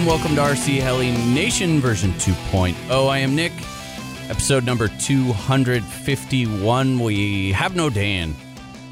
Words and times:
Everyone. 0.00 0.18
Welcome 0.18 0.34
to 0.36 0.42
RC 0.42 0.80
Heli 0.80 1.10
Nation 1.34 1.80
version 1.80 2.12
2.0. 2.14 3.08
I 3.08 3.18
am 3.18 3.34
Nick, 3.34 3.52
episode 4.28 4.64
number 4.64 4.88
251. 4.88 6.98
We 7.00 7.52
have 7.52 7.74
no 7.76 7.90
Dan. 7.90 8.34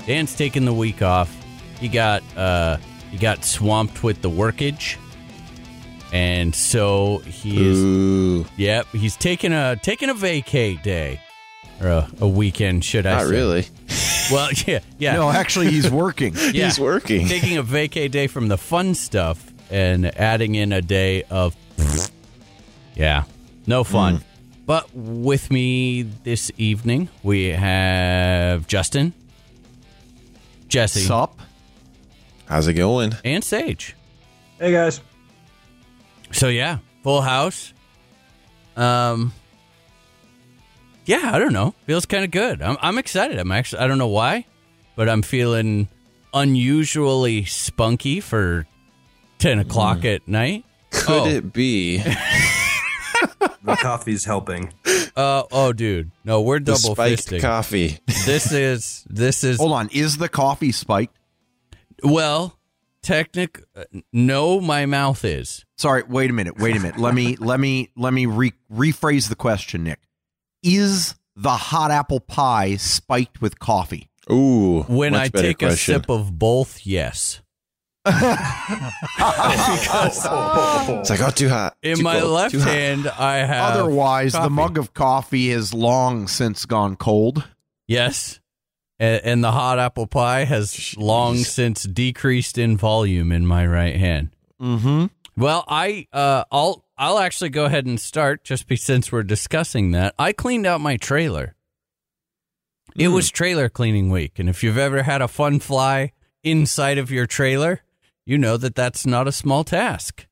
Dan's 0.07 0.35
taking 0.37 0.65
the 0.65 0.73
week 0.73 1.03
off. 1.03 1.35
He 1.81 1.89
got 1.89 2.23
uh 2.37 2.79
he 3.11 3.19
got 3.19 3.45
swamped 3.45 4.03
with 4.03 4.23
the 4.23 4.31
workage. 4.31 4.97
And 6.13 6.55
so 6.55 7.19
he 7.19 7.67
is 7.67 8.47
Yep, 8.57 8.87
he's 8.93 9.17
taking 9.17 9.53
a 9.53 9.77
taking 9.77 10.09
a 10.11 10.15
vacay 10.15 10.81
day. 10.83 11.21
Or 11.81 11.87
a, 11.89 12.11
a 12.21 12.27
weekend, 12.29 12.85
should 12.85 13.07
I 13.07 13.19
Not 13.19 13.27
say. 13.29 13.31
really. 13.31 13.67
Well, 14.33 14.51
yeah, 14.67 14.81
yeah. 14.99 15.13
No, 15.15 15.31
actually, 15.31 15.71
he's 15.71 15.89
working. 15.91 16.35
Yeah. 16.53 16.65
He's 16.67 16.79
working. 16.81 17.29
taking 17.29 17.57
a 17.57 17.63
vacay 17.63 18.11
day 18.11 18.27
from 18.27 18.49
the 18.49 18.59
fun 18.59 18.95
stuff 18.95 19.48
and 19.71 20.07
adding 20.19 20.55
in 20.55 20.73
a 20.73 20.83
day 20.83 21.23
of 21.25 21.57
yeah 22.95 23.25
no 23.67 23.85
fun. 23.85 24.25
But 24.67 24.95
with 24.95 25.51
me 25.51 26.03
this 26.03 26.51
evening 26.59 27.09
we 27.23 27.47
have 27.47 28.67
justin 28.67 29.13
jesse 30.69 31.01
Sup? 31.01 31.39
How's 32.47 32.67
it 32.67 32.75
going? 32.75 33.13
and 33.25 33.43
sage. 33.45 33.95
Hey 34.59 34.73
guys. 34.73 35.01
so 36.33 36.49
yeah 36.49 36.79
full 37.03 37.21
house. 37.23 37.73
Um 38.77 39.33
yeah 41.07 41.31
i 41.33 41.39
don't 41.39 41.53
know. 41.53 41.75
Feels 41.87 42.05
kind 42.07 42.25
of 42.25 42.31
good. 42.31 42.61
I'm, 42.63 42.77
I'm 42.81 42.99
excited. 42.99 43.39
I'm 43.39 43.53
actually 43.53 43.81
i 43.81 43.87
don't 43.87 43.99
know 43.99 44.09
why 44.09 44.45
but 44.97 45.09
i'm 45.09 45.23
feeling 45.23 45.89
unusually 46.35 47.45
spunky 47.45 48.21
for 48.21 48.67
10 49.39 49.59
o'clock 49.61 50.05
at 50.05 50.27
night 50.29 50.65
Could 50.91 51.11
Oh. 51.23 51.27
it 51.29 51.53
be 51.53 51.99
The 53.65 53.77
coffee's 53.77 54.25
helping. 54.25 54.73
Uh 55.17 55.43
oh, 55.53 55.73
dude. 55.73 56.11
No, 56.25 56.41
we're 56.41 56.61
double 56.61 56.79
the 56.79 56.83
double 56.83 56.95
spiked 56.95 57.27
fisting. 57.29 57.41
coffee? 57.41 57.99
this 58.25 58.53
is 58.53 59.05
this 59.11 59.45
is 59.45 59.59
Hold 59.59 59.73
on. 59.73 59.89
Is 59.93 60.17
the 60.17 60.29
coffee 60.29 60.73
spiked? 60.73 61.17
well, 62.03 62.59
technic. 63.03 63.63
uh, 63.77 63.85
No, 64.13 64.61
my 64.61 64.87
mouth 64.87 65.25
is. 65.25 65.65
Sorry. 65.77 66.03
Wait 66.09 66.31
a 66.31 66.33
minute. 66.33 66.59
Wait 66.59 66.77
a 66.77 66.81
minute. 66.81 66.99
Let 66.99 67.15
me 67.15 67.37
let 67.41 67.61
me 67.61 67.91
let 67.97 68.13
me 68.15 68.27
re- 68.27 68.55
rephrase 68.73 69.29
the 69.29 69.37
question, 69.37 69.85
Nick. 69.85 70.01
Is 70.63 71.15
the 71.37 71.51
hot 71.51 71.91
apple 71.91 72.21
pie 72.21 72.77
spiked 72.77 73.41
with 73.43 73.59
coffee? 73.59 74.09
Ooh, 74.31 74.83
When 74.85 75.15
I 75.15 75.29
better 75.29 75.49
take 75.49 75.63
a 75.63 75.67
question. 75.67 75.95
sip 76.01 76.09
of 76.11 76.39
both, 76.39 76.87
yes. 76.87 77.41
It's 81.01 81.11
like 81.11 81.21
oh, 81.21 81.31
too 81.35 81.49
hot. 81.49 81.77
In 81.83 81.99
Too 81.99 82.03
my 82.03 82.21
cold, 82.21 82.33
left 82.33 82.55
hand, 82.55 83.09
I 83.09 83.39
have. 83.39 83.77
Otherwise, 83.77 84.33
the 84.33 84.51
mug 84.51 84.79
of 84.79 84.95
coffee 84.95 85.51
has 85.51 85.75
long 85.75 86.29
since 86.29 86.67
gone 86.67 86.97
cold. 86.97 87.47
Yes. 87.87 88.41
And, 88.99 89.21
and 89.25 89.45
the 89.45 89.53
hot 89.53 89.79
apple 89.79 90.07
pie 90.07 90.45
has 90.45 90.97
long 90.97 91.37
since 91.37 91.85
decreased 91.85 92.59
in 92.59 92.77
volume 92.77 93.31
in 93.33 93.47
my 93.47 93.67
right 93.67 93.97
hand. 93.97 94.31
Mm-hmm. 94.61 95.07
Well, 95.37 95.65
I 95.69 96.07
uh, 96.13 96.45
I'll 96.51 96.85
I'll 96.97 97.19
actually 97.19 97.51
go 97.51 97.65
ahead 97.67 97.87
and 97.87 98.01
start 98.01 98.43
just 98.43 98.67
be, 98.67 98.75
since 98.77 99.13
we're 99.13 99.23
discussing 99.23 99.93
that. 99.93 100.15
I 100.19 100.33
cleaned 100.33 100.67
out 100.67 100.81
my 100.81 100.97
trailer. 100.97 101.55
It 102.97 103.09
was 103.09 103.31
trailer 103.31 103.69
cleaning 103.69 104.11
week, 104.11 104.41
and 104.41 104.49
if 104.49 104.65
you've 104.65 104.79
ever 104.79 105.05
had 105.05 105.23
a 105.23 105.29
fun 105.29 105.61
fly 105.61 106.11
inside 106.43 106.99
of 106.99 107.13
your 107.13 107.27
trailer, 107.27 107.83
you 108.29 108.37
know 108.37 108.59
that 108.59 108.75
that's 108.75 109.07
not 109.07 109.27
a 109.27 109.33
small 109.33 109.65
task. 109.65 110.27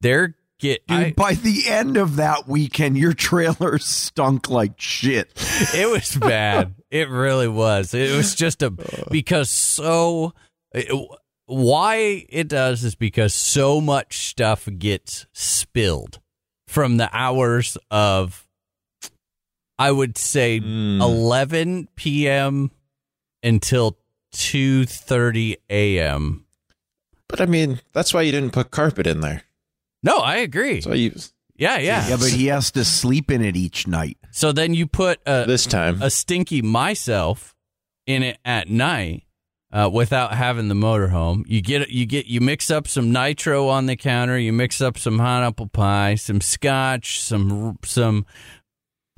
They're 0.00 0.36
get 0.60 0.86
Dude, 0.86 0.98
I, 0.98 1.12
by 1.16 1.34
the 1.34 1.64
end 1.68 1.96
of 1.96 2.16
that 2.16 2.46
weekend, 2.46 2.96
your 2.96 3.12
trailer 3.12 3.78
stunk 3.80 4.48
like 4.48 4.80
shit. 4.80 5.30
it 5.74 5.90
was 5.90 6.14
bad. 6.16 6.76
it 6.90 7.08
really 7.10 7.48
was. 7.48 7.92
It 7.92 8.16
was 8.16 8.34
just 8.36 8.62
a 8.62 8.70
because 9.10 9.50
so 9.50 10.32
it, 10.72 10.88
why 11.46 12.24
it 12.28 12.46
does 12.46 12.84
is 12.84 12.94
because 12.94 13.34
so 13.34 13.80
much 13.80 14.18
stuff 14.28 14.68
gets 14.78 15.26
spilled 15.32 16.20
from 16.68 16.98
the 16.98 17.10
hours 17.12 17.76
of 17.90 18.46
I 19.76 19.90
would 19.90 20.16
say 20.18 20.60
Mm. 20.60 21.00
11 21.00 21.88
p.m. 21.96 22.70
until 23.42 23.96
2:30 24.34 25.56
a.m. 25.70 26.44
But 27.28 27.40
I 27.40 27.46
mean, 27.46 27.80
that's 27.92 28.14
why 28.14 28.22
you 28.22 28.32
didn't 28.32 28.52
put 28.52 28.70
carpet 28.70 29.06
in 29.06 29.20
there. 29.20 29.42
No, 30.02 30.16
I 30.18 30.36
agree. 30.36 30.74
That's 30.74 30.86
why 30.86 30.94
you 30.94 31.12
Yeah, 31.56 31.78
yeah. 31.78 32.08
Yeah, 32.08 32.16
but 32.16 32.30
he 32.30 32.46
has 32.46 32.70
to 32.72 32.84
sleep 32.84 33.30
in 33.30 33.42
it 33.42 33.56
each 33.56 33.86
night. 33.86 34.18
So 34.30 34.52
then 34.52 34.74
you 34.74 34.86
put 34.86 35.20
a, 35.26 35.44
this 35.46 35.66
time. 35.66 36.00
a 36.02 36.10
stinky 36.10 36.62
myself 36.62 37.54
in 38.06 38.22
it 38.22 38.38
at 38.44 38.68
night 38.70 39.24
uh, 39.72 39.90
without 39.92 40.34
having 40.34 40.68
the 40.68 40.74
motorhome. 40.74 41.44
You 41.46 41.60
get 41.60 41.90
you 41.90 42.06
get 42.06 42.26
you 42.26 42.40
mix 42.40 42.70
up 42.70 42.88
some 42.88 43.12
nitro 43.12 43.68
on 43.68 43.86
the 43.86 43.96
counter. 43.96 44.38
You 44.38 44.52
mix 44.52 44.80
up 44.80 44.98
some 44.98 45.18
hot 45.18 45.42
apple 45.42 45.68
pie, 45.68 46.14
some 46.14 46.40
scotch, 46.40 47.20
some 47.20 47.78
some 47.84 48.24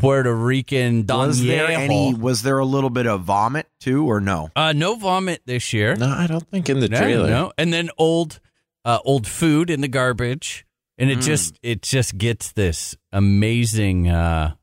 Puerto 0.00 0.34
Rican 0.34 1.04
Don 1.04 1.28
Was 1.28 1.44
there 1.44 1.66
Viejo. 1.68 1.80
any? 1.80 2.14
Was 2.14 2.42
there 2.42 2.58
a 2.58 2.64
little 2.64 2.90
bit 2.90 3.06
of 3.06 3.22
vomit 3.22 3.68
too, 3.80 4.10
or 4.10 4.20
no? 4.20 4.50
Uh, 4.56 4.72
no 4.74 4.96
vomit 4.96 5.42
this 5.46 5.72
year. 5.72 5.94
no, 5.96 6.08
I 6.08 6.26
don't 6.26 6.46
think 6.48 6.68
in 6.68 6.80
the 6.80 6.88
No, 6.88 6.98
trailer. 6.98 7.28
no. 7.28 7.52
And 7.58 7.72
then 7.72 7.90
old 7.98 8.40
uh, 8.84 8.98
old 9.04 9.26
food 9.26 9.68
in 9.70 9.82
the 9.82 9.88
garbage, 9.88 10.64
and 10.98 11.10
it 11.10 11.18
Mm. 11.18 11.22
just 11.24 11.58
it 11.62 11.82
just 11.82 12.16
gets 12.18 12.52
this 12.52 12.96
amazing. 13.12 14.08
Uh, 14.08 14.54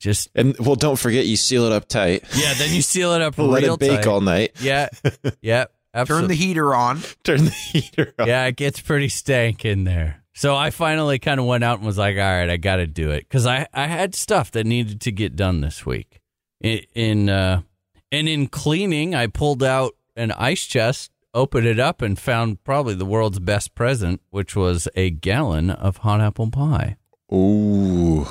just 0.00 0.28
And 0.34 0.54
well, 0.58 0.74
don't 0.76 0.98
forget 0.98 1.24
you 1.26 1.36
seal 1.36 1.64
it 1.64 1.72
up 1.72 1.88
tight. 1.88 2.24
yeah. 2.36 2.52
Then 2.54 2.74
you 2.74 2.82
seal 2.82 3.12
it 3.14 3.22
up 3.22 3.38
Let 3.38 3.62
real 3.62 3.74
it 3.74 3.80
bake 3.80 3.90
tight. 4.02 4.06
all 4.06 4.20
night. 4.20 4.52
Yeah, 4.60 4.88
yeah. 5.40 5.64
Turn 6.06 6.26
the 6.26 6.34
heater 6.34 6.74
on. 6.74 7.00
Turn 7.22 7.44
the 7.44 7.50
heater 7.50 8.12
on. 8.18 8.26
yeah, 8.26 8.44
it 8.46 8.56
gets 8.56 8.80
pretty 8.80 9.08
stank 9.08 9.64
in 9.64 9.84
there. 9.84 10.23
So 10.34 10.56
I 10.56 10.70
finally 10.70 11.20
kind 11.20 11.38
of 11.38 11.46
went 11.46 11.62
out 11.62 11.78
and 11.78 11.86
was 11.86 11.96
like, 11.96 12.16
all 12.16 12.22
right, 12.22 12.50
I 12.50 12.56
got 12.56 12.76
to 12.76 12.88
do 12.88 13.10
it 13.10 13.20
because 13.20 13.46
I, 13.46 13.68
I 13.72 13.86
had 13.86 14.16
stuff 14.16 14.50
that 14.50 14.66
needed 14.66 15.00
to 15.02 15.12
get 15.12 15.36
done 15.36 15.60
this 15.60 15.86
week. 15.86 16.20
In, 16.60 16.80
in 16.94 17.28
uh, 17.28 17.62
and 18.10 18.28
in 18.28 18.48
cleaning, 18.48 19.14
I 19.14 19.28
pulled 19.28 19.62
out 19.62 19.94
an 20.16 20.32
ice 20.32 20.64
chest, 20.66 21.12
opened 21.34 21.66
it 21.66 21.78
up, 21.78 22.02
and 22.02 22.18
found 22.18 22.64
probably 22.64 22.94
the 22.94 23.06
world's 23.06 23.38
best 23.38 23.76
present, 23.76 24.20
which 24.30 24.56
was 24.56 24.88
a 24.96 25.10
gallon 25.10 25.70
of 25.70 25.98
hot 25.98 26.20
apple 26.20 26.50
pie. 26.50 26.96
Ooh. 27.32 28.26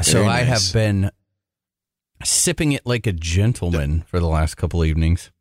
so 0.00 0.24
I 0.24 0.42
have 0.42 0.72
been 0.72 1.10
sipping 2.22 2.72
it 2.72 2.86
like 2.86 3.06
a 3.06 3.12
gentleman 3.12 4.02
for 4.06 4.20
the 4.20 4.28
last 4.28 4.54
couple 4.56 4.84
evenings. 4.84 5.32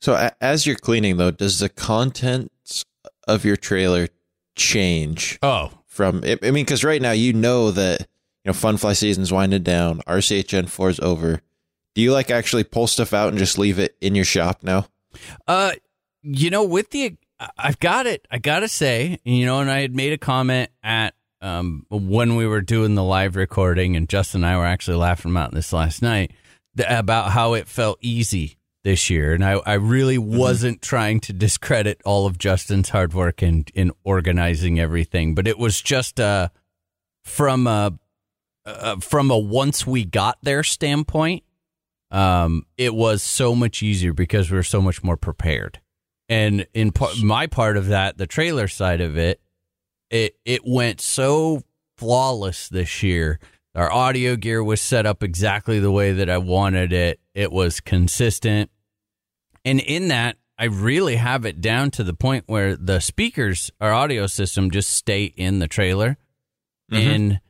So 0.00 0.30
as 0.40 0.66
you're 0.66 0.76
cleaning 0.76 1.16
though, 1.16 1.32
does 1.32 1.58
the 1.58 1.68
contents 1.68 2.84
of 3.28 3.44
your 3.44 3.56
trailer 3.56 4.08
change 4.56 5.38
Oh, 5.42 5.70
from? 5.86 6.22
I 6.24 6.38
I 6.42 6.50
mean, 6.50 6.64
because 6.64 6.82
right 6.84 7.00
now 7.00 7.12
you 7.12 7.32
know 7.32 7.70
that 7.70 8.00
you 8.00 8.06
know 8.46 8.52
fun 8.52 8.76
fly 8.76 8.92
season's 8.94 9.32
winding 9.32 9.62
down. 9.62 10.00
RCHN 10.06 10.68
four 10.68 10.90
is 10.90 10.98
over. 11.00 11.40
Do 11.94 12.02
you 12.02 12.12
like 12.12 12.30
actually 12.30 12.64
pull 12.64 12.86
stuff 12.86 13.12
out 13.12 13.28
and 13.28 13.38
just 13.38 13.58
leave 13.58 13.78
it 13.78 13.96
in 14.00 14.14
your 14.14 14.24
shop 14.24 14.62
now? 14.62 14.86
Uh, 15.46 15.72
you 16.22 16.50
know, 16.50 16.64
with 16.64 16.90
the 16.90 17.16
I've 17.56 17.78
got 17.78 18.06
it. 18.06 18.26
I 18.30 18.38
gotta 18.38 18.68
say, 18.68 19.18
you 19.24 19.46
know, 19.46 19.60
and 19.60 19.70
I 19.70 19.80
had 19.80 19.94
made 19.94 20.12
a 20.12 20.18
comment 20.18 20.70
at 20.82 21.14
um 21.40 21.86
when 21.90 22.34
we 22.36 22.46
were 22.46 22.60
doing 22.60 22.94
the 22.96 23.04
live 23.04 23.36
recording, 23.36 23.96
and 23.96 24.08
Justin 24.08 24.42
and 24.42 24.52
I 24.52 24.56
were 24.58 24.66
actually 24.66 24.96
laughing 24.96 25.30
about 25.30 25.52
this 25.54 25.72
last 25.72 26.02
night 26.02 26.32
about 26.88 27.30
how 27.32 27.54
it 27.54 27.66
felt 27.66 27.98
easy 28.00 28.57
this 28.84 29.10
year, 29.10 29.34
and 29.34 29.44
I, 29.44 29.60
I 29.66 29.74
really 29.74 30.18
wasn't 30.18 30.82
trying 30.82 31.20
to 31.20 31.32
discredit 31.32 32.00
all 32.04 32.26
of 32.26 32.38
Justin's 32.38 32.90
hard 32.90 33.12
work 33.12 33.42
in 33.42 33.64
in 33.74 33.92
organizing 34.04 34.78
everything, 34.78 35.34
but 35.34 35.48
it 35.48 35.58
was 35.58 35.80
just 35.80 36.20
uh 36.20 36.48
from 37.24 37.66
a 37.66 37.98
uh, 38.68 38.96
from 38.96 39.30
a 39.30 39.38
once 39.38 39.86
we 39.86 40.04
got 40.04 40.38
there 40.42 40.62
standpoint, 40.62 41.42
um, 42.10 42.64
it 42.76 42.94
was 42.94 43.22
so 43.22 43.54
much 43.54 43.82
easier 43.82 44.12
because 44.12 44.50
we 44.50 44.56
were 44.56 44.62
so 44.62 44.80
much 44.80 45.02
more 45.02 45.16
prepared. 45.16 45.80
And 46.28 46.66
in 46.74 46.92
par- 46.92 47.10
my 47.22 47.46
part 47.46 47.76
of 47.76 47.86
that, 47.88 48.18
the 48.18 48.26
trailer 48.26 48.68
side 48.68 49.00
of 49.00 49.16
it, 49.16 49.40
it 50.10 50.36
it 50.44 50.62
went 50.66 51.00
so 51.00 51.62
flawless 51.96 52.68
this 52.68 53.02
year. 53.02 53.40
Our 53.74 53.92
audio 53.92 54.36
gear 54.36 54.62
was 54.62 54.80
set 54.80 55.06
up 55.06 55.22
exactly 55.22 55.78
the 55.78 55.90
way 55.90 56.12
that 56.12 56.28
I 56.28 56.38
wanted 56.38 56.92
it. 56.92 57.20
It 57.38 57.52
was 57.52 57.78
consistent. 57.78 58.68
And 59.64 59.78
in 59.78 60.08
that, 60.08 60.38
I 60.58 60.64
really 60.64 61.14
have 61.14 61.44
it 61.44 61.60
down 61.60 61.92
to 61.92 62.02
the 62.02 62.12
point 62.12 62.42
where 62.48 62.74
the 62.74 63.00
speakers, 63.00 63.70
our 63.80 63.92
audio 63.92 64.26
system 64.26 64.72
just 64.72 64.88
stay 64.88 65.22
in 65.22 65.60
the 65.60 65.68
trailer. 65.68 66.16
And 66.90 67.40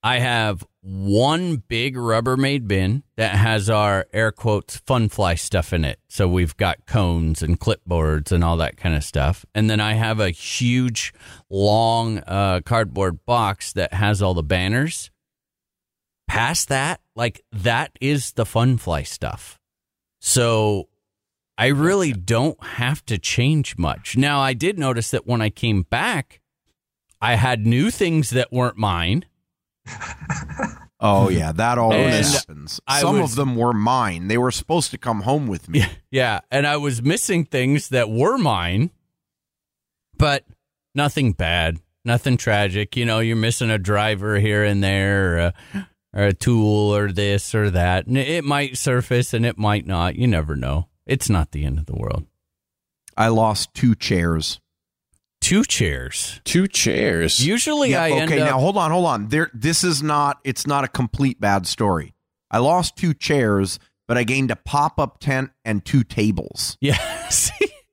I 0.00 0.20
have 0.20 0.64
one 0.80 1.56
big 1.56 1.96
Rubbermaid 1.96 2.68
bin 2.68 3.02
that 3.16 3.34
has 3.34 3.68
our 3.68 4.06
air 4.12 4.30
quotes 4.30 4.76
fun 4.76 5.08
fly 5.08 5.34
stuff 5.34 5.72
in 5.72 5.84
it. 5.84 5.98
So 6.08 6.28
we've 6.28 6.56
got 6.56 6.86
cones 6.86 7.42
and 7.42 7.58
clipboards 7.58 8.30
and 8.30 8.44
all 8.44 8.58
that 8.58 8.76
kind 8.76 8.94
of 8.94 9.02
stuff. 9.02 9.44
And 9.56 9.68
then 9.68 9.80
I 9.80 9.94
have 9.94 10.20
a 10.20 10.30
huge, 10.30 11.12
long 11.50 12.18
uh, 12.18 12.60
cardboard 12.64 13.26
box 13.26 13.72
that 13.72 13.92
has 13.92 14.22
all 14.22 14.34
the 14.34 14.44
banners. 14.44 15.10
Past 16.28 16.68
that, 16.68 17.00
like 17.16 17.42
that 17.52 17.92
is 18.00 18.32
the 18.32 18.46
fun 18.46 18.76
fly 18.76 19.02
stuff. 19.02 19.58
So 20.20 20.88
I 21.58 21.66
really 21.68 22.12
don't 22.12 22.62
have 22.62 23.04
to 23.06 23.18
change 23.18 23.78
much. 23.78 24.16
Now, 24.16 24.40
I 24.40 24.52
did 24.52 24.78
notice 24.78 25.10
that 25.10 25.26
when 25.26 25.40
I 25.40 25.48
came 25.50 25.82
back, 25.82 26.40
I 27.20 27.34
had 27.36 27.66
new 27.66 27.90
things 27.90 28.30
that 28.30 28.52
weren't 28.52 28.76
mine. 28.76 29.24
Oh 30.98 31.28
yeah, 31.28 31.52
that 31.52 31.76
always 31.76 32.00
And 32.14 32.26
happens. 32.34 32.80
I 32.86 33.02
Some 33.02 33.20
was- 33.20 33.32
of 33.32 33.36
them 33.36 33.54
were 33.54 33.74
mine. 33.74 34.28
They 34.28 34.38
were 34.38 34.50
supposed 34.50 34.90
to 34.92 34.98
come 34.98 35.20
home 35.22 35.46
with 35.46 35.68
me. 35.68 35.84
Yeah, 36.10 36.40
and 36.50 36.66
I 36.66 36.78
was 36.78 37.02
missing 37.02 37.44
things 37.44 37.90
that 37.90 38.08
were 38.08 38.38
mine, 38.38 38.90
but 40.16 40.44
nothing 40.94 41.32
bad, 41.32 41.80
nothing 42.06 42.38
tragic. 42.38 42.96
You 42.96 43.04
know, 43.04 43.18
you're 43.18 43.36
missing 43.36 43.68
a 43.68 43.76
driver 43.78 44.38
here 44.38 44.64
and 44.64 44.82
there, 44.82 45.34
or 45.34 45.38
a, 45.38 45.54
or 46.16 46.24
a 46.24 46.32
tool, 46.32 46.94
or 46.96 47.12
this 47.12 47.54
or 47.54 47.70
that. 47.70 48.06
And 48.06 48.16
it 48.16 48.42
might 48.42 48.78
surface 48.78 49.34
and 49.34 49.44
it 49.44 49.58
might 49.58 49.86
not. 49.86 50.16
You 50.16 50.26
never 50.26 50.56
know. 50.56 50.88
It's 51.04 51.28
not 51.28 51.52
the 51.52 51.64
end 51.64 51.78
of 51.78 51.86
the 51.86 51.94
world. 51.94 52.24
I 53.16 53.28
lost 53.28 53.74
two 53.74 53.94
chairs. 53.94 54.58
Two 55.40 55.62
chairs. 55.62 56.40
Two 56.44 56.66
chairs. 56.66 57.46
Usually, 57.46 57.90
Yeah, 57.90 58.02
I 58.02 58.10
end 58.10 58.32
okay, 58.32 58.40
up. 58.40 58.50
now 58.50 58.58
hold 58.58 58.76
on, 58.76 58.90
hold 58.90 59.06
on. 59.06 59.28
There 59.28 59.50
this 59.54 59.84
is 59.84 60.02
not 60.02 60.40
it's 60.42 60.66
not 60.66 60.84
a 60.84 60.88
complete 60.88 61.38
bad 61.38 61.66
story. 61.66 62.14
I 62.50 62.58
lost 62.58 62.96
two 62.96 63.14
chairs, 63.14 63.78
but 64.08 64.16
I 64.16 64.24
gained 64.24 64.50
a 64.50 64.56
pop-up 64.56 65.18
tent 65.20 65.50
and 65.64 65.84
two 65.84 66.02
tables. 66.02 66.78
yeah. 66.80 66.98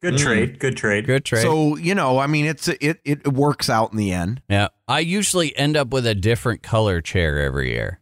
Good 0.02 0.16
mm. 0.16 0.18
trade. 0.18 0.60
Good 0.60 0.76
trade. 0.78 1.06
good 1.06 1.24
trade. 1.26 1.44
So, 1.44 1.78
you 1.78 1.96
know, 1.96 2.18
I 2.18 2.28
mean 2.28 2.46
it's 2.46 2.68
it 2.68 3.00
it 3.06 3.28
works 3.28 3.70
out 3.70 3.92
in 3.92 3.98
the 3.98 4.12
end. 4.12 4.42
yeah, 4.50 4.70
I 4.88 5.00
usually 5.00 5.56
end 5.56 5.78
up 5.78 5.90
with 5.90 6.06
a 6.06 6.16
different 6.16 6.64
color 6.64 7.02
chair 7.02 7.40
every 7.40 7.72
year. 7.72 8.00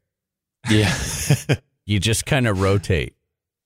Yeah. 0.70 0.94
You 1.86 2.00
just 2.00 2.26
kind 2.26 2.48
of 2.48 2.62
rotate. 2.62 3.16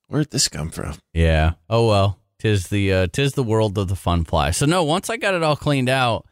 Where'd 0.07 0.31
this 0.31 0.47
come 0.47 0.71
from? 0.71 0.95
Yeah. 1.13 1.53
Oh 1.69 1.87
well. 1.87 2.19
Tis 2.39 2.69
the 2.69 2.91
uh, 2.91 3.07
tis 3.07 3.33
the 3.33 3.43
world 3.43 3.77
of 3.77 3.87
the 3.87 3.95
fun 3.95 4.23
fly. 4.23 4.51
So 4.51 4.65
no, 4.65 4.83
once 4.83 5.09
I 5.09 5.17
got 5.17 5.33
it 5.33 5.43
all 5.43 5.55
cleaned 5.55 5.89
out, 5.89 6.25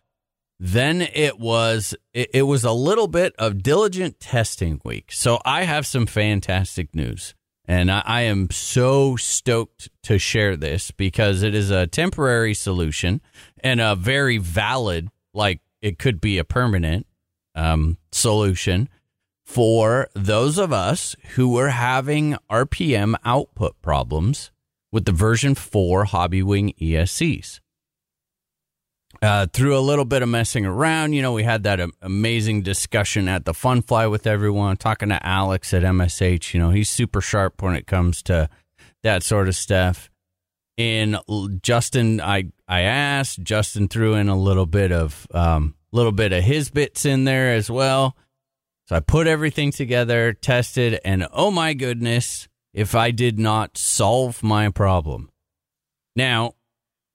then 0.60 1.02
it 1.02 1.40
was 1.40 1.94
it, 2.14 2.30
it 2.34 2.42
was 2.44 2.64
a 2.64 2.72
little 2.72 3.08
bit 3.08 3.34
of 3.38 3.62
diligent 3.62 4.20
testing 4.20 4.82
week. 4.84 5.12
So 5.12 5.40
I 5.46 5.64
have 5.64 5.86
some 5.86 6.06
fantastic 6.06 6.96
news. 6.96 7.36
And 7.66 7.92
I, 7.92 8.02
I 8.06 8.22
am 8.22 8.50
so 8.50 9.16
stoked 9.16 9.90
to 10.04 10.18
share 10.18 10.58
this 10.58 10.92
because 10.92 11.44
it 11.44 11.54
is 11.54 11.70
a 11.70 11.88
temporary 11.88 12.54
solution 12.54 13.22
and 13.64 13.80
a 13.80 13.96
very 13.96 14.38
valid, 14.38 15.10
like 15.34 15.62
it 15.82 15.98
could 15.98 16.20
be 16.20 16.38
a 16.38 16.44
permanent 16.44 17.08
um, 17.56 17.98
solution 18.12 18.90
for 19.54 20.08
those 20.16 20.58
of 20.58 20.74
us 20.74 21.16
who 21.36 21.50
were 21.50 21.70
having 21.70 22.36
RPM 22.50 23.14
output 23.24 23.80
problems 23.84 24.50
with 24.92 25.06
the 25.06 25.12
version 25.12 25.54
4 25.54 26.06
Hobbywing 26.06 26.76
ESCs. 26.78 27.60
Uh, 29.22 29.46
through 29.54 29.78
a 29.78 29.80
little 29.80 30.06
bit 30.06 30.24
of 30.24 30.30
messing 30.30 30.66
around, 30.66 31.14
you 31.14 31.22
know, 31.22 31.34
we 31.34 31.44
had 31.44 31.62
that 31.64 31.80
am- 31.80 31.94
amazing 32.02 32.64
discussion 32.64 33.28
at 33.28 33.46
the 33.46 33.54
Fun 33.54 33.84
Fly 33.84 34.08
with 34.08 34.26
everyone, 34.26 34.76
talking 34.76 35.10
to 35.10 35.24
Alex 35.24 35.72
at 35.72 35.84
MSH. 35.84 36.56
You 36.56 36.60
know, 36.60 36.72
he's 36.72 36.90
super 36.90 37.22
sharp 37.22 37.62
when 37.62 37.76
it 37.76 37.86
comes 37.86 38.24
to 38.24 38.50
that 39.04 39.22
sort 39.22 39.48
of 39.48 39.56
stuff. 39.56 40.10
And 40.80 41.18
Justin, 41.62 42.20
I 42.20 42.46
I 42.68 42.82
asked 42.82 43.44
Justin 43.44 43.88
threw 43.88 44.16
in 44.16 44.30
a 44.30 44.36
little 44.36 44.66
bit 44.66 44.92
of 44.92 45.28
um, 45.32 45.76
little 45.92 46.12
bit 46.12 46.34
of 46.34 46.44
his 46.44 46.72
bits 46.72 47.06
in 47.06 47.24
there 47.26 47.54
as 47.54 47.70
well. 47.70 48.18
So 48.88 48.96
I 48.96 49.00
put 49.00 49.28
everything 49.28 49.72
together, 49.72 50.34
tested, 50.34 51.00
and 51.06 51.28
oh 51.32 51.52
my 51.52 51.74
goodness, 51.74 52.48
if 52.74 52.96
I 52.96 53.12
did 53.12 53.40
not 53.40 53.78
solve 53.78 54.44
my 54.44 54.70
problem. 54.70 55.30
Now, 56.16 56.56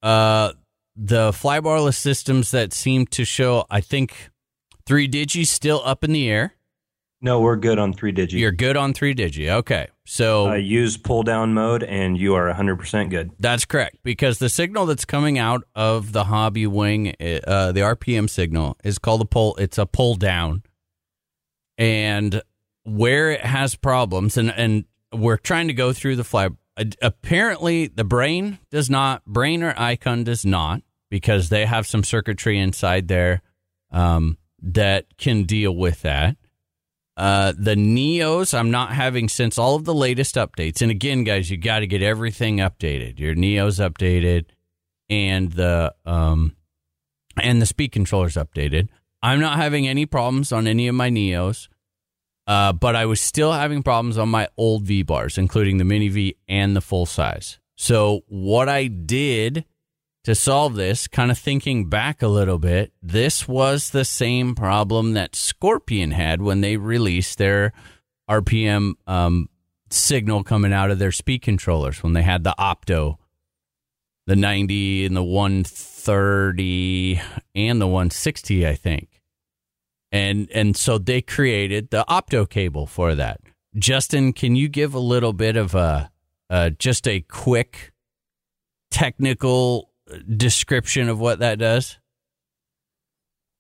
uh, 0.03 0.53
the 0.97 1.31
flybarless 1.31 1.97
systems 1.97 2.51
that 2.51 2.73
seem 2.73 3.07
to 3.07 3.25
show, 3.25 3.67
I 3.71 3.81
think, 3.81 4.31
3Digi 4.87 5.47
still 5.47 5.83
up 5.85 6.03
in 6.03 6.13
the 6.13 6.31
air. 6.31 6.55
No, 7.21 7.41
we're 7.41 7.57
good 7.57 7.79
on 7.79 7.93
3Digi. 7.93 8.33
You're 8.33 8.53
good 8.53 8.77
on 8.77 8.95
3Digi. 8.95 9.49
Okay, 9.49 9.89
so 10.07 10.51
uh, 10.51 10.55
use 10.55 10.97
pull 10.97 11.25
down 11.25 11.53
mode, 11.53 11.83
and 11.83 12.17
you 12.17 12.35
are 12.35 12.53
100% 12.53 13.11
good. 13.11 13.33
That's 13.41 13.65
correct 13.65 13.99
because 14.05 14.39
the 14.39 14.49
signal 14.49 14.87
that's 14.87 15.05
coming 15.05 15.37
out 15.37 15.65
of 15.75 16.13
the 16.13 16.25
hobby 16.25 16.67
wing, 16.67 17.09
uh, 17.21 17.73
the 17.73 17.81
RPM 17.81 18.31
signal, 18.31 18.77
is 18.85 18.99
called 18.99 19.21
a 19.21 19.25
pull. 19.25 19.57
It's 19.57 19.79
a 19.79 19.87
pull 19.87 20.15
down, 20.15 20.63
and 21.79 22.43
where 22.85 23.31
it 23.31 23.41
has 23.41 23.75
problems, 23.77 24.37
and 24.37 24.51
and 24.51 24.85
we're 25.15 25.37
trying 25.39 25.69
to 25.69 25.75
go 25.75 25.93
through 25.93 26.17
the 26.17 26.25
fly. 26.25 26.49
uh, 26.77 26.85
Apparently, 27.01 27.87
the 27.87 28.05
brain 28.05 28.59
does 28.71 28.91
not. 28.91 29.25
Brain 29.25 29.63
or 29.63 29.73
iKon 29.75 30.25
does 30.25 30.45
not 30.45 30.83
because 31.11 31.49
they 31.49 31.65
have 31.65 31.87
some 31.87 32.05
circuitry 32.05 32.59
inside 32.59 33.09
there 33.09 33.41
um, 33.91 34.37
that 34.61 35.07
can 35.17 35.45
deal 35.45 35.75
with 35.75 36.03
that. 36.03 36.37
Uh, 37.17 37.53
the 37.59 37.75
Neos, 37.75 38.57
I'm 38.57 38.71
not 38.71 38.93
having 38.93 39.29
since 39.29 39.59
all 39.59 39.75
of 39.75 39.85
the 39.85 39.95
latest 39.95 40.37
updates. 40.37 40.83
And 40.83 40.91
again, 40.91 41.25
guys, 41.25 41.51
you 41.51 41.57
got 41.57 41.81
to 41.81 41.87
get 41.87 42.03
everything 42.03 42.59
updated. 42.59 43.19
Your 43.19 43.35
Neos 43.35 43.81
updated, 43.81 44.45
and 45.11 45.51
the 45.53 45.95
um, 46.05 46.55
and 47.41 47.61
the 47.63 47.67
speed 47.67 47.93
controllers 47.93 48.35
updated. 48.35 48.89
I'm 49.21 49.41
not 49.41 49.57
having 49.57 49.89
any 49.89 50.07
problems 50.07 50.53
on 50.53 50.69
any 50.69 50.87
of 50.87 50.95
my 50.95 51.11
Neos, 51.11 51.67
uh, 52.49 52.73
but 52.73 52.97
I 52.97 53.05
was 53.05 53.21
still 53.21 53.53
having 53.53 53.83
problems 53.83 54.17
on 54.17 54.31
my 54.31 54.49
old 54.57 54.85
V 54.85 55.03
bars, 55.03 55.37
including 55.37 55.77
the 55.77 55.85
mini 55.85 56.09
V 56.09 56.37
and 56.49 56.75
the 56.75 56.81
full 56.81 57.05
size. 57.05 57.59
So 57.77 58.23
what 58.27 58.71
I 58.71 58.87
did 58.87 59.67
to 60.25 60.35
solve 60.35 60.75
this, 60.75 61.07
kind 61.07 61.31
of 61.31 61.39
thinking 61.39 61.91
back 61.91 62.23
a 62.23 62.29
little 62.29 62.59
bit, 62.59 62.93
this 63.03 63.47
was 63.47 63.91
the 63.91 64.05
same 64.05 64.55
problem 64.55 65.13
that 65.13 65.37
Scorpion 65.37 66.13
had 66.13 66.41
when 66.41 66.63
they 66.63 66.79
released 66.79 67.37
their 67.37 67.73
RPM 68.31 68.95
um, 69.07 69.51
signal 69.91 70.43
coming 70.43 70.73
out 70.73 70.91
of 70.91 70.99
their 70.99 71.13
speed 71.13 71.43
controllers 71.43 72.03
when 72.03 72.15
they 72.15 72.23
had 72.23 72.45
the 72.45 72.55
Opto, 72.59 73.19
the 74.27 74.37
90 74.37 75.05
and 75.05 75.17
the 75.17 75.23
130 75.23 77.21
and 77.55 77.81
the 77.81 77.87
160, 77.87 78.67
I 78.67 78.75
think. 78.75 79.08
And 80.11 80.49
and 80.53 80.77
so 80.77 80.99
they 80.99 81.21
created 81.21 81.91
the 81.91 82.05
Opto 82.09 82.49
cable 82.49 82.87
for 82.87 83.15
that. 83.15 83.41
Justin, 83.77 84.33
can 84.33 84.57
you 84.57 84.69
give 84.69 84.95
a 84.95 84.99
little 84.99 85.33
bit 85.33 85.57
of 85.57 85.75
a 85.75 86.11
uh, 86.51 86.71
just 86.71 87.07
a 87.07 87.21
quick 87.21 87.93
technical 88.91 89.91
description 90.37 91.09
of 91.09 91.21
what 91.21 91.41
that 91.41 91.59
does? 91.59 91.99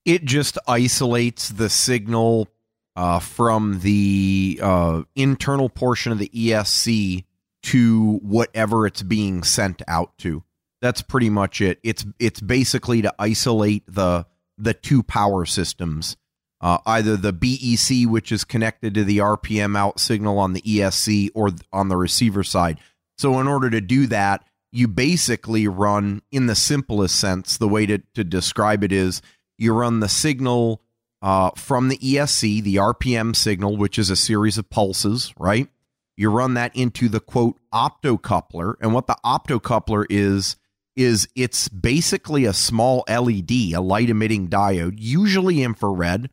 It 0.04 0.24
just 0.24 0.56
isolates 0.66 1.50
the 1.50 1.68
signal 1.68 2.48
uh, 2.96 3.20
from 3.20 3.80
the 3.80 4.58
uh, 4.62 5.02
internal 5.14 5.68
portion 5.68 6.12
of 6.12 6.18
the 6.18 6.30
ESC 6.34 7.24
to 7.64 8.18
whatever 8.22 8.86
it's 8.86 9.02
being 9.02 9.42
sent 9.42 9.82
out 9.86 10.16
to. 10.18 10.42
That's 10.80 11.02
pretty 11.02 11.28
much 11.28 11.60
it. 11.60 11.78
It's 11.82 12.06
it's 12.18 12.40
basically 12.40 13.02
to 13.02 13.14
isolate 13.18 13.84
the 13.86 14.26
the 14.56 14.74
two 14.74 15.02
power 15.02 15.44
systems, 15.44 16.16
uh, 16.60 16.78
either 16.86 17.16
the 17.16 17.32
BEC, 17.32 18.10
which 18.10 18.32
is 18.32 18.44
connected 18.44 18.94
to 18.94 19.04
the 19.04 19.18
RPM 19.18 19.76
out 19.76 20.00
signal 20.00 20.38
on 20.38 20.52
the 20.52 20.62
ESC, 20.62 21.30
or 21.34 21.50
on 21.72 21.88
the 21.88 21.96
receiver 21.96 22.42
side. 22.42 22.78
So, 23.16 23.40
in 23.40 23.48
order 23.48 23.70
to 23.70 23.80
do 23.80 24.06
that, 24.08 24.44
you 24.72 24.88
basically 24.88 25.66
run, 25.66 26.22
in 26.30 26.46
the 26.46 26.54
simplest 26.54 27.18
sense, 27.18 27.56
the 27.56 27.68
way 27.68 27.86
to, 27.86 27.98
to 28.14 28.24
describe 28.24 28.84
it 28.84 28.92
is 28.92 29.22
you 29.56 29.72
run 29.72 30.00
the 30.00 30.08
signal 30.08 30.82
uh, 31.22 31.50
from 31.56 31.88
the 31.88 31.98
ESC, 31.98 32.62
the 32.62 32.76
RPM 32.76 33.34
signal, 33.34 33.76
which 33.76 33.98
is 33.98 34.10
a 34.10 34.16
series 34.16 34.58
of 34.58 34.70
pulses, 34.70 35.32
right? 35.38 35.68
You 36.16 36.30
run 36.30 36.54
that 36.54 36.74
into 36.76 37.08
the 37.08 37.20
quote 37.20 37.58
optocoupler. 37.72 38.74
And 38.80 38.92
what 38.92 39.06
the 39.06 39.16
optocoupler 39.24 40.04
is, 40.10 40.56
is 40.96 41.28
it's 41.34 41.68
basically 41.68 42.44
a 42.44 42.52
small 42.52 43.04
LED, 43.08 43.50
a 43.50 43.78
light 43.78 44.10
emitting 44.10 44.48
diode, 44.48 44.96
usually 44.98 45.62
infrared. 45.62 46.30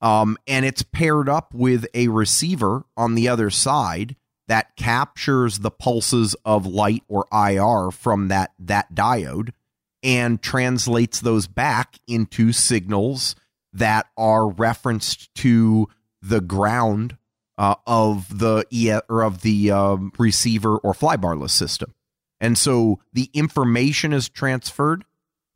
Um, 0.00 0.38
and 0.46 0.64
it's 0.64 0.82
paired 0.82 1.28
up 1.28 1.52
with 1.52 1.86
a 1.92 2.08
receiver 2.08 2.84
on 2.96 3.14
the 3.14 3.28
other 3.28 3.50
side 3.50 4.16
that 4.46 4.76
captures 4.76 5.58
the 5.58 5.70
pulses 5.70 6.34
of 6.44 6.66
light 6.66 7.02
or 7.08 7.26
IR 7.32 7.90
from 7.90 8.28
that 8.28 8.52
that 8.58 8.94
diode 8.94 9.50
and 10.02 10.40
translates 10.40 11.20
those 11.20 11.46
back 11.46 11.98
into 12.06 12.52
signals 12.52 13.34
that 13.72 14.06
are 14.16 14.48
referenced 14.48 15.34
to 15.34 15.88
the 16.22 16.40
ground 16.40 17.16
uh, 17.58 17.74
of 17.86 18.38
the 18.38 18.64
or 19.08 19.22
of 19.22 19.42
the 19.42 19.70
um, 19.70 20.12
receiver 20.18 20.76
or 20.78 20.92
flybarless 20.92 21.50
system. 21.50 21.92
And 22.40 22.56
so 22.56 23.00
the 23.12 23.28
information 23.34 24.12
is 24.12 24.28
transferred, 24.28 25.04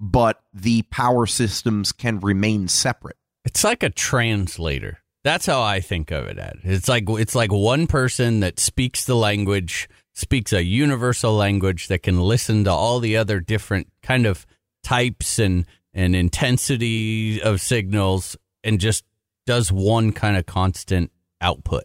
but 0.01 0.43
the 0.53 0.83
power 0.83 1.27
systems 1.27 1.93
can 1.93 2.19
remain 2.19 2.67
separate. 2.67 3.17
It's 3.45 3.65
like 3.65 3.83
a 3.83 3.91
translator. 3.91 4.99
That's 5.25 5.47
how 5.47 5.63
I 5.63 5.81
think 5.81 6.11
of 6.11 6.27
it. 6.27 6.39
Ed. 6.39 6.61
It's 6.65 6.89
like 6.89 7.05
it's 7.09 7.35
like 7.35 7.53
one 7.53 7.87
person 7.87 8.41
that 8.41 8.59
speaks 8.59 9.05
the 9.05 9.15
language, 9.15 9.89
speaks 10.15 10.53
a 10.53 10.65
universal 10.65 11.35
language 11.35 11.89
that 11.89 12.03
can 12.03 12.21
listen 12.21 12.65
to 12.65 12.71
all 12.73 12.99
the 12.99 13.17
other 13.17 13.39
different 13.41 13.89
kind 14.03 14.27
of 14.27 14.47
types 14.83 15.39
and 15.39 15.65
and 15.95 16.17
intensity 16.17 17.41
of 17.41 17.61
signals, 17.61 18.37
and 18.65 18.81
just 18.81 19.05
does 19.47 19.71
one 19.71 20.11
kind 20.13 20.37
of 20.37 20.47
constant 20.47 21.13
output. 21.41 21.85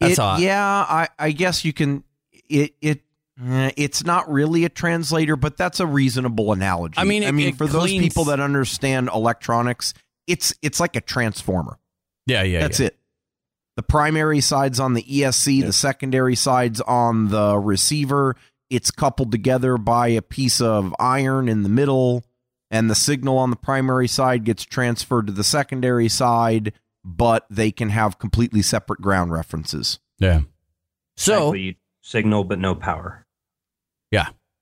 That's 0.00 0.14
It-. 0.14 0.22
I- 0.22 0.38
yeah, 0.38 0.86
I, 0.88 1.08
I 1.18 1.30
guess 1.30 1.64
you 1.64 1.72
can. 1.72 2.02
It 2.48 2.74
it 2.80 3.03
Eh, 3.42 3.72
it's 3.76 4.04
not 4.04 4.30
really 4.30 4.64
a 4.64 4.68
translator, 4.68 5.36
but 5.36 5.56
that's 5.56 5.80
a 5.80 5.86
reasonable 5.86 6.52
analogy. 6.52 6.94
I 6.96 7.04
mean, 7.04 7.24
I 7.24 7.32
mean, 7.32 7.48
it 7.48 7.56
for 7.56 7.66
those 7.66 7.90
people 7.90 8.24
that 8.26 8.40
understand 8.40 9.10
electronics, 9.12 9.92
it's 10.26 10.54
it's 10.62 10.78
like 10.78 10.94
a 10.96 11.00
transformer. 11.00 11.78
yeah, 12.26 12.42
yeah. 12.42 12.60
That's 12.60 12.80
yeah. 12.80 12.88
it. 12.88 12.98
The 13.76 13.82
primary 13.82 14.40
side's 14.40 14.78
on 14.78 14.94
the 14.94 15.02
ESC, 15.02 15.66
the 15.66 15.72
secondary 15.72 16.36
side's 16.36 16.80
on 16.80 17.28
the 17.28 17.58
receiver. 17.58 18.36
It's 18.70 18.92
coupled 18.92 19.32
together 19.32 19.76
by 19.78 20.08
a 20.08 20.22
piece 20.22 20.60
of 20.60 20.94
iron 21.00 21.48
in 21.48 21.64
the 21.64 21.68
middle, 21.68 22.24
and 22.70 22.88
the 22.88 22.94
signal 22.94 23.36
on 23.36 23.50
the 23.50 23.56
primary 23.56 24.06
side 24.06 24.44
gets 24.44 24.62
transferred 24.62 25.26
to 25.26 25.32
the 25.32 25.42
secondary 25.42 26.08
side, 26.08 26.72
but 27.04 27.46
they 27.50 27.72
can 27.72 27.88
have 27.88 28.20
completely 28.20 28.62
separate 28.62 29.00
ground 29.00 29.32
references. 29.32 29.98
Yeah. 30.20 30.42
So 31.16 31.48
Exactly. 31.48 31.78
signal 32.00 32.44
but 32.44 32.60
no 32.60 32.76
power. 32.76 33.23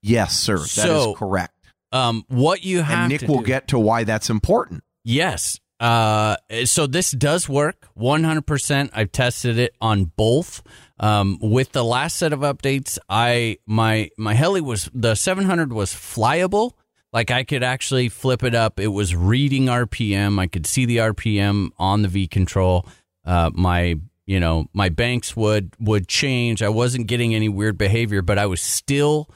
Yes, 0.03 0.37
sir. 0.37 0.57
That 0.59 0.65
is 0.65 0.71
So, 0.73 1.15
correct. 1.15 1.55
um, 1.93 2.25
what 2.29 2.65
you 2.65 2.83
have 2.83 2.99
And 2.99 3.09
Nick 3.13 3.23
will 3.29 3.39
do- 3.39 3.47
get 3.47 3.69
to 3.69 3.79
why 3.79 4.05
that's 4.05 4.29
important. 4.31 4.83
Yes. 5.05 5.59
Uh, 5.79 6.37
so 6.65 6.87
this 6.87 7.11
does 7.13 7.49
work 7.49 7.89
100%. 7.97 8.91
I've 8.93 9.13
tested 9.13 9.59
it 9.59 9.75
on 9.81 10.07
both. 10.17 10.63
Um, 11.01 11.39
with 11.41 11.73
the 11.73 11.83
last 11.85 12.17
set 12.17 12.33
of 12.33 12.41
updates, 12.41 12.99
I 13.09 13.59
my 13.67 14.11
my 14.17 14.35
heli 14.35 14.61
was 14.61 14.89
the 14.95 15.15
700 15.17 15.73
was 15.73 15.93
flyable. 15.93 16.73
Like 17.13 17.31
I 17.33 17.43
could 17.45 17.63
actually 17.65 18.09
flip 18.09 18.45
it 18.45 18.55
up. 18.55 18.79
It 18.79 18.89
was 18.89 19.15
reading 19.17 19.67
RPM. 19.67 20.39
I 20.39 20.47
could 20.47 20.67
see 20.67 20.85
the 20.85 20.99
RPM 20.99 21.71
on 21.79 22.03
the 22.03 22.09
V 22.09 22.29
control. 22.29 22.87
Uh, 23.25 23.51
my 23.53 23.97
you 24.27 24.39
know 24.39 24.67
my 24.73 24.89
banks 24.89 25.35
would 25.37 25.75
would 25.81 26.07
change. 26.07 26.63
I 26.63 26.69
wasn't 26.69 27.09
getting 27.09 27.35
any 27.35 27.49
weird 27.49 27.77
behavior, 27.77 28.23
but 28.23 28.39
I 28.39 28.47
was 28.47 28.61
still 28.63 29.29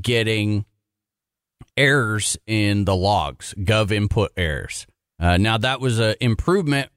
getting 0.00 0.64
errors 1.76 2.36
in 2.46 2.84
the 2.84 2.96
logs, 2.96 3.54
gov 3.58 3.90
input 3.90 4.32
errors. 4.36 4.86
Uh, 5.18 5.36
now 5.36 5.56
that 5.58 5.80
was 5.80 5.98
an 5.98 6.14
improvement 6.20 6.90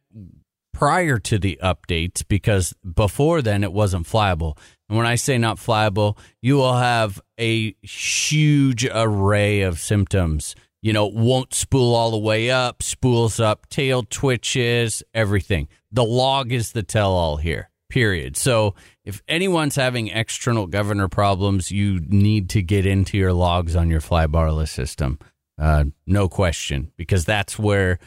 prior 0.74 1.18
to 1.20 1.40
the 1.40 1.58
updates 1.64 2.24
because 2.28 2.74
before 2.96 3.42
then 3.42 3.64
it 3.64 3.72
wasn't 3.72 4.06
flyable. 4.06 4.58
And 4.90 4.98
when 4.98 5.08
I 5.08 5.16
say 5.16 5.38
not 5.38 5.58
flyable, 5.58 6.18
you 6.42 6.56
will 6.56 6.76
have 6.76 7.22
a 7.40 7.76
huge 7.82 8.86
array 8.86 9.62
of 9.62 9.80
symptoms. 9.80 10.56
You 10.82 10.94
know, 10.94 11.08
won't 11.08 11.54
spool 11.54 11.96
all 11.96 12.12
the 12.12 12.18
way 12.18 12.52
up, 12.52 12.84
spools 12.84 13.40
up, 13.40 13.68
tail 13.70 14.04
twitches, 14.04 15.02
everything. 15.14 15.68
The 15.92 16.04
log 16.04 16.52
is 16.52 16.74
the 16.74 16.84
tell 16.84 17.14
all 17.14 17.38
here, 17.38 17.70
period. 17.96 18.36
So 18.36 18.76
if 19.06 19.24
anyone's 19.26 19.78
having 19.78 20.10
external 20.10 20.68
governor 20.68 21.08
problems, 21.08 21.72
you 21.72 22.02
need 22.02 22.50
to 22.50 22.62
get 22.62 22.86
into 22.86 23.18
your 23.18 23.32
logs 23.32 23.74
on 23.74 23.90
your 23.90 24.02
flybarless 24.02 24.68
system. 24.68 25.18
Uh, 25.58 25.86
no 26.06 26.28
question, 26.28 26.92
because 26.98 27.24
that's 27.24 27.58
where 27.58 27.98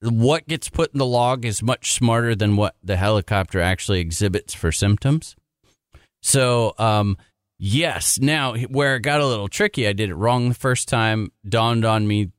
what 0.00 0.46
gets 0.46 0.68
put 0.68 0.92
in 0.92 0.98
the 0.98 1.04
log 1.06 1.44
is 1.44 1.60
much 1.60 1.90
smarter 1.90 2.36
than 2.36 2.54
what 2.54 2.76
the 2.84 2.96
helicopter 2.96 3.60
actually 3.60 3.98
exhibits 3.98 4.54
for 4.54 4.70
symptoms. 4.70 5.34
So, 6.22 6.74
um, 6.78 7.16
yes. 7.58 8.20
Now, 8.20 8.54
where 8.54 8.94
it 8.94 9.00
got 9.00 9.20
a 9.20 9.26
little 9.26 9.48
tricky, 9.48 9.88
I 9.88 9.92
did 9.92 10.08
it 10.08 10.14
wrong 10.14 10.50
the 10.50 10.54
first 10.54 10.86
time. 10.86 11.32
Dawned 11.48 11.84
on 11.84 12.06
me 12.06 12.30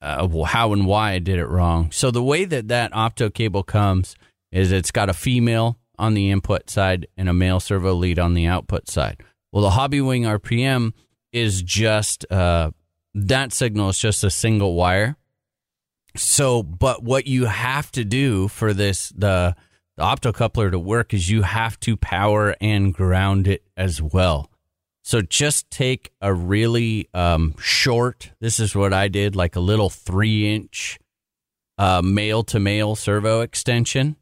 uh, 0.00 0.26
how 0.44 0.72
and 0.72 0.86
why 0.86 1.12
I 1.12 1.18
did 1.18 1.38
it 1.38 1.48
wrong. 1.48 1.90
So, 1.90 2.10
the 2.10 2.24
way 2.24 2.46
that 2.46 2.68
that 2.68 2.92
opto 2.92 3.32
cable 3.32 3.62
comes 3.62 4.16
is 4.52 4.72
it's 4.72 4.90
got 4.90 5.10
a 5.10 5.14
female 5.14 5.78
on 5.98 6.14
the 6.14 6.30
input 6.30 6.70
side 6.70 7.06
and 7.16 7.28
a 7.28 7.32
male 7.32 7.60
servo 7.60 7.94
lead 7.94 8.18
on 8.18 8.34
the 8.34 8.46
output 8.46 8.88
side. 8.88 9.22
Well, 9.52 9.62
the 9.62 9.70
Hobby 9.70 10.00
Wing 10.00 10.22
RPM 10.22 10.92
is 11.32 11.62
just 11.62 12.30
uh, 12.30 12.70
that 13.14 13.52
signal 13.52 13.90
is 13.90 13.98
just 13.98 14.24
a 14.24 14.30
single 14.30 14.74
wire. 14.74 15.16
So, 16.16 16.62
but 16.62 17.02
what 17.02 17.26
you 17.26 17.46
have 17.46 17.90
to 17.92 18.04
do 18.04 18.48
for 18.48 18.72
this 18.72 19.10
the 19.10 19.56
the 19.96 20.02
optocoupler 20.02 20.70
to 20.70 20.78
work 20.78 21.14
is 21.14 21.30
you 21.30 21.42
have 21.42 21.78
to 21.80 21.96
power 21.96 22.56
and 22.60 22.92
ground 22.92 23.46
it 23.46 23.62
as 23.76 24.02
well. 24.02 24.50
So 25.02 25.20
just 25.20 25.70
take 25.70 26.10
a 26.20 26.32
really 26.32 27.08
um, 27.14 27.54
short. 27.60 28.32
This 28.40 28.58
is 28.58 28.74
what 28.74 28.92
I 28.92 29.08
did, 29.08 29.36
like 29.36 29.54
a 29.54 29.60
little 29.60 29.90
three 29.90 30.52
inch 30.52 30.98
uh, 31.78 32.00
male 32.02 32.42
to 32.44 32.58
male 32.58 32.96
servo 32.96 33.40
extension. 33.42 34.16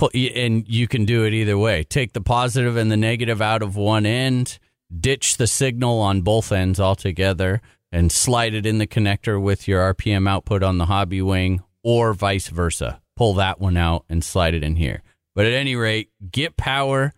And 0.00 0.68
you 0.68 0.88
can 0.88 1.04
do 1.04 1.24
it 1.24 1.32
either 1.32 1.56
way. 1.56 1.84
Take 1.84 2.12
the 2.12 2.20
positive 2.20 2.76
and 2.76 2.90
the 2.90 2.96
negative 2.96 3.40
out 3.40 3.62
of 3.62 3.76
one 3.76 4.04
end, 4.04 4.58
ditch 4.94 5.36
the 5.36 5.46
signal 5.46 6.00
on 6.00 6.22
both 6.22 6.52
ends 6.52 6.80
altogether, 6.80 7.62
and 7.92 8.10
slide 8.10 8.54
it 8.54 8.66
in 8.66 8.78
the 8.78 8.86
connector 8.86 9.40
with 9.40 9.68
your 9.68 9.94
RPM 9.94 10.28
output 10.28 10.62
on 10.62 10.78
the 10.78 10.86
hobby 10.86 11.22
wing, 11.22 11.62
or 11.82 12.12
vice 12.12 12.48
versa. 12.48 13.00
Pull 13.16 13.34
that 13.34 13.60
one 13.60 13.76
out 13.76 14.04
and 14.08 14.24
slide 14.24 14.54
it 14.54 14.64
in 14.64 14.76
here. 14.76 15.02
But 15.34 15.46
at 15.46 15.52
any 15.52 15.76
rate, 15.76 16.10
get 16.30 16.56
power 16.56 17.12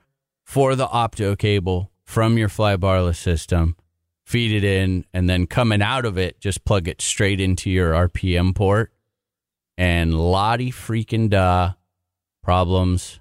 for 0.44 0.76
the 0.76 0.86
opto 0.86 1.36
cable 1.36 1.90
from 2.04 2.38
your 2.38 2.48
flybarless 2.48 3.16
system, 3.16 3.76
feed 4.24 4.52
it 4.52 4.64
in, 4.64 5.04
and 5.12 5.28
then 5.28 5.46
coming 5.46 5.82
out 5.82 6.04
of 6.04 6.18
it, 6.18 6.40
just 6.40 6.64
plug 6.64 6.88
it 6.88 7.00
straight 7.00 7.40
into 7.40 7.70
your 7.70 7.92
RPM 7.92 8.54
port. 8.54 8.92
And 9.78 10.14
lottie 10.14 10.72
freaking 10.72 11.28
da, 11.28 11.72
problems 12.46 13.18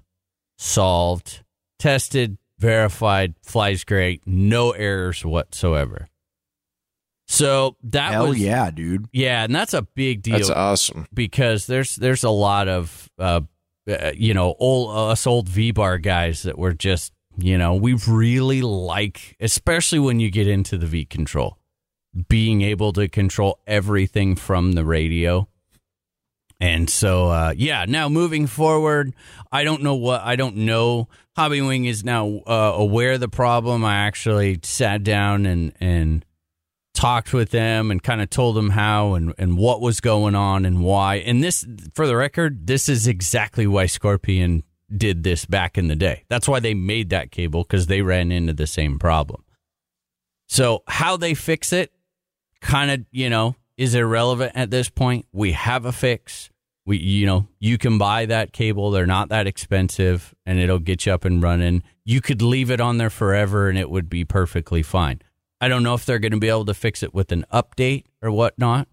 solved, 0.56 1.42
tested, 1.80 2.38
verified, 2.60 3.34
flies 3.42 3.82
great, 3.82 4.22
no 4.24 4.70
errors 4.70 5.24
whatsoever. 5.24 6.08
So 7.26 7.76
that 7.82 8.12
Hell 8.12 8.28
was 8.28 8.38
yeah, 8.38 8.70
dude. 8.70 9.08
yeah, 9.12 9.42
and 9.42 9.52
that's 9.52 9.74
a 9.74 9.82
big 9.82 10.22
deal 10.22 10.38
That's 10.38 10.50
awesome. 10.50 11.08
because 11.12 11.66
there's 11.66 11.96
there's 11.96 12.22
a 12.22 12.30
lot 12.30 12.68
of 12.68 13.10
uh, 13.18 13.40
uh, 13.90 14.12
you 14.14 14.32
know 14.32 14.54
old 14.60 14.96
us 15.10 15.26
old 15.26 15.48
V 15.48 15.72
bar 15.72 15.98
guys 15.98 16.44
that 16.44 16.56
were 16.56 16.72
just 16.72 17.12
you 17.36 17.58
know 17.58 17.74
we 17.74 17.94
really 18.06 18.62
like 18.62 19.36
especially 19.40 19.98
when 19.98 20.20
you 20.20 20.30
get 20.30 20.46
into 20.46 20.78
the 20.78 20.86
V 20.86 21.04
control 21.04 21.58
being 22.28 22.62
able 22.62 22.92
to 22.92 23.08
control 23.08 23.58
everything 23.66 24.36
from 24.36 24.72
the 24.72 24.84
radio. 24.84 25.48
And 26.58 26.88
so, 26.88 27.28
uh, 27.28 27.54
yeah, 27.56 27.84
now 27.86 28.08
moving 28.08 28.46
forward, 28.46 29.14
I 29.52 29.64
don't 29.64 29.82
know 29.82 29.94
what, 29.94 30.22
I 30.22 30.36
don't 30.36 30.56
know. 30.56 31.08
Hobby 31.36 31.60
Wing 31.60 31.84
is 31.84 32.02
now 32.02 32.40
uh, 32.46 32.72
aware 32.74 33.12
of 33.12 33.20
the 33.20 33.28
problem. 33.28 33.84
I 33.84 33.96
actually 33.96 34.60
sat 34.62 35.04
down 35.04 35.44
and, 35.44 35.72
and 35.80 36.24
talked 36.94 37.34
with 37.34 37.50
them 37.50 37.90
and 37.90 38.02
kind 38.02 38.22
of 38.22 38.30
told 38.30 38.56
them 38.56 38.70
how 38.70 39.14
and, 39.14 39.34
and 39.36 39.58
what 39.58 39.82
was 39.82 40.00
going 40.00 40.34
on 40.34 40.64
and 40.64 40.82
why. 40.82 41.16
And 41.16 41.44
this, 41.44 41.66
for 41.94 42.06
the 42.06 42.16
record, 42.16 42.66
this 42.66 42.88
is 42.88 43.06
exactly 43.06 43.66
why 43.66 43.84
Scorpion 43.84 44.62
did 44.94 45.24
this 45.24 45.44
back 45.44 45.76
in 45.76 45.88
the 45.88 45.96
day. 45.96 46.24
That's 46.28 46.48
why 46.48 46.60
they 46.60 46.72
made 46.72 47.10
that 47.10 47.30
cable 47.30 47.64
because 47.64 47.86
they 47.86 48.00
ran 48.00 48.32
into 48.32 48.54
the 48.54 48.66
same 48.66 48.98
problem. 48.98 49.44
So 50.48 50.84
how 50.86 51.18
they 51.18 51.34
fix 51.34 51.72
it, 51.72 51.92
kind 52.62 52.90
of, 52.90 53.04
you 53.10 53.28
know, 53.28 53.56
is 53.76 53.94
irrelevant 53.94 54.52
at 54.54 54.70
this 54.70 54.88
point. 54.88 55.26
We 55.32 55.52
have 55.52 55.84
a 55.84 55.92
fix. 55.92 56.50
We, 56.84 56.98
you 56.98 57.26
know, 57.26 57.48
you 57.58 57.78
can 57.78 57.98
buy 57.98 58.26
that 58.26 58.52
cable. 58.52 58.90
They're 58.90 59.06
not 59.06 59.28
that 59.30 59.46
expensive 59.46 60.34
and 60.44 60.58
it'll 60.58 60.78
get 60.78 61.04
you 61.04 61.12
up 61.12 61.24
and 61.24 61.42
running. 61.42 61.82
You 62.04 62.20
could 62.20 62.42
leave 62.42 62.70
it 62.70 62.80
on 62.80 62.98
there 62.98 63.10
forever 63.10 63.68
and 63.68 63.76
it 63.76 63.90
would 63.90 64.08
be 64.08 64.24
perfectly 64.24 64.82
fine. 64.82 65.20
I 65.60 65.68
don't 65.68 65.82
know 65.82 65.94
if 65.94 66.04
they're 66.04 66.18
going 66.18 66.32
to 66.32 66.38
be 66.38 66.48
able 66.48 66.66
to 66.66 66.74
fix 66.74 67.02
it 67.02 67.12
with 67.12 67.32
an 67.32 67.44
update 67.52 68.04
or 68.22 68.30
whatnot, 68.30 68.88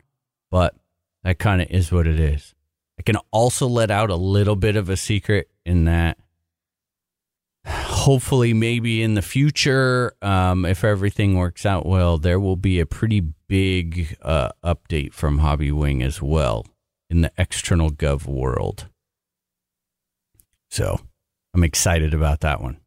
but 0.50 0.76
that 1.24 1.38
kind 1.38 1.62
of 1.62 1.70
is 1.70 1.92
what 1.92 2.08
it 2.08 2.20
is. 2.20 2.56
I 2.98 3.04
can 3.04 3.18
also 3.32 3.68
let 3.68 3.92
out 3.92 4.10
a 4.10 4.16
little 4.16 4.56
bit 4.56 4.76
of 4.76 4.90
a 4.90 4.98
secret 4.98 5.50
in 5.66 5.86
that 5.86 6.18
hopefully 7.66 8.54
maybe 8.54 9.02
in 9.02 9.14
the 9.14 9.22
future 9.22 10.14
um, 10.22 10.66
if 10.66 10.84
everything 10.84 11.36
works 11.36 11.66
out 11.66 11.86
well 11.86 12.18
there 12.18 12.40
will 12.40 12.58
be 12.58 12.80
a 12.80 12.86
pretty 12.86 13.22
big 13.48 14.18
uh, 14.22 14.50
update 14.64 15.14
from 15.14 15.40
hobby 15.40 15.72
wing 15.72 16.04
as 16.04 16.22
well 16.22 16.66
in 17.10 17.22
the 17.22 17.32
external 17.38 17.90
gov 17.90 18.26
world. 18.26 18.90
So 20.70 21.00
i'm 21.54 21.64
excited 21.64 22.14
about 22.14 22.42
that 22.42 22.62
one. 22.62 22.78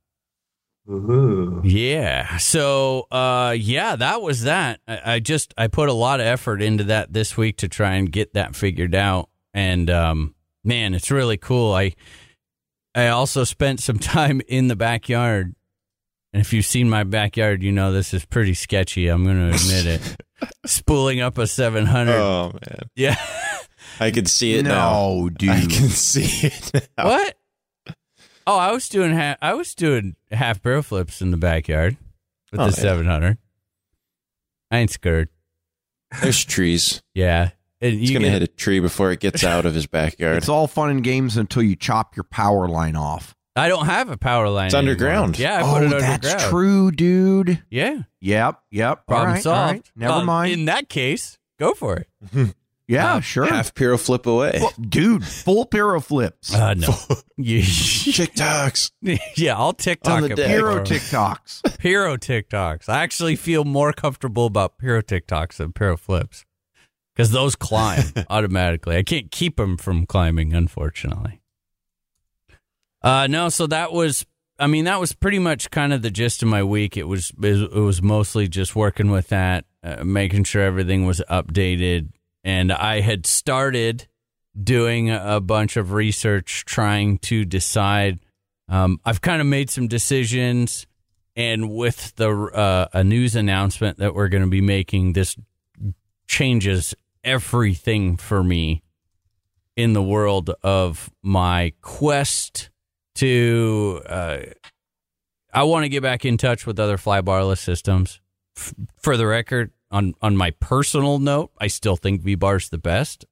Ooh. 0.89 1.63
yeah. 1.65 2.37
So 2.37 3.07
uh, 3.11 3.55
yeah 3.59 3.97
that 3.97 4.21
was 4.21 4.43
that. 4.43 4.81
I, 4.87 5.15
I 5.15 5.21
just 5.21 5.55
i 5.57 5.67
put 5.67 5.89
a 5.89 5.95
lot 5.95 6.21
of 6.21 6.27
effort 6.27 6.61
into 6.61 6.85
that 6.85 7.13
this 7.13 7.37
week 7.37 7.57
to 7.59 7.69
try 7.69 7.95
and 7.95 8.13
get 8.13 8.35
that 8.35 8.55
figured 8.55 8.95
out. 8.95 9.31
And 9.55 9.89
um, 9.89 10.35
man 10.65 10.95
it's 10.95 11.11
really 11.11 11.39
cool. 11.39 11.73
I 11.73 11.95
I 12.97 13.09
also 13.09 13.45
spent 13.45 13.81
some 13.81 13.99
time 14.01 14.41
in 14.49 14.69
the 14.69 14.77
backyard. 14.77 15.55
And 16.33 16.41
if 16.41 16.53
you've 16.53 16.67
seen 16.67 16.91
my 16.91 17.05
backyard, 17.05 17.63
you 17.63 17.73
know 17.73 17.93
this 17.93 18.13
is 18.13 18.25
pretty 18.25 18.55
sketchy. 18.55 19.09
I'm 19.09 19.25
going 19.25 19.37
to 19.51 19.57
admit 19.57 19.87
it. 19.87 20.17
Spooling 20.67 21.21
up 21.21 21.39
a 21.39 21.47
700. 21.47 22.13
Oh 22.15 22.53
man, 22.53 22.79
Yeah. 22.95 23.17
I 24.01 24.11
can 24.11 24.27
see 24.27 24.55
it 24.55 24.65
now. 24.65 25.29
dude. 25.29 25.49
I 25.49 25.61
can 25.61 25.89
see 25.89 26.49
it. 26.49 26.89
Now. 26.99 27.07
what? 27.07 27.35
Oh, 28.47 28.59
I 28.59 28.71
was 28.73 28.89
doing 28.89 29.13
half, 29.13 29.39
I 29.41 29.55
was 29.55 29.75
doing 29.75 30.17
half 30.31 30.63
barrel 30.63 30.83
flips 30.83 31.21
in 31.23 31.31
the 31.31 31.37
backyard 31.37 31.97
with 32.53 32.61
Oh, 32.61 32.65
the 32.71 32.77
yeah. 32.77 32.83
700. 32.83 33.39
I 34.71 34.79
ain't 34.79 34.91
scared. 34.91 35.29
There's 36.21 36.45
trees. 36.45 37.03
Yeah. 37.15 37.51
And 37.81 37.93
He's 37.99 38.11
you 38.11 38.19
gonna 38.19 38.31
hit 38.31 38.43
a 38.43 38.47
tree 38.47 38.81
before 38.81 39.13
it 39.13 39.21
gets 39.21 39.45
out 39.45 39.67
of 39.67 39.75
his 39.75 39.87
backyard. 39.87 40.39
It's 40.39 40.49
all 40.49 40.67
fun 40.67 40.91
and 40.91 41.05
games 41.05 41.37
until 41.37 41.63
you 41.63 41.77
chop 41.77 42.17
your 42.17 42.25
power 42.25 42.69
line 42.69 42.97
off. 42.97 43.35
I 43.55 43.69
don't 43.69 43.87
have 43.87 44.11
a 44.11 44.17
power 44.17 44.49
line. 44.49 44.67
It's 44.67 44.75
anymore. 44.75 44.93
underground. 44.93 45.39
Yeah, 45.39 45.59
I 45.59 45.63
oh, 45.63 45.75
put 45.75 45.83
it 45.85 46.01
that's 46.01 46.49
true, 46.49 46.91
dude. 46.91 47.63
Yeah. 47.71 48.03
Yep, 48.21 48.61
yep. 48.71 48.99
All 48.99 49.05
Problem 49.07 49.33
right, 49.35 49.43
solved. 49.43 49.73
right. 49.73 49.91
Never 49.97 50.13
Well, 50.13 50.25
mind. 50.25 50.53
In 50.53 50.65
that 50.67 50.89
case, 50.89 51.39
go 51.59 51.73
for 51.75 51.97
it. 51.97 52.55
yeah, 52.89 53.15
uh, 53.17 53.21
sure. 53.21 53.47
Half 53.47 53.75
pyro 53.75 53.99
flip 53.99 54.27
away. 54.27 54.53
Well, 54.61 54.73
dude, 54.81 55.25
full 55.27 55.67
pyro 55.67 56.01
flips. 56.01 56.55
Uh, 56.55 56.75
no. 56.75 56.89
yeah. 57.37 57.61
TikToks. 57.61 58.91
yeah, 59.37 59.57
I'll 59.57 59.75
TikTok 59.75 60.15
On 60.15 60.23
the 60.23 60.33
it. 60.33 60.37
deck. 60.37 60.47
pyro 60.49 60.83
before- 60.83 60.97
TikToks. 60.97 61.79
Pyro 61.79 62.17
TikToks. 62.17 62.89
I 62.89 63.03
actually 63.03 63.37
feel 63.37 63.65
more 63.65 63.93
comfortable 63.93 64.47
about 64.47 64.79
Pyro 64.79 65.03
TikToks 65.03 65.57
than 65.57 65.73
Pyro 65.73 65.97
flips 65.99 66.46
because 67.17 67.31
those 67.31 67.57
climb 67.57 68.05
automatically. 68.31 68.97
I 68.97 69.03
can't 69.03 69.31
keep 69.31 69.57
them 69.57 69.77
from 69.79 70.05
climbing, 70.07 70.53
unfortunately. 70.53 71.41
Uh, 73.03 73.27
no, 73.27 73.49
so 73.49 73.67
that 73.69 73.93
was. 73.93 74.27
I 74.59 74.67
mean, 74.69 74.87
that 74.87 74.99
was 74.99 75.13
pretty 75.13 75.39
much 75.39 75.71
kind 75.71 75.93
of 75.93 76.01
the 76.01 76.11
gist 76.11 76.43
of 76.43 76.49
my 76.49 76.63
week. 76.63 76.97
It 76.97 77.07
was 77.09 77.33
it 77.43 77.73
was 77.73 78.03
mostly 78.03 78.49
just 78.49 78.77
working 78.77 79.11
with 79.11 79.29
that, 79.29 79.65
uh, 79.83 80.05
making 80.05 80.45
sure 80.45 80.63
everything 80.63 81.07
was 81.07 81.23
updated, 81.31 82.11
and 82.45 82.73
I 82.73 83.01
had 83.01 83.27
started 83.27 84.09
doing 84.61 85.11
a 85.11 85.41
bunch 85.41 85.77
of 85.77 85.93
research 85.93 86.65
trying 86.65 87.19
to 87.19 87.45
decide. 87.45 88.19
Um, 88.69 88.99
I've 89.05 89.21
kind 89.21 89.41
of 89.41 89.47
made 89.47 89.71
some 89.71 89.89
decisions, 89.89 90.87
and 91.37 91.71
with 91.71 92.15
the 92.17 92.31
uh, 92.31 92.89
a 92.93 93.05
news 93.05 93.37
announcement 93.37 93.99
that 93.99 94.15
we're 94.15 94.29
going 94.29 94.43
to 94.43 94.51
be 94.51 94.63
making, 94.63 95.13
this 95.13 95.37
changes 96.27 96.95
everything 97.27 98.17
for 98.17 98.43
me 98.43 98.83
in 99.77 99.93
the 99.93 100.03
world 100.03 100.51
of 100.63 101.11
my 101.23 101.75
quest 101.83 102.71
to. 103.17 104.01
Uh, 104.09 104.39
I 105.53 105.65
want 105.65 105.85
to 105.85 105.89
get 105.89 106.03
back 106.03 106.25
in 106.25 106.39
touch 106.39 106.67
with 106.67 106.79
other 106.79 106.97
flybarless 106.97 107.59
systems. 107.59 108.21
F- 108.57 108.75
for 108.99 109.17
the 109.17 109.27
record, 109.27 109.73
on 109.91 110.15
on 110.23 110.37
my 110.37 110.53
personal 110.53 111.19
note, 111.19 111.51
I 111.59 111.67
still 111.67 111.97
think 111.97 112.23
V 112.23 112.35
bar's 112.35 112.71
the 112.71 112.79
best. 112.79 113.27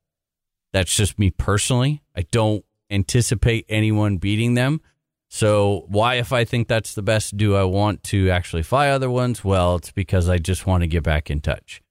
That's 0.72 0.94
just 0.94 1.18
me 1.18 1.30
personally. 1.30 2.02
I 2.16 2.22
don't 2.22 2.64
anticipate 2.90 3.64
anyone 3.68 4.18
beating 4.18 4.54
them. 4.54 4.80
So 5.28 5.86
why, 5.88 6.14
if 6.14 6.32
I 6.32 6.44
think 6.44 6.68
that's 6.68 6.94
the 6.94 7.02
best, 7.02 7.36
do 7.36 7.56
I 7.56 7.64
want 7.64 8.02
to 8.04 8.30
actually 8.30 8.62
fly 8.62 8.88
other 8.88 9.10
ones? 9.10 9.44
Well, 9.44 9.76
it's 9.76 9.90
because 9.90 10.28
I 10.28 10.38
just 10.38 10.66
want 10.66 10.82
to 10.82 10.86
get 10.86 11.02
back 11.02 11.30
in 11.30 11.40
touch. 11.40 11.82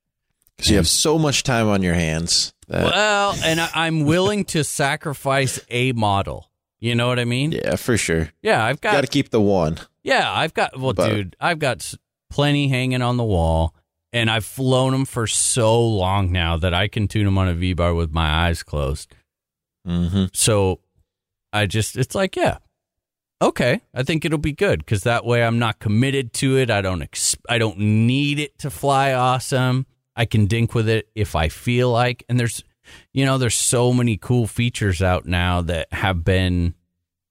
Because 0.58 0.70
you 0.72 0.78
have 0.78 0.88
so 0.88 1.18
much 1.18 1.44
time 1.44 1.68
on 1.68 1.82
your 1.84 1.94
hands. 1.96 2.54
That, 2.68 2.86
Well, 2.86 3.36
and 3.44 3.60
I, 3.60 3.70
I'm 3.74 4.06
willing 4.06 4.46
to 4.46 4.64
sacrifice 4.64 5.60
a 5.70 5.92
model. 5.94 6.50
You 6.80 6.96
know 6.96 7.08
what 7.08 7.18
I 7.20 7.26
mean? 7.26 7.52
yeah, 7.54 7.76
for 7.78 7.98
sure. 7.98 8.30
Yeah, 8.42 8.64
I've 8.64 8.82
got 8.82 8.94
Got 8.94 9.02
to 9.02 9.08
keep 9.08 9.30
the 9.30 9.42
one. 9.42 9.80
Yeah, 10.04 10.32
I've 10.32 10.54
got 10.54 10.78
well, 10.80 10.94
But- 10.94 11.10
dude, 11.10 11.36
I've 11.40 11.60
got 11.60 11.94
plenty 12.30 12.68
hanging 12.68 13.02
on 13.02 13.18
the 13.18 13.24
wall, 13.24 13.74
and 14.12 14.30
I've 14.30 14.44
flown 14.46 14.92
them 14.92 15.06
for 15.06 15.26
so 15.28 15.82
long 15.88 16.32
now 16.32 16.58
that 16.58 16.74
I 16.74 16.88
can 16.88 17.08
tune 17.08 17.26
them 17.26 17.38
on 17.38 17.48
a 17.48 17.54
V 17.54 17.74
bar 17.74 17.94
with 17.94 18.12
my 18.12 18.48
eyes 18.48 18.64
closed. 18.64 19.14
Mm-hmm. 19.88 20.26
So 20.34 20.80
I 21.52 21.66
just, 21.68 21.96
it's 21.98 22.16
like, 22.16 22.36
yeah, 22.36 22.58
okay, 23.42 23.82
I 23.94 24.04
think 24.04 24.26
it'll 24.26 24.38
be 24.38 24.52
good 24.54 24.80
because 24.80 25.04
that 25.04 25.26
way 25.26 25.44
I'm 25.44 25.60
not 25.60 25.80
committed 25.80 26.34
to 26.36 26.58
it. 26.58 26.70
I 26.70 26.82
don't, 26.82 27.02
ex- 27.02 27.36
I 27.50 27.58
don't 27.58 27.78
need 27.80 28.40
it 28.40 28.58
to 28.60 28.70
fly 28.70 29.14
awesome. 29.14 29.86
I 30.16 30.26
can 30.26 30.46
dink 30.46 30.74
with 30.76 30.88
it 30.90 31.10
if 31.16 31.36
I 31.36 31.50
feel 31.50 31.90
like, 31.92 32.24
and 32.30 32.40
there's, 32.40 32.64
you 33.14 33.26
know, 33.26 33.38
there's 33.38 33.56
so 33.56 33.92
many 33.94 34.18
cool 34.18 34.46
features 34.48 35.02
out 35.02 35.26
now 35.26 35.62
that 35.62 35.92
have 35.94 36.24
been 36.24 36.76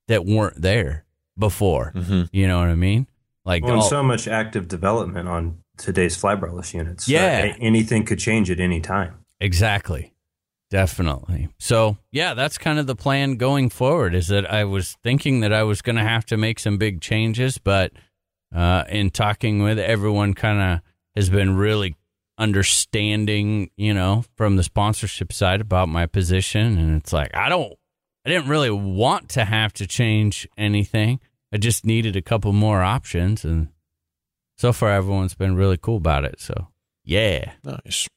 that 0.09 0.25
weren't 0.27 0.61
there 0.61 1.05
before. 1.39 1.93
Mm-hmm. 1.95 2.23
You 2.33 2.49
know 2.49 2.59
what 2.59 2.69
I 2.69 2.75
mean? 2.75 3.07
Like, 3.45 3.65
Well, 3.65 3.77
all- 3.77 3.83
so 3.83 4.03
much 4.03 4.27
active 4.29 4.69
development 4.69 5.29
on 5.29 5.59
today's 5.79 6.21
flybarless 6.21 6.75
units. 6.75 7.07
that 7.07 7.13
Yeah. 7.13 7.39
a- 7.55 7.59
anything 7.61 8.05
could 8.05 8.19
change 8.19 8.51
at 8.51 8.61
any 8.61 8.81
time. 8.81 9.15
exactly, 9.41 10.13
definitely. 10.71 11.49
So, 11.59 11.99
yeah, 12.11 12.35
that's 12.35 12.59
kind 12.59 12.79
of 12.79 12.87
the 12.87 12.97
plan 12.97 13.37
going 13.37 13.69
forward. 13.69 14.15
Is 14.15 14.29
that 14.29 14.51
I 14.53 14.65
was 14.65 14.97
thinking 15.03 15.41
that 15.41 15.53
I 15.53 15.63
was 15.63 15.83
going 15.83 15.97
to 15.97 16.03
have 16.03 16.25
to 16.27 16.37
make 16.37 16.59
some 16.59 16.79
big 16.79 17.01
changes, 17.01 17.59
but 17.59 17.93
uh, 18.55 18.85
in 18.89 19.11
talking 19.11 19.63
with 19.63 19.79
everyone, 19.79 20.35
kind 20.35 20.61
of 20.61 20.81
has 21.17 21.29
been 21.31 21.57
really 21.57 21.95
understanding, 22.39 23.71
you 23.77 23.93
know, 23.95 24.25
from 24.37 24.57
the 24.57 24.63
sponsorship 24.63 25.33
side 25.33 25.61
about 25.61 25.89
my 25.89 26.07
position, 26.07 26.79
and 26.79 26.97
it's 26.97 27.13
like 27.13 27.35
I 27.35 27.49
don't, 27.49 27.73
I 28.25 28.31
didn't 28.31 28.49
really 28.49 28.71
want 28.71 29.29
to 29.31 29.45
have 29.45 29.73
to 29.75 29.87
change 29.87 30.49
anything. 30.57 31.21
I 31.53 31.59
just 31.59 31.85
needed 31.85 32.17
a 32.17 32.23
couple 32.23 32.53
more 32.53 32.83
options, 32.83 33.45
and 33.45 33.69
so 34.57 34.73
far 34.73 34.91
everyone's 34.91 35.35
been 35.35 35.57
really 35.57 35.77
cool 35.77 35.97
about 35.99 36.25
it. 36.25 36.41
So, 36.41 36.69
yeah. 37.05 37.53
Nice. 37.65 38.09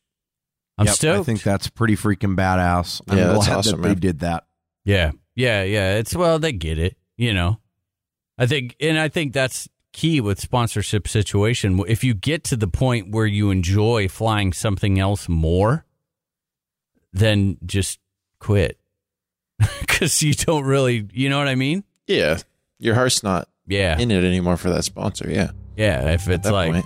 I'm 0.78 0.86
Yep, 0.88 0.96
stoked. 0.96 1.20
I 1.22 1.24
think 1.24 1.44
that's 1.44 1.70
pretty 1.70 1.96
freaking 1.96 2.36
badass. 2.36 3.02
I'm 3.10 3.18
Yeah, 3.18 3.28
that's 3.28 3.46
glad 3.48 3.58
awesome, 3.58 3.82
that 3.82 3.84
they 3.84 3.94
man. 3.94 4.00
did 4.00 4.20
that. 4.20 4.46
yeah, 4.84 5.12
yeah, 5.36 5.64
yeah. 5.64 5.96
It's 5.98 6.16
well, 6.16 6.38
they 6.40 6.52
get 6.52 6.78
it. 6.80 6.98
You 7.18 7.34
know, 7.34 7.60
I 8.38 8.46
think, 8.46 8.76
and 8.82 9.00
I 9.00 9.08
think 9.08 9.32
that's 9.34 9.70
key 9.96 10.20
with 10.20 10.42
sponsorship 10.42 11.08
situation. 11.08 11.82
If 11.88 12.04
you 12.04 12.14
get 12.14 12.44
to 12.46 12.58
the 12.58 12.68
point 12.68 13.12
where 13.12 13.26
you 13.26 13.50
enjoy 13.50 14.10
flying 14.10 14.52
something 14.52 15.00
else 15.00 15.30
more, 15.30 15.86
then 17.14 17.58
just 17.66 18.00
quit 18.40 18.78
because 19.80 20.22
you 20.22 20.34
don't 20.34 20.66
really. 20.66 21.08
You 21.14 21.30
know 21.30 21.38
what 21.38 21.48
I 21.48 21.56
mean? 21.56 21.86
Yeah. 22.08 22.40
Your 22.78 22.94
heart's 22.94 23.24
not 23.24 23.48
Yeah, 23.68 23.98
in 23.98 24.12
it 24.12 24.26
anymore 24.26 24.58
for 24.58 24.70
that 24.70 24.84
sponsor. 24.84 25.30
Yeah. 25.30 25.52
yeah. 25.78 26.12
If 26.12 26.28
it's 26.28 26.50
like, 26.50 26.74
point. 26.74 26.86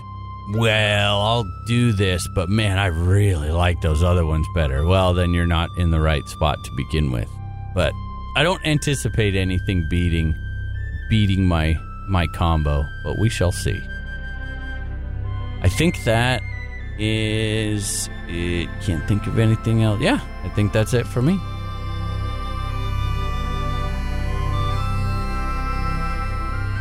well, 0.53 1.19
I'll 1.19 1.51
do 1.67 1.91
this, 1.93 2.25
but 2.35 2.47
man, 2.47 2.77
I 2.77 2.85
really 2.85 3.49
like 3.49 3.81
those 3.81 4.03
other 4.03 4.23
ones 4.25 4.45
better. 4.53 4.85
Well, 4.85 5.15
then 5.15 5.33
you're 5.33 5.47
not 5.47 5.69
in 5.79 5.89
the 5.89 5.99
right 5.99 6.25
spot 6.27 6.63
to 6.63 6.71
begin 6.77 7.11
with. 7.11 7.27
But 7.73 7.91
I 8.35 8.43
don't 8.43 8.63
anticipate 8.67 9.35
anything 9.35 9.87
beating 9.89 10.35
beating 11.09 11.47
my 11.47 11.75
my 12.09 12.27
combo, 12.27 12.85
but 13.03 13.17
we 13.17 13.29
shall 13.29 13.51
see. 13.51 13.81
I 15.61 15.69
think 15.69 16.03
that 16.05 16.41
is 16.97 18.09
it. 18.27 18.69
Can't 18.81 19.07
think 19.07 19.27
of 19.27 19.39
anything 19.39 19.83
else. 19.83 20.01
Yeah, 20.01 20.19
I 20.43 20.49
think 20.49 20.73
that's 20.73 20.93
it 20.93 21.05
for 21.05 21.21
me. 21.21 21.39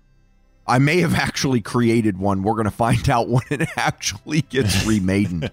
I 0.67 0.79
may 0.79 1.01
have 1.01 1.15
actually 1.15 1.61
created 1.61 2.19
one. 2.19 2.43
We're 2.43 2.55
going 2.55 2.65
to 2.65 2.71
find 2.71 3.09
out 3.09 3.29
when 3.29 3.43
it 3.51 3.69
actually 3.77 4.43
gets 4.43 4.87
remade. 4.87 5.51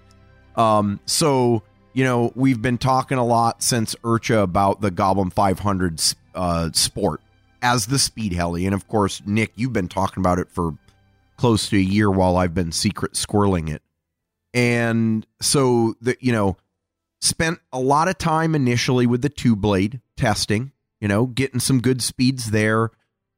um, 0.55 0.99
so, 1.05 1.63
you 1.93 2.03
know, 2.03 2.31
we've 2.35 2.61
been 2.61 2.77
talking 2.77 3.17
a 3.17 3.25
lot 3.25 3.63
since 3.63 3.95
IRCHA 4.03 4.43
about 4.43 4.81
the 4.81 4.91
Goblin 4.91 5.29
500 5.29 6.01
uh, 6.35 6.69
sport 6.73 7.21
as 7.61 7.87
the 7.87 7.97
speed 7.97 8.33
heli. 8.33 8.65
And 8.65 8.75
of 8.75 8.87
course, 8.87 9.21
Nick, 9.25 9.53
you've 9.55 9.73
been 9.73 9.87
talking 9.87 10.21
about 10.21 10.37
it 10.37 10.51
for 10.51 10.77
close 11.37 11.69
to 11.69 11.77
a 11.77 11.81
year 11.81 12.11
while 12.11 12.37
I've 12.37 12.53
been 12.53 12.71
secret 12.71 13.13
squirreling 13.13 13.69
it. 13.69 13.81
And 14.53 15.25
so 15.41 15.95
the 15.99 16.15
you 16.19 16.31
know, 16.31 16.57
spent 17.23 17.59
a 17.71 17.79
lot 17.79 18.09
of 18.09 18.17
time 18.17 18.53
initially 18.53 19.07
with 19.07 19.21
the 19.21 19.29
two 19.29 19.55
blade 19.55 20.01
testing, 20.17 20.73
you 20.99 21.07
know, 21.07 21.25
getting 21.25 21.59
some 21.59 21.79
good 21.79 22.01
speeds 22.01 22.51
there, 22.51 22.91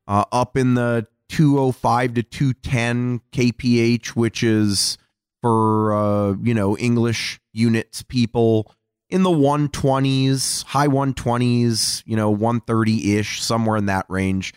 uh, 0.07 0.25
up 0.31 0.57
in 0.57 0.73
the 0.73 1.05
205 1.29 2.15
to 2.15 2.23
210 2.23 3.21
kph, 3.31 4.07
which 4.09 4.43
is 4.43 4.97
for 5.41 5.93
uh, 5.93 6.33
you 6.41 6.53
know 6.53 6.75
English 6.77 7.39
units 7.53 8.01
people 8.01 8.71
in 9.09 9.21
the 9.21 9.29
120s, 9.29 10.63
high 10.63 10.87
120s, 10.87 12.01
you 12.07 12.15
know, 12.15 12.31
130 12.31 13.17
ish, 13.17 13.41
somewhere 13.41 13.77
in 13.77 13.85
that 13.85 14.07
range. 14.09 14.53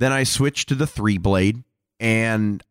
Then 0.00 0.12
I 0.12 0.22
switched 0.22 0.70
to 0.70 0.74
the 0.74 0.86
three 0.86 1.18
blade, 1.18 1.62
and 2.00 2.62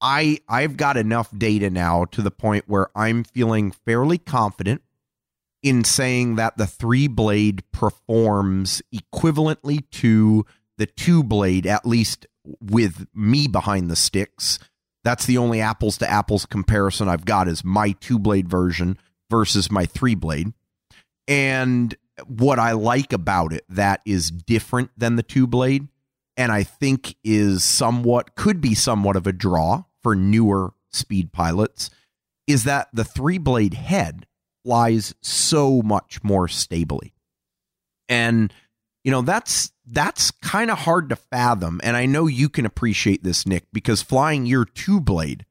I 0.00 0.38
I've 0.48 0.76
got 0.76 0.96
enough 0.96 1.36
data 1.36 1.68
now 1.68 2.04
to 2.12 2.22
the 2.22 2.30
point 2.30 2.64
where 2.68 2.88
I'm 2.94 3.24
feeling 3.24 3.72
fairly 3.72 4.18
confident 4.18 4.82
in 5.62 5.84
saying 5.84 6.36
that 6.36 6.56
the 6.56 6.66
three 6.66 7.08
blade 7.08 7.62
performs 7.72 8.82
equivalently 8.94 9.88
to 9.90 10.46
the 10.76 10.86
two 10.86 11.22
blade, 11.22 11.66
at 11.66 11.84
least 11.84 12.26
with 12.60 13.06
me 13.14 13.48
behind 13.48 13.90
the 13.90 13.96
sticks. 13.96 14.58
That's 15.04 15.26
the 15.26 15.38
only 15.38 15.60
apples 15.60 15.98
to 15.98 16.10
apples 16.10 16.46
comparison 16.46 17.08
I've 17.08 17.24
got 17.24 17.48
is 17.48 17.64
my 17.64 17.92
two 17.92 18.18
blade 18.18 18.48
version 18.48 18.98
versus 19.30 19.70
my 19.70 19.84
three 19.84 20.14
blade. 20.14 20.52
And 21.26 21.94
what 22.26 22.58
I 22.58 22.72
like 22.72 23.12
about 23.12 23.52
it 23.52 23.64
that 23.68 24.00
is 24.06 24.30
different 24.30 24.90
than 24.96 25.16
the 25.16 25.22
two 25.22 25.46
blade, 25.46 25.88
and 26.36 26.50
I 26.52 26.62
think 26.62 27.16
is 27.24 27.64
somewhat 27.64 28.34
could 28.34 28.60
be 28.60 28.74
somewhat 28.74 29.16
of 29.16 29.26
a 29.26 29.32
draw 29.32 29.84
for 30.02 30.14
newer 30.14 30.72
speed 30.90 31.32
pilots, 31.32 31.90
is 32.46 32.64
that 32.64 32.88
the 32.92 33.04
three 33.04 33.38
blade 33.38 33.74
head 33.74 34.26
flies 34.68 35.14
so 35.22 35.80
much 35.80 36.22
more 36.22 36.46
stably. 36.46 37.14
And 38.06 38.52
you 39.02 39.10
know, 39.10 39.22
that's 39.22 39.72
that's 39.86 40.30
kind 40.30 40.70
of 40.70 40.80
hard 40.80 41.08
to 41.08 41.16
fathom. 41.16 41.80
And 41.82 41.96
I 41.96 42.04
know 42.04 42.26
you 42.26 42.50
can 42.50 42.66
appreciate 42.66 43.22
this, 43.24 43.46
Nick, 43.46 43.64
because 43.72 44.02
flying 44.02 44.44
your 44.44 44.66
two 44.66 45.00
blade, 45.00 45.46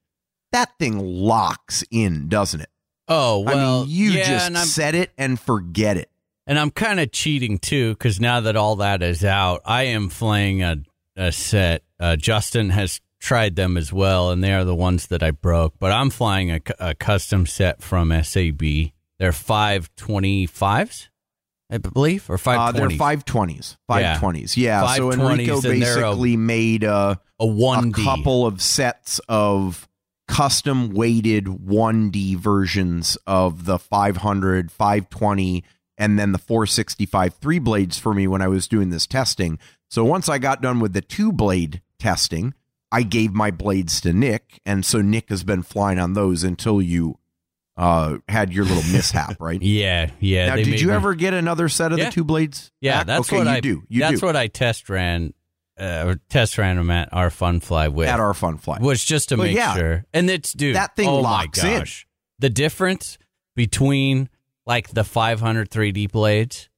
that 0.51 0.77
thing 0.77 0.99
locks 0.99 1.83
in, 1.89 2.29
doesn't 2.29 2.61
it? 2.61 2.69
Oh 3.07 3.39
well, 3.39 3.79
I 3.81 3.85
mean, 3.85 3.89
you 3.89 4.11
yeah, 4.11 4.49
just 4.49 4.75
set 4.75 4.93
it 4.93 5.11
and 5.17 5.39
forget 5.39 5.97
it. 5.97 6.11
and 6.45 6.59
I'm 6.59 6.69
kind 6.69 6.99
of 6.99 7.11
cheating 7.11 7.57
too 7.57 7.93
because 7.93 8.19
now 8.19 8.41
that 8.41 8.55
all 8.55 8.75
that 8.75 9.01
is 9.01 9.25
out, 9.25 9.61
I 9.65 9.83
am 9.83 10.09
flying 10.09 10.61
a, 10.61 10.77
a 11.15 11.31
set. 11.31 11.81
Uh, 11.99 12.17
Justin 12.17 12.69
has 12.69 13.01
tried 13.19 13.55
them 13.55 13.77
as 13.77 13.91
well, 13.91 14.29
and 14.29 14.43
they 14.43 14.53
are 14.53 14.65
the 14.65 14.75
ones 14.75 15.07
that 15.07 15.23
I 15.23 15.31
broke. 15.31 15.79
But 15.79 15.91
I'm 15.91 16.11
flying 16.11 16.51
a, 16.51 16.61
a 16.77 16.93
custom 16.93 17.47
set 17.47 17.81
from 17.81 18.13
SAB. 18.23 18.91
They're 19.19 19.31
five 19.31 19.89
twenty 19.95 20.45
fives, 20.45 21.09
I 21.69 21.77
believe, 21.79 22.29
or 22.29 22.35
Uh, 22.35 22.37
five 22.37 22.75
they're 22.75 22.89
five 22.91 23.25
twenties, 23.25 23.77
five 23.87 24.19
twenties. 24.19 24.55
Yeah. 24.57 24.81
So 24.95 25.09
520s, 25.11 25.13
Enrico 25.31 25.53
and 25.55 25.63
they're 25.81 25.97
a- 26.03 26.11
basically 26.11 26.37
made 26.37 26.83
a 26.83 27.19
a 27.39 27.45
one 27.45 27.89
a 27.89 27.91
couple 27.91 28.45
of 28.45 28.61
sets 28.61 29.19
of 29.29 29.87
custom 30.27 30.89
weighted 30.89 31.45
1D 31.45 32.35
versions 32.35 33.17
of 33.25 33.63
the 33.65 33.79
500, 33.79 34.71
520, 34.71 35.63
and 35.97 36.19
then 36.19 36.31
the 36.33 36.37
465 36.37 37.35
three 37.35 37.59
blades 37.59 37.97
for 37.97 38.13
me 38.13 38.27
when 38.27 38.41
I 38.41 38.47
was 38.47 38.67
doing 38.67 38.89
this 38.89 39.07
testing. 39.07 39.57
So 39.89 40.03
once 40.03 40.27
I 40.27 40.37
got 40.37 40.61
done 40.61 40.79
with 40.79 40.91
the 40.93 41.01
two 41.01 41.31
blade 41.31 41.81
testing, 41.97 42.53
I 42.91 43.03
gave 43.03 43.33
my 43.33 43.51
blades 43.51 44.01
to 44.01 44.11
Nick, 44.13 44.59
and 44.65 44.85
so 44.85 45.01
Nick 45.01 45.29
has 45.29 45.43
been 45.43 45.63
flying 45.63 45.97
on 45.99 46.13
those 46.13 46.43
until 46.43 46.81
you 46.81 47.17
uh, 47.77 48.17
had 48.27 48.51
your 48.51 48.65
little 48.65 48.83
mishap, 48.91 49.37
right? 49.39 49.61
Yeah, 49.61 50.09
yeah. 50.19 50.47
now, 50.49 50.55
did 50.55 50.81
you 50.81 50.87
me- 50.87 50.93
ever 50.93 51.13
get 51.15 51.33
another 51.33 51.69
set 51.69 51.91
of 51.91 51.99
Yeah. 51.99 52.05
the 52.05 52.11
two 52.11 52.23
blades? 52.23 52.71
Yeah, 52.81 52.99
back? 52.99 53.07
that's 53.07 53.29
okay, 53.29 53.37
what 53.37 53.47
I 53.47 53.59
do. 53.59 53.83
You 53.87 53.99
that's 54.01 54.19
do 54.19 54.25
what 54.25 54.35
I 54.35 54.47
test 54.47 54.89
ran, 54.89 55.33
uh, 55.79 56.15
test 56.29 56.57
ran 56.57 56.75
them 56.77 56.89
at 56.89 57.09
our 57.13 57.29
fun 57.29 57.59
fly 57.59 57.87
with. 57.87 58.07
at 58.07 58.19
our 58.19 58.33
fun 58.33 58.57
fly. 58.57 58.79
was 58.81 59.03
just 59.05 59.29
to 59.29 59.35
Well, 59.35 59.45
make 59.47 59.55
yeah. 59.55 59.75
sure. 59.75 60.05
And 60.13 60.29
it's 60.29 60.53
dude, 60.53 60.75
That 60.75 60.95
thing 60.95 61.07
oh 61.07 61.19
locks 61.21 61.61
my 61.63 61.69
in. 61.77 61.85
The 62.39 62.49
difference 62.49 63.17
between 63.55 64.29
like 64.65 64.89
the 64.89 65.03
500 65.03 65.69
3D 65.69 66.11
blades 66.11 66.69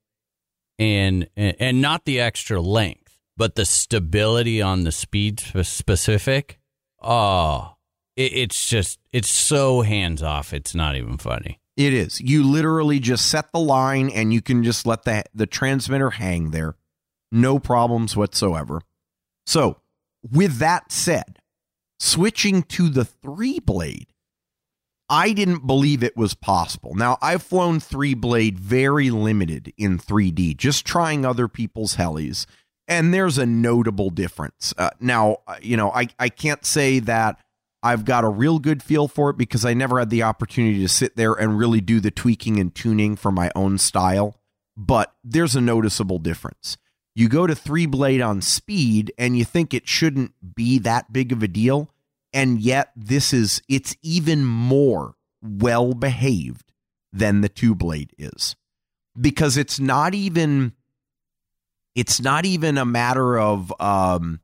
and, 0.77 1.27
and 1.35 1.55
and 1.59 1.81
not 1.81 2.05
the 2.05 2.19
extra 2.19 2.61
length, 2.61 3.17
but 3.37 3.55
the 3.55 3.65
stability 3.65 4.61
on 4.61 4.83
the 4.83 4.91
speed 4.91 5.39
specific. 5.63 6.59
Oh, 7.01 7.75
it, 8.19 8.33
it's 8.33 8.69
just 8.69 8.99
it's 9.11 9.29
so 9.29 9.81
hands 9.81 10.21
off. 10.21 10.53
It's 10.53 10.75
not 10.75 10.95
even 10.95 11.17
funny. 11.17 11.59
It 11.77 11.93
is. 11.93 12.19
You 12.19 12.43
literally 12.43 12.99
just 12.99 13.27
set 13.27 13.51
the 13.53 13.59
line 13.59 14.09
and 14.09 14.33
you 14.33 14.41
can 14.41 14.63
just 14.63 14.85
let 14.85 15.03
the 15.03 15.23
the 15.33 15.47
transmitter 15.47 16.11
hang 16.11 16.51
there. 16.51 16.75
No 17.31 17.57
problems 17.57 18.17
whatsoever. 18.17 18.81
So, 19.47 19.77
with 20.29 20.57
that 20.57 20.91
said, 20.91 21.39
switching 21.99 22.63
to 22.63 22.89
the 22.89 23.05
3 23.05 23.59
blade, 23.59 24.07
I 25.07 25.31
didn't 25.31 25.65
believe 25.65 26.03
it 26.03 26.17
was 26.17 26.33
possible. 26.33 26.95
Now, 26.95 27.17
I've 27.21 27.43
flown 27.43 27.79
3 27.79 28.13
blade 28.15 28.59
very 28.59 29.09
limited 29.09 29.73
in 29.77 29.97
3D, 29.97 30.57
just 30.57 30.85
trying 30.85 31.25
other 31.25 31.47
people's 31.47 31.95
helis, 31.95 32.45
and 32.87 33.13
there's 33.13 33.37
a 33.37 33.45
notable 33.45 34.09
difference. 34.09 34.73
Uh, 34.77 34.89
now, 34.99 35.37
uh, 35.47 35.55
you 35.61 35.77
know, 35.77 35.91
I 35.91 36.09
I 36.19 36.29
can't 36.29 36.65
say 36.65 36.99
that 36.99 37.39
I've 37.81 38.05
got 38.05 38.23
a 38.23 38.29
real 38.29 38.59
good 38.59 38.83
feel 38.83 39.07
for 39.07 39.29
it 39.29 39.37
because 39.37 39.65
I 39.65 39.73
never 39.73 39.99
had 39.99 40.09
the 40.09 40.23
opportunity 40.23 40.79
to 40.81 40.89
sit 40.89 41.15
there 41.15 41.33
and 41.33 41.57
really 41.57 41.81
do 41.81 41.99
the 41.99 42.11
tweaking 42.11 42.59
and 42.59 42.73
tuning 42.75 43.15
for 43.15 43.31
my 43.31 43.51
own 43.55 43.77
style. 43.77 44.39
But 44.75 45.13
there's 45.23 45.55
a 45.55 45.61
noticeable 45.61 46.19
difference. 46.19 46.77
You 47.15 47.29
go 47.29 47.47
to 47.47 47.55
three 47.55 47.85
blade 47.85 48.21
on 48.21 48.41
speed 48.41 49.11
and 49.17 49.37
you 49.37 49.45
think 49.45 49.73
it 49.73 49.87
shouldn't 49.87 50.33
be 50.55 50.79
that 50.79 51.11
big 51.13 51.31
of 51.31 51.41
a 51.43 51.47
deal. 51.47 51.89
And 52.33 52.59
yet, 52.59 52.91
this 52.95 53.33
is, 53.33 53.61
it's 53.67 53.95
even 54.01 54.45
more 54.45 55.15
well 55.41 55.93
behaved 55.93 56.71
than 57.11 57.41
the 57.41 57.49
two 57.49 57.73
blade 57.75 58.13
is 58.17 58.55
because 59.19 59.57
it's 59.57 59.79
not 59.79 60.13
even 60.13 60.73
It's 61.95 62.21
not 62.21 62.45
even 62.45 62.77
a 62.77 62.85
matter 62.85 63.37
of 63.37 63.73
um, 63.79 64.39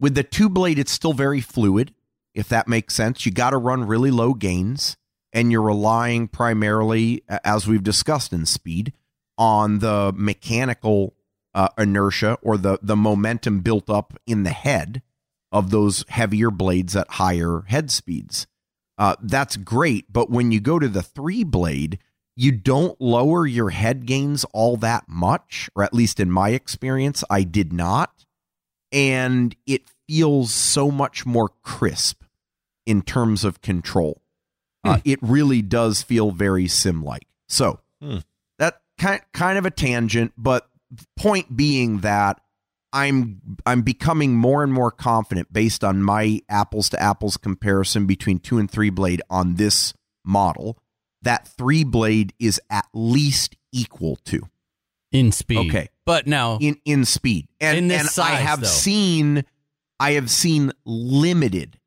with 0.00 0.14
the 0.14 0.24
two 0.24 0.48
blade. 0.48 0.78
It's 0.78 0.90
still 0.92 1.12
very 1.12 1.40
fluid, 1.40 1.94
if 2.34 2.48
that 2.48 2.68
makes 2.68 2.94
sense. 2.94 3.24
You 3.26 3.32
got 3.32 3.50
to 3.50 3.56
run 3.56 3.86
really 3.86 4.10
low 4.10 4.34
gains, 4.34 4.96
and 5.32 5.50
you're 5.50 5.62
relying 5.62 6.28
primarily, 6.28 7.22
as 7.28 7.66
we've 7.66 7.82
discussed 7.82 8.32
in 8.32 8.46
speed, 8.46 8.92
on 9.38 9.78
the 9.78 10.12
mechanical 10.14 11.14
uh, 11.54 11.68
inertia 11.78 12.38
or 12.42 12.56
the 12.56 12.78
the 12.82 12.96
momentum 12.96 13.60
built 13.60 13.90
up 13.90 14.14
in 14.26 14.44
the 14.44 14.50
head 14.50 15.02
of 15.50 15.70
those 15.70 16.04
heavier 16.08 16.50
blades 16.50 16.94
at 16.94 17.10
higher 17.12 17.64
head 17.66 17.90
speeds. 17.90 18.46
Uh, 18.98 19.16
that's 19.20 19.56
great, 19.56 20.12
but 20.12 20.30
when 20.30 20.52
you 20.52 20.60
go 20.60 20.78
to 20.78 20.88
the 20.88 21.02
three 21.02 21.42
blade, 21.42 21.98
you 22.36 22.52
don't 22.52 23.00
lower 23.00 23.46
your 23.46 23.70
head 23.70 24.06
gains 24.06 24.44
all 24.52 24.76
that 24.76 25.08
much, 25.08 25.68
or 25.74 25.82
at 25.82 25.94
least 25.94 26.20
in 26.20 26.30
my 26.30 26.50
experience, 26.50 27.24
I 27.30 27.42
did 27.42 27.72
not. 27.72 28.24
And 28.92 29.56
it 29.66 29.88
feels 30.10 30.52
so 30.52 30.90
much 30.90 31.24
more 31.24 31.50
crisp 31.62 32.24
in 32.84 33.00
terms 33.02 33.44
of 33.44 33.60
control. 33.60 34.20
Uh, 34.82 34.98
it 35.04 35.18
really 35.22 35.62
does 35.62 36.02
feel 36.02 36.30
very 36.32 36.66
sim 36.66 37.02
like. 37.04 37.26
So 37.48 37.80
Hmm. 38.02 38.18
that 38.58 38.80
kind 38.98 39.20
kind 39.32 39.58
of 39.58 39.66
a 39.66 39.70
tangent, 39.70 40.32
but 40.36 40.68
point 41.16 41.56
being 41.56 41.98
that 41.98 42.40
I'm 42.92 43.40
I'm 43.66 43.82
becoming 43.82 44.34
more 44.34 44.64
and 44.64 44.72
more 44.72 44.90
confident 44.90 45.52
based 45.52 45.84
on 45.84 46.02
my 46.02 46.40
apples 46.48 46.88
to 46.88 47.00
apples 47.00 47.36
comparison 47.36 48.06
between 48.06 48.38
two 48.40 48.58
and 48.58 48.68
three 48.70 48.90
blade 48.90 49.22
on 49.30 49.54
this 49.56 49.92
model 50.24 50.78
that 51.22 51.46
three 51.46 51.84
blade 51.84 52.32
is 52.40 52.60
at 52.70 52.86
least 52.94 53.54
equal 53.72 54.16
to 54.24 54.48
in 55.12 55.30
speed. 55.30 55.68
Okay. 55.68 55.88
But 56.06 56.26
now 56.26 56.56
in 56.60 56.78
in 56.86 57.04
speed. 57.04 57.46
And 57.60 57.76
In 57.78 57.88
this 57.88 58.00
and 58.00 58.08
I 58.08 58.10
size, 58.36 58.40
have 58.46 58.60
though. 58.62 58.66
seen 58.66 59.44
I 60.00 60.12
have 60.12 60.30
seen 60.30 60.72
limited 60.84 61.78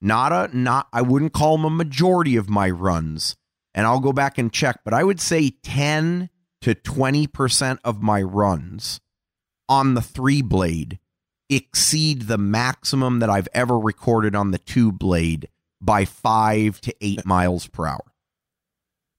not 0.00 0.32
a 0.32 0.56
not 0.56 0.88
I 0.92 1.02
wouldn't 1.02 1.34
call 1.34 1.56
them 1.56 1.66
a 1.66 1.70
majority 1.70 2.36
of 2.36 2.48
my 2.48 2.70
runs 2.70 3.36
and 3.74 3.86
I'll 3.86 4.00
go 4.00 4.12
back 4.12 4.38
and 4.38 4.52
check 4.52 4.80
but 4.84 4.94
I 4.94 5.04
would 5.04 5.20
say 5.20 5.50
10 5.62 6.30
to 6.62 6.74
20% 6.74 7.78
of 7.84 8.02
my 8.02 8.22
runs 8.22 9.00
on 9.68 9.94
the 9.94 10.02
3 10.02 10.42
blade 10.42 10.98
exceed 11.50 12.22
the 12.22 12.38
maximum 12.38 13.18
that 13.18 13.30
I've 13.30 13.48
ever 13.52 13.78
recorded 13.78 14.34
on 14.34 14.50
the 14.50 14.58
2 14.58 14.90
blade 14.90 15.48
by 15.80 16.04
5 16.04 16.80
to 16.80 16.94
8 17.00 17.26
miles 17.26 17.66
per 17.66 17.86
hour. 17.86 18.10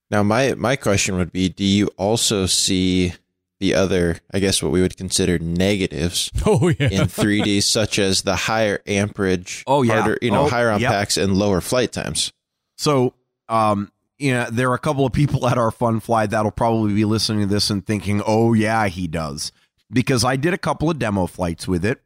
Now, 0.10 0.24
my 0.24 0.56
my 0.56 0.76
question 0.76 1.16
would 1.16 1.32
be: 1.32 1.48
Do 1.48 1.64
you 1.64 1.88
also 1.98 2.46
see 2.46 3.14
the 3.62 3.74
other, 3.76 4.18
I 4.34 4.40
guess, 4.40 4.62
what 4.62 4.74
we 4.74 4.82
would 4.82 4.98
consider 4.98 5.40
negatives 5.40 6.30
oh 6.46 6.68
yeah. 6.68 6.90
in 6.90 7.02
3D, 7.08 7.64
such 7.64 7.98
as 8.00 8.24
the 8.24 8.36
higher 8.36 8.82
amperage, 8.86 9.64
Oh, 9.68 9.84
yeah. 9.84 10.02
harder, 10.02 10.18
you 10.22 10.32
know, 10.32 10.46
Oh, 10.46 10.50
higher 10.50 10.70
on 10.72 10.82
yep. 10.82 10.92
packs 10.92 11.16
and 11.16 11.38
lower 11.38 11.62
flight 11.62 11.92
times? 11.94 12.34
So, 12.78 13.14
um, 13.48 13.92
you 14.18 14.34
know, 14.34 14.48
there 14.52 14.70
are 14.72 14.76
a 14.76 14.80
couple 14.80 15.06
of 15.06 15.14
people 15.14 15.48
at 15.48 15.58
our 15.58 15.72
fun 15.72 16.00
fly 16.00 16.26
that'll 16.26 16.52
probably 16.52 16.94
be 16.94 17.06
listening 17.06 17.42
to 17.48 17.54
this 17.54 17.70
and 17.70 17.86
thinking, 17.86 18.22
"Oh 18.28 18.54
yeah, 18.54 18.88
he 18.88 19.08
does," 19.08 19.52
because 19.92 20.24
I 20.26 20.36
did 20.36 20.54
a 20.54 20.58
couple 20.60 20.90
of 20.90 21.00
demo 21.00 21.26
flights 21.28 21.68
with 21.68 21.84
it 21.86 22.02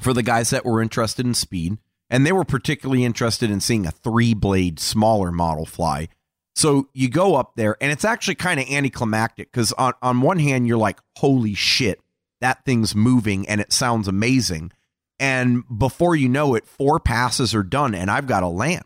for 0.00 0.12
the 0.12 0.22
guys 0.22 0.50
that 0.50 0.64
were 0.64 0.80
interested 0.82 1.26
in 1.26 1.34
speed, 1.34 1.76
and 2.10 2.24
they 2.26 2.32
were 2.32 2.44
particularly 2.44 3.04
interested 3.04 3.50
in 3.50 3.60
seeing 3.60 3.86
a 3.86 3.90
three 3.90 4.32
blade 4.34 4.78
smaller 4.80 5.30
model 5.32 5.66
fly. 5.66 6.08
So 6.56 6.88
you 6.92 7.08
go 7.08 7.36
up 7.36 7.52
there, 7.54 7.76
and 7.80 7.92
it's 7.92 8.04
actually 8.04 8.34
kind 8.34 8.58
of 8.58 8.68
anticlimactic 8.68 9.52
because 9.52 9.72
on 9.74 9.92
on 10.02 10.20
one 10.20 10.38
hand 10.38 10.66
you're 10.66 10.78
like, 10.78 10.98
"Holy 11.18 11.54
shit, 11.54 12.00
that 12.40 12.64
thing's 12.64 12.94
moving 12.94 13.48
and 13.48 13.60
it 13.60 13.72
sounds 13.72 14.08
amazing," 14.08 14.72
and 15.20 15.62
before 15.78 16.16
you 16.16 16.28
know 16.28 16.54
it, 16.54 16.66
four 16.66 16.98
passes 16.98 17.54
are 17.54 17.62
done, 17.62 17.94
and 17.94 18.10
I've 18.10 18.26
got 18.26 18.40
to 18.40 18.48
land 18.48 18.84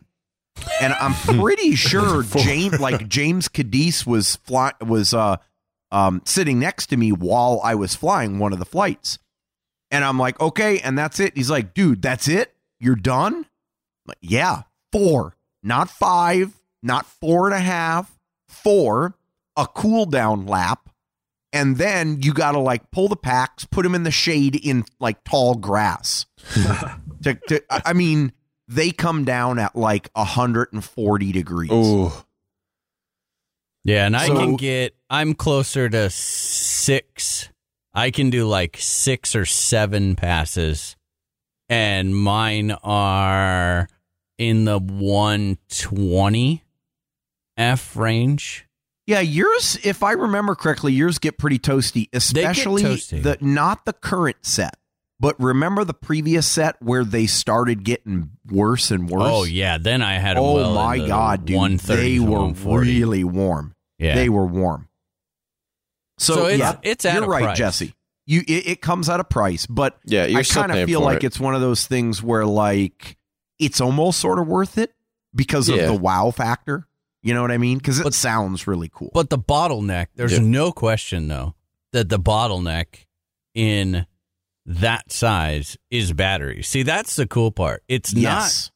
and 0.81 0.93
I'm 0.93 1.13
pretty 1.13 1.75
sure 1.75 2.23
James, 2.23 2.79
like 2.79 3.07
James 3.07 3.47
Cadiz, 3.47 4.05
was 4.05 4.37
fly 4.37 4.73
was 4.85 5.13
uh 5.13 5.37
um 5.91 6.21
sitting 6.25 6.59
next 6.59 6.87
to 6.87 6.97
me 6.97 7.11
while 7.11 7.61
I 7.63 7.75
was 7.75 7.95
flying 7.95 8.39
one 8.39 8.53
of 8.53 8.59
the 8.59 8.65
flights, 8.65 9.19
and 9.89 10.03
I'm 10.03 10.17
like, 10.19 10.39
okay, 10.39 10.79
and 10.79 10.97
that's 10.97 11.19
it. 11.19 11.35
He's 11.35 11.49
like, 11.49 11.73
dude, 11.73 12.01
that's 12.01 12.27
it. 12.27 12.55
You're 12.79 12.95
done. 12.95 13.35
I'm 13.35 13.45
like, 14.07 14.17
yeah, 14.21 14.63
four, 14.91 15.35
not 15.63 15.89
five, 15.89 16.60
not 16.83 17.05
four 17.05 17.45
and 17.47 17.55
a 17.55 17.59
half, 17.59 18.17
four, 18.47 19.15
a 19.57 19.67
cool 19.67 20.05
down 20.05 20.45
lap. 20.45 20.89
And 21.53 21.75
then 21.77 22.21
you 22.21 22.33
got 22.33 22.53
to 22.53 22.59
like 22.59 22.89
pull 22.91 23.07
the 23.09 23.15
packs, 23.17 23.65
put 23.65 23.83
them 23.83 23.93
in 23.93 24.03
the 24.03 24.11
shade 24.11 24.55
in 24.55 24.85
like 24.99 25.23
tall 25.25 25.55
grass. 25.55 26.25
to, 27.23 27.35
to, 27.49 27.61
I 27.69 27.81
I 27.87 27.93
mean, 27.93 28.31
they 28.69 28.91
come 28.91 29.25
down 29.25 29.59
at 29.59 29.75
like 29.75 30.09
140 30.13 31.31
degrees. 31.33 31.69
Oh, 31.73 32.23
Yeah, 33.83 34.05
and 34.05 34.15
I 34.15 34.27
So- 34.27 34.35
can 34.37 34.55
get 34.55 34.95
I'm 35.09 35.33
closer 35.33 35.89
to 35.89 36.09
6. 36.09 37.49
I 37.93 38.11
can 38.11 38.29
do 38.29 38.47
like 38.47 38.77
6 38.79 39.35
or 39.35 39.45
7 39.45 40.15
passes 40.15 40.95
and 41.67 42.15
mine 42.15 42.71
are 42.71 43.89
in 44.37 44.63
the 44.63 44.79
120 44.79 46.63
F 47.61 47.95
range. 47.95 48.65
Yeah, 49.07 49.19
yours, 49.19 49.77
if 49.83 50.03
I 50.03 50.11
remember 50.13 50.55
correctly, 50.55 50.93
yours 50.93 51.17
get 51.19 51.37
pretty 51.37 51.59
toasty, 51.59 52.07
especially 52.13 52.83
toasty. 52.83 53.21
the 53.23 53.37
not 53.41 53.85
the 53.85 53.93
current 53.93 54.37
set, 54.45 54.77
but 55.19 55.37
remember 55.39 55.83
the 55.83 55.93
previous 55.93 56.47
set 56.47 56.75
where 56.81 57.03
they 57.03 57.25
started 57.25 57.83
getting 57.83 58.31
worse 58.49 58.89
and 58.91 59.09
worse. 59.09 59.23
Oh 59.25 59.43
yeah, 59.43 59.77
then 59.77 60.01
I 60.01 60.13
had 60.13 60.37
'em 60.37 60.43
Oh 60.43 60.53
well 60.55 60.73
my 60.75 60.97
the 60.99 61.07
god, 61.07 61.45
dude! 61.45 61.57
130 61.57 62.01
They 62.01 62.19
were 62.19 62.51
really 62.79 63.23
warm. 63.23 63.75
Yeah. 63.99 64.15
They 64.15 64.29
were 64.29 64.45
warm. 64.45 64.87
So, 66.17 66.35
So 66.35 66.45
it's- 66.47 66.59
yeah, 66.59 66.79
it's 66.83 67.05
at 67.05 67.15
you're 67.15 67.23
a 67.23 67.27
right, 67.27 67.43
price. 67.43 67.57
Jesse. 67.57 67.95
You 68.27 68.41
it, 68.47 68.67
it 68.67 68.81
comes 68.81 69.09
at 69.09 69.19
a 69.19 69.23
price, 69.23 69.65
but 69.65 69.99
Yeah, 70.05 70.25
you're 70.25 70.39
I 70.39 70.43
kind 70.43 70.71
of 70.71 70.85
feel 70.87 71.01
like 71.01 71.23
it. 71.23 71.27
it's 71.27 71.39
one 71.39 71.55
of 71.55 71.61
those 71.61 71.85
things 71.87 72.21
where 72.21 72.45
like 72.45 73.17
it's 73.59 73.81
almost 73.81 74.19
sort 74.19 74.39
of 74.39 74.47
worth 74.47 74.77
it 74.77 74.93
because 75.35 75.69
of 75.69 75.77
the 75.79 75.93
wow 75.93 76.29
factor. 76.31 76.87
You 77.23 77.33
know 77.33 77.41
what 77.41 77.51
I 77.51 77.57
mean? 77.57 77.77
Because 77.77 77.99
it 77.99 78.13
sounds 78.13 78.65
really 78.67 78.89
cool. 78.91 79.11
But 79.13 79.29
the 79.29 79.37
bottleneck, 79.37 80.07
there's 80.15 80.33
Yeah. 80.33 80.39
no 80.39 80.71
question 80.71 81.27
though 81.27 81.55
that 81.93 82.09
the 82.09 82.19
bottleneck 82.19 83.05
in 83.53 84.05
that 84.65 85.11
size 85.11 85.77
is 85.89 86.13
battery. 86.13 86.63
See, 86.63 86.83
that's 86.83 87.15
the 87.15 87.27
cool 87.27 87.51
part. 87.51 87.83
It's 87.87 88.13
yes, 88.13 88.71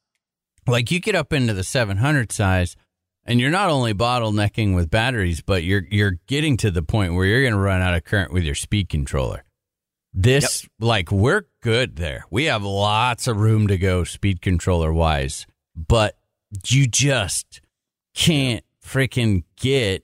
not 0.68 0.74
like 0.74 0.92
you 0.92 1.00
get 1.00 1.16
up 1.16 1.32
into 1.34 1.54
the 1.54 1.64
700 1.64 2.32
size 2.32 2.76
and 3.26 3.40
you're 3.40 3.52
not 3.52 3.70
only 3.70 3.94
bottlenecking 3.94 4.76
with 4.76 4.90
batteries, 4.92 5.42
but 5.42 5.64
you're 5.64 5.86
you're 5.90 6.20
getting 6.28 6.58
to 6.58 6.70
the 6.72 6.84
point 6.84 7.14
where 7.16 7.26
you're 7.26 7.42
going 7.42 7.54
to 7.54 7.60
run 7.60 7.82
out 7.82 7.96
of 7.96 8.04
current 8.04 8.32
with 8.32 8.44
your 8.44 8.56
speed 8.56 8.90
controller. 8.90 9.44
This 10.14 10.68
like 10.80 11.12
we're 11.12 11.46
good 11.62 11.98
there. 11.98 12.26
We 12.30 12.46
have 12.46 12.64
lots 12.64 13.28
of 13.28 13.38
room 13.38 13.68
to 13.68 13.78
go 13.78 14.04
speed 14.04 14.42
controller 14.42 14.94
wise, 14.94 15.46
but 15.76 16.18
you 16.68 16.88
just 16.88 17.60
can't 18.16 18.64
freaking 18.84 19.44
get 19.58 20.04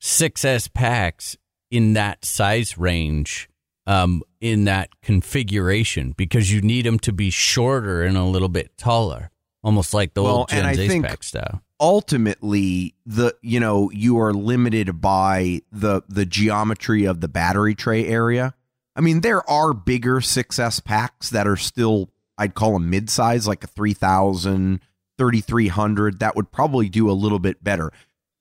6S 0.00 0.72
packs 0.72 1.36
in 1.70 1.92
that 1.94 2.24
size 2.24 2.78
range 2.78 3.48
um, 3.86 4.22
in 4.40 4.64
that 4.64 4.88
configuration 5.02 6.12
because 6.16 6.52
you 6.52 6.60
need 6.60 6.86
them 6.86 6.98
to 7.00 7.12
be 7.12 7.30
shorter 7.30 8.02
and 8.02 8.16
a 8.16 8.24
little 8.24 8.48
bit 8.48 8.76
taller, 8.78 9.30
almost 9.62 9.92
like 9.92 10.14
the 10.14 10.22
Well, 10.22 10.38
old 10.38 10.48
Gen 10.48 10.74
think- 10.74 11.04
pack 11.04 11.22
style. 11.22 11.62
ultimately 11.80 12.94
the 13.06 13.34
you 13.42 13.58
know 13.58 13.90
you 13.90 14.18
are 14.20 14.32
limited 14.34 15.00
by 15.00 15.62
the 15.72 16.02
the 16.08 16.26
geometry 16.26 17.04
of 17.06 17.20
the 17.20 17.28
battery 17.28 17.74
tray 17.74 18.06
area. 18.06 18.54
I 18.96 19.00
mean, 19.00 19.20
there 19.22 19.48
are 19.48 19.72
bigger 19.72 20.20
6S 20.20 20.84
packs 20.84 21.30
that 21.30 21.46
are 21.46 21.56
still 21.56 22.10
I'd 22.36 22.54
call 22.54 22.72
them 22.74 22.88
mid-size, 22.90 23.46
like 23.46 23.64
a 23.64 23.66
3000, 23.66 24.80
3300. 25.20 26.18
That 26.18 26.34
would 26.34 26.50
probably 26.50 26.88
do 26.88 27.10
a 27.10 27.12
little 27.12 27.38
bit 27.38 27.62
better. 27.62 27.92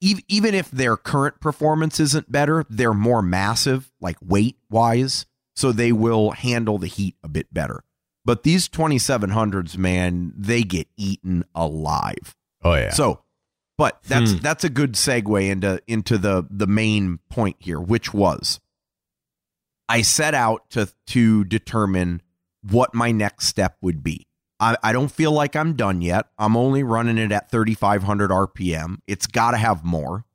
Even 0.01 0.55
if 0.55 0.71
their 0.71 0.95
current 0.95 1.41
performance 1.41 1.99
isn't 1.99 2.31
better, 2.31 2.65
they're 2.69 2.93
more 2.93 3.21
massive, 3.21 3.91
like 3.99 4.15
weight 4.21 4.57
wise, 4.69 5.25
so 5.57 5.73
they 5.73 5.91
will 5.91 6.31
handle 6.31 6.77
the 6.77 6.87
heat 6.87 7.15
a 7.21 7.27
bit 7.27 7.53
better. 7.53 7.83
But 8.23 8.43
these 8.43 8.69
2700s, 8.69 9.77
man, 9.77 10.31
they 10.37 10.63
get 10.63 10.87
eaten 10.95 11.43
alive. 11.53 12.35
Oh 12.63 12.75
yeah. 12.75 12.91
So, 12.91 13.23
but 13.77 13.99
that's 14.03 14.31
Hmm. 14.31 14.37
that's 14.37 14.63
a 14.63 14.69
good 14.69 14.93
segue 14.93 15.49
into 15.49 15.81
into 15.87 16.17
the 16.17 16.47
the 16.49 16.67
main 16.67 17.19
point 17.29 17.57
here, 17.59 17.79
which 17.81 18.13
was 18.13 18.61
I 19.89 20.01
set 20.01 20.33
out 20.33 20.69
to 20.71 20.89
to 21.07 21.43
determine 21.43 22.21
what 22.61 22.93
my 22.93 23.11
next 23.11 23.47
step 23.47 23.77
would 23.81 24.01
be. 24.03 24.27
I, 24.59 24.75
I 24.83 24.91
don't 24.91 25.11
feel 25.11 25.31
like 25.31 25.55
I'm 25.55 25.73
done 25.75 26.01
yet. 26.01 26.27
I'm 26.37 26.57
only 26.57 26.83
running 26.83 27.17
it 27.17 27.31
at 27.31 27.49
3,500 27.49 28.29
RPM. 28.29 28.97
It's 29.07 29.27
got 29.27 29.51
to 29.51 29.57
have 29.57 29.83
more. 29.83 30.25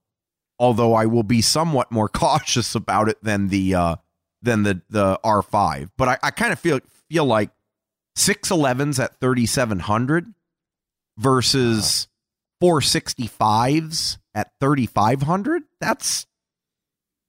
Although 0.58 0.94
I 0.94 1.06
will 1.06 1.22
be 1.24 1.42
somewhat 1.42 1.90
more 1.90 2.08
cautious 2.10 2.74
about 2.74 3.08
it 3.08 3.22
than 3.22 3.48
the 3.48 3.74
uh, 3.74 3.96
than 4.42 4.62
the 4.62 4.82
the 4.88 5.18
R5. 5.24 5.90
But 5.96 6.08
I, 6.08 6.18
I 6.22 6.30
kind 6.30 6.52
of 6.52 6.58
feel 6.58 6.80
feel 7.08 7.24
like 7.24 7.50
611s 8.16 9.02
at 9.02 9.18
3700 9.20 10.32
versus 11.18 12.08
465s 12.62 14.18
at 14.34 14.52
3500. 14.60 15.62
That's 15.80 16.26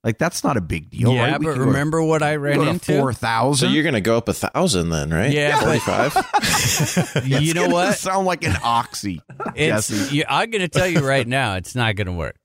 like 0.06 0.18
that's 0.20 0.44
not 0.44 0.56
a 0.56 0.62
big 0.62 0.89
deal. 0.91 1.12
yeah, 1.13 1.32
right? 1.32 1.32
But 1.34 1.39
could 1.39 1.46
go 1.46 1.54
to- 1.56 1.62
remember 1.65 2.02
what 2.02 2.22
I 2.24 2.36
ran 2.36 2.62
into? 2.65 2.98
4000. 3.00 3.68
So 3.68 3.74
you're 3.74 3.84
gonna 3.84 4.00
go 4.00 4.15
up 4.18 4.30
a 4.30 4.34
thousand 4.34 4.89
then, 4.89 5.10
right? 5.10 5.32
Yeah, 5.32 5.60
but- 5.60 5.82
forty-five. 5.82 7.26
you 7.26 7.54
know 7.54 7.68
what? 7.68 7.98
Sound 7.98 8.26
like 8.26 8.44
an 8.46 8.56
oxy. 8.63 9.22
It's, 9.56 9.89
Jesse. 9.89 10.15
you, 10.15 10.24
I'm 10.30 10.50
going 10.52 10.62
to 10.62 10.68
tell 10.68 10.88
you 10.88 11.00
right 11.00 11.28
now, 11.28 11.56
it's 11.56 11.76
not 11.76 11.96
going 11.96 12.08
to 12.08 12.13
work 12.13 12.38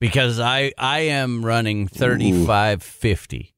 because 0.00 0.38
I 0.38 0.72
I 0.78 1.00
am 1.00 1.44
running 1.44 1.88
3550 1.88 3.54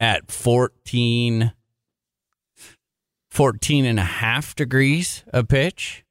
at 0.00 0.30
14, 0.30 1.52
14 3.30 3.84
and 3.84 3.98
a 3.98 4.02
half 4.04 4.54
degrees 4.54 5.24
of 5.32 5.48
pitch, 5.48 6.04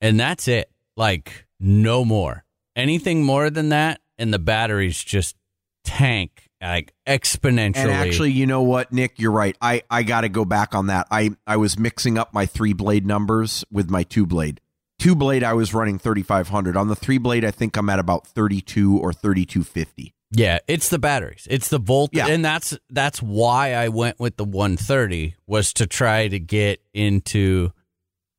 and 0.00 0.18
that's 0.20 0.46
it. 0.48 0.70
Like 0.96 1.46
no 1.58 2.04
more. 2.04 2.44
Anything 2.74 3.22
more 3.24 3.48
than 3.50 3.70
that, 3.70 4.00
and 4.18 4.32
the 4.34 4.38
batteries 4.38 5.02
just 5.02 5.36
tank 5.86 6.42
like 6.60 6.92
exponentially. 7.06 7.76
And 7.76 7.90
actually, 7.90 8.32
you 8.32 8.46
know 8.46 8.62
what, 8.62 8.92
Nick, 8.92 9.18
you're 9.18 9.30
right. 9.32 9.56
I, 9.60 9.82
I 9.90 10.02
got 10.02 10.22
to 10.22 10.28
go 10.28 10.44
back 10.44 10.74
on 10.74 10.88
that. 10.88 11.06
I, 11.10 11.30
I 11.46 11.56
was 11.56 11.78
mixing 11.78 12.18
up 12.18 12.34
my 12.34 12.44
three 12.46 12.72
blade 12.72 13.06
numbers 13.06 13.64
with 13.70 13.88
my 13.88 14.02
two 14.02 14.26
blade. 14.26 14.60
Two 14.98 15.14
blade, 15.14 15.44
I 15.44 15.52
was 15.52 15.74
running 15.74 15.98
3,500. 15.98 16.76
On 16.76 16.88
the 16.88 16.96
three 16.96 17.18
blade, 17.18 17.44
I 17.44 17.50
think 17.50 17.76
I'm 17.76 17.88
at 17.90 17.98
about 17.98 18.26
32 18.26 18.98
or 18.98 19.12
3250. 19.12 20.14
Yeah, 20.32 20.58
it's 20.66 20.88
the 20.88 20.98
batteries. 20.98 21.46
It's 21.48 21.68
the 21.68 21.78
volt 21.78 22.10
Yeah. 22.12 22.26
and 22.26 22.44
that's 22.44 22.76
that's 22.90 23.22
why 23.22 23.74
I 23.74 23.88
went 23.88 24.18
with 24.18 24.36
the 24.36 24.44
130 24.44 25.36
was 25.46 25.72
to 25.74 25.86
try 25.86 26.26
to 26.26 26.38
get 26.40 26.80
into 26.92 27.70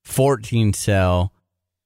14 0.03 0.73
cell 0.73 1.31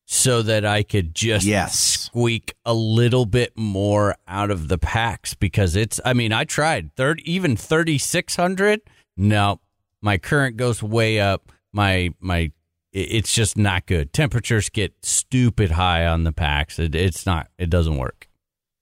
so 0.06 0.42
that 0.42 0.66
I 0.66 0.84
could 0.84 1.14
just 1.14 1.46
Yes. 1.46 2.01
Squeak 2.12 2.54
a 2.66 2.74
little 2.74 3.26
bit 3.26 3.54
more 3.56 4.16
out 4.28 4.52
of 4.52 4.68
the 4.68 4.78
packs 4.78 5.34
because 5.34 5.78
it's 5.78 6.00
I 6.04 6.14
mean, 6.14 6.34
I 6.34 6.44
tried 6.44 6.94
30 6.96 7.32
even 7.32 7.56
3600. 7.56 8.82
No. 9.16 9.62
My 10.02 10.18
current 10.18 10.58
goes 10.58 10.84
way 10.84 11.22
up. 11.22 11.52
My 11.72 12.14
my 12.20 12.52
it's 12.92 13.34
just 13.34 13.58
not 13.58 13.86
good. 13.86 14.12
Temperatures 14.12 14.68
get 14.68 14.94
stupid 15.04 15.72
high 15.72 16.06
on 16.06 16.26
the 16.26 16.34
packs. 16.34 16.80
It, 16.80 16.96
it's 16.96 17.26
not 17.26 17.48
it 17.58 17.70
doesn't 17.70 17.98
work. 17.98 18.28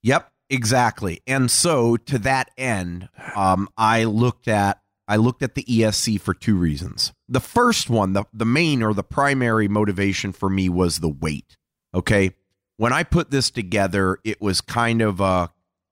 Yep, 0.01 0.31
exactly. 0.49 1.21
And 1.27 1.51
so 1.51 1.97
to 1.97 2.17
that 2.19 2.49
end, 2.57 3.09
um, 3.35 3.69
I 3.77 4.05
looked 4.05 4.47
at 4.47 4.81
I 5.07 5.17
looked 5.17 5.43
at 5.43 5.53
the 5.53 5.63
ESC 5.65 6.19
for 6.19 6.33
two 6.33 6.55
reasons. 6.55 7.13
The 7.27 7.41
first 7.41 7.91
one, 7.91 8.13
the 8.13 8.23
the 8.33 8.45
main 8.45 8.81
or 8.81 8.95
the 8.95 9.03
primary 9.03 9.67
motivation 9.67 10.31
for 10.31 10.49
me 10.49 10.67
was 10.67 10.97
the 10.97 11.09
weight. 11.09 11.57
Okay, 11.93 12.31
when 12.79 12.93
I 12.93 13.03
put 13.03 13.29
this 13.29 13.51
together, 13.51 14.19
it 14.23 14.41
was 14.41 14.61
kind 14.61 15.01
of 15.01 15.19
a, 15.19 15.51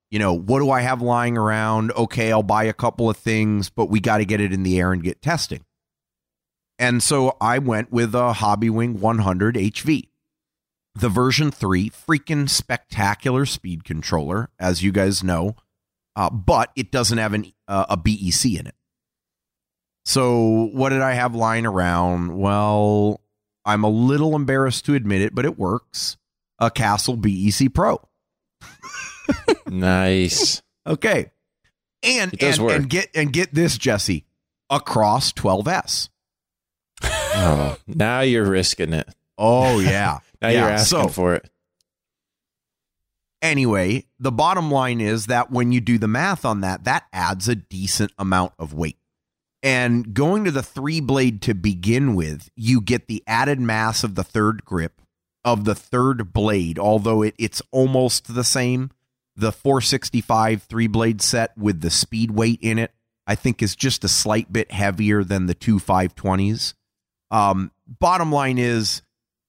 you 0.10 0.20
know, 0.20 0.34
what 0.34 0.60
do 0.60 0.72
I 0.72 0.80
have 0.80 1.02
lying 1.02 1.38
around? 1.38 1.92
Okay, 1.92 2.32
I'll 2.32 2.44
buy 2.44 2.64
a 2.64 2.72
couple 2.72 3.10
of 3.10 3.18
things, 3.18 3.70
but 3.70 3.90
we 3.90 4.00
got 4.00 4.20
to 4.20 4.26
get 4.26 4.40
it 4.40 4.54
in 4.54 4.64
the 4.64 4.80
air 4.80 4.94
and 4.94 5.04
get 5.04 5.22
testing. 5.22 5.66
And 6.80 7.04
so 7.04 7.36
I 7.42 7.60
went 7.60 7.92
with 7.92 8.16
a 8.16 8.32
Hobbywing 8.32 9.00
100 9.00 9.56
HV 9.56 10.08
the 10.96 11.10
version 11.10 11.52
3 11.52 11.90
freaking 11.90 12.50
spectacular 12.50 13.46
speed 13.46 13.84
controller 13.84 14.50
as 14.58 14.82
you 14.82 14.92
guys 14.92 15.24
know 15.24 15.56
uh, 16.16 16.30
but 16.32 16.72
it 16.76 16.92
doesn't 16.92 17.20
have 17.20 17.34
an, 17.34 17.54
uh, 17.68 17.86
a 17.90 17.96
bec 17.96 18.46
in 18.46 18.66
it 18.66 18.74
so 20.06 20.70
what 20.74 20.90
did 20.90 21.02
i 21.02 21.14
have 21.14 21.36
lying 21.36 21.68
around 21.68 22.36
well 22.36 23.22
i'm 23.64 23.84
a 23.84 23.90
little 23.90 24.36
embarrassed 24.36 24.86
to 24.86 24.96
admit 24.96 25.22
it 25.22 25.36
but 25.36 25.46
it 25.46 25.60
works 25.60 26.18
a 26.60 26.70
castle 26.72 27.16
bec 27.18 27.74
pro 27.74 28.00
nice. 29.68 30.62
okay 30.88 31.32
and 32.04 32.42
and, 32.42 32.60
work. 32.60 32.72
and 32.74 32.90
get 32.90 33.10
and 33.16 33.34
get 33.34 33.54
this 33.54 33.78
jesse 33.78 34.26
across 34.70 35.32
12s 35.34 36.10
Oh, 37.40 37.78
now 37.86 38.22
you're 38.22 38.50
risking 38.50 38.94
it. 38.94 39.08
oh 39.38 39.80
yeah 39.82 40.20
Now 40.42 40.48
yeah 40.50 40.60
you're 40.62 40.70
asking 40.72 41.02
so, 41.04 41.08
for 41.10 41.36
it. 41.36 41.50
Anyway, 43.42 44.06
the 44.20 44.32
bottom 44.32 44.72
line 44.72 45.00
is 45.00 45.28
that 45.28 45.52
when 45.52 45.72
you 45.72 45.80
do 45.80 46.00
the 46.00 46.08
math 46.08 46.44
on 46.44 46.62
that, 46.62 46.86
that 46.86 47.04
adds 47.14 47.48
a 47.48 47.54
decent 47.56 48.12
amount 48.18 48.54
of 48.58 48.74
weight. 48.74 48.98
And 49.62 50.14
going 50.16 50.44
to 50.46 50.52
the 50.52 50.64
three 50.64 51.00
blade 51.02 51.42
to 51.44 51.54
begin 51.54 52.16
with, 52.16 52.50
you 52.56 52.82
get 52.82 53.08
the 53.08 53.24
added 53.28 53.60
mass 53.60 54.04
of 54.04 54.16
the 54.16 54.24
third 54.24 54.66
grip 54.66 55.02
of 55.48 55.64
the 55.64 55.74
third 55.74 56.34
blade, 56.34 56.78
although 56.78 57.22
it, 57.22 57.34
it's 57.38 57.62
almost 57.72 58.36
the 58.36 58.44
same. 58.44 58.92
The 59.38 59.54
465 59.54 60.64
three 60.64 60.88
blade 60.88 61.22
set 61.22 61.58
with 61.58 61.80
the 61.80 61.90
speed 61.90 62.32
weight 62.32 62.60
in 62.62 62.78
it, 62.78 62.92
I 63.26 63.36
think, 63.36 63.62
is 63.62 63.74
just 63.74 64.04
a 64.04 64.10
slight 64.10 64.52
bit 64.52 64.72
heavier 64.72 65.24
than 65.24 65.46
the 65.46 65.54
two 65.54 65.80
520s. 65.80 66.74
Um, 67.32 67.72
bottom 67.88 68.30
line 68.30 68.58
is, 68.58 69.02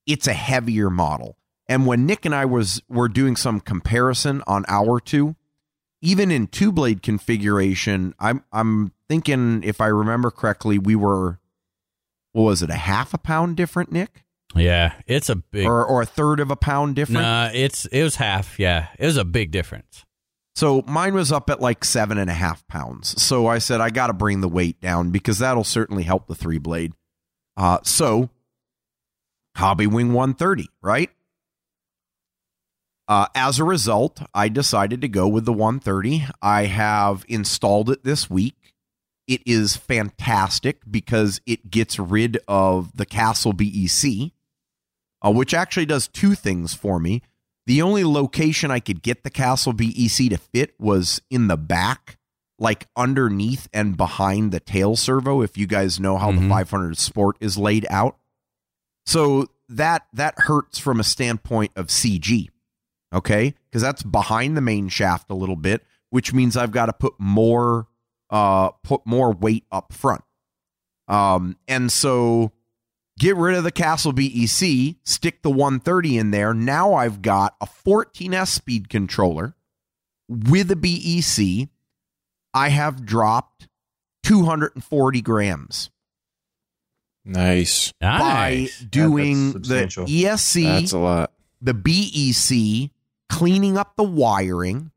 it's 0.06 0.28
a 0.28 0.34
heavier 0.34 0.88
model. 0.88 1.36
And 1.66 1.84
when 1.84 2.06
Nick 2.06 2.24
and 2.24 2.34
I 2.34 2.44
was 2.44 2.80
were 2.88 3.08
doing 3.08 3.34
some 3.34 3.58
comparison 3.58 4.44
on 4.46 4.64
our 4.68 5.00
two, 5.00 5.34
even 6.00 6.30
in 6.30 6.46
two 6.46 6.70
blade 6.70 7.02
configuration, 7.02 8.14
I'm 8.20 8.44
I'm 8.52 8.92
thinking 9.08 9.64
if 9.64 9.80
I 9.80 9.86
remember 9.86 10.30
correctly, 10.30 10.78
we 10.78 10.94
were 10.94 11.40
what 12.32 12.44
was 12.44 12.62
it, 12.62 12.70
a 12.70 12.74
half 12.74 13.12
a 13.14 13.18
pound 13.18 13.56
different, 13.56 13.90
Nick? 13.90 14.22
Yeah, 14.54 14.94
it's 15.06 15.28
a 15.28 15.36
big 15.36 15.66
Or 15.66 15.84
or 15.84 16.02
a 16.02 16.06
third 16.06 16.40
of 16.40 16.50
a 16.50 16.56
pound 16.56 16.96
different? 16.96 17.22
Nah, 17.22 17.50
it's 17.52 17.84
it 17.86 18.02
was 18.02 18.16
half. 18.16 18.58
Yeah, 18.58 18.88
it 18.98 19.06
was 19.06 19.16
a 19.16 19.24
big 19.24 19.50
difference. 19.50 20.04
So 20.56 20.82
mine 20.86 21.14
was 21.14 21.30
up 21.30 21.50
at 21.50 21.60
like 21.60 21.84
seven 21.84 22.18
and 22.18 22.28
a 22.28 22.34
half 22.34 22.66
pounds. 22.66 23.20
So 23.22 23.46
I 23.46 23.58
said 23.58 23.80
I 23.80 23.90
gotta 23.90 24.12
bring 24.12 24.40
the 24.40 24.48
weight 24.48 24.80
down 24.80 25.10
because 25.10 25.38
that'll 25.38 25.64
certainly 25.64 26.02
help 26.02 26.26
the 26.26 26.34
three 26.34 26.58
blade. 26.58 26.92
Uh 27.56 27.78
so 27.82 28.30
Hobbywing 29.56 30.12
130, 30.12 30.68
right? 30.82 31.10
Uh, 33.08 33.26
as 33.34 33.58
a 33.58 33.64
result, 33.64 34.20
I 34.34 34.48
decided 34.48 35.00
to 35.00 35.08
go 35.08 35.26
with 35.26 35.46
the 35.46 35.52
130. 35.52 36.26
I 36.42 36.66
have 36.66 37.24
installed 37.28 37.90
it 37.90 38.04
this 38.04 38.28
week. 38.30 38.74
It 39.26 39.40
is 39.46 39.76
fantastic 39.76 40.82
because 40.88 41.40
it 41.44 41.70
gets 41.70 41.98
rid 41.98 42.38
of 42.46 42.96
the 42.96 43.06
Castle 43.06 43.52
BEC, 43.52 44.30
uh, 45.24 45.32
which 45.32 45.54
actually 45.54 45.86
does 45.86 46.08
two 46.08 46.34
things 46.34 46.74
for 46.74 46.98
me. 46.98 47.22
The 47.66 47.82
only 47.82 48.04
location 48.04 48.70
I 48.70 48.80
could 48.80 49.02
get 49.02 49.24
the 49.24 49.30
Castle 49.30 49.72
BEC 49.72 50.30
to 50.30 50.38
fit 50.38 50.74
was 50.78 51.20
in 51.30 51.48
the 51.48 51.56
back, 51.56 52.16
like 52.58 52.86
underneath 52.96 53.68
and 53.74 53.96
behind 53.96 54.52
the 54.52 54.60
tail 54.60 54.96
servo. 54.96 55.42
If 55.42 55.58
you 55.58 55.66
guys 55.66 56.00
know 56.00 56.16
how 56.16 56.32
the 56.32 56.48
500 56.48 56.96
Sport 56.96 57.36
is 57.40 57.58
laid 57.58 57.86
out, 57.90 58.16
so 59.04 59.48
that 59.68 60.06
that 60.14 60.34
hurts 60.38 60.78
from 60.78 60.98
a 60.98 61.04
standpoint 61.04 61.72
of 61.76 61.88
CG, 61.88 62.48
okay? 63.12 63.54
Because 63.70 63.82
that's 63.82 64.02
behind 64.02 64.56
the 64.56 64.62
main 64.62 64.88
shaft 64.88 65.30
a 65.30 65.34
little 65.34 65.56
bit, 65.56 65.84
which 66.08 66.32
means 66.32 66.56
I've 66.56 66.72
got 66.72 66.86
to 66.86 66.92
put 66.94 67.14
more 67.18 67.86
uh 68.30 68.70
put 68.82 69.06
more 69.06 69.32
weight 69.32 69.64
up 69.70 69.92
front. 69.92 70.22
Um, 71.06 71.56
and 71.66 71.90
so 71.92 72.52
get 73.18 73.36
rid 73.36 73.56
of 73.56 73.64
the 73.64 73.72
Castle 73.72 74.12
BEC, 74.12 74.96
stick 75.04 75.42
the 75.42 75.50
130 75.50 76.16
in 76.18 76.30
there. 76.30 76.54
Now 76.54 76.94
I've 76.94 77.20
got 77.22 77.56
a 77.60 77.66
14S 77.66 78.48
speed 78.48 78.88
controller 78.88 79.54
with 80.28 80.70
a 80.70 80.76
BEC. 80.76 81.68
I 82.54 82.68
have 82.70 83.04
dropped 83.04 83.68
240 84.24 85.20
grams 85.22 85.90
Nice. 87.24 87.92
by 88.00 88.18
Nice. 88.18 88.78
doing 88.80 89.52
that's 89.52 89.68
the. 89.68 90.04
ESC, 90.06 90.62
That's 90.64 90.92
a 90.92 90.98
lot. 90.98 91.32
the 91.60 91.74
BEC, 91.74 92.90
cleaning 93.28 93.76
up 93.76 93.96
the 93.96 94.02
wiring. 94.04 94.90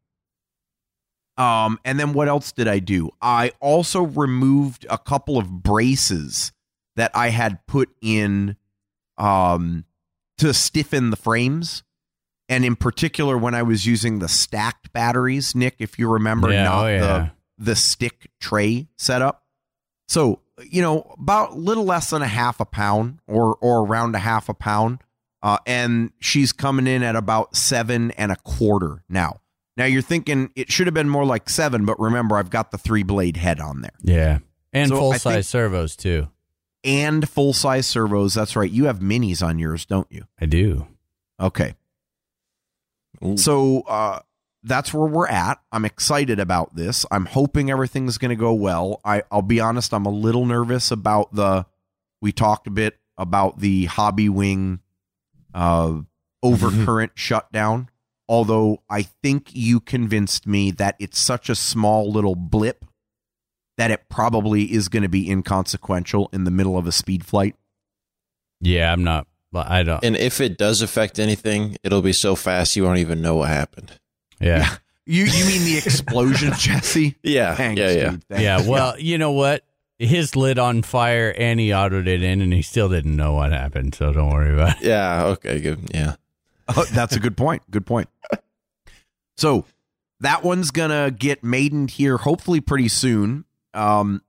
Um, 1.38 1.80
and 1.84 2.00
then 2.00 2.14
what 2.14 2.28
else 2.28 2.52
did 2.52 2.68
I 2.68 2.80
do? 2.80 3.10
I 3.22 3.52
also 3.60 4.04
removed 4.04 4.86
a 4.90 4.98
couple 4.98 5.38
of 5.38 5.64
braces 5.64 6.52
that 6.96 7.12
I 7.14 7.30
had 7.30 7.66
put 7.68 7.90
in 8.02 8.56
um 9.18 9.86
to 10.38 10.54
stiffen 10.54 11.10
the 11.12 11.16
frames. 11.18 11.84
And 12.50 12.66
in 12.66 12.76
particular, 12.76 13.38
when 13.38 13.56
I 13.56 13.64
was 13.64 13.86
using 13.86 14.20
the 14.20 14.28
stacked 14.28 14.92
batteries, 14.92 15.56
Nick, 15.56 15.76
if 15.80 15.98
you 15.98 16.10
remember, 16.10 16.52
Yeah, 16.52 16.64
not 16.64 16.86
oh, 16.86 16.88
yeah. 16.88 17.00
the 17.00 17.32
the 17.66 17.76
stick 17.76 18.30
tray 18.40 18.88
setup. 18.98 19.46
So, 20.10 20.42
you 20.70 20.82
know, 20.82 21.16
about 21.18 21.52
a 21.52 21.56
little 21.56 21.86
less 21.86 22.10
than 22.10 22.22
a 22.22 22.28
half 22.28 22.60
a 22.60 22.66
pound 22.66 23.20
or 23.28 23.56
or 23.62 23.86
around 23.86 24.16
a 24.16 24.20
half 24.20 24.50
a 24.50 24.54
pound. 24.54 25.00
Uh, 25.44 25.58
and 25.66 26.12
she's 26.20 26.52
coming 26.52 26.86
in 26.86 27.02
at 27.02 27.16
about 27.16 27.56
seven 27.56 28.12
and 28.12 28.32
a 28.32 28.36
quarter 28.36 29.04
now. 29.10 29.40
Now 29.78 29.86
you're 29.86 30.02
thinking 30.04 30.52
it 30.56 30.72
should 30.72 30.86
have 30.86 30.94
been 30.94 31.10
more 31.10 31.26
like 31.26 31.50
seven, 31.50 31.86
but 31.86 32.00
remember 32.00 32.36
I've 32.38 32.50
got 32.52 32.70
the 32.72 32.78
three 32.78 33.02
blade 33.04 33.38
head 33.38 33.60
on 33.60 33.82
there 33.82 33.94
Yeah. 34.04 34.40
And 34.74 34.90
So 34.90 34.98
full 34.98 35.14
size 35.14 35.48
servos 35.48 35.96
too. 35.96 36.28
And 36.84 37.30
full 37.30 37.54
size 37.54 37.86
servos. 37.86 38.34
That's 38.34 38.56
right. 38.56 38.70
You 38.70 38.86
have 38.86 39.00
minis 39.00 39.46
on 39.46 39.60
yours, 39.60 39.86
don't 39.86 40.08
you? 40.10 40.26
I 40.40 40.46
do. 40.46 40.88
Okay. 41.40 41.76
Ooh. 43.24 43.38
So 43.38 43.82
uh, 43.82 44.20
that's 44.64 44.94
where 44.94 45.08
we're 45.08 45.28
at. 45.28 45.60
I'm 45.72 45.86
excited 45.86 46.40
about 46.40 46.76
this. 46.76 47.06
I'm 47.12 47.26
hoping 47.26 47.70
everything's 47.70 48.18
going 48.18 48.30
to 48.30 48.36
go 48.36 48.54
well. 48.54 49.00
I, 49.06 49.24
I'll 49.32 49.42
be 49.42 49.60
honest, 49.60 49.94
I'm 49.94 50.06
a 50.06 50.12
little 50.12 50.46
nervous 50.46 50.92
about 50.92 51.34
the. 51.34 51.66
We 52.22 52.32
talked 52.32 52.68
a 52.68 52.72
bit 52.72 53.00
about 53.18 53.60
the 53.60 53.88
Hobbywing 53.88 54.80
uh, 55.54 56.02
overcurrent 56.46 57.12
shutdown. 57.16 57.90
Although 58.30 58.82
I 58.90 59.02
think 59.02 59.50
you 59.54 59.80
convinced 59.80 60.48
me 60.48 60.72
that 60.72 60.96
it's 61.00 61.20
such 61.20 61.50
a 61.50 61.56
small 61.56 62.10
little 62.12 62.36
blip 62.36 62.86
that 63.78 63.92
it 63.92 64.10
probably 64.10 64.72
is 64.72 64.90
going 64.90 65.04
to 65.04 65.10
be 65.10 65.30
inconsequential 65.30 66.30
in 66.34 66.44
the 66.44 66.52
middle 66.52 66.78
of 66.78 66.88
a 66.88 66.92
speed 66.92 67.26
flight. 67.26 67.56
Yeah, 68.60 68.92
I'm 68.92 69.04
not. 69.04 69.28
I 69.54 69.84
don't. 69.84 70.04
And 70.04 70.16
if 70.16 70.40
it 70.40 70.58
does 70.58 70.82
affect 70.82 71.20
anything, 71.20 71.76
it'll 71.84 72.02
be 72.02 72.14
so 72.14 72.36
fast 72.36 72.76
you 72.76 72.84
won't 72.84 73.00
even 73.00 73.22
know 73.22 73.36
what 73.36 73.50
happened. 73.50 73.92
Yeah. 74.40 74.76
You 75.06 75.26
you 75.26 75.46
mean 75.46 75.66
the 75.66 75.78
explosion, 75.78 76.54
Jesse? 76.58 77.16
Yeah, 77.24 77.56
Thanks, 77.56 77.80
yeah, 77.80 77.90
yeah. 77.92 78.10
dude. 78.12 78.24
Yeah. 78.30 78.68
Well, 78.70 78.98
you 79.00 79.18
know 79.18 79.32
what? 79.32 79.66
His 80.00 80.36
lit 80.36 80.58
on 80.58 80.84
fire 80.84 81.34
and 81.38 81.60
he 81.60 81.70
autoed 81.70 82.08
it 82.08 82.24
in 82.24 82.40
and 82.42 82.54
he 82.54 82.62
still 82.62 82.88
didn't 82.88 83.16
know 83.16 83.34
what 83.34 83.52
happened. 83.52 83.94
So 83.96 84.14
don't 84.14 84.30
worry 84.30 84.54
about 84.54 84.78
it. 84.82 84.88
Yeah, 84.88 85.26
okay, 85.26 85.60
good. 85.60 85.90
Yeah. 85.94 86.16
Oh, 86.74 86.86
that's 86.86 87.18
a 87.18 87.20
good 87.20 87.36
point. 87.36 87.64
Good 87.70 87.86
point. 87.86 88.08
So 89.36 89.66
that 90.22 90.42
one's 90.44 90.72
gonna 90.72 91.12
get 91.12 91.44
maidened 91.44 91.92
here 91.92 92.16
hopefully 92.18 92.62
pretty 92.62 92.88
soon. 92.88 93.44
Um, 93.74 94.22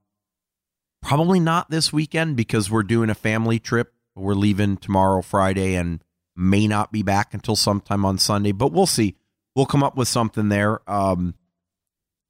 probably 1.01 1.41
not 1.41 1.71
this 1.71 1.93
weekend 1.93 2.37
because 2.37 2.71
we're 2.71 2.83
doing 2.83 3.11
a 3.11 3.15
family 3.15 3.59
trip. 3.59 3.93
We're 4.15 4.35
leaving 4.35 4.77
tomorrow, 4.77 5.23
Friday, 5.23 5.75
and 5.75 6.03
may 6.37 6.67
not 6.67 6.93
be 6.93 7.03
back 7.03 7.35
until 7.35 7.57
sometime 7.57 8.05
on 8.05 8.19
Sunday. 8.19 8.53
But 8.53 8.73
we'll 8.73 8.87
see. 8.87 9.17
We'll 9.55 9.67
come 9.67 9.83
up 9.83 9.97
with 9.97 10.09
something 10.09 10.49
there 10.49 10.81
um, 10.91 11.35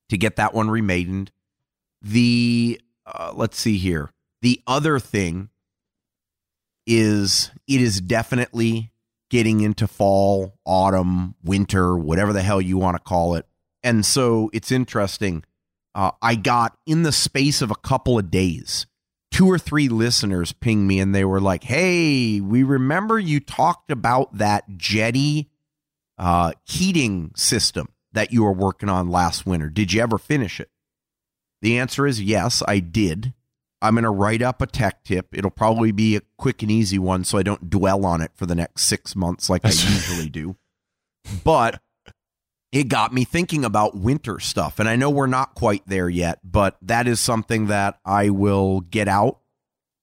to 0.08 0.16
get 0.16 0.36
that 0.36 0.54
one 0.54 0.70
remaidened. 0.70 1.30
The 2.00 2.80
uh, 3.06 3.32
let's 3.34 3.58
see 3.58 3.78
here. 3.78 4.10
The 4.42 4.60
other 4.66 4.98
thing 4.98 5.50
is 6.86 7.50
it 7.68 7.80
is 7.80 8.00
definitely 8.00 8.92
getting 9.30 9.60
into 9.60 9.86
fall, 9.86 10.58
autumn, 10.64 11.34
winter, 11.42 11.96
whatever 11.96 12.32
the 12.32 12.42
hell 12.42 12.60
you 12.60 12.76
want 12.76 12.96
to 12.96 13.02
call 13.02 13.34
it. 13.34 13.46
And 13.82 14.04
so 14.04 14.50
it's 14.52 14.70
interesting. 14.70 15.44
Uh, 15.94 16.12
I 16.20 16.34
got 16.34 16.76
in 16.86 17.02
the 17.02 17.12
space 17.12 17.60
of 17.60 17.70
a 17.70 17.76
couple 17.76 18.18
of 18.18 18.30
days, 18.30 18.86
two 19.30 19.50
or 19.50 19.58
three 19.58 19.88
listeners 19.88 20.52
pinged 20.52 20.86
me 20.86 21.00
and 21.00 21.14
they 21.14 21.24
were 21.24 21.40
like, 21.40 21.64
Hey, 21.64 22.40
we 22.40 22.62
remember 22.62 23.18
you 23.18 23.40
talked 23.40 23.90
about 23.90 24.38
that 24.38 24.70
Jeti 24.70 25.48
uh, 26.18 26.52
heating 26.64 27.32
system 27.34 27.88
that 28.12 28.32
you 28.32 28.44
were 28.44 28.52
working 28.52 28.88
on 28.88 29.08
last 29.08 29.46
winter. 29.46 29.68
Did 29.68 29.92
you 29.92 30.02
ever 30.02 30.18
finish 30.18 30.60
it? 30.60 30.70
The 31.62 31.78
answer 31.78 32.06
is 32.06 32.20
yes, 32.20 32.62
I 32.66 32.80
did. 32.80 33.32
I'm 33.80 33.94
going 33.94 34.04
to 34.04 34.10
write 34.10 34.42
up 34.42 34.62
a 34.62 34.66
tech 34.66 35.02
tip. 35.02 35.28
It'll 35.32 35.50
probably 35.50 35.90
be 35.90 36.14
a 36.16 36.22
quick 36.36 36.62
and 36.62 36.70
easy 36.70 36.98
one 36.98 37.24
so 37.24 37.36
I 37.36 37.42
don't 37.42 37.68
dwell 37.68 38.06
on 38.06 38.20
it 38.20 38.30
for 38.34 38.46
the 38.46 38.54
next 38.54 38.82
six 38.82 39.16
months 39.16 39.50
like 39.50 39.64
I 39.64 39.68
usually 39.70 40.28
do. 40.28 40.56
But 41.42 41.80
it 42.72 42.88
got 42.88 43.12
me 43.12 43.24
thinking 43.24 43.64
about 43.64 43.96
winter 43.96 44.40
stuff. 44.40 44.78
And 44.78 44.88
I 44.88 44.96
know 44.96 45.10
we're 45.10 45.26
not 45.26 45.54
quite 45.54 45.82
there 45.86 46.08
yet, 46.08 46.40
but 46.42 46.78
that 46.80 47.06
is 47.06 47.20
something 47.20 47.66
that 47.66 48.00
I 48.04 48.30
will 48.30 48.80
get 48.80 49.08
out 49.08 49.38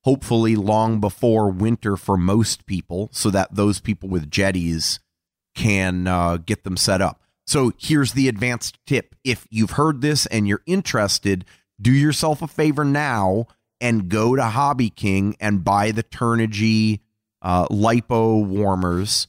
hopefully 0.03 0.55
long 0.55 1.01
before 1.01 1.49
winter 1.49 1.97
for 1.97 2.15
most 2.15 2.65
people 2.65 3.09
so 3.11 3.29
that 3.31 3.53
those 3.53 3.79
people 3.79 4.07
with 4.07 4.29
Jetis 4.29 4.99
can 5.55 6.07
uh, 6.07 6.37
get 6.37 6.63
them 6.63 6.77
set 6.77 7.01
up. 7.01 7.21
So 7.45 7.73
here's 7.77 8.13
the 8.13 8.27
advanced 8.27 8.77
tip. 8.85 9.15
If 9.23 9.47
you've 9.49 9.71
heard 9.71 10.01
this 10.01 10.27
and 10.27 10.47
you're 10.47 10.61
interested, 10.67 11.45
do 11.81 11.91
yourself 11.91 12.43
a 12.43 12.47
favor 12.47 12.85
now 12.85 13.47
and 13.81 14.09
go 14.09 14.35
to 14.35 14.41
HobbyKing 14.43 15.35
and 15.39 15.63
buy 15.63 15.91
the 15.91 16.03
Turnigy 16.03 16.99
uh, 17.41 17.67
lipo 17.67 18.45
warmers 18.45 19.27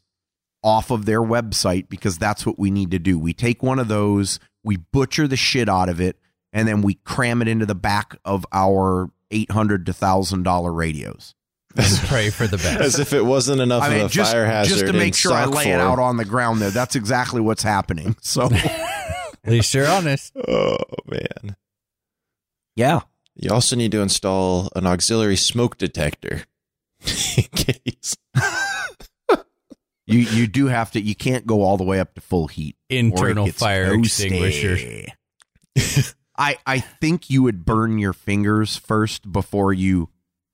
off 0.63 0.91
of 0.91 1.07
their 1.07 1.21
website 1.21 1.89
because 1.89 2.19
that's 2.19 2.45
what 2.45 2.59
we 2.59 2.71
need 2.71 2.91
to 2.91 2.99
do. 2.99 3.19
We 3.19 3.33
take 3.33 3.63
one 3.63 3.79
of 3.79 3.89
those, 3.89 4.39
we 4.63 4.77
butcher 4.77 5.27
the 5.27 5.37
shit 5.37 5.69
out 5.69 5.89
of 5.89 6.01
it, 6.01 6.19
and 6.53 6.67
then 6.67 6.83
we 6.83 6.95
cram 6.95 7.43
it 7.43 7.49
into 7.49 7.67
the 7.67 7.75
back 7.75 8.17
of 8.25 8.45
our 8.53 9.11
eight 9.31 9.51
hundred 9.51 9.87
to 9.87 9.93
thousand 9.93 10.43
dollar 10.43 10.73
radios. 10.73 11.35
And 11.77 11.87
pray 12.09 12.31
for 12.31 12.49
the 12.49 12.57
best. 12.57 12.81
As 12.81 12.99
if 12.99 13.13
it 13.13 13.25
wasn't 13.25 13.61
enough 13.61 13.85
I 13.85 13.91
mean, 13.91 14.01
of 14.01 14.07
a 14.07 14.13
just, 14.13 14.33
fire 14.33 14.45
hazard. 14.45 14.71
just 14.71 14.87
to 14.87 14.93
make 14.93 15.15
sure 15.15 15.33
I 15.33 15.45
stock 15.45 15.55
lay 15.55 15.71
it 15.71 15.81
out 15.81 16.01
on 16.01 16.17
the 16.17 16.25
ground 16.25 16.61
there. 16.61 16.71
That's 16.71 16.97
exactly 16.97 17.41
what's 17.41 17.63
happening. 17.63 18.17
So, 18.23 18.49
At 18.53 19.53
least 19.53 19.73
you're 19.73 19.89
honest. 19.89 20.37
Oh 20.37 20.77
man. 21.07 21.57
yeah. 22.77 23.01
You 23.35 23.51
also 23.53 23.75
need 23.75 23.93
to 23.93 24.01
install 24.01 24.71
an 24.77 24.87
auxiliary 24.87 25.37
smoke 25.37 25.79
detector. 25.79 26.43
in 27.37 27.45
case. 27.55 28.17
You 30.11 30.21
you 30.21 30.47
do 30.47 30.67
have 30.67 30.91
to. 30.93 31.01
You 31.01 31.15
can't 31.15 31.47
go 31.47 31.63
all 31.63 31.77
the 31.77 31.85
way 31.85 32.01
up 32.01 32.15
to 32.15 32.21
full 32.21 32.49
heat. 32.49 32.77
Internal 32.89 33.47
fire 33.49 33.95
toasty. 33.95 33.99
extinguishers. 33.99 36.15
I 36.39 36.57
I 36.67 36.81
think 36.81 37.31
you 37.31 37.43
would 37.43 37.65
burn 37.65 37.99
your 37.99 38.13
fingers 38.13 38.77
first 38.77 39.31
before 39.31 39.73
you 39.73 40.09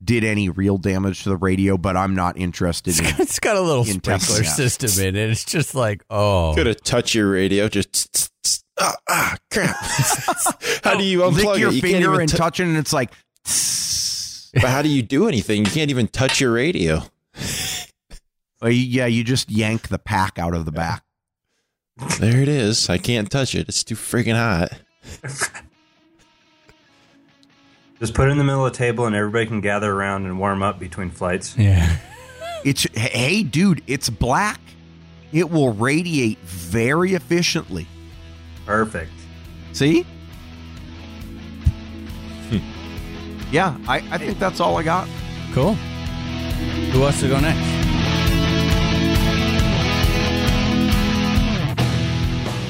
did 0.05 0.25
any 0.25 0.49
real 0.49 0.77
damage 0.77 1.23
to 1.23 1.31
the 1.31 1.37
radio, 1.37 1.79
but 1.79 1.97
I'm 1.97 2.15
not 2.15 2.37
interested 2.37 2.91
It's 2.91 2.99
in. 3.01 3.07
got, 3.07 3.21
it's 3.21 3.39
got 3.39 3.57
a 3.57 3.61
little 3.61 3.85
In 3.85 4.03
sprinkler 4.03 4.43
testing 4.43 4.45
system 4.45 5.07
in 5.07 5.17
it. 5.17 5.31
It's 5.31 5.45
just 5.45 5.75
like, 5.75 6.05
oh. 6.11 6.53
Could 6.55 6.67
have 6.67 6.83
touched 6.83 7.15
your 7.15 7.31
radio. 7.31 7.69
Just 7.69 8.31
ah, 8.81 8.95
ah 9.09 9.37
crap. 9.51 9.77
how 10.85 10.97
do 10.97 11.05
you 11.05 11.21
unplug 11.21 11.45
Lick 11.45 11.61
your 11.61 11.71
it? 11.71 11.77
You 11.77 11.81
finger 11.81 12.09
even 12.11 12.21
and 12.23 12.31
tou- 12.31 12.37
touch 12.37 12.61
it, 12.61 12.65
and 12.65 12.77
it's 12.77 12.93
like. 12.93 13.13
But 14.55 14.71
how 14.71 14.83
do 14.83 14.89
you 14.89 15.03
do 15.03 15.29
anything? 15.29 15.65
You 15.65 15.71
can't 15.71 15.91
even 15.91 16.09
touch 16.09 16.41
your 16.41 16.53
radio. 16.53 17.03
Uh, 18.63 18.69
yeah, 18.69 19.07
you 19.07 19.23
just 19.25 19.51
yank 19.51 19.89
the 19.89 19.99
pack 19.99 20.39
out 20.39 20.55
of 20.55 20.65
the 20.65 20.73
back. 20.73 21.03
There 22.19 22.41
it 22.41 22.49
is. 22.49 22.89
I 22.91 22.99
can't 22.99 23.31
touch 23.31 23.55
it. 23.55 23.69
It's 23.69 23.83
too 23.85 23.95
freaking 23.95 24.37
hot. 24.37 24.71
Just 27.99 28.13
put 28.13 28.29
it 28.29 28.33
in 28.33 28.39
the 28.39 28.45
middle 28.45 28.67
of 28.67 28.73
the 28.73 28.77
table 28.77 29.07
and 29.07 29.17
everybody 29.17 29.47
can 29.47 29.63
gather 29.63 29.91
around 29.91 30.27
and 30.27 30.39
warm 30.39 30.63
up 30.63 30.79
between 30.79 31.11
flights. 31.11 31.57
Yeah. 31.57 31.97
It's 32.65 32.85
hey, 32.95 33.45
dude, 33.45 33.83
it's 33.87 34.11
black. 34.11 34.59
It 35.31 35.51
will 35.51 35.73
radiate 35.73 36.39
very 36.41 37.15
efficiently. 37.15 37.87
Perfect. 38.65 39.13
See? 39.73 40.05
Yeah, 43.53 43.79
I, 43.87 43.99
I 44.11 44.19
think 44.19 44.41
that's 44.41 44.59
all 44.59 44.77
I 44.79 44.83
got. 44.83 45.09
Cool. 45.53 45.75
Who 45.75 47.01
wants 47.01 47.21
to 47.21 47.29
go 47.29 47.39
next? 47.39 47.76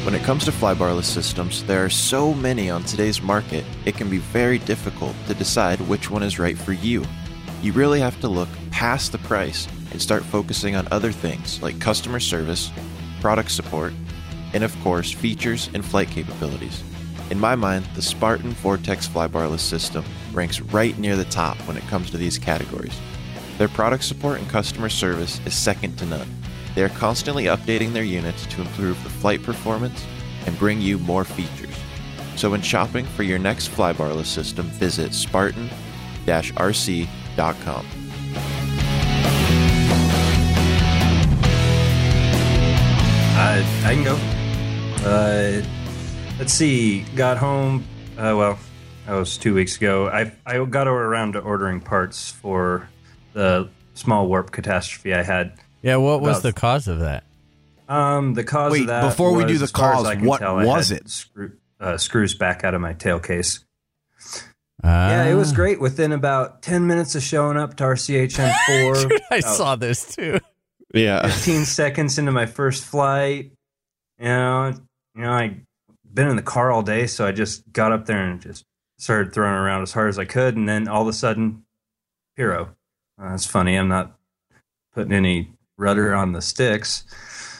When 0.07 0.15
it 0.15 0.23
comes 0.23 0.45
to 0.45 0.53
flybarless 0.53 1.03
systems, 1.03 1.65
there 1.65 1.85
are 1.85 1.91
so 1.91 2.33
many 2.33 2.71
on 2.71 2.85
today's 2.85 3.21
market, 3.21 3.65
it 3.85 3.97
can 3.97 4.09
be 4.09 4.19
very 4.19 4.61
difficult 4.61 5.17
to 5.27 5.35
decide 5.35 5.81
which 5.81 6.13
one 6.13 6.23
is 6.23 6.39
right 6.39 6.57
for 6.57 6.73
you. 6.73 7.05
You 7.61 7.73
really 7.73 7.99
have 7.99 8.21
to 8.21 8.29
look 8.29 8.49
past 8.71 9.11
the 9.11 9.19
price 9.19 9.67
and 9.91 10.01
start 10.01 10.23
focusing 10.23 10.77
on 10.77 10.87
other 10.93 11.11
things 11.11 11.61
like 11.61 11.81
customer 11.81 12.21
service, 12.21 12.71
product 13.21 13.51
support, 13.51 13.93
and 14.55 14.63
of 14.63 14.73
course, 14.81 15.11
features 15.11 15.71
and 15.75 15.85
flight 15.85 16.09
capabilities. 16.09 16.85
In 17.31 17.41
my 17.41 17.57
mind, 17.57 17.85
the 17.97 18.01
Spartan 18.01 18.53
Vortex 18.53 19.09
flybarless 19.09 19.59
system 19.59 20.05
ranks 20.33 20.61
right 20.61 20.97
near 21.01 21.17
the 21.17 21.25
top 21.25 21.57
when 21.67 21.77
it 21.77 21.89
comes 21.89 22.13
to 22.13 22.17
these 22.17 22.39
categories. 22.39 22.97
Their 23.59 23.67
product 23.67 24.05
support 24.05 24.39
and 24.39 24.49
customer 24.49 24.89
service 24.89 25.41
is 25.45 25.57
second 25.57 25.97
to 25.97 26.07
none. 26.07 26.29
They 26.77 26.85
are 26.85 26.91
constantly 26.91 27.45
updating 27.45 27.95
their 27.95 28.05
units 28.05 28.45
to 28.49 28.61
improve 28.61 29.03
the 29.03 29.09
flight 29.09 29.43
performance 29.43 30.05
and 30.45 30.59
bring 30.59 30.79
you 30.79 30.99
more 30.99 31.24
features. 31.24 31.74
So 32.37 32.51
when 32.51 32.61
shopping 32.61 33.07
for 33.07 33.22
your 33.22 33.39
next 33.39 33.70
flybarless 33.70 34.27
system, 34.27 34.66
visit 34.66 35.14
spartan-rc.com. 35.14 37.87
I, 43.39 43.59
I 43.85 43.95
can 43.95 44.05
go. 44.05 44.16
Uh, 45.09 45.62
let's 46.39 46.53
see. 46.53 47.05
Got 47.14 47.39
home. 47.39 47.87
Uh, 48.18 48.35
well, 48.37 48.59
that 49.07 49.14
was 49.14 49.39
two 49.39 49.55
weeks 49.55 49.79
ago. 49.79 50.09
I 50.09 50.33
I 50.45 50.62
got 50.66 50.89
around 50.89 51.33
to 51.35 51.41
ordering 51.41 51.81
parts 51.81 52.31
for 52.31 52.91
the 53.33 53.70
small 53.95 54.27
warp 54.27 54.51
catastrophe 54.51 55.14
I 55.14 55.22
had. 55.22 55.59
Yeah, 55.87 55.97
what 55.97 56.20
was 56.20 56.39
About- 56.39 56.43
the 56.43 56.53
cause 56.53 56.89
of 56.89 56.99
that? 56.99 57.22
Um, 57.89 58.34
the 58.34 58.43
cause 58.43 58.72
Wait, 58.72 58.80
of 58.80 58.87
that 58.89 59.09
before 59.09 59.32
we 59.34 59.45
do 59.45 59.57
the 59.57 59.64
as 59.64 59.70
cause, 59.70 60.05
I 60.05 60.16
can 60.16 60.24
what 60.24 60.41
tell, 60.41 60.59
I 60.59 60.64
was 60.64 60.91
it? 60.91 61.09
Screw, 61.09 61.53
uh, 61.78 61.97
screws 61.97 62.34
back 62.34 62.64
out 62.64 62.74
of 62.74 62.80
my 62.80 62.93
tail 62.93 63.20
case. 63.20 63.64
Ah. 64.82 65.11
Yeah, 65.11 65.24
it 65.26 65.34
was 65.34 65.53
great. 65.53 65.80
Within 65.80 66.11
about 66.11 66.61
ten 66.61 66.89
minutes 66.89 67.14
of 67.14 67.22
showing 67.22 67.57
up 67.57 67.76
to 67.76 67.84
RCHN 67.84 68.53
four, 68.66 69.18
I 69.30 69.39
saw 69.39 69.76
this 69.76 70.16
too. 70.16 70.41
Yeah. 70.93 71.28
15 71.28 71.64
seconds 71.64 72.18
into 72.18 72.32
my 72.32 72.47
first 72.47 72.84
flight, 72.84 73.53
you 74.18 74.24
know, 74.24 74.74
you 75.14 75.22
know, 75.22 75.30
I 75.30 75.61
been 76.12 76.26
in 76.26 76.34
the 76.34 76.43
car 76.43 76.72
all 76.72 76.82
day, 76.82 77.07
so 77.07 77.24
I 77.24 77.30
just 77.30 77.70
got 77.72 77.93
up 77.93 78.07
there 78.07 78.24
and 78.24 78.41
just 78.41 78.64
started 78.99 79.32
throwing 79.32 79.55
around 79.55 79.82
as 79.82 79.93
hard 79.93 80.09
as 80.09 80.18
I 80.18 80.24
could, 80.24 80.57
and 80.57 80.68
then 80.68 80.89
all 80.89 81.03
of 81.03 81.09
a 81.09 81.12
sudden, 81.12 81.62
hero. 82.34 82.74
Uh, 83.16 83.30
that's 83.30 83.47
funny. 83.47 83.76
I'm 83.76 83.87
not 83.87 84.18
putting 84.93 85.12
any 85.12 85.53
rudder 85.79 86.14
on 86.14 86.33
the 86.33 86.43
sticks, 86.43 87.05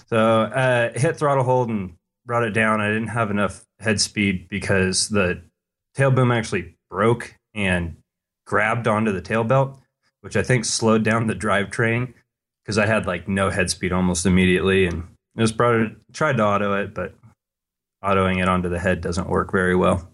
so 0.09 0.43
uh, 0.43 0.99
hit 0.99 1.17
throttle 1.17 1.45
hold 1.45 1.69
and 1.69 1.95
brought 2.25 2.45
it 2.45 2.53
down. 2.53 2.81
I 2.81 2.89
didn't 2.89 3.09
have 3.09 3.31
enough 3.31 3.65
head 3.81 4.01
speed 4.01 4.49
because 4.49 5.09
the 5.09 5.43
tail 5.95 6.11
boom 6.11 6.33
actually 6.33 6.77
broke 6.91 7.35
and 7.55 7.97
grabbed 8.47 8.87
onto 8.87 9.13
the 9.13 9.21
tail 9.21 9.45
belt, 9.45 9.79
which 10.21 10.37
I 10.37 10.43
think 10.43 10.65
slowed 10.65 11.03
down 11.03 11.27
the 11.27 11.35
drivetrain 11.35 12.15
because 12.65 12.79
I 12.79 12.87
had 12.87 13.07
like 13.07 13.29
no 13.29 13.51
head 13.51 13.71
speed 13.71 13.93
almost 13.93 14.27
immediately, 14.27 14.87
and 14.87 15.05
just 15.39 15.57
brought 15.57 15.77
it. 15.77 15.93
Tried 16.13 16.37
to 16.39 16.45
auto 16.45 16.83
it, 16.83 16.95
but 16.95 17.15
autoing 18.03 18.43
it 18.43 18.49
onto 18.49 18.69
the 18.69 18.79
head 18.79 19.01
doesn't 19.01 19.29
work 19.29 19.53
very 19.53 19.77
well. 19.77 20.09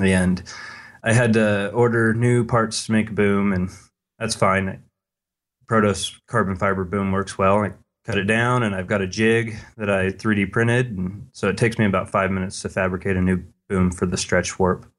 And 0.00 0.42
I 1.02 1.12
had 1.12 1.32
to 1.34 1.70
order 1.70 2.14
new 2.14 2.44
parts 2.44 2.86
to 2.86 2.92
make 2.92 3.10
a 3.10 3.14
boom, 3.14 3.52
and 3.52 3.70
that's 4.18 4.34
fine. 4.34 4.82
Protos 5.68 6.14
carbon 6.26 6.56
fiber 6.56 6.84
boom 6.84 7.12
works 7.12 7.36
well. 7.36 7.62
I 7.62 7.72
cut 8.04 8.18
it 8.18 8.24
down, 8.24 8.62
and 8.62 8.74
I've 8.74 8.86
got 8.86 9.02
a 9.02 9.06
jig 9.06 9.56
that 9.76 9.90
I 9.90 10.10
3D 10.10 10.50
printed, 10.50 10.96
and 10.96 11.28
so 11.32 11.48
it 11.48 11.58
takes 11.58 11.78
me 11.78 11.84
about 11.84 12.10
five 12.10 12.30
minutes 12.30 12.62
to 12.62 12.68
fabricate 12.68 13.16
a 13.16 13.20
new 13.20 13.42
boom 13.68 13.90
for 13.90 14.06
the 14.06 14.16
stretch 14.16 14.58
warp. 14.58 14.90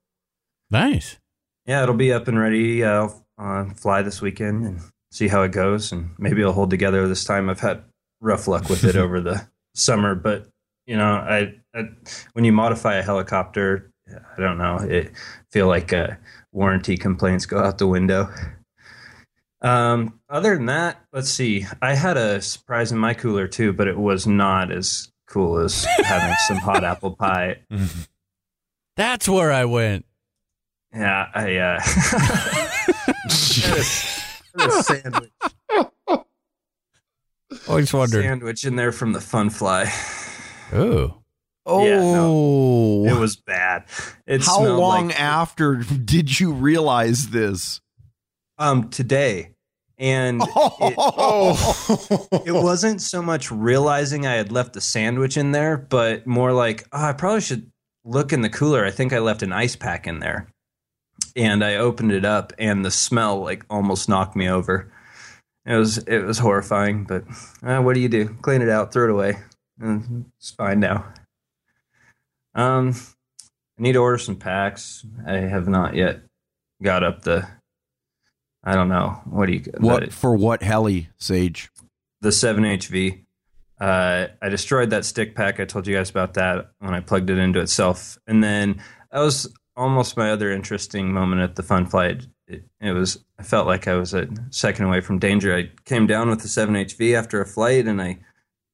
Nice. 0.70 1.17
Yeah, 1.65 1.84
it'll 1.84 1.95
be 1.95 2.13
up 2.13 2.28
and 2.28 2.39
ready. 2.39 2.86
I'll 2.86 3.26
uh, 3.38 3.65
fly 3.76 4.01
this 4.03 4.22
weekend 4.22 4.65
and 4.65 4.82
see 5.11 5.28
how 5.28 5.41
it 5.41 5.51
goes, 5.51 5.91
and 5.91 6.11
maybe 6.20 6.41
it'll 6.41 6.53
hold 6.53 6.70
together 6.70 7.07
this 7.07 7.24
time. 7.24 7.49
I've 7.49 7.59
had 7.59 7.84
rough 8.22 8.47
luck 8.47 8.70
with 8.70 8.84
it 8.84 8.95
over 8.95 9.22
the 9.22 9.47
summer, 9.74 10.13
but 10.13 10.47
you 10.86 10.97
know, 10.97 11.13
I, 11.13 11.55
I 11.76 11.89
when 12.34 12.45
you 12.45 12.51
modify 12.51 12.95
a 12.95 13.03
helicopter, 13.03 13.91
I 14.07 14.39
don't 14.39 14.57
know, 14.57 14.78
it 14.78 15.11
feel 15.51 15.67
like 15.67 15.93
uh, 15.93 16.15
warranty 16.51 16.97
complaints 16.97 17.45
go 17.45 17.59
out 17.59 17.78
the 17.78 17.88
window. 17.88 18.30
Um, 19.62 20.20
other 20.30 20.55
than 20.55 20.68
that, 20.68 21.01
let's 21.12 21.30
see. 21.30 21.66
I 21.82 21.93
had 21.95 22.18
a 22.18 22.41
surprise 22.41 22.91
in 22.91 22.97
my 22.97 23.14
cooler 23.14 23.47
too, 23.47 23.74
but 23.74 23.88
it 23.88 23.97
was 23.97 24.26
not 24.26 24.72
as 24.72 25.12
cool 25.28 25.60
as 25.60 25.84
having 26.03 26.36
some 26.47 26.57
hot 26.57 26.84
apple 26.86 27.16
pie. 27.16 27.57
That's 28.95 29.28
where 29.28 29.51
I 29.51 29.66
went. 29.66 30.05
Yeah, 30.93 31.28
I 31.34 31.55
uh, 31.57 31.80
had 31.84 33.78
a, 33.78 33.84
had 34.60 34.70
a 34.70 34.84
sandwich. 34.84 35.32
Always 37.68 37.93
wondered. 37.93 38.24
sandwich 38.24 38.66
in 38.66 38.76
there 38.76 38.91
from 38.91 39.14
the 39.14 39.22
Fun 39.22 39.49
Fly. 39.49 39.91
Ooh. 40.74 41.14
Oh, 41.66 43.03
Yeah, 43.05 43.16
It 43.16 43.20
was 43.20 43.36
bad. 43.36 43.84
It 44.26 44.43
how 44.43 44.66
long 44.66 45.10
like, 45.10 45.20
after 45.22 45.76
did 45.76 46.39
you 46.39 46.51
realize 46.51 47.30
this? 47.30 47.82
Um 48.60 48.89
today, 48.89 49.51
and 49.97 50.41
it, 50.82 52.47
it 52.47 52.51
wasn't 52.51 53.01
so 53.01 53.22
much 53.22 53.51
realizing 53.51 54.28
I 54.28 54.36
had 54.36 54.51
left 54.51 54.74
the 54.74 54.82
sandwich 54.82 55.38
in 55.38 55.51
there, 55.51 55.78
but 55.78 56.28
more 56.28 56.53
like 56.53 56.88
oh, 56.91 57.05
I 57.05 57.14
probably 57.14 57.41
should 57.41 57.72
look 58.03 58.32
in 58.32 58.41
the 58.41 58.49
cooler. 58.49 58.86
I 58.86 58.91
think 58.91 59.14
I 59.14 59.20
left 59.20 59.41
an 59.41 59.51
ice 59.53 59.76
pack 59.76 60.05
in 60.05 60.20
there, 60.20 60.47
and 61.36 61.64
I 61.64 61.76
opened 61.76 62.12
it 62.12 62.26
up, 62.26 62.53
and 62.60 62.86
the 62.86 62.91
smell 62.91 63.41
like 63.41 63.66
almost 63.70 64.07
knocked 64.10 64.36
me 64.36 64.47
over. 64.49 64.91
It 65.66 65.76
was 65.76 65.97
it 65.99 66.20
was 66.26 66.39
horrifying, 66.39 67.03
but 67.05 67.24
uh, 67.64 67.82
what 67.82 67.93
do 67.93 67.99
you 68.01 68.10
do? 68.10 68.30
Clean 68.41 68.62
it 68.62 68.70
out, 68.70 68.91
throw 68.93 69.05
it 69.05 69.12
away. 69.12 69.38
and 69.80 70.26
It's 70.38 70.51
fine 70.51 70.80
now. 70.80 71.05
Um, 72.55 72.95
I 73.78 73.82
need 73.84 73.93
to 73.93 73.99
order 73.99 74.18
some 74.18 74.36
packs. 74.36 75.05
I 75.26 75.34
have 75.38 75.68
not 75.68 75.95
yet 75.95 76.22
got 76.82 77.03
up 77.03 77.22
the. 77.22 77.47
I 78.64 78.76
don't 78.76 78.89
know. 78.89 79.22
What 79.26 79.45
do 79.47 79.53
you 79.53 79.64
What 79.78 80.12
for? 80.12 80.36
What 80.36 80.62
heli, 80.64 81.10
Sage? 81.18 81.70
the 82.22 82.30
7HV. 82.30 83.24
Uh, 83.80 84.28
I 84.41 84.49
destroyed 84.49 84.89
that 84.89 85.05
stick 85.05 85.36
pack. 85.36 85.60
I 85.62 85.66
told 85.66 85.88
you 85.88 85.95
guys 85.95 86.10
about 86.10 86.34
that 86.34 86.72
when 86.80 86.93
I 86.93 86.99
plugged 86.99 87.30
it 87.30 87.38
into 87.38 87.62
itself. 87.62 88.18
And 88.28 88.43
then 88.43 88.82
that 89.12 89.20
was 89.20 89.53
almost 89.78 90.18
my 90.18 90.30
other 90.32 90.51
interesting 90.51 91.14
moment 91.14 91.39
at 91.41 91.55
the 91.55 91.64
fun 91.64 91.86
flight. 91.86 92.28
It, 92.45 92.66
it 92.82 92.91
was, 92.91 93.24
I 93.39 93.43
felt 93.43 93.68
like 93.68 93.88
I 93.88 93.95
was 93.95 94.14
a 94.14 94.28
second 94.49 94.86
away 94.86 94.99
from 94.99 95.18
danger. 95.18 95.55
I 95.55 95.72
came 95.86 96.07
down 96.07 96.30
with 96.30 96.41
the 96.41 96.49
7HV 96.49 97.14
after 97.18 97.39
a 97.39 97.45
flight 97.45 97.88
and 97.88 98.01
I 98.01 98.20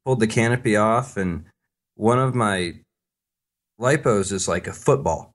pulled 0.04 0.22
the 0.22 0.28
canopy 0.28 0.76
off, 0.76 1.18
and 1.18 1.46
one 1.96 2.20
of 2.20 2.36
my 2.36 2.74
lipos 3.80 4.32
is 4.32 4.48
like 4.48 4.68
a 4.68 4.74
football, 4.74 5.34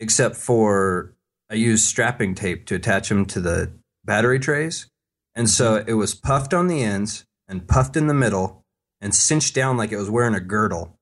except 0.00 0.36
for 0.36 1.12
I 1.52 1.56
used 1.56 1.84
strapping 1.84 2.34
tape 2.34 2.64
to 2.66 2.74
attach 2.76 3.10
them 3.10 3.26
to 3.26 3.38
the 3.38 3.70
battery 4.06 4.38
trays. 4.38 4.86
And 5.34 5.50
so 5.50 5.84
it 5.86 5.92
was 5.92 6.14
puffed 6.14 6.54
on 6.54 6.66
the 6.66 6.82
ends 6.82 7.26
and 7.46 7.68
puffed 7.68 7.94
in 7.94 8.06
the 8.06 8.14
middle 8.14 8.64
and 9.02 9.14
cinched 9.14 9.54
down 9.54 9.76
like 9.76 9.92
it 9.92 9.98
was 9.98 10.08
wearing 10.08 10.34
a 10.34 10.40
girdle. 10.40 10.96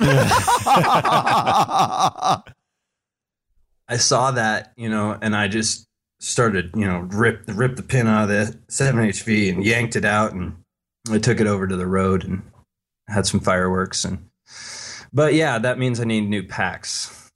I 0.00 2.42
saw 3.98 4.30
that, 4.30 4.72
you 4.78 4.88
know, 4.88 5.18
and 5.20 5.36
I 5.36 5.48
just 5.48 5.86
started, 6.18 6.70
you 6.74 6.86
know, 6.86 7.00
rip 7.00 7.44
rip 7.48 7.76
the 7.76 7.82
pin 7.82 8.06
out 8.06 8.22
of 8.22 8.30
the 8.30 8.58
7HV 8.68 9.52
and 9.52 9.62
yanked 9.62 9.96
it 9.96 10.06
out 10.06 10.32
and 10.32 10.56
I 11.10 11.18
took 11.18 11.40
it 11.40 11.46
over 11.46 11.66
to 11.66 11.76
the 11.76 11.86
road 11.86 12.24
and 12.24 12.40
had 13.06 13.26
some 13.26 13.40
fireworks 13.40 14.06
and 14.06 14.30
but 15.12 15.34
yeah, 15.34 15.58
that 15.58 15.78
means 15.78 16.00
I 16.00 16.04
need 16.04 16.26
new 16.26 16.42
packs. 16.42 17.30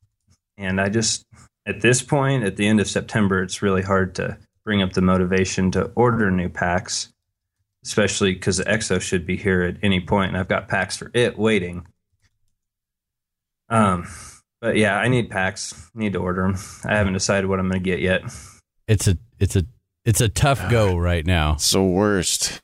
And 0.57 0.81
I 0.81 0.89
just 0.89 1.26
at 1.67 1.81
this 1.81 2.03
point 2.03 2.45
at 2.45 2.57
the 2.57 2.67
end 2.67 2.81
of 2.81 2.89
September 2.89 3.43
it's 3.43 3.63
really 3.63 3.83
hard 3.83 4.15
to 4.15 4.39
bring 4.65 4.83
up 4.83 4.93
the 4.93 5.03
motivation 5.03 5.71
to 5.73 5.91
order 5.95 6.31
new 6.31 6.49
packs, 6.49 7.13
especially 7.85 8.35
cuz 8.35 8.57
the 8.57 8.65
Exo 8.65 9.01
should 9.01 9.27
be 9.27 9.37
here 9.37 9.63
at 9.63 9.77
any 9.83 10.01
point 10.01 10.29
and 10.29 10.39
I've 10.39 10.49
got 10.49 10.69
packs 10.69 10.97
for 10.97 11.11
it 11.15 11.39
waiting. 11.39 11.87
Um 13.69 14.07
but 14.61 14.77
yeah, 14.77 14.99
I 14.99 15.09
need 15.09 15.31
packs. 15.31 15.89
Need 15.95 16.15
to 16.15 16.19
order 16.19 16.43
them. 16.43 16.57
I 16.85 16.97
haven't 16.97 17.13
decided 17.13 17.49
what 17.49 17.59
I'm 17.59 17.69
going 17.69 17.83
to 17.83 17.85
get 17.85 18.01
yet. 18.01 18.23
It's 18.89 19.07
a 19.07 19.19
it's 19.39 19.57
a 19.57 19.65
it's 20.05 20.21
a 20.21 20.29
tough 20.29 20.71
go 20.71 20.97
right 20.97 21.27
now. 21.27 21.55
It's 21.55 21.71
the 21.71 21.83
worst. 21.83 22.61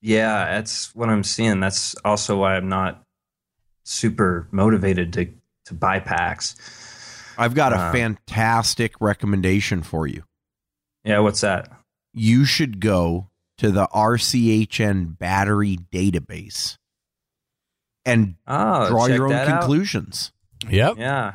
Yeah, 0.00 0.52
that's 0.52 0.94
what 0.94 1.08
I'm 1.08 1.22
seeing. 1.22 1.60
That's 1.60 1.94
also 2.04 2.36
why 2.36 2.56
I'm 2.56 2.68
not 2.68 3.02
super 3.84 4.48
motivated 4.50 5.12
to 5.14 5.26
to 5.66 5.74
buy 5.74 6.00
packs. 6.00 6.56
I've 7.38 7.54
got 7.54 7.72
a 7.72 7.86
Um, 7.86 7.92
fantastic 7.92 8.94
recommendation 9.00 9.82
for 9.82 10.06
you. 10.06 10.24
Yeah, 11.04 11.20
what's 11.20 11.40
that? 11.40 11.70
You 12.12 12.44
should 12.44 12.80
go 12.80 13.30
to 13.58 13.70
the 13.70 13.86
RCHN 13.92 15.18
battery 15.18 15.78
database 15.92 16.76
and 18.04 18.36
Oh, 18.46 18.88
draw 18.88 19.06
your 19.06 19.24
own 19.26 19.30
that 19.32 19.48
out. 19.48 19.60
conclusions. 19.60 20.32
Yep. 20.68 20.96
Yeah, 20.98 21.34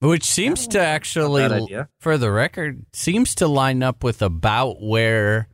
Which 0.00 0.24
seems 0.24 0.66
to 0.68 0.80
actually, 0.80 1.78
for 2.00 2.18
the 2.18 2.30
record, 2.30 2.84
seems 2.92 3.34
to 3.36 3.48
line 3.48 3.82
up 3.82 4.04
with 4.04 4.20
about 4.22 4.82
where 4.82 5.48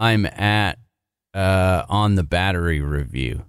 I'm 0.00 0.26
at 0.26 0.78
uh, 1.34 1.84
on 1.88 2.16
the 2.16 2.24
battery 2.24 2.80
review. 2.80 3.44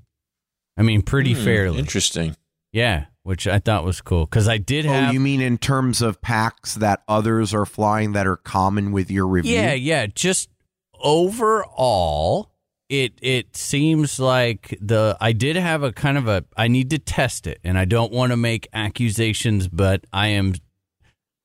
I 0.78 0.84
mean, 0.84 1.02
pretty 1.02 1.34
Hmm, 1.34 1.44
fairly. 1.44 1.80
Interesting. 1.80 2.36
Yeah, 2.72 3.06
which 3.24 3.48
I 3.48 3.60
thought 3.60 3.84
was 3.84 4.02
cool 4.02 4.26
because 4.26 4.48
I 4.48 4.58
did 4.58 4.86
oh, 4.86 4.90
have. 4.90 5.10
Oh, 5.10 5.12
you 5.12 5.20
mean 5.20 5.42
in 5.42 5.58
terms 5.58 6.02
of 6.02 6.22
packs 6.22 6.76
that 6.76 7.04
others 7.08 7.54
are 7.54 7.66
flying 7.66 8.14
that 8.14 8.28
are 8.28 8.38
common 8.38 8.92
with 8.92 9.12
your 9.12 9.28
review? 9.28 9.56
Yeah, 9.56 9.74
yeah. 9.74 10.08
Just 10.08 10.50
overall, 11.02 12.52
it 12.90 13.14
it 13.22 13.56
seems 13.56 14.20
like 14.20 14.78
the 14.82 15.18
I 15.20 15.32
did 15.32 15.56
have 15.56 15.84
a 15.84 15.92
kind 15.92 16.18
of 16.18 16.28
a 16.28 16.46
I 16.58 16.68
need 16.68 16.90
to 16.92 17.00
test 17.00 17.48
it, 17.48 17.60
and 17.64 17.78
I 17.78 17.86
don't 17.86 18.12
want 18.12 18.32
to 18.32 18.38
make 18.38 18.68
accusations, 18.74 19.68
but 19.68 20.06
I 20.12 20.28
am 20.28 20.54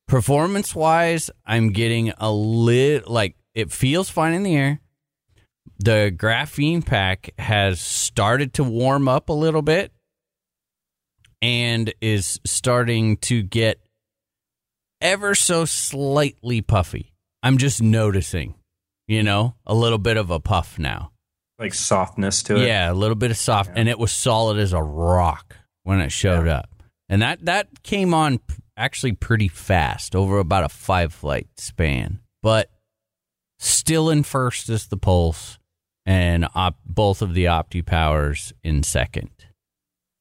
performance 0.06 0.74
wise, 0.74 1.30
I'm 1.46 1.70
getting 1.70 2.12
a 2.18 2.30
lit 2.30 3.08
like 3.08 3.36
it 3.54 3.72
feels 3.72 4.10
fine 4.10 4.34
in 4.34 4.42
the 4.42 4.56
air. 4.56 4.80
The 5.78 6.14
graphene 6.16 6.84
pack 6.84 7.30
has 7.38 7.80
started 7.80 8.54
to 8.54 8.64
warm 8.64 9.08
up 9.08 9.28
a 9.28 9.32
little 9.32 9.62
bit 9.62 9.92
and 11.42 11.92
is 12.00 12.40
starting 12.44 13.16
to 13.18 13.42
get 13.42 13.80
ever 15.00 15.34
so 15.34 15.64
slightly 15.64 16.60
puffy. 16.62 17.12
I'm 17.42 17.58
just 17.58 17.82
noticing, 17.82 18.54
you 19.06 19.22
know, 19.22 19.54
a 19.66 19.74
little 19.74 19.98
bit 19.98 20.16
of 20.16 20.30
a 20.30 20.40
puff 20.40 20.78
now. 20.78 21.12
like 21.58 21.74
softness 21.74 22.42
to 22.44 22.56
it. 22.56 22.66
Yeah, 22.66 22.90
a 22.90 22.94
little 22.94 23.14
bit 23.14 23.30
of 23.30 23.36
soft, 23.36 23.70
and 23.74 23.88
it 23.88 23.98
was 23.98 24.12
solid 24.12 24.58
as 24.58 24.72
a 24.72 24.82
rock 24.82 25.56
when 25.82 26.00
it 26.00 26.10
showed 26.10 26.48
up. 26.48 26.70
And 27.08 27.20
that 27.22 27.44
that 27.44 27.82
came 27.82 28.14
on 28.14 28.40
actually 28.76 29.12
pretty 29.12 29.48
fast 29.48 30.16
over 30.16 30.38
about 30.38 30.64
a 30.64 30.68
five 30.68 31.12
flight 31.12 31.46
span, 31.56 32.20
but 32.42 32.70
still 33.58 34.08
in 34.10 34.22
first 34.22 34.68
is 34.70 34.86
the 34.86 34.96
Pulse, 34.96 35.58
and 36.06 36.48
op- 36.54 36.78
both 36.84 37.20
of 37.22 37.34
the 37.34 37.44
OptiPowers 37.44 38.52
in 38.64 38.82
second, 38.82 39.30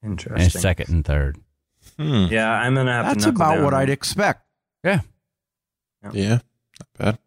and 0.03 0.11
Interesting. 0.11 0.61
second 0.61 0.89
and 0.89 1.03
third. 1.05 1.37
Hmm. 1.97 2.25
Yeah, 2.29 2.51
I'm 2.51 2.75
gonna 2.75 2.91
have 2.93 3.05
That's 3.05 3.23
to. 3.25 3.31
knuckle 3.31 3.41
about 3.45 3.55
down 3.55 3.63
what 3.65 3.73
I'd 3.73 3.89
expect. 3.89 4.41
Yeah, 4.83 4.99
Yeah, 6.11 6.39
not 6.79 6.87
bad. 6.97 7.17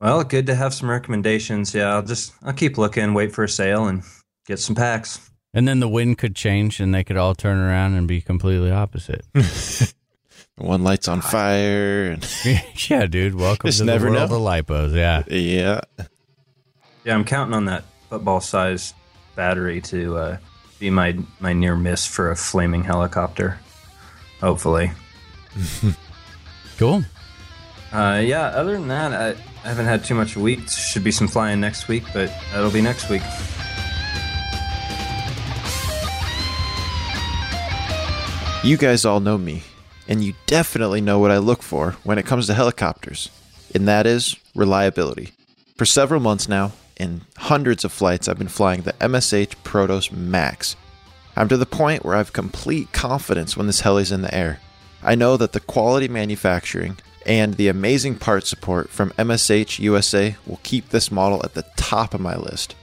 Well, 0.00 0.24
good 0.24 0.46
to 0.46 0.54
have 0.54 0.74
some 0.74 0.90
recommendations. 0.90 1.74
Yeah, 1.74 1.94
I'll 1.94 2.02
just 2.02 2.32
I'll 2.42 2.52
keep 2.52 2.76
looking, 2.78 3.14
wait 3.14 3.32
for 3.32 3.44
a 3.44 3.48
sale, 3.48 3.86
and 3.86 4.02
get 4.46 4.58
some 4.58 4.74
packs. 4.74 5.30
and 5.54 5.68
then 5.68 5.80
the 5.80 5.88
wind 5.88 6.18
could 6.18 6.34
change, 6.34 6.80
and 6.80 6.92
they 6.94 7.04
could 7.04 7.16
all 7.16 7.34
turn 7.34 7.58
around 7.58 7.94
and 7.94 8.08
be 8.08 8.20
completely 8.20 8.70
opposite. 8.70 9.24
One 10.56 10.82
light's 10.82 11.08
on 11.08 11.20
fire. 11.20 12.10
And 12.10 12.28
yeah, 12.90 13.06
dude. 13.06 13.34
Welcome 13.36 13.68
Just 13.68 13.78
to 13.78 13.84
the 13.84 13.92
never 13.92 14.10
world 14.10 14.30
know. 14.30 14.36
of 14.36 14.42
lipos. 14.42 14.94
Yeah. 14.94 15.22
yeah, 15.28 15.80
Yeah, 17.04 17.14
I'm 17.14 17.24
counting 17.24 17.54
on 17.54 17.64
that 17.66 17.84
football-sized 18.10 18.94
battery 19.34 19.80
to 19.82 20.16
uh, 20.16 20.36
be 20.78 20.90
my 20.90 21.16
my 21.40 21.52
near 21.52 21.76
miss 21.76 22.06
for 22.06 22.30
a 22.30 22.36
flaming 22.36 22.84
helicopter. 22.84 23.58
Hopefully. 24.40 24.92
Cool. 26.78 27.04
Uh, 27.92 28.20
yeah. 28.24 28.46
Other 28.46 28.72
than 28.72 28.88
that, 28.88 29.12
I, 29.12 29.28
I 29.64 29.68
haven't 29.68 29.86
had 29.86 30.04
too 30.04 30.16
much 30.16 30.36
week. 30.36 30.68
Should 30.68 31.04
be 31.04 31.12
some 31.12 31.28
flying 31.28 31.60
next 31.60 31.86
week, 31.86 32.02
but 32.12 32.32
that'll 32.52 32.72
be 32.72 32.80
next 32.80 33.08
week. 33.08 33.22
You 38.64 38.76
guys 38.76 39.04
all 39.04 39.20
know 39.20 39.38
me, 39.38 39.62
and 40.08 40.22
you 40.22 40.34
definitely 40.46 41.00
know 41.00 41.18
what 41.18 41.30
I 41.30 41.38
look 41.38 41.62
for 41.62 41.92
when 42.04 42.18
it 42.18 42.26
comes 42.26 42.46
to 42.46 42.54
helicopters, 42.54 43.28
and 43.74 43.88
that 43.88 44.06
is 44.06 44.36
reliability. 44.54 45.32
For 45.76 45.84
several 45.84 46.20
months 46.20 46.48
now, 46.48 46.72
in 47.02 47.22
hundreds 47.36 47.84
of 47.84 47.92
flights, 47.92 48.28
I've 48.28 48.38
been 48.38 48.46
flying 48.46 48.82
the 48.82 48.92
MSH 48.94 49.56
Protos 49.64 50.12
Max. 50.12 50.76
I'm 51.34 51.48
to 51.48 51.56
the 51.56 51.66
point 51.66 52.04
where 52.04 52.14
I 52.14 52.18
have 52.18 52.32
complete 52.32 52.92
confidence 52.92 53.56
when 53.56 53.66
this 53.66 53.80
heli's 53.80 54.12
in 54.12 54.22
the 54.22 54.32
air. 54.32 54.60
I 55.02 55.16
know 55.16 55.36
that 55.36 55.52
the 55.52 55.60
quality 55.60 56.06
manufacturing 56.06 56.98
and 57.26 57.54
the 57.54 57.66
amazing 57.68 58.18
part 58.18 58.46
support 58.46 58.88
from 58.88 59.10
MSH 59.10 59.80
USA 59.80 60.36
will 60.46 60.60
keep 60.62 60.90
this 60.90 61.10
model 61.10 61.40
at 61.44 61.54
the 61.54 61.64
top 61.76 62.14
of 62.14 62.20
my 62.20 62.36
list. 62.36 62.76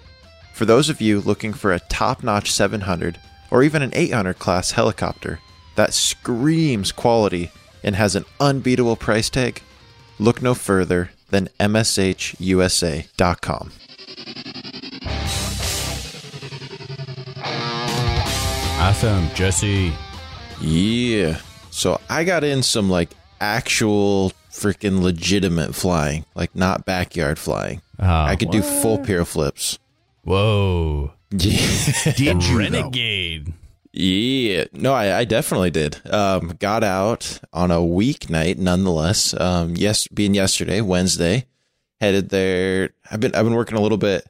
For 0.54 0.66
those 0.66 0.90
of 0.90 1.00
you 1.00 1.22
looking 1.22 1.54
for 1.54 1.72
a 1.72 1.80
top 1.80 2.22
notch 2.22 2.52
700 2.52 3.18
or 3.50 3.64
even 3.64 3.82
an 3.82 3.94
800 3.94 4.38
class 4.38 4.72
helicopter 4.72 5.40
that 5.76 5.94
screams 5.94 6.92
quality 6.92 7.52
and 7.84 7.96
has 7.96 8.16
an 8.16 8.26
unbeatable 8.42 8.98
price 8.98 9.30
tag, 9.30 9.62
look 10.20 10.42
no 10.42 10.54
further 10.54 11.12
than 11.30 11.48
MSHUSA.com. 11.60 13.72
Awesome, 18.80 19.30
Jesse. 19.36 19.94
Yeah. 20.62 21.40
So 21.70 22.00
I 22.10 22.24
got 22.24 22.44
in 22.44 22.64
some 22.64 22.90
like 22.90 23.12
actual 23.42 24.32
freaking 24.50 25.02
legitimate 25.02 25.76
flying, 25.76 26.26
like 26.34 26.56
not 26.56 26.86
backyard 26.86 27.38
flying. 27.38 27.82
Oh, 28.00 28.06
I 28.08 28.36
could 28.36 28.52
do 28.52 28.62
full 28.62 28.98
pyro 28.98 29.26
flips. 29.26 29.80
Whoa. 30.24 31.12
Yeah. 31.32 32.14
Did 32.16 32.20
you 32.20 32.34
though? 32.34 32.58
Renegade. 32.58 33.54
Yeah, 33.92 34.66
no, 34.72 34.94
I, 34.94 35.20
I 35.20 35.26
definitely 35.26 35.72
did. 35.72 36.00
Um, 36.12 36.56
got 36.60 36.84
out 36.84 37.40
on 37.52 37.72
a 37.72 37.78
weeknight, 37.78 38.58
nonetheless. 38.58 39.34
Um, 39.40 39.76
yes, 39.76 40.08
being 40.08 40.34
yesterday, 40.34 40.80
Wednesday, 40.82 41.46
headed 42.00 42.30
there. 42.30 42.92
I've 43.12 43.20
been 43.20 43.36
I've 43.36 43.46
been 43.46 43.56
working 43.56 43.78
a 43.78 43.82
little 43.82 43.98
bit 43.98 44.26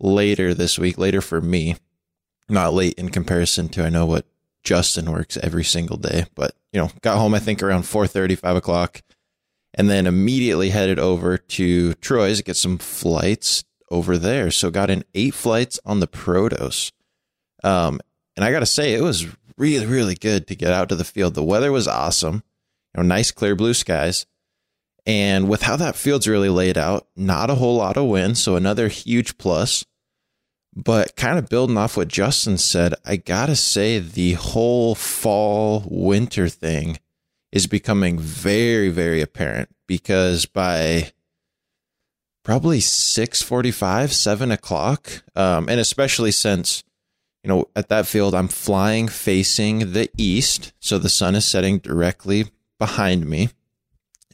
later 0.00 0.52
this 0.52 0.78
week, 0.78 0.98
later 0.98 1.20
for 1.20 1.40
me, 1.40 1.76
not 2.48 2.74
late 2.74 2.94
in 2.94 3.10
comparison 3.10 3.68
to 3.70 3.84
I 3.84 3.88
know 3.88 4.06
what 4.06 4.26
Justin 4.62 5.10
works 5.10 5.36
every 5.36 5.64
single 5.64 5.96
day. 5.96 6.26
But 6.34 6.54
you 6.72 6.80
know, 6.80 6.90
got 7.02 7.18
home 7.18 7.34
I 7.34 7.38
think 7.38 7.62
around 7.62 7.82
4:30, 7.82 8.38
5 8.38 8.56
o'clock, 8.56 9.02
and 9.74 9.88
then 9.88 10.06
immediately 10.06 10.70
headed 10.70 10.98
over 10.98 11.38
to 11.38 11.94
Troy's 11.94 12.38
to 12.38 12.44
get 12.44 12.56
some 12.56 12.78
flights 12.78 13.64
over 13.90 14.18
there. 14.18 14.50
So 14.50 14.70
got 14.70 14.90
in 14.90 15.04
eight 15.14 15.34
flights 15.34 15.78
on 15.84 16.00
the 16.00 16.08
Protos. 16.08 16.92
Um, 17.62 18.00
and 18.36 18.44
I 18.44 18.50
got 18.50 18.60
to 18.60 18.66
say, 18.66 18.94
it 18.94 19.02
was 19.02 19.26
really, 19.56 19.86
really 19.86 20.14
good 20.14 20.46
to 20.48 20.56
get 20.56 20.72
out 20.72 20.88
to 20.88 20.96
the 20.96 21.04
field. 21.04 21.34
The 21.34 21.44
weather 21.44 21.70
was 21.70 21.86
awesome, 21.86 22.42
you 22.94 23.02
know, 23.02 23.02
nice 23.02 23.30
clear 23.30 23.54
blue 23.54 23.74
skies. 23.74 24.26
And 25.06 25.48
with 25.48 25.62
how 25.62 25.76
that 25.76 25.96
field's 25.96 26.26
really 26.26 26.48
laid 26.48 26.78
out, 26.78 27.06
not 27.14 27.50
a 27.50 27.56
whole 27.56 27.76
lot 27.76 27.96
of 27.96 28.06
wind, 28.06 28.38
so 28.38 28.56
another 28.56 28.88
huge 28.88 29.36
plus. 29.38 29.84
But 30.76 31.16
kind 31.16 31.38
of 31.38 31.48
building 31.48 31.76
off 31.76 31.96
what 31.96 32.08
Justin 32.08 32.58
said, 32.58 32.94
I 33.04 33.16
gotta 33.16 33.56
say 33.56 33.98
the 34.00 34.32
whole 34.32 34.94
fall 34.94 35.84
winter 35.88 36.48
thing 36.48 36.98
is 37.52 37.66
becoming 37.66 38.18
very, 38.18 38.88
very 38.88 39.20
apparent 39.20 39.68
because 39.86 40.46
by 40.46 41.12
probably 42.42 42.80
six 42.80 43.40
forty-five, 43.40 44.12
seven 44.12 44.50
o'clock, 44.50 45.22
um, 45.36 45.68
and 45.68 45.78
especially 45.78 46.32
since 46.32 46.82
you 47.44 47.48
know, 47.48 47.68
at 47.76 47.90
that 47.90 48.06
field, 48.06 48.34
I'm 48.34 48.48
flying 48.48 49.06
facing 49.06 49.92
the 49.92 50.10
east. 50.16 50.72
So 50.80 50.98
the 50.98 51.10
sun 51.10 51.34
is 51.34 51.44
setting 51.44 51.78
directly 51.78 52.46
behind 52.78 53.26
me. 53.26 53.50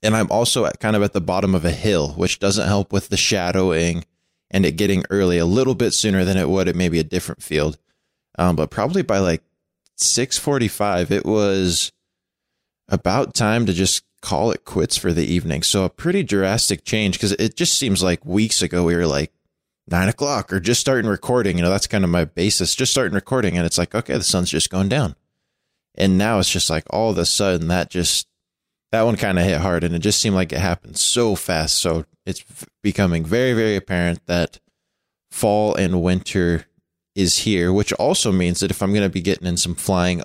And 0.01 0.16
I'm 0.16 0.30
also 0.30 0.64
at, 0.64 0.78
kind 0.78 0.95
of 0.95 1.03
at 1.03 1.12
the 1.12 1.20
bottom 1.20 1.55
of 1.55 1.64
a 1.64 1.72
hill, 1.72 2.12
which 2.12 2.38
doesn't 2.38 2.68
help 2.68 2.93
with 2.93 3.09
the 3.09 3.16
shadowing 3.16 4.05
and 4.51 4.66
it 4.66 4.72
getting 4.72 5.05
early 5.11 5.38
a 5.38 5.46
little 5.46 5.74
bit 5.74 5.92
sooner 5.92 6.24
than 6.24 6.36
it 6.36 6.48
would 6.48 6.68
at 6.68 6.76
maybe 6.76 6.98
a 6.98 7.05
different 7.05 7.42
field. 7.42 7.78
Um, 8.38 8.57
but 8.57 8.70
probably 8.70 9.03
by 9.03 9.18
like 9.18 9.42
645, 9.96 11.11
it 11.12 11.24
was 11.24 11.92
about 12.88 13.34
time 13.34 13.66
to 13.66 13.72
just 13.72 14.05
call 14.22 14.51
it 14.51 14.64
quits 14.64 14.96
for 14.96 15.12
the 15.12 15.24
evening. 15.24 15.62
So 15.62 15.84
a 15.84 15.90
pretty 15.90 16.22
drastic 16.22 16.84
change 16.84 17.14
because 17.14 17.32
it 17.32 17.57
just 17.57 17.78
seems 17.78 18.03
like 18.03 18.24
weeks 18.24 18.62
ago 18.62 18.84
we 18.84 18.96
were 18.96 19.07
like, 19.07 19.32
nine 19.90 20.09
o'clock 20.09 20.53
or 20.53 20.61
just 20.61 20.80
starting 20.80 21.11
recording. 21.11 21.57
You 21.57 21.64
know, 21.64 21.70
that's 21.70 21.86
kind 21.86 22.05
of 22.05 22.11
my 22.11 22.24
basis. 22.24 22.74
Just 22.74 22.92
starting 22.92 23.14
recording, 23.14 23.57
and 23.57 23.66
it's 23.66 23.78
like, 23.78 23.94
okay, 23.94 24.14
the 24.14 24.22
sun's 24.22 24.51
just 24.51 24.70
going 24.70 24.88
down. 24.88 25.16
And 25.96 26.16
now 26.16 26.38
it's 26.38 26.51
just 26.51 26.70
like 26.70 26.84
all 26.90 27.11
of 27.11 27.18
a 27.18 27.26
sudden 27.26 27.68
that 27.68 27.90
just 27.90 28.28
that 28.93 29.03
one 29.03 29.16
kind 29.16 29.38
of 29.38 29.45
hit 29.45 29.61
hard, 29.61 29.84
and 29.84 29.95
it 29.95 30.01
just 30.01 30.20
seemed 30.20 30.34
like 30.34 30.53
it 30.53 30.59
happened 30.59 30.99
so 30.99 31.34
fast. 31.34 31.78
So 31.78 32.05
it's 32.26 32.45
becoming 32.82 33.24
very, 33.24 33.53
very 33.53 33.76
apparent 33.76 34.26
that 34.26 34.59
fall 35.30 35.74
and 35.74 36.03
winter 36.03 36.66
is 37.14 37.38
here, 37.38 37.72
which 37.72 37.93
also 37.95 38.32
means 38.32 38.61
that 38.61 38.70
if 38.70 38.82
I'm 38.82 38.93
going 38.93 39.03
to 39.03 39.09
be 39.09 39.20
getting 39.20 39.47
in 39.47 39.57
some 39.57 39.74
flying 39.74 40.22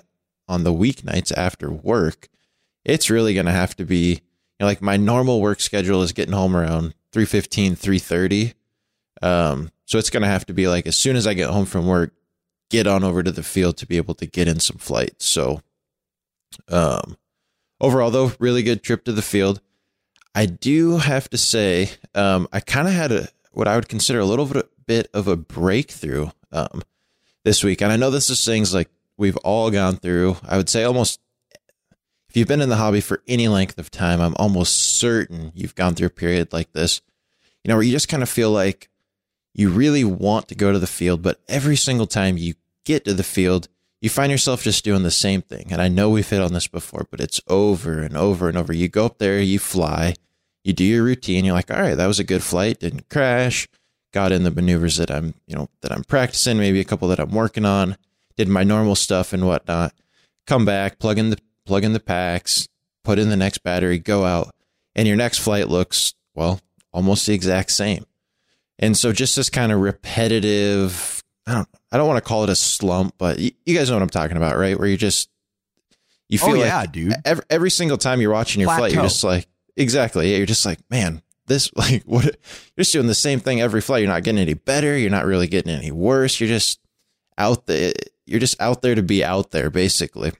on 0.48 0.64
the 0.64 0.72
weeknights 0.72 1.32
after 1.36 1.70
work, 1.70 2.28
it's 2.84 3.10
really 3.10 3.34
going 3.34 3.46
to 3.46 3.52
have 3.52 3.76
to 3.76 3.84
be 3.84 4.08
you 4.08 4.20
know, 4.60 4.66
like 4.66 4.82
my 4.82 4.96
normal 4.96 5.40
work 5.40 5.60
schedule 5.60 6.02
is 6.02 6.12
getting 6.12 6.34
home 6.34 6.56
around 6.56 6.94
315, 7.12 7.76
330 7.76 8.54
um, 9.22 9.70
so 9.86 9.98
it's 9.98 10.10
going 10.10 10.22
to 10.22 10.28
have 10.28 10.46
to 10.46 10.54
be 10.54 10.68
like 10.68 10.86
as 10.86 10.96
soon 10.96 11.16
as 11.16 11.26
I 11.26 11.34
get 11.34 11.50
home 11.50 11.66
from 11.66 11.86
work, 11.86 12.12
get 12.70 12.86
on 12.86 13.04
over 13.04 13.22
to 13.22 13.32
the 13.32 13.42
field 13.42 13.76
to 13.78 13.86
be 13.86 13.96
able 13.96 14.14
to 14.14 14.26
get 14.26 14.48
in 14.48 14.60
some 14.60 14.78
flights. 14.78 15.26
So, 15.26 15.60
um, 16.68 17.16
overall 17.80 18.10
though, 18.10 18.32
really 18.38 18.62
good 18.62 18.82
trip 18.82 19.04
to 19.04 19.12
the 19.12 19.22
field. 19.22 19.60
I 20.34 20.46
do 20.46 20.98
have 20.98 21.30
to 21.30 21.38
say, 21.38 21.90
um, 22.14 22.46
I 22.52 22.60
kind 22.60 22.88
of 22.88 22.94
had 22.94 23.12
a 23.12 23.28
what 23.52 23.66
I 23.68 23.76
would 23.76 23.88
consider 23.88 24.20
a 24.20 24.26
little 24.26 24.46
bit, 24.86 25.08
of 25.14 25.26
a 25.26 25.36
breakthrough 25.36 26.28
um, 26.52 26.82
this 27.42 27.64
week, 27.64 27.80
and 27.80 27.90
I 27.90 27.96
know 27.96 28.10
this 28.10 28.30
is 28.30 28.44
things 28.44 28.74
like 28.74 28.90
we've 29.16 29.36
all 29.38 29.70
gone 29.70 29.96
through. 29.96 30.36
I 30.46 30.56
would 30.58 30.68
say 30.68 30.84
almost 30.84 31.20
if 32.28 32.36
you've 32.36 32.48
been 32.48 32.60
in 32.60 32.68
the 32.68 32.76
hobby 32.76 33.00
for 33.00 33.22
any 33.26 33.48
length 33.48 33.78
of 33.78 33.90
time, 33.90 34.20
I'm 34.20 34.36
almost 34.36 34.98
certain 34.98 35.52
you've 35.54 35.74
gone 35.74 35.94
through 35.94 36.08
a 36.08 36.10
period 36.10 36.52
like 36.52 36.72
this. 36.72 37.00
You 37.64 37.70
know, 37.70 37.76
where 37.76 37.82
you 37.82 37.92
just 37.92 38.08
kind 38.08 38.22
of 38.22 38.28
feel 38.28 38.50
like 38.50 38.90
you 39.54 39.70
really 39.70 40.04
want 40.04 40.48
to 40.48 40.54
go 40.54 40.70
to 40.70 40.78
the 40.78 40.86
field, 40.86 41.22
but 41.22 41.40
every 41.48 41.76
single 41.76 42.06
time 42.06 42.36
you 42.36 42.54
get 42.84 43.06
to 43.06 43.14
the 43.14 43.24
field, 43.24 43.68
you 44.00 44.10
find 44.10 44.30
yourself 44.30 44.62
just 44.62 44.84
doing 44.84 45.02
the 45.02 45.10
same 45.10 45.42
thing. 45.42 45.68
And 45.70 45.80
I 45.80 45.88
know 45.88 46.10
we've 46.10 46.28
hit 46.28 46.42
on 46.42 46.52
this 46.52 46.68
before, 46.68 47.06
but 47.10 47.20
it's 47.20 47.40
over 47.48 48.00
and 48.00 48.16
over 48.16 48.48
and 48.48 48.56
over. 48.56 48.72
You 48.72 48.88
go 48.88 49.06
up 49.06 49.18
there, 49.18 49.40
you 49.40 49.58
fly, 49.58 50.14
you 50.64 50.72
do 50.72 50.84
your 50.84 51.04
routine. 51.04 51.44
You're 51.44 51.54
like, 51.54 51.70
all 51.70 51.80
right, 51.80 51.94
that 51.94 52.06
was 52.06 52.18
a 52.18 52.24
good 52.24 52.42
flight. 52.42 52.80
Didn't 52.80 53.08
crash. 53.08 53.68
Got 54.12 54.32
in 54.32 54.44
the 54.44 54.50
maneuvers 54.50 54.96
that 54.96 55.10
I'm, 55.10 55.34
you 55.46 55.56
know, 55.56 55.68
that 55.82 55.92
I'm 55.92 56.04
practicing. 56.04 56.58
Maybe 56.58 56.80
a 56.80 56.84
couple 56.84 57.08
that 57.08 57.20
I'm 57.20 57.30
working 57.30 57.64
on. 57.64 57.96
Did 58.36 58.48
my 58.48 58.64
normal 58.64 58.94
stuff 58.94 59.32
and 59.32 59.46
whatnot. 59.46 59.92
Come 60.46 60.64
back, 60.64 60.98
plug 60.98 61.18
in 61.18 61.30
the 61.30 61.38
plug 61.64 61.84
in 61.84 61.92
the 61.92 62.00
packs, 62.00 62.68
put 63.04 63.18
in 63.18 63.28
the 63.28 63.36
next 63.36 63.58
battery, 63.58 63.98
go 63.98 64.24
out, 64.24 64.54
and 64.94 65.08
your 65.08 65.16
next 65.16 65.38
flight 65.38 65.68
looks 65.68 66.14
well 66.34 66.60
almost 66.92 67.26
the 67.26 67.34
exact 67.34 67.70
same. 67.70 68.04
And 68.78 68.96
so 68.96 69.12
just 69.12 69.36
this 69.36 69.50
kind 69.50 69.72
of 69.72 69.80
repetitive, 69.80 71.22
I 71.46 71.54
don't, 71.54 71.68
I 71.96 71.98
don't 71.98 72.08
want 72.08 72.22
to 72.22 72.28
call 72.28 72.44
it 72.44 72.50
a 72.50 72.54
slump, 72.54 73.14
but 73.16 73.38
you, 73.38 73.52
you 73.64 73.74
guys 73.74 73.88
know 73.88 73.96
what 73.96 74.02
I'm 74.02 74.10
talking 74.10 74.36
about, 74.36 74.58
right? 74.58 74.78
Where 74.78 74.86
you 74.86 74.98
just, 74.98 75.30
you 76.28 76.38
Oh, 76.42 76.46
feel 76.48 76.58
yeah, 76.58 76.80
like 76.80 76.92
dude. 76.92 77.14
Every, 77.24 77.42
every 77.48 77.70
single 77.70 77.96
time 77.96 78.20
you're 78.20 78.30
watching 78.32 78.60
your 78.60 78.68
flight, 78.76 78.92
you're 78.92 79.02
just 79.02 79.24
like, 79.24 79.46
exactly. 79.78 80.30
Yeah, 80.30 80.36
you're 80.36 80.44
just 80.44 80.66
like, 80.66 80.78
man, 80.90 81.22
this, 81.46 81.70
like, 81.74 82.02
what, 82.02 82.24
you're 82.24 82.34
just 82.76 82.92
doing 82.92 83.06
the 83.06 83.14
same 83.14 83.40
thing 83.40 83.62
every 83.62 83.80
flight. 83.80 84.02
You're 84.02 84.12
not 84.12 84.24
getting 84.24 84.42
any 84.42 84.52
better. 84.52 84.94
You're 84.94 85.08
not 85.08 85.24
really 85.24 85.46
getting 85.46 85.72
any 85.72 85.90
worse. 85.90 86.38
You're 86.38 86.50
just 86.50 86.80
out 87.38 87.64
there. 87.64 87.94
You're 88.26 88.40
just 88.40 88.60
out 88.60 88.82
there 88.82 88.94
to 88.94 89.02
be 89.02 89.24
out 89.24 89.52
there, 89.52 89.70
basically. 89.70 90.32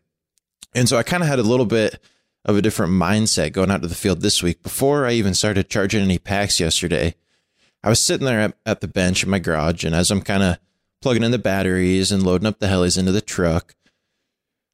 And 0.75 0.91
so 0.91 0.99
I 0.99 1.03
kind 1.03 1.23
of 1.23 1.29
had 1.31 1.39
a 1.39 1.43
little 1.43 1.65
bit 1.65 1.99
of 2.45 2.57
a 2.57 2.61
different 2.63 2.93
mindset 2.93 3.53
going 3.53 3.71
out 3.71 3.81
to 3.81 3.89
the 3.89 3.95
field 3.95 4.21
this 4.21 4.43
week. 4.43 4.63
Before 4.63 5.07
I 5.07 5.13
even 5.13 5.33
started 5.33 5.71
charging 5.71 6.03
any 6.03 6.19
packs 6.19 6.61
yesterday, 6.61 7.15
I 7.83 7.89
was 7.89 7.99
sitting 8.01 8.27
there 8.27 8.41
at, 8.41 8.55
at 8.67 8.81
the 8.83 8.89
bench 8.89 9.25
in 9.25 9.31
my 9.31 9.39
garage, 9.39 9.85
and 9.85 9.95
as 9.95 10.11
I'm 10.11 10.21
kind 10.21 10.43
of 10.43 10.59
plugging 11.07 11.23
in 11.23 11.31
the 11.31 11.39
batteries 11.39 12.11
and 12.11 12.25
loading 12.25 12.49
up 12.49 12.59
the 12.59 12.67
helis 12.67 12.99
into 12.99 13.13
the 13.13 13.21
truck, 13.21 13.77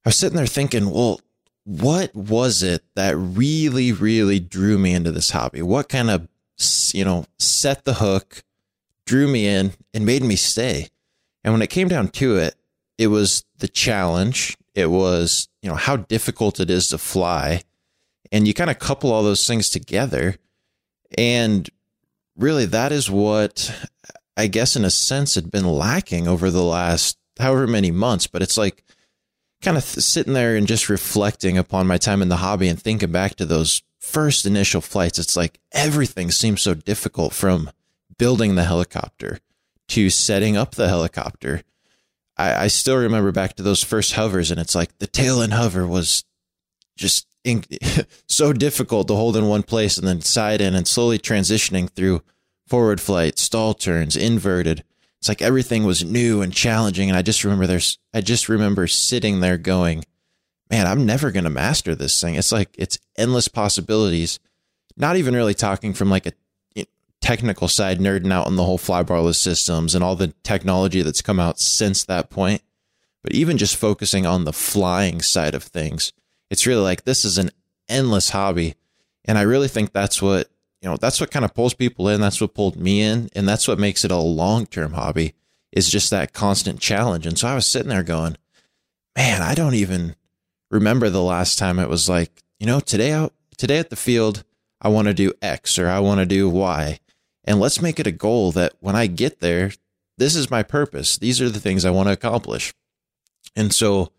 I 0.03 0.09
was 0.09 0.17
sitting 0.17 0.39
there 0.39 0.47
thinking, 0.47 0.89
well, 0.89 1.21
what 1.65 2.15
was 2.15 2.63
it 2.63 2.83
that 2.95 3.15
really, 3.19 3.93
really 3.93 4.41
drew 4.41 4.79
me 4.79 4.95
into 4.95 5.13
this 5.13 5.29
hobby? 5.29 5.61
What 5.61 5.91
kind 5.91 6.09
of, 6.09 6.27
you 6.95 7.05
know, 7.05 7.27
set 7.39 7.85
the 7.85 7.93
hook, 7.93 8.45
drew 9.05 9.29
me 9.29 9.47
in, 9.47 9.75
and 9.93 10.07
made 10.07 10.23
me 10.23 10.37
stay? 10.37 10.89
And 11.45 11.53
when 11.53 11.61
it 11.61 11.69
came 11.69 11.89
down 11.89 12.09
to 12.09 12.39
it, 12.39 12.55
it 12.97 13.09
was 13.09 13.45
the 13.59 13.69
challenge. 13.69 14.57
It 14.75 14.87
was, 14.87 15.51
you 15.61 15.69
know, 15.69 15.77
how 15.77 15.97
difficult 15.97 16.61
it 16.61 16.71
is 16.71 16.89
to 16.89 16.97
fly. 16.97 17.61
And 18.33 18.49
you 18.49 18.55
kind 18.55 18.71
of 18.71 18.79
couple 18.79 19.13
all 19.13 19.23
those 19.23 19.47
things 19.47 19.69
together. 19.69 20.37
And 21.19 21.69
really, 22.39 22.65
that 22.65 22.91
is 22.91 23.11
what 23.11 23.71
I 24.37 24.47
guess, 24.47 24.77
in 24.77 24.85
a 24.85 24.91
sense, 24.91 25.35
had 25.35 25.51
been 25.51 25.67
lacking 25.67 26.27
over 26.27 26.51
the 26.51 26.63
last 26.63 27.19
however 27.39 27.67
many 27.67 27.91
months. 27.91 28.27
But 28.27 28.43
it's 28.43 28.57
like 28.57 28.85
kind 29.61 29.77
of 29.77 29.85
th- 29.85 30.05
sitting 30.05 30.33
there 30.33 30.57
and 30.57 30.67
just 30.67 30.89
reflecting 30.89 31.59
upon 31.59 31.87
my 31.87 31.99
time 31.99 32.23
in 32.23 32.29
the 32.29 32.37
hobby 32.37 32.69
and 32.69 32.81
thinking 32.81 33.13
back 33.13 33.37
to 33.37 33.47
those 33.47 33.83
first 34.01 34.45
initial 34.47 34.81
flights. 34.81 35.19
It's 35.19 35.37
like 35.37 35.61
everything 35.73 36.31
seems 36.31 36.63
so 36.63 36.75
difficult 36.75 37.33
from 37.33 37.71
building 38.19 38.55
the 38.55 38.65
helicopter 38.65 39.39
to 39.89 40.11
setting 40.11 40.57
up 40.57 40.75
the 40.75 40.89
helicopter. 40.89 41.63
I, 42.37 42.65
I 42.65 42.67
still 42.69 42.97
remember 42.97 43.33
back 43.33 43.55
to 43.57 43.63
those 43.63 43.83
first 43.83 44.15
hovers, 44.15 44.51
and 44.51 44.61
it's 44.61 44.75
like 44.75 44.99
the 44.99 45.07
tail 45.07 45.41
and 45.41 45.53
hover 45.53 45.87
was 45.87 46.25
just 46.97 47.27
in, 47.45 47.65
so 48.29 48.53
difficult 48.53 49.09
to 49.09 49.15
hold 49.15 49.37
in 49.37 49.47
one 49.47 49.63
place 49.63 49.97
and 49.99 50.07
then 50.07 50.21
side 50.21 50.61
in 50.61 50.75
and 50.75 50.87
slowly 50.89 51.19
transitioning 51.19 51.89
through 51.91 52.23
forward 52.73 53.03
flight, 53.03 53.39
stall 53.39 53.75
turns, 53.75 54.17
inverted. 54.17 54.83
It's 55.19 55.29
like 55.29 55.43
everything 55.43 55.85
was 55.85 56.03
new 56.03 56.41
and 56.41 56.55
challenging. 56.55 57.11
And 57.11 57.19
I 57.19 57.21
just 57.21 57.45
remember 57.45 57.67
there's, 57.67 57.99
I 58.15 58.23
just 58.23 58.49
remember 58.49 58.87
sitting 58.87 59.41
there 59.41 59.59
going, 59.59 60.07
man, 60.71 60.87
I'm 60.87 61.05
never 61.05 61.31
going 61.31 61.45
to 61.45 61.51
master 61.51 61.95
this 61.95 62.19
thing. 62.19 62.35
It's 62.35 62.51
like, 62.51 62.75
it's 62.79 62.99
endless 63.19 63.47
possibilities. 63.47 64.41
Not 64.97 65.17
even 65.17 65.35
really 65.35 65.53
talking 65.53 65.93
from 65.93 66.09
like 66.09 66.27
a 66.27 66.87
technical 67.21 67.69
side, 67.69 67.99
nerding 67.99 68.33
out 68.33 68.47
on 68.47 68.57
the 68.57 68.65
whole 68.65 68.79
flybarless 68.79 69.37
systems 69.37 69.95
and 69.95 70.03
all 70.03 70.17
the 70.17 70.33
technology 70.43 71.03
that's 71.03 71.21
come 71.21 71.39
out 71.39 71.61
since 71.61 72.05
that 72.07 72.31
point. 72.31 72.63
But 73.23 73.35
even 73.35 73.59
just 73.59 73.77
focusing 73.77 74.25
on 74.25 74.45
the 74.45 74.53
flying 74.55 75.21
side 75.21 75.55
of 75.55 75.63
things, 75.63 76.15
it's 76.49 76.67
really 76.67 76.81
like 76.81 77.05
this 77.05 77.27
is 77.27 77.37
an 77.37 77.51
endless 77.87 78.31
hobby. 78.31 78.77
And 79.27 79.37
I 79.37 79.43
really 79.43 79.69
think 79.69 79.93
that's 79.93 80.23
what, 80.23 80.49
you 80.83 80.91
know, 80.91 80.97
that's 80.97 81.21
what 81.21 81.31
kind 81.31 81.45
of 81.45 81.55
pulls 81.55 81.75
people 81.75 82.09
in. 82.09 82.21
That's 82.21 82.41
what 82.41 82.55
pulled 82.55 82.77
me 82.77 83.01
in. 83.03 83.29
And 83.35 83.49
that's 83.49 83.69
what 83.69 83.79
makes 83.79 84.05
it 84.05 84.11
a 84.11 84.17
long 84.17 84.67
term 84.67 84.93
hobby 84.93 85.35
is 85.71 85.89
just 85.89 86.11
that 86.11 86.33
constant 86.33 86.81
challenge. 86.81 87.27
And 87.27 87.39
so 87.39 87.49
I 87.49 87.55
was 87.55 87.67
sitting 87.67 87.89
there 87.89 88.03
going, 88.03 88.37
man, 89.17 89.43
I 89.43 89.55
don't 89.55 89.75
even 89.75 90.17
remember 90.71 91.09
the 91.09 91.23
last 91.23 91.59
time 91.59 91.79
it 91.79 91.89
was 91.89 92.09
like, 92.09 92.43
you 92.59 92.67
know, 92.67 92.81
today 92.81 93.13
out, 93.13 93.33
today 93.57 93.79
at 93.79 93.91
the 93.91 93.97
field, 93.97 94.45
I 94.81 94.89
want 94.89 95.07
to 95.07 95.15
do 95.15 95.33
X 95.41 95.79
or 95.79 95.89
I 95.89 96.01
want 96.01 96.19
to 96.19 96.27
do 96.27 96.49
Y. 96.49 96.99
And 97.45 97.61
let's 97.61 97.81
make 97.81 98.01
it 98.01 98.07
a 98.07 98.13
goal 98.13 98.53
that 98.53 98.75
when 98.81 98.97
I 98.97 99.07
get 99.07 99.41
there, 99.41 99.73
this 100.19 100.35
is 100.35 100.51
my 100.51 100.63
purpose. 100.63 101.17
These 101.17 101.41
are 101.41 101.49
the 101.49 101.61
things 101.61 101.85
I 101.85 101.91
want 101.91 102.09
to 102.09 102.13
accomplish. 102.13 102.75
And 103.57 103.73
so 103.73 104.11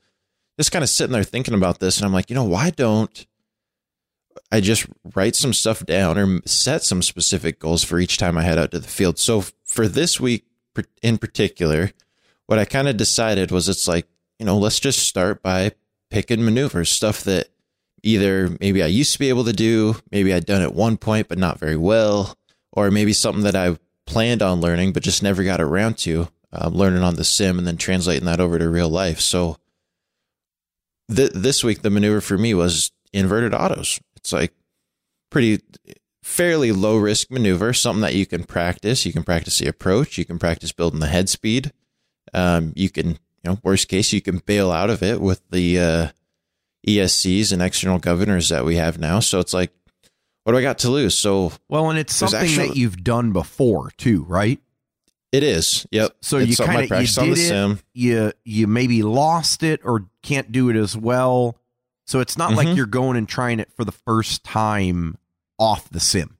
just 0.57 0.71
kind 0.71 0.83
of 0.83 0.89
sitting 0.89 1.13
there 1.13 1.23
thinking 1.23 1.53
about 1.53 1.79
this, 1.79 1.97
and 1.97 2.05
I'm 2.05 2.13
like, 2.13 2.29
you 2.29 2.35
know, 2.35 2.43
why 2.43 2.69
don't 2.69 3.25
I 4.51 4.61
just 4.61 4.85
write 5.15 5.35
some 5.35 5.53
stuff 5.53 5.85
down 5.85 6.17
or 6.17 6.41
set 6.45 6.83
some 6.83 7.01
specific 7.01 7.59
goals 7.59 7.83
for 7.83 7.99
each 7.99 8.17
time 8.17 8.37
I 8.37 8.43
head 8.43 8.57
out 8.57 8.71
to 8.71 8.79
the 8.79 8.87
field? 8.87 9.19
So 9.19 9.43
for 9.63 9.87
this 9.87 10.19
week 10.19 10.45
in 11.01 11.17
particular, 11.17 11.91
what 12.47 12.59
I 12.59 12.65
kind 12.65 12.87
of 12.87 12.97
decided 12.97 13.51
was 13.51 13.69
it's 13.69 13.87
like, 13.87 14.07
you 14.39 14.45
know, 14.45 14.57
let's 14.57 14.79
just 14.79 14.99
start 14.99 15.41
by 15.41 15.71
picking 16.09 16.43
maneuvers, 16.43 16.91
stuff 16.91 17.23
that 17.23 17.49
either 18.03 18.55
maybe 18.59 18.83
I 18.83 18.87
used 18.87 19.13
to 19.13 19.19
be 19.19 19.29
able 19.29 19.45
to 19.45 19.53
do, 19.53 19.95
maybe 20.11 20.33
I'd 20.33 20.45
done 20.45 20.61
at 20.61 20.75
one 20.75 20.97
point, 20.97 21.29
but 21.29 21.37
not 21.37 21.59
very 21.59 21.77
well, 21.77 22.37
or 22.71 22.91
maybe 22.91 23.13
something 23.13 23.43
that 23.43 23.55
I 23.55 23.77
planned 24.05 24.41
on 24.41 24.61
learning, 24.61 24.93
but 24.93 25.03
just 25.03 25.23
never 25.23 25.43
got 25.43 25.61
around 25.61 25.97
to 25.99 26.27
um, 26.51 26.73
learning 26.73 27.01
on 27.01 27.15
the 27.15 27.23
sim 27.23 27.57
and 27.57 27.65
then 27.65 27.77
translating 27.77 28.25
that 28.25 28.39
over 28.39 28.59
to 28.59 28.69
real 28.69 28.89
life. 28.89 29.19
So 29.19 29.57
th- 31.13 31.31
this 31.33 31.63
week, 31.63 31.81
the 31.81 31.89
maneuver 31.89 32.21
for 32.21 32.37
me 32.37 32.53
was 32.53 32.91
inverted 33.13 33.53
autos. 33.53 33.99
It's 34.23 34.33
like 34.33 34.53
pretty 35.29 35.59
fairly 36.21 36.71
low 36.71 36.97
risk 36.97 37.29
maneuver, 37.29 37.73
something 37.73 38.01
that 38.01 38.15
you 38.15 38.25
can 38.25 38.43
practice. 38.45 39.05
You 39.05 39.11
can 39.13 39.23
practice 39.23 39.59
the 39.59 39.67
approach. 39.67 40.17
You 40.17 40.25
can 40.25 40.39
practice 40.39 40.71
building 40.71 40.99
the 41.01 41.07
head 41.07 41.27
speed. 41.29 41.71
Um, 42.33 42.71
you 42.75 42.89
can, 42.89 43.09
you 43.09 43.17
know, 43.43 43.59
worst 43.63 43.89
case, 43.89 44.13
you 44.13 44.21
can 44.21 44.37
bail 44.37 44.71
out 44.71 44.89
of 44.89 45.03
it 45.03 45.19
with 45.19 45.41
the 45.49 45.79
uh, 45.79 46.07
ESCs 46.87 47.51
and 47.51 47.61
external 47.61 47.99
governors 47.99 48.49
that 48.49 48.65
we 48.65 48.75
have 48.77 48.97
now. 48.97 49.19
So 49.19 49.39
it's 49.39 49.53
like, 49.53 49.71
what 50.43 50.53
do 50.53 50.57
I 50.57 50.61
got 50.61 50.79
to 50.79 50.89
lose? 50.89 51.15
So 51.15 51.53
Well, 51.69 51.89
and 51.89 51.99
it's 51.99 52.15
something 52.15 52.39
actually- 52.39 52.67
that 52.69 52.77
you've 52.77 53.03
done 53.03 53.31
before 53.31 53.91
too, 53.97 54.23
right? 54.27 54.59
it 55.31 55.41
is. 55.41 55.87
Yep. 55.91 56.15
So 56.21 56.37
It's 56.37 56.59
you 56.59 56.65
kind 56.65 56.91
of 56.91 57.01
you 57.01 57.07
the 57.07 57.21
did 57.23 57.37
it, 57.39 57.47
sim. 57.47 57.79
you 57.95 58.33
you 58.45 58.67
maybe 58.67 59.01
lost 59.01 59.63
it 59.63 59.81
or 59.83 60.05
can't 60.21 60.51
do 60.51 60.69
it 60.69 60.75
as 60.75 60.95
well. 60.95 61.57
So 62.05 62.19
it's 62.19 62.37
not 62.37 62.53
like 62.53 62.67
Mhm. 62.67 62.75
you're 62.75 62.85
going 62.85 63.17
and 63.17 63.27
trying 63.27 63.59
it 63.59 63.71
for 63.75 63.85
the 63.85 63.91
first 63.91 64.43
time 64.43 65.17
off 65.57 65.89
the 65.89 65.99
sim. 65.99 66.37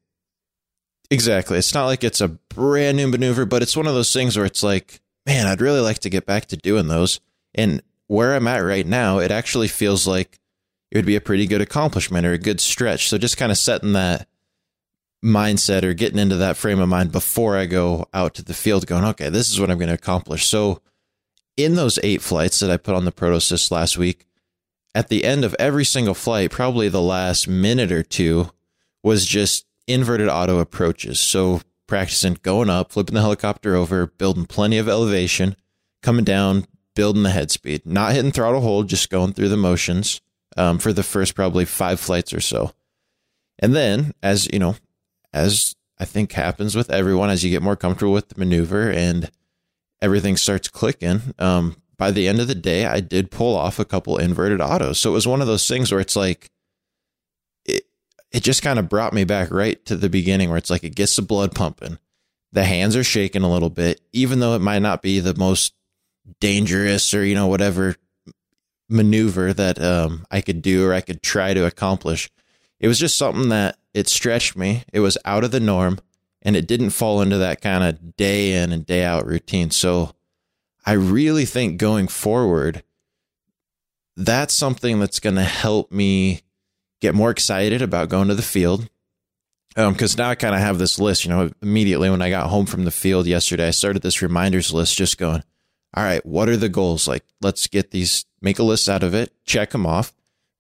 Exactly. 1.10 1.58
It's 1.58 1.74
not 1.74 1.86
like 1.86 2.04
it's 2.04 2.22
a 2.22 2.28
brand 2.28 2.98
new 2.98 3.08
maneuver, 3.08 3.46
but 3.46 3.62
it's 3.62 3.78
one 3.78 3.88
of 3.88 3.94
those 3.94 4.12
things 4.12 4.36
where 4.36 4.46
it's 4.46 4.64
like, 4.64 5.02
man, 5.26 5.48
I'd 5.48 5.62
really 5.62 5.80
like 5.80 6.00
to 6.00 6.10
get 6.10 6.26
back 6.26 6.48
to 6.48 6.58
doing 6.58 6.88
those. 6.88 7.20
And 7.54 7.82
where 8.08 8.36
I'm 8.36 8.48
at 8.48 8.60
right 8.60 8.86
now, 8.86 9.20
it 9.20 9.32
actually 9.32 9.68
feels 9.68 10.08
like 10.08 10.40
it 10.92 10.98
would 10.98 11.06
be 11.06 11.16
a 11.16 11.22
pretty 11.22 11.48
good 11.48 11.62
accomplishment 11.62 12.26
or 12.26 12.34
a 12.34 12.38
good 12.38 12.60
stretch. 12.60 13.10
So 13.10 13.18
just 13.18 13.38
kind 13.38 13.52
of 13.52 13.58
setting 13.58 13.94
that 13.94 14.28
mindset 15.24 15.84
or 15.84 15.94
getting 15.94 16.20
into 16.20 16.36
that 16.38 16.58
frame 16.58 16.80
of 16.80 16.90
mind 16.90 17.12
before 17.12 17.56
I 17.58 17.66
go 17.66 18.08
out 18.14 18.34
to 18.36 18.44
the 18.44 18.54
field, 18.54 18.86
going, 18.88 19.06
okay, 19.06 19.30
this 19.30 19.50
is 19.50 19.60
what 19.60 19.72
I'm 19.72 19.78
going 19.78 19.88
to 19.88 19.94
accomplish. 19.96 20.46
So 20.48 20.82
in 21.56 21.76
those 21.76 21.98
eight 22.04 22.22
flights 22.22 22.60
that 22.60 22.70
I 22.72 22.78
put 22.78 22.96
on 22.96 23.06
the 23.06 23.12
Protosys 23.12 23.72
last 23.72 23.98
week, 23.98 24.26
at 24.96 25.10
the 25.10 25.24
end 25.24 25.44
of 25.44 25.56
every 25.60 25.86
single 25.86 26.14
flight, 26.14 26.52
probably 26.52 26.90
the 26.90 27.02
last 27.02 27.48
minute 27.48 27.92
or 27.92 28.04
two 28.04 28.52
was 29.02 29.26
just 29.26 29.66
inverted 29.88 30.30
auto 30.30 30.60
approaches. 30.60 31.20
So 31.20 31.62
practicing 31.88 32.38
going 32.42 32.70
up, 32.70 32.92
flipping 32.92 33.16
the 33.16 33.22
helicopter 33.22 33.76
over, 33.76 34.08
building 34.08 34.46
plenty 34.46 34.78
of 34.78 34.88
elevation, 34.88 35.56
coming 36.02 36.24
down, 36.24 36.66
building 36.96 37.24
the 37.24 37.32
head 37.32 37.52
speed, 37.52 37.86
not 37.86 38.14
hitting 38.14 38.32
throttle 38.32 38.62
hold, 38.62 38.88
just 38.88 39.10
going 39.10 39.34
through 39.34 39.50
the 39.50 39.58
motions 39.58 40.22
um, 40.58 40.78
for 40.80 40.94
the 40.94 41.04
first 41.04 41.36
probably 41.36 41.66
five 41.66 42.00
flights 42.00 42.34
or 42.34 42.42
so. 42.42 42.72
And 43.60 43.76
then, 43.76 44.14
as 44.22 44.48
you 44.52 44.60
know, 44.60 44.76
as 45.34 45.76
I 45.98 46.06
think 46.06 46.32
happens 46.32 46.76
with 46.76 46.90
everyone, 46.90 47.30
as 47.30 47.44
you 47.44 47.52
get 47.52 47.62
more 47.62 47.76
comfortable 47.76 48.14
with 48.14 48.30
the 48.30 48.40
maneuver 48.40 48.92
and 48.92 49.30
everything 50.02 50.38
starts 50.38 50.68
clicking, 50.68 51.34
um, 51.40 51.76
by 52.04 52.12
the 52.12 52.28
end 52.28 52.42
of 52.42 52.50
the 52.50 52.54
day, 52.54 52.86
I 52.86 53.00
did 53.00 53.32
pull 53.32 53.56
off 53.56 53.80
a 53.80 53.86
couple 53.86 54.18
inverted 54.18 54.60
autos. 54.60 55.00
So 55.00 55.12
it 55.12 55.14
was 55.14 55.26
one 55.26 55.40
of 55.40 55.48
those 55.48 55.66
things 55.66 55.90
where 55.90 56.02
it's 56.02 56.18
like, 56.18 56.52
it, 57.64 57.86
it 58.30 58.44
just 58.44 58.62
kind 58.62 58.78
of 58.78 58.90
brought 58.90 59.14
me 59.14 59.24
back 59.24 59.52
right 59.52 59.84
to 59.86 59.96
the 59.96 60.10
beginning 60.10 60.50
where 60.50 60.58
it's 60.58 60.70
like 60.70 60.84
it 60.84 60.96
gets 60.96 61.16
the 61.16 61.22
blood 61.22 61.56
pumping. 61.56 62.00
The 62.52 62.66
hands 62.66 62.98
are 62.98 63.06
shaking 63.06 63.44
a 63.44 63.50
little 63.50 63.70
bit, 63.70 64.02
even 64.12 64.42
though 64.42 64.54
it 64.54 64.60
might 64.60 64.82
not 64.82 65.02
be 65.02 65.22
the 65.22 65.34
most 65.34 65.76
dangerous 66.42 67.14
or, 67.14 67.24
you 67.24 67.36
know, 67.36 67.48
whatever 67.48 67.96
maneuver 68.90 69.54
that 69.54 69.82
um, 69.82 70.26
I 70.30 70.42
could 70.42 70.62
do 70.62 70.86
or 70.86 70.94
I 70.94 71.00
could 71.00 71.24
try 71.24 71.54
to 71.54 71.66
accomplish. 71.66 72.30
It 72.82 72.90
was 72.90 73.00
just 73.00 73.18
something 73.18 73.48
that 73.48 73.78
it 73.94 74.10
stretched 74.10 74.58
me. 74.58 74.84
It 74.92 75.00
was 75.00 75.18
out 75.24 75.46
of 75.46 75.52
the 75.52 75.62
norm 75.62 76.00
and 76.42 76.58
it 76.58 76.68
didn't 76.68 76.90
fall 76.90 77.22
into 77.22 77.38
that 77.38 77.62
kind 77.62 77.82
of 77.82 78.18
day 78.18 78.62
in 78.62 78.74
and 78.74 78.86
day 78.86 79.06
out 79.06 79.26
routine. 79.26 79.72
So 79.72 80.16
I 80.86 80.94
really 80.94 81.46
think 81.46 81.78
going 81.78 82.08
forward, 82.08 82.84
that's 84.16 84.54
something 84.54 85.00
that's 85.00 85.20
going 85.20 85.36
to 85.36 85.44
help 85.44 85.92
me 85.92 86.42
get 87.02 87.16
more 87.16 87.32
excited 87.32 87.82
about 87.82 88.10
going 88.10 88.28
to 88.28 88.36
the 88.36 88.42
field. 88.42 88.90
Um, 89.76 89.94
because 89.94 90.18
now 90.18 90.30
I 90.30 90.36
kind 90.36 90.54
of 90.54 90.62
have 90.62 90.78
this 90.78 91.00
list. 91.00 91.26
You 91.26 91.32
know, 91.32 91.52
immediately 91.62 92.10
when 92.10 92.22
I 92.22 92.30
got 92.30 92.50
home 92.50 92.66
from 92.66 92.86
the 92.86 92.92
field 92.92 93.26
yesterday, 93.26 93.68
I 93.68 93.72
started 93.72 94.04
this 94.04 94.22
reminders 94.22 94.72
list, 94.74 94.96
just 94.96 95.18
going, 95.18 95.44
all 95.96 96.04
right, 96.04 96.26
what 96.26 96.50
are 96.50 96.58
the 96.58 96.70
goals? 96.70 97.08
Like, 97.08 97.24
let's 97.42 97.68
get 97.68 97.92
these, 97.92 98.26
make 98.42 98.60
a 98.60 98.64
list 98.64 98.88
out 98.88 99.04
of 99.04 99.14
it, 99.14 99.34
check 99.46 99.72
them 99.72 99.86
off, 99.86 100.14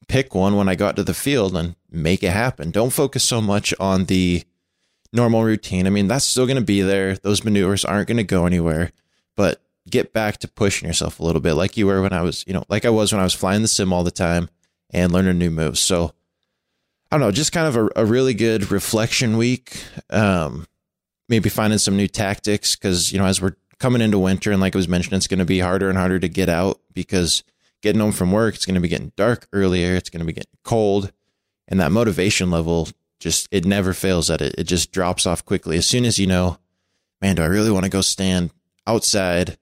pick 0.07 0.33
one 0.33 0.55
when 0.55 0.67
I 0.67 0.75
got 0.75 0.95
to 0.95 1.03
the 1.03 1.13
field 1.13 1.55
and 1.55 1.75
make 1.91 2.23
it 2.23 2.31
happen. 2.31 2.71
Don't 2.71 2.91
focus 2.91 3.23
so 3.23 3.39
much 3.39 3.73
on 3.79 4.05
the 4.05 4.43
normal 5.11 5.43
routine. 5.43 5.85
I 5.85 5.91
mean, 5.91 6.07
that's 6.07 6.25
still 6.25 6.45
going 6.45 6.57
to 6.57 6.63
be 6.63 6.81
there. 6.81 7.15
Those 7.15 7.43
maneuvers 7.43 7.85
aren't 7.85 8.07
going 8.07 8.17
to 8.17 8.23
go 8.23 8.45
anywhere, 8.45 8.91
but 9.35 9.61
get 9.89 10.13
back 10.13 10.37
to 10.37 10.47
pushing 10.47 10.87
yourself 10.87 11.19
a 11.19 11.23
little 11.23 11.41
bit 11.41 11.53
like 11.53 11.77
you 11.77 11.87
were 11.87 12.01
when 12.01 12.13
I 12.13 12.21
was, 12.21 12.43
you 12.47 12.53
know, 12.53 12.63
like 12.69 12.85
I 12.85 12.89
was 12.89 13.11
when 13.11 13.19
I 13.19 13.25
was 13.25 13.33
flying 13.33 13.61
the 13.61 13.67
sim 13.67 13.91
all 13.91 14.03
the 14.03 14.11
time 14.11 14.49
and 14.91 15.11
learning 15.11 15.37
new 15.37 15.51
moves. 15.51 15.79
So, 15.79 16.13
I 17.11 17.17
don't 17.17 17.21
know, 17.21 17.31
just 17.31 17.51
kind 17.51 17.67
of 17.67 17.75
a, 17.75 17.89
a 17.97 18.05
really 18.05 18.33
good 18.33 18.71
reflection 18.71 19.37
week. 19.37 19.83
Um, 20.09 20.67
maybe 21.29 21.49
finding 21.49 21.79
some 21.79 21.97
new 21.97 22.07
tactics 22.07 22.75
because, 22.75 23.11
you 23.11 23.19
know, 23.19 23.25
as 23.25 23.41
we're 23.41 23.55
coming 23.79 24.01
into 24.01 24.19
winter 24.19 24.51
and 24.51 24.61
like 24.61 24.75
I 24.75 24.77
was 24.77 24.87
mentioning, 24.87 25.17
it's 25.17 25.27
going 25.27 25.39
to 25.39 25.45
be 25.45 25.59
harder 25.59 25.89
and 25.89 25.97
harder 25.97 26.19
to 26.19 26.29
get 26.29 26.49
out 26.49 26.79
because 26.93 27.43
getting 27.81 28.01
home 28.01 28.11
from 28.11 28.31
work, 28.31 28.55
it's 28.55 28.65
going 28.65 28.75
to 28.75 28.81
be 28.81 28.87
getting 28.87 29.11
dark 29.15 29.47
earlier, 29.51 29.95
it's 29.95 30.09
going 30.09 30.21
to 30.21 30.25
be 30.25 30.33
getting 30.33 30.57
cold, 30.63 31.11
and 31.67 31.79
that 31.79 31.91
motivation 31.91 32.49
level 32.49 32.87
just 33.19 33.47
it 33.51 33.65
never 33.65 33.93
fails 33.93 34.29
at 34.29 34.41
it. 34.41 34.55
It 34.57 34.63
just 34.63 34.91
drops 34.91 35.25
off 35.25 35.45
quickly 35.45 35.77
as 35.77 35.85
soon 35.85 36.05
as 36.05 36.19
you 36.19 36.27
know, 36.27 36.57
man, 37.21 37.35
do 37.35 37.43
I 37.43 37.47
really 37.47 37.71
want 37.71 37.83
to 37.83 37.89
go 37.89 38.01
stand 38.01 38.51
outside 38.87 39.57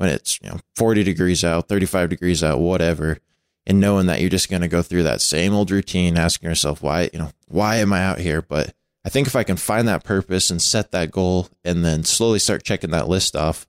when 0.00 0.08
it's 0.08 0.38
you 0.42 0.48
know 0.48 0.58
40 0.76 1.04
degrees 1.04 1.44
out, 1.44 1.68
35 1.68 2.08
degrees 2.08 2.42
out, 2.42 2.58
whatever, 2.58 3.18
and 3.66 3.80
knowing 3.80 4.06
that 4.06 4.22
you're 4.22 4.30
just 4.30 4.48
going 4.48 4.62
to 4.62 4.68
go 4.68 4.80
through 4.80 5.02
that 5.02 5.20
same 5.20 5.52
old 5.52 5.70
routine, 5.70 6.16
asking 6.16 6.48
yourself 6.48 6.82
why 6.82 7.10
you 7.12 7.18
know 7.18 7.30
why 7.48 7.76
am 7.76 7.92
I 7.92 8.02
out 8.02 8.18
here? 8.18 8.40
But 8.40 8.72
I 9.04 9.10
think 9.10 9.26
if 9.26 9.36
I 9.36 9.42
can 9.44 9.58
find 9.58 9.86
that 9.88 10.02
purpose 10.02 10.50
and 10.50 10.60
set 10.62 10.90
that 10.92 11.10
goal, 11.10 11.48
and 11.64 11.84
then 11.84 12.04
slowly 12.04 12.38
start 12.38 12.64
checking 12.64 12.92
that 12.92 13.08
list 13.08 13.36
off, 13.36 13.66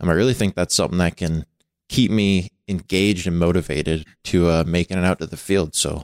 um, 0.00 0.10
I 0.10 0.12
really 0.12 0.34
think 0.34 0.54
that's 0.54 0.74
something 0.74 0.98
that 0.98 1.16
can 1.16 1.46
keep 1.88 2.10
me 2.10 2.50
engaged 2.68 3.26
and 3.26 3.38
motivated 3.38 4.04
to 4.24 4.48
uh, 4.50 4.64
making 4.66 4.98
it 4.98 5.04
out 5.04 5.18
to 5.20 5.26
the 5.26 5.36
field. 5.38 5.74
So, 5.74 6.02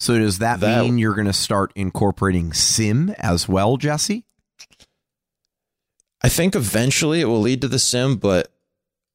So 0.00 0.18
does 0.18 0.38
that, 0.38 0.58
That- 0.60 0.82
mean 0.84 0.98
you're 0.98 1.14
going 1.14 1.26
to 1.28 1.32
start 1.32 1.72
incorporating 1.76 2.52
sim 2.52 3.10
as 3.18 3.48
well, 3.48 3.76
Jesse? 3.76 4.24
I 6.22 6.28
think 6.28 6.54
eventually 6.54 7.20
it 7.20 7.26
will 7.26 7.40
lead 7.40 7.60
to 7.62 7.68
the 7.68 7.78
sim, 7.78 8.16
but 8.16 8.50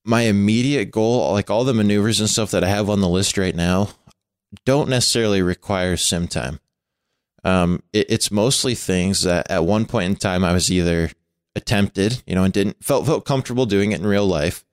my 0.10 0.24
immediate 0.24 0.92
goal, 0.92 1.32
like 1.32 1.52
all 1.52 1.64
the 1.64 1.74
maneuvers 1.74 2.20
and 2.20 2.30
stuff 2.30 2.52
that 2.52 2.64
I 2.64 2.68
have 2.68 2.90
on 2.90 3.00
the 3.00 3.08
list 3.08 3.38
right 3.38 3.56
now, 3.56 3.90
don't 4.66 4.90
necessarily 4.90 5.44
require 5.44 5.96
sim 5.96 6.28
time. 6.28 6.60
Um, 7.44 7.84
it, 7.94 8.08
it's 8.10 8.32
mostly 8.32 8.74
things 8.74 9.22
that 9.24 9.50
at 9.52 9.64
one 9.64 9.86
point 9.86 10.10
in 10.10 10.16
time 10.16 10.44
I 10.44 10.52
was 10.52 10.72
either 10.72 11.12
attempted, 11.56 12.24
you 12.26 12.34
know, 12.34 12.44
and 12.44 12.52
didn't 12.52 12.84
felt 12.84 13.06
felt 13.06 13.24
comfortable 13.26 13.68
doing 13.68 13.92
it 13.92 14.00
in 14.00 14.08
real 14.08 14.26
life, 14.26 14.66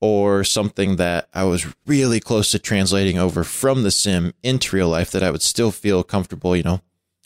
or 0.00 0.42
something 0.42 0.96
that 0.96 1.28
I 1.32 1.44
was 1.44 1.72
really 1.86 2.18
close 2.18 2.50
to 2.50 2.58
translating 2.58 3.18
over 3.18 3.44
from 3.44 3.84
the 3.84 3.92
sim 3.92 4.34
into 4.42 4.74
real 4.74 4.88
life 4.88 5.12
that 5.12 5.22
I 5.22 5.30
would 5.30 5.42
still 5.42 5.70
feel 5.70 6.02
comfortable, 6.02 6.56
you 6.56 6.64
know, 6.64 6.80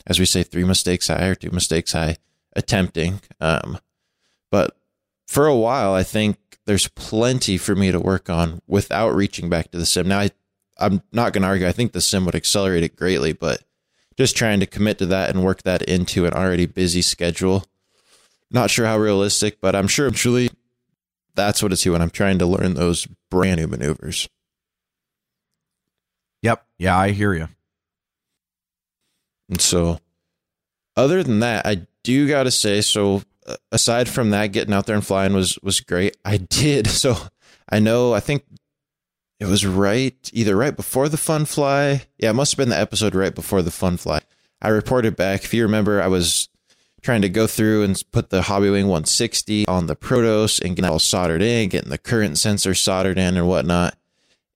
as 0.05 0.19
we 0.19 0.25
say, 0.25 0.43
three 0.43 0.63
mistakes 0.63 1.07
high 1.07 1.25
or 1.25 1.35
two 1.35 1.49
mistakes 1.49 1.93
high, 1.93 2.17
attempting. 2.55 3.19
Um, 3.41 3.79
but 4.51 4.77
for 5.27 5.47
a 5.47 5.55
while, 5.55 5.93
I 5.93 6.03
think 6.03 6.37
there's 6.67 6.89
plenty 6.89 7.57
for 7.57 7.75
me 7.75 7.91
to 7.91 7.99
work 7.99 8.29
on 8.29 8.61
without 8.67 9.15
reaching 9.15 9.49
back 9.49 9.71
to 9.71 9.77
the 9.77 9.85
sim. 9.85 10.09
Now, 10.09 10.19
I, 10.19 10.31
I'm 10.77 11.01
not 11.13 11.31
going 11.31 11.41
to 11.41 11.47
argue. 11.47 11.65
I 11.65 11.71
think 11.71 11.93
the 11.93 12.01
sim 12.01 12.25
would 12.25 12.35
accelerate 12.35 12.83
it 12.83 12.97
greatly, 12.97 13.31
but 13.31 13.63
just 14.17 14.35
trying 14.35 14.59
to 14.59 14.65
commit 14.65 14.97
to 14.97 15.05
that 15.07 15.29
and 15.29 15.45
work 15.45 15.63
that 15.63 15.81
into 15.83 16.25
an 16.25 16.33
already 16.33 16.65
busy 16.65 17.01
schedule. 17.01 17.65
Not 18.51 18.69
sure 18.69 18.85
how 18.85 18.97
realistic, 18.97 19.61
but 19.61 19.75
I'm 19.75 19.87
sure 19.87 20.11
truly 20.11 20.49
that's 21.35 21.63
what 21.63 21.71
it's 21.71 21.83
here 21.83 21.93
when 21.93 22.01
I'm 22.01 22.09
trying 22.09 22.37
to 22.39 22.45
learn 22.45 22.73
those 22.73 23.07
brand 23.31 23.61
new 23.61 23.67
maneuvers. 23.67 24.27
Yep. 26.41 26.65
Yeah, 26.77 26.97
I 26.97 27.11
hear 27.11 27.33
you. 27.33 27.47
And 29.49 29.61
so, 29.61 29.99
other 30.97 31.23
than 31.23 31.39
that, 31.39 31.65
I 31.65 31.87
do 32.03 32.27
got 32.27 32.43
to 32.43 32.51
say, 32.51 32.81
so 32.81 33.23
aside 33.71 34.09
from 34.09 34.31
that, 34.31 34.47
getting 34.47 34.73
out 34.73 34.85
there 34.85 34.95
and 34.95 35.05
flying 35.05 35.33
was 35.33 35.57
was 35.61 35.79
great. 35.79 36.17
I 36.25 36.37
did 36.37 36.87
so. 36.87 37.15
I 37.69 37.79
know. 37.79 38.13
I 38.13 38.21
think 38.21 38.43
it 39.39 39.45
was 39.45 39.65
right 39.65 40.15
either 40.33 40.55
right 40.55 40.75
before 40.75 41.09
the 41.09 41.17
fun 41.17 41.45
fly. 41.45 42.03
Yeah, 42.17 42.31
it 42.31 42.33
must 42.33 42.53
have 42.53 42.57
been 42.57 42.69
the 42.69 42.79
episode 42.79 43.13
right 43.13 43.35
before 43.35 43.61
the 43.61 43.71
fun 43.71 43.97
fly. 43.97 44.21
I 44.61 44.69
reported 44.69 45.15
back. 45.15 45.43
If 45.43 45.53
you 45.53 45.63
remember, 45.63 46.01
I 46.01 46.07
was 46.07 46.49
trying 47.01 47.21
to 47.21 47.29
go 47.29 47.45
through 47.45 47.83
and 47.83 48.01
put 48.11 48.31
the 48.31 48.41
Hobbywing 48.41 48.83
160 48.83 49.67
on 49.67 49.85
the 49.85 49.95
Protos 49.95 50.61
and 50.61 50.75
get 50.75 50.85
it 50.85 50.91
all 50.91 50.99
soldered 50.99 51.41
in, 51.41 51.69
getting 51.69 51.91
the 51.91 51.97
current 51.97 52.37
sensor 52.37 52.73
soldered 52.73 53.19
in 53.19 53.37
and 53.37 53.47
whatnot. 53.47 53.95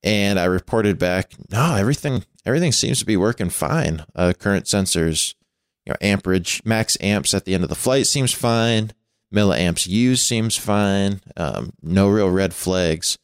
And 0.03 0.39
I 0.39 0.45
reported 0.45 0.97
back, 0.97 1.33
no, 1.51 1.75
everything 1.75 2.25
everything 2.45 2.71
seems 2.71 2.99
to 2.99 3.05
be 3.05 3.17
working 3.17 3.49
fine. 3.49 4.03
Uh, 4.15 4.33
current 4.37 4.65
sensors, 4.65 5.35
you 5.85 5.91
know, 5.91 5.97
amperage, 6.01 6.61
max 6.65 6.97
amps 7.01 7.33
at 7.33 7.45
the 7.45 7.53
end 7.53 7.63
of 7.63 7.69
the 7.69 7.75
flight 7.75 8.07
seems 8.07 8.31
fine. 8.31 8.91
Milliamps 9.33 9.87
used 9.87 10.25
seems 10.25 10.57
fine. 10.57 11.21
Um, 11.37 11.73
no 11.81 12.09
real 12.09 12.29
red 12.29 12.53
flags. 12.53 13.17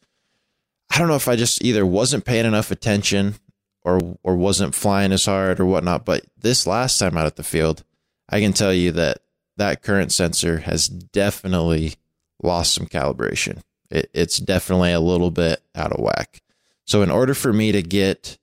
I 0.90 0.98
don't 0.98 1.08
know 1.08 1.16
if 1.16 1.28
I 1.28 1.36
just 1.36 1.62
either 1.62 1.84
wasn't 1.84 2.24
paying 2.24 2.46
enough 2.46 2.70
attention 2.70 3.34
or 3.82 4.16
or 4.22 4.36
wasn't 4.36 4.74
flying 4.74 5.12
as 5.12 5.26
hard 5.26 5.60
or 5.60 5.66
whatnot. 5.66 6.04
But 6.04 6.24
this 6.36 6.66
last 6.66 6.98
time 6.98 7.16
out 7.16 7.26
at 7.26 7.36
the 7.36 7.42
field, 7.42 7.84
I 8.28 8.40
can 8.40 8.52
tell 8.52 8.72
you 8.72 8.90
that 8.92 9.18
that 9.56 9.82
current 9.82 10.12
sensor 10.12 10.58
has 10.58 10.88
definitely 10.88 11.94
lost 12.42 12.74
some 12.74 12.86
calibration. 12.86 13.60
It, 13.90 14.10
it's 14.14 14.38
definitely 14.38 14.92
a 14.92 15.00
little 15.00 15.30
bit 15.30 15.60
out 15.74 15.92
of 15.92 16.00
whack. 16.00 16.42
So 16.84 17.02
in 17.02 17.10
order 17.10 17.34
for 17.34 17.52
me 17.52 17.72
to 17.72 17.82
get, 17.82 18.38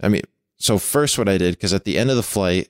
I 0.00 0.08
mean, 0.08 0.22
so 0.58 0.78
first 0.78 1.18
what 1.18 1.28
I 1.28 1.38
did 1.38 1.54
because 1.54 1.74
at 1.74 1.84
the 1.84 1.98
end 1.98 2.10
of 2.10 2.16
the 2.16 2.22
flight, 2.22 2.68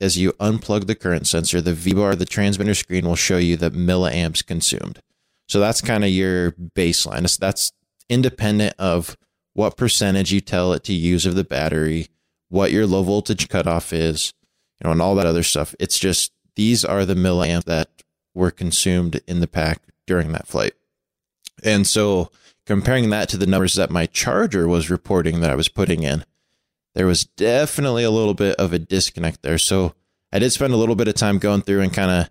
as 0.00 0.16
you 0.16 0.32
unplug 0.34 0.86
the 0.86 0.94
current 0.94 1.26
sensor, 1.26 1.60
the 1.60 1.72
VBar, 1.72 2.16
the 2.16 2.24
transmitter 2.24 2.74
screen 2.74 3.06
will 3.06 3.16
show 3.16 3.36
you 3.38 3.56
the 3.56 3.70
milliamps 3.70 4.44
consumed. 4.46 5.00
So 5.48 5.58
that's 5.60 5.80
kind 5.80 6.04
of 6.04 6.10
your 6.10 6.52
baseline. 6.52 7.16
That's- 7.22 7.36
That's 7.36 7.72
independent 8.08 8.74
of 8.78 9.16
what 9.54 9.76
percentage 9.76 10.32
you 10.32 10.40
tell 10.40 10.72
it 10.72 10.84
to 10.84 10.92
use 10.94 11.26
of 11.26 11.34
the 11.34 11.44
battery, 11.44 12.08
what 12.48 12.70
your 12.72 12.86
low 12.86 13.02
voltage 13.02 13.48
cutoff 13.48 13.92
is, 13.92 14.32
you 14.80 14.86
know, 14.86 14.92
and 14.92 15.02
all 15.02 15.14
that 15.16 15.26
other 15.26 15.42
stuff. 15.42 15.74
It's 15.80 15.98
just 15.98 16.32
these 16.54 16.84
are 16.84 17.04
the 17.04 17.14
milliamps 17.14 17.64
that 17.64 17.88
were 18.34 18.50
consumed 18.50 19.20
in 19.26 19.40
the 19.40 19.48
pack 19.48 19.82
during 20.06 20.32
that 20.32 20.46
flight. 20.46 20.74
And 21.64 21.86
so 21.86 22.30
comparing 22.66 23.10
that 23.10 23.28
to 23.30 23.36
the 23.36 23.46
numbers 23.46 23.74
that 23.74 23.90
my 23.90 24.06
charger 24.06 24.68
was 24.68 24.90
reporting 24.90 25.40
that 25.40 25.50
I 25.50 25.54
was 25.56 25.68
putting 25.68 26.02
in, 26.02 26.24
there 26.94 27.06
was 27.06 27.24
definitely 27.24 28.04
a 28.04 28.10
little 28.10 28.34
bit 28.34 28.56
of 28.56 28.72
a 28.72 28.78
disconnect 28.78 29.42
there. 29.42 29.58
So 29.58 29.94
I 30.32 30.38
did 30.38 30.50
spend 30.50 30.72
a 30.72 30.76
little 30.76 30.94
bit 30.94 31.08
of 31.08 31.14
time 31.14 31.38
going 31.38 31.62
through 31.62 31.80
and 31.80 31.92
kind 31.92 32.10
of 32.10 32.30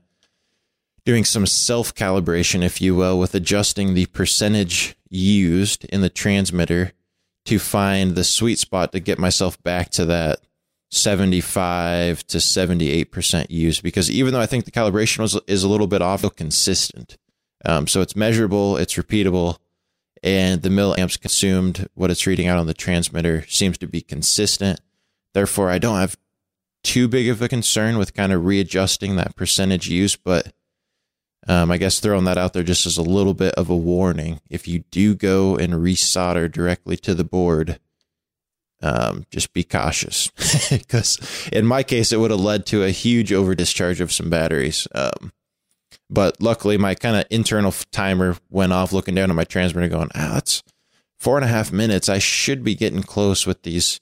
doing 1.06 1.24
some 1.24 1.46
self 1.46 1.96
calibration, 1.96 2.64
if 2.64 2.82
you 2.82 2.96
will, 2.96 3.18
with 3.18 3.34
adjusting 3.34 3.94
the 3.94 4.08
percentage 4.08 4.96
used 5.10 5.86
in 5.86 6.02
the 6.02 6.10
transmitter 6.10 6.92
to 7.46 7.60
find 7.60 8.16
the 8.16 8.26
sweet 8.26 8.60
spot 8.60 8.92
to 8.92 9.00
get 9.00 9.18
myself 9.18 9.62
back 9.64 9.90
to 9.92 10.06
that 10.06 10.40
75 10.92 12.28
to 12.28 12.38
78% 12.38 13.50
used. 13.50 13.84
Because 13.84 14.12
even 14.12 14.34
though 14.34 14.42
I 14.42 14.46
think 14.46 14.66
the 14.66 14.72
calibration 14.72 15.20
was, 15.20 15.40
is 15.48 15.64
a 15.64 15.70
little 15.70 15.88
bit 15.88 16.02
off, 16.02 16.26
consistent. 16.36 17.18
Um, 17.66 17.88
so 17.88 18.02
it's 18.02 18.16
measurable, 18.16 18.78
it's 18.78 18.96
repeatable, 18.96 19.58
and 20.24 20.62
the 20.62 20.70
milliamps 20.70 21.20
consumed, 21.20 21.88
what 21.94 22.12
it's 22.12 22.28
reading 22.28 22.48
out 22.48 22.60
on 22.60 22.68
the 22.68 22.74
transmitter, 22.74 23.46
seems 23.48 23.78
to 23.80 23.88
be 23.88 24.02
consistent. 24.02 24.80
Therefore, 25.34 25.70
I 25.70 25.78
don't 25.78 26.00
have 26.00 26.18
too 26.84 27.08
big 27.08 27.28
of 27.30 27.42
a 27.42 27.50
concern 27.50 27.98
with 27.98 28.14
kind 28.14 28.32
of 28.32 28.46
readjusting 28.46 29.16
that 29.16 29.36
percentage 29.36 29.88
use, 29.90 30.16
but 30.16 30.54
um, 31.48 31.72
I 31.72 31.78
guess 31.78 32.00
throwing 32.00 32.26
that 32.26 32.38
out 32.38 32.54
there 32.54 32.64
just 32.64 32.86
as 32.86 32.98
a 32.98 33.04
little 33.04 33.34
bit 33.34 33.54
of 33.56 33.70
a 33.70 33.76
warning. 33.76 34.42
If 34.50 34.68
you 34.68 34.80
do 34.92 35.16
go 35.16 35.56
and 35.56 35.74
resolder 35.74 36.52
directly 36.52 36.98
to 36.98 37.14
the 37.14 37.24
board, 37.24 37.80
um, 38.82 39.26
just 39.32 39.54
be 39.54 39.64
cautious 39.64 40.30
because 40.70 41.20
in 41.52 41.66
my 41.66 41.84
case, 41.84 42.12
it 42.12 42.20
would 42.20 42.32
have 42.32 42.40
led 42.40 42.66
to 42.68 42.84
a 42.84 42.92
huge 42.92 43.34
over 43.34 43.56
discharge 43.56 44.02
of 44.02 44.12
some 44.12 44.30
batteries. 44.30 44.88
Um, 44.94 45.32
but 46.10 46.42
luckily, 46.42 46.78
my 46.78 46.96
kind 46.96 47.16
of 47.16 47.26
internal 47.30 47.74
timer 47.92 48.38
went 48.50 48.74
off 48.74 48.94
looking 48.94 49.16
down 49.16 49.30
at 49.30 49.36
my 49.36 49.44
transmitter 49.44 49.90
going, 49.90 50.10
ah, 50.16 50.32
that's 50.34 50.64
four 51.20 51.36
and 51.36 51.44
a 51.44 51.50
half 51.50 51.72
minutes. 51.72 52.08
I 52.10 52.20
should 52.20 52.64
be 52.64 52.76
getting 52.76 53.04
close 53.04 53.46
with 53.46 53.64
these. 53.64 54.00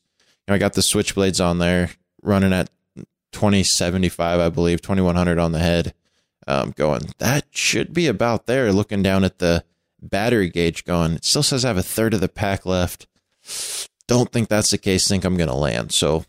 You 0.47 0.51
know, 0.51 0.55
I 0.55 0.57
got 0.59 0.73
the 0.73 0.81
switchblades 0.81 1.43
on 1.43 1.57
there 1.57 1.91
running 2.21 2.53
at 2.53 2.69
2075, 3.31 4.39
I 4.39 4.49
believe, 4.49 4.81
2100 4.81 5.39
on 5.39 5.51
the 5.51 5.59
head. 5.59 5.93
Um, 6.47 6.73
going, 6.75 7.01
that 7.17 7.45
should 7.49 7.91
be 7.91 8.05
about 8.05 8.45
there. 8.45 8.71
Looking 8.71 9.01
down 9.01 9.23
at 9.23 9.39
the 9.39 9.63
battery 9.99 10.49
gauge, 10.49 10.85
going, 10.85 11.13
it 11.13 11.25
still 11.25 11.41
says 11.41 11.65
I 11.65 11.69
have 11.69 11.77
a 11.77 11.83
third 11.83 12.13
of 12.13 12.21
the 12.21 12.29
pack 12.29 12.67
left. 12.67 13.07
Don't 14.07 14.31
think 14.31 14.47
that's 14.47 14.69
the 14.69 14.77
case. 14.77 15.07
Think 15.07 15.25
I'm 15.25 15.37
going 15.37 15.49
to 15.49 15.55
land. 15.55 15.91
So 15.91 16.23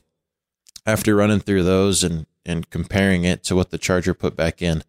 after 0.86 1.14
running 1.14 1.40
through 1.40 1.64
those 1.64 2.02
and 2.02 2.26
and 2.46 2.70
comparing 2.70 3.24
it 3.24 3.42
to 3.42 3.56
what 3.56 3.70
the 3.70 3.78
Charger 3.78 4.14
put 4.14 4.36
back 4.36 4.62
in, 4.62 4.84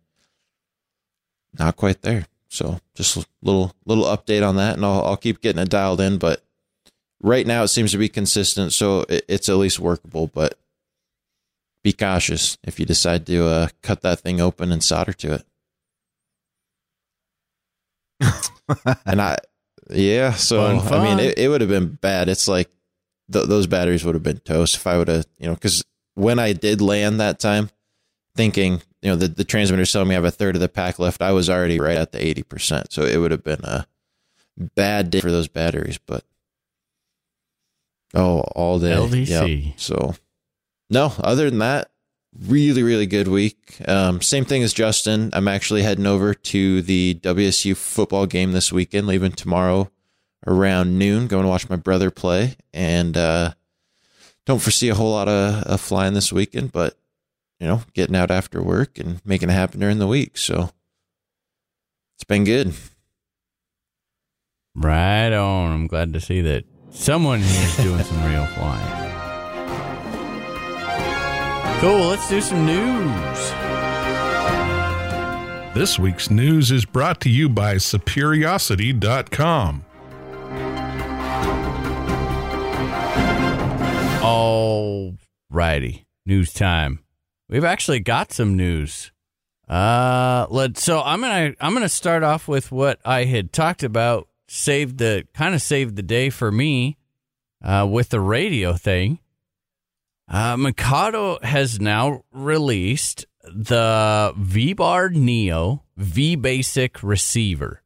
not 1.60 1.76
quite 1.76 2.02
there. 2.02 2.28
So 2.50 2.80
just 2.96 3.18
a 3.18 3.26
little 3.42 3.74
little 3.86 4.06
update 4.06 4.48
on 4.48 4.56
that, 4.56 4.76
and 4.76 4.86
I'll 4.86 5.04
I'll 5.04 5.18
keep 5.18 5.42
getting 5.42 5.62
it 5.62 5.70
dialed 5.70 6.02
in. 6.02 6.18
But 6.18 6.44
right 7.22 7.46
now 7.46 7.64
it 7.64 7.70
seems 7.70 7.92
to 7.92 7.98
be 7.98 8.10
consistent, 8.10 8.74
so 8.74 9.02
it, 9.10 9.26
it's 9.28 9.50
at 9.50 9.58
least 9.58 9.80
workable. 9.80 10.28
But 10.28 10.58
be 11.84 11.94
cautious 11.94 12.58
if 12.64 12.80
you 12.80 12.86
decide 12.86 13.26
to 13.28 13.46
uh, 13.46 13.68
cut 13.82 14.02
that 14.02 14.20
thing 14.20 14.42
open 14.42 14.72
and 14.72 14.84
solder 14.84 15.14
to 15.14 15.34
it. 15.36 15.44
and 19.06 19.22
I, 19.22 19.38
yeah, 19.90 20.34
so 20.34 20.80
Fun, 20.80 20.94
I 20.94 21.04
mean, 21.04 21.20
it, 21.20 21.38
it 21.38 21.50
would 21.50 21.62
have 21.62 21.70
been 21.70 21.98
bad. 22.02 22.30
It's 22.30 22.48
like 22.48 22.70
th- 23.32 23.48
those 23.48 23.68
batteries 23.68 24.04
would 24.04 24.16
have 24.16 24.24
been 24.24 24.40
toast 24.40 24.76
if 24.76 24.88
I 24.88 24.98
would 24.98 25.08
have, 25.08 25.26
you 25.38 25.48
know, 25.48 25.54
because 25.54 25.84
when 26.16 26.40
I 26.40 26.54
did 26.54 26.82
land 26.82 27.20
that 27.20 27.40
time, 27.40 27.70
thinking, 28.36 28.82
you 29.02 29.10
know, 29.10 29.16
the, 29.16 29.28
the 29.28 29.44
transmitter's 29.44 29.92
telling 29.92 30.08
me 30.08 30.16
I 30.16 30.18
have 30.18 30.26
a 30.26 30.32
third 30.32 30.56
of 30.56 30.62
the 30.62 30.70
pack 30.70 31.00
left, 31.00 31.22
I 31.22 31.32
was 31.32 31.50
already 31.50 31.80
right 31.80 31.98
at 31.98 32.12
the 32.12 32.20
80%. 32.20 32.92
So 32.92 33.04
it 33.04 33.18
would 33.18 33.32
have 33.32 33.44
been 33.44 33.64
a 33.64 33.86
bad 34.58 35.12
day 35.12 35.22
for 35.22 35.32
those 35.32 35.48
batteries, 35.48 36.00
but 36.06 36.24
oh, 38.14 38.40
all 38.56 38.80
day. 38.80 38.92
LDC. 38.92 39.66
Yep. 39.66 39.74
So, 39.78 40.16
no, 40.90 41.14
other 41.20 41.50
than 41.50 41.60
that, 41.60 41.92
really, 42.40 42.84
really 42.84 43.06
good 43.06 43.28
week. 43.28 43.78
Um, 43.88 44.22
same 44.22 44.46
thing 44.46 44.64
as 44.64 44.74
Justin. 44.74 45.30
I'm 45.34 45.48
actually 45.48 45.84
heading 45.84 46.08
over 46.08 46.34
to 46.34 46.82
the 46.82 47.20
WSU 47.22 47.76
football 47.76 48.26
game 48.26 48.52
this 48.52 48.72
weekend, 48.72 49.08
leaving 49.08 49.32
tomorrow 49.32 49.92
around 50.46 50.98
noon, 50.98 51.28
going 51.28 51.44
to 51.44 51.50
watch 51.50 51.70
my 51.70 51.76
brother 51.76 52.12
play. 52.12 52.56
And 52.74 53.18
uh, 53.18 53.54
don't 54.46 54.62
foresee 54.62 54.90
a 54.90 54.96
whole 54.96 55.12
lot 55.12 55.28
of, 55.28 55.64
of 55.64 55.82
flying 55.82 56.14
this 56.14 56.32
weekend, 56.32 56.72
but, 56.72 56.98
you 57.60 57.68
know, 57.68 57.82
getting 57.94 58.16
out 58.16 58.32
after 58.32 58.62
work 58.62 59.00
and 59.00 59.22
making 59.26 59.50
it 59.50 59.54
happen 59.54 59.80
during 59.80 60.00
the 60.00 60.08
week. 60.08 60.38
So 60.38 60.70
it's 62.16 62.24
been 62.24 62.44
good. 62.44 62.74
Right 64.76 65.34
on. 65.34 65.72
I'm 65.72 65.88
glad 65.88 66.14
to 66.14 66.22
see 66.22 66.42
that 66.42 66.66
someone 66.92 67.40
here 67.40 67.68
is 67.68 67.78
doing 67.78 68.04
some 68.04 68.24
real 68.24 68.46
flying. 68.48 69.04
Cool. 71.80 72.08
Let's 72.08 72.30
do 72.30 72.42
some 72.42 72.66
news. 72.66 73.52
This 75.76 76.00
week's 76.00 76.32
news 76.32 76.72
is 76.72 76.86
brought 76.86 77.22
to 77.22 77.30
you 77.30 77.50
by 77.50 77.76
Superiosity.com. 77.76 79.84
All 84.24 85.16
righty. 85.52 86.06
News 86.26 86.52
time. 86.52 87.00
We've 87.50 87.64
actually 87.64 88.00
got 88.02 88.34
some 88.34 88.58
news. 88.58 89.12
Uh 89.68 90.48
let 90.50 90.78
so 90.78 91.02
I'm 91.02 91.22
gonna 91.22 91.54
I'm 91.60 91.74
gonna 91.74 91.90
start 91.90 92.24
off 92.24 92.48
with 92.48 92.72
what 92.72 93.00
I 93.04 93.26
had 93.26 93.52
talked 93.52 93.84
about, 93.84 94.28
saved 94.48 94.98
the 94.98 95.28
kind 95.34 95.54
of 95.54 95.62
saved 95.62 95.96
the 95.98 96.04
day 96.04 96.30
for 96.30 96.52
me, 96.52 96.98
uh, 97.64 97.88
with 97.90 98.10
the 98.10 98.22
radio 98.22 98.74
thing. 98.74 99.20
Uh 100.30 100.56
Mikado 100.56 101.38
has 101.44 101.82
now 101.82 102.24
released 102.32 103.26
the 103.44 104.34
VBar 104.38 105.14
Neo 105.14 105.84
V 105.98 106.36
Basic 106.36 107.02
receiver. 107.04 107.82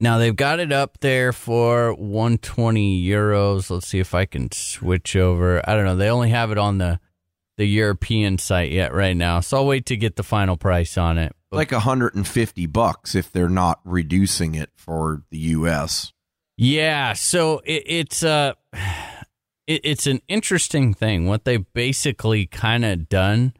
Now 0.00 0.18
they've 0.18 0.34
got 0.34 0.58
it 0.58 0.72
up 0.72 0.98
there 0.98 1.32
for 1.32 1.94
120 1.94 3.04
euros. 3.04 3.70
Let's 3.70 3.86
see 3.86 4.00
if 4.00 4.14
I 4.14 4.26
can 4.26 4.50
switch 4.50 5.14
over. 5.14 5.62
I 5.68 5.74
don't 5.74 5.84
know. 5.84 5.94
They 5.96 6.10
only 6.10 6.30
have 6.30 6.50
it 6.50 6.58
on 6.58 6.78
the 6.78 6.98
the 7.62 7.68
European 7.68 8.38
site 8.38 8.72
yet 8.72 8.92
right 8.92 9.16
now, 9.16 9.38
so 9.38 9.58
I'll 9.58 9.66
wait 9.68 9.86
to 9.86 9.96
get 9.96 10.16
the 10.16 10.24
final 10.24 10.56
price 10.56 10.98
on 10.98 11.16
it. 11.16 11.32
But 11.48 11.58
Like 11.58 11.70
150 11.70 12.66
bucks 12.66 13.14
if 13.14 13.30
they're 13.30 13.48
not 13.48 13.78
reducing 13.84 14.56
it 14.56 14.70
for 14.74 15.22
the 15.30 15.38
US. 15.38 16.12
yeah, 16.56 17.12
so 17.12 17.60
it, 17.64 17.84
it's 17.86 18.24
uh 18.24 18.54
it, 19.68 19.80
it's 19.84 20.08
an 20.08 20.22
interesting 20.26 20.92
thing. 20.92 21.28
What 21.28 21.44
they've 21.44 21.72
basically 21.72 22.46
kind 22.46 22.84
of 22.84 23.08
done 23.08 23.54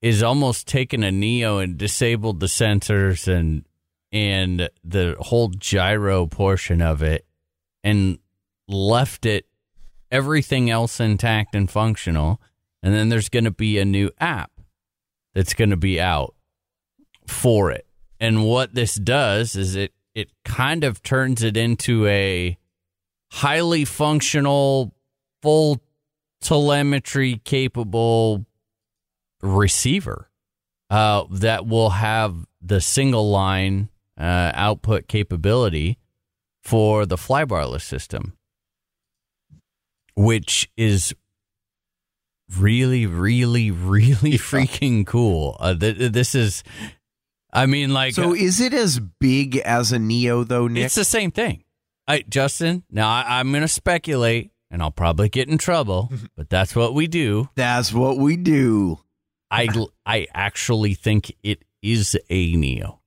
is 0.00 0.22
almost 0.22 0.66
taken 0.66 1.02
a 1.02 1.12
Neo 1.12 1.58
and 1.58 1.76
disabled 1.76 2.40
the 2.40 2.46
sensors 2.46 3.28
and 3.28 3.66
and 4.10 4.70
the 4.82 5.16
whole 5.20 5.50
gyro 5.50 6.26
portion 6.26 6.80
of 6.80 7.02
it 7.02 7.26
and 7.82 8.20
left 8.68 9.26
it 9.26 9.44
everything 10.10 10.70
else 10.70 10.98
intact 10.98 11.54
and 11.54 11.70
functional. 11.70 12.40
And 12.84 12.92
then 12.92 13.08
there's 13.08 13.30
going 13.30 13.44
to 13.44 13.50
be 13.50 13.78
a 13.78 13.84
new 13.86 14.10
app 14.20 14.50
that's 15.34 15.54
going 15.54 15.70
to 15.70 15.76
be 15.76 15.98
out 15.98 16.34
for 17.26 17.70
it. 17.70 17.86
And 18.20 18.44
what 18.44 18.74
this 18.74 18.94
does 18.94 19.56
is 19.56 19.74
it 19.74 19.94
it 20.14 20.30
kind 20.44 20.84
of 20.84 21.02
turns 21.02 21.42
it 21.42 21.56
into 21.56 22.06
a 22.06 22.58
highly 23.32 23.86
functional, 23.86 24.94
full 25.42 25.80
telemetry 26.42 27.40
capable 27.42 28.44
receiver 29.40 30.30
uh, 30.90 31.24
that 31.30 31.66
will 31.66 31.90
have 31.90 32.46
the 32.60 32.82
single 32.82 33.30
line 33.30 33.88
uh, 34.20 34.52
output 34.54 35.08
capability 35.08 35.98
for 36.62 37.06
the 37.06 37.16
flybarless 37.16 37.82
system, 37.82 38.34
which 40.14 40.70
is 40.76 41.14
really, 42.58 43.06
really, 43.06 43.70
really 43.70 44.32
freaking 44.38 45.06
cool. 45.06 45.56
Uh, 45.60 45.74
th- 45.74 46.12
this 46.12 46.34
is, 46.34 46.62
I 47.52 47.66
mean, 47.66 47.92
like, 47.92 48.14
So 48.14 48.34
is 48.34 48.60
it 48.60 48.74
as 48.74 49.00
big 49.20 49.56
as 49.58 49.92
a 49.92 49.98
Neo 49.98 50.44
though, 50.44 50.66
Nick? 50.68 50.84
it's 50.86 50.94
the 50.94 51.04
same 51.04 51.30
thing. 51.30 51.64
I, 52.06 52.22
Justin, 52.28 52.84
now 52.90 53.08
I, 53.08 53.40
I'm 53.40 53.50
going 53.50 53.62
to 53.62 53.68
speculate, 53.68 54.50
and 54.70 54.82
I'll 54.82 54.90
probably 54.90 55.28
get 55.28 55.48
in 55.48 55.56
trouble, 55.56 56.12
but 56.36 56.50
that's 56.50 56.76
what 56.76 56.94
we 56.94 57.06
do. 57.06 57.48
That's 57.54 57.92
what 57.92 58.18
we 58.18 58.36
do. 58.36 58.98
I, 59.50 59.68
I 60.04 60.26
actually 60.34 60.94
think 60.94 61.34
it 61.42 61.62
is 61.82 62.18
a 62.28 62.56
Neo. 62.56 63.00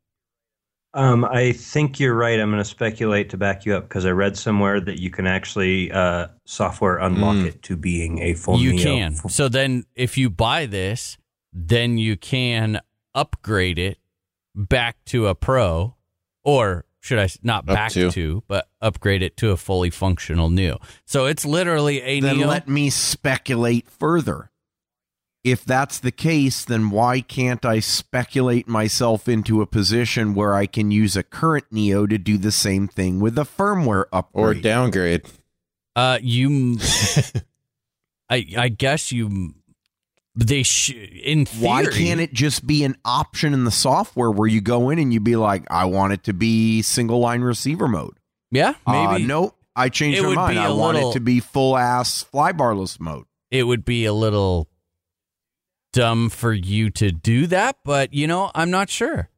Um, 0.97 1.23
I 1.25 1.51
think 1.51 1.99
you're 1.99 2.15
right. 2.15 2.39
I'm 2.39 2.49
going 2.49 2.59
to 2.61 2.65
speculate 2.65 3.29
to 3.29 3.37
back 3.37 3.65
you 3.65 3.75
up 3.75 3.83
because 3.87 4.05
I 4.05 4.09
read 4.11 4.35
somewhere 4.35 4.79
that 4.81 4.99
you 4.99 5.11
can 5.11 5.27
actually 5.27 5.91
uh, 5.91 6.27
software 6.45 6.97
unlock 6.97 7.35
Mm. 7.37 7.45
it 7.47 7.61
to 7.63 7.77
being 7.77 8.19
a 8.19 8.33
full. 8.33 8.59
you 8.59 8.73
Neo. 8.73 8.83
can. 8.83 9.15
So 9.29 9.47
then, 9.47 9.85
if 9.95 10.17
you 10.17 10.29
buy 10.31 10.65
this, 10.65 11.17
then 11.53 11.97
you 11.99 12.17
can 12.17 12.81
upgrade 13.13 13.77
it 13.77 13.99
back 14.55 14.97
to 15.05 15.27
a 15.27 15.35
pro, 15.35 15.95
or 16.43 16.85
should 16.99 17.19
I 17.19 17.29
not 17.43 17.59
Up 17.69 17.75
back 17.75 17.91
to. 17.91 18.09
to. 18.11 18.43
but 18.47 18.67
upgrade 18.81 19.21
it 19.21 19.37
to 19.37 19.51
a 19.51 19.57
fully 19.57 19.91
functional 19.91 20.49
Neo. 20.49 20.79
So 21.05 21.25
it's 21.27 21.45
literally 21.45 22.01
a 22.01 22.19
Then 22.21 22.37
Neo. 22.37 22.47
let 22.47 22.67
me 22.67 22.89
speculate 22.89 23.87
further. 23.87 24.49
If 25.43 25.63
that's 25.63 25.99
the 25.99 26.11
case, 26.11 26.65
then 26.65 26.89
why 26.89 27.21
can't 27.21 27.63
I 27.63 27.79
speculate 27.79 28.67
myself 28.67 29.29
into 29.29 29.61
a 29.61 29.65
position 29.65 30.33
where 30.35 30.53
I 30.53 30.65
can 30.65 30.91
use 30.91 31.15
a 31.15 31.23
current 31.23 31.65
Neo 31.71 32.05
to 32.05 32.17
do 32.17 32.37
the 32.37 32.51
same 32.51 32.87
thing 32.87 33.19
with 33.21 33.37
a 33.37 33.43
firmware 33.43 34.05
upgrade 34.11 34.45
Or 34.45 34.53
downgrade. 34.55 35.21
Uh, 35.95 36.19
you, 36.21 36.77
I, 38.29 38.45
I 38.57 38.69
guess 38.69 39.11
you, 39.11 39.53
they 40.35 40.63
sh- 40.63 40.91
in 41.23 41.45
theory. 41.45 41.65
Why 41.65 41.85
can't 41.85 42.19
it 42.19 42.33
just 42.33 42.67
be 42.67 42.83
an 42.83 42.97
option 43.05 43.53
in 43.53 43.63
the 43.63 43.71
software 43.71 44.29
where 44.29 44.47
you 44.47 44.59
go 44.61 44.89
in 44.89 44.99
and 44.99 45.13
you 45.13 45.19
be 45.19 45.35
like, 45.37 45.65
I 45.71 45.85
want 45.85 46.13
it 46.13 46.23
to 46.25 46.33
be 46.33 46.81
single 46.81 47.19
line 47.19 47.41
receiver 47.41 47.87
mode? 47.87 48.17
Yeah, 48.51 48.73
Uh, 48.85 49.11
maybe 49.11 49.25
nope, 49.25 49.55
I 49.75 49.89
changed 49.89 50.19
It 50.19 50.23
my 50.23 50.33
mind. 50.35 50.59
I 50.59 50.65
I 50.65 50.67
a 50.67 50.75
want 50.75 50.97
it 50.97 51.13
to 51.13 51.19
be 51.19 51.39
full 51.39 51.77
ass 51.77 52.25
flybarless 52.33 52.99
mode. 52.99 53.25
it 53.49 53.63
would 53.63 53.85
be 53.85 54.05
a 54.05 54.13
little 54.13 54.67
dumb 55.93 56.29
for 56.29 56.53
you 56.53 56.89
to 56.91 57.11
do 57.11 57.47
that, 57.47 57.77
but 57.83 58.13
you 58.13 58.27
know, 58.27 58.51
I'm 58.53 58.69
not 58.71 58.89
sure. 58.89 59.29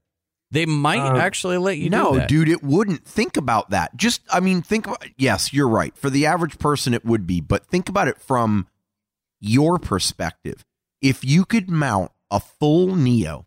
They 0.52 0.66
might 0.66 1.00
Uh, 1.00 1.18
actually 1.18 1.58
let 1.58 1.78
you 1.78 1.89
no, 1.91 2.14
do 2.14 2.20
that. 2.20 2.30
dude, 2.30 2.50
it 2.50 2.64
wouldn't. 2.64 3.06
Think 3.06 3.38
about 3.38 3.70
that. 3.70 3.95
Just, 3.95 4.22
I 4.32 4.39
mean, 4.39 4.64
think 4.64 4.88
about, 4.88 5.06
yes, 5.16 5.54
you're 5.54 5.70
right. 5.70 5.95
For 5.95 6.10
the 6.10 6.26
average 6.26 6.58
person, 6.58 6.93
it 6.95 7.06
would 7.06 7.28
be, 7.28 7.39
but 7.39 7.68
think 7.68 7.88
about 7.88 8.08
it 8.08 8.18
from 8.20 8.68
your 9.39 9.78
perspective. 9.78 10.66
If 11.02 11.24
you 11.24 11.45
could 11.45 11.70
mount 11.70 12.12
a 12.32 12.39
full 12.39 12.95
Neo 12.95 13.45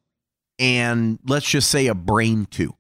and 0.61 1.19
let's 1.27 1.49
just 1.51 1.69
say 1.71 1.89
a 1.89 1.95
Brain 1.95 2.47
2, 2.47 2.73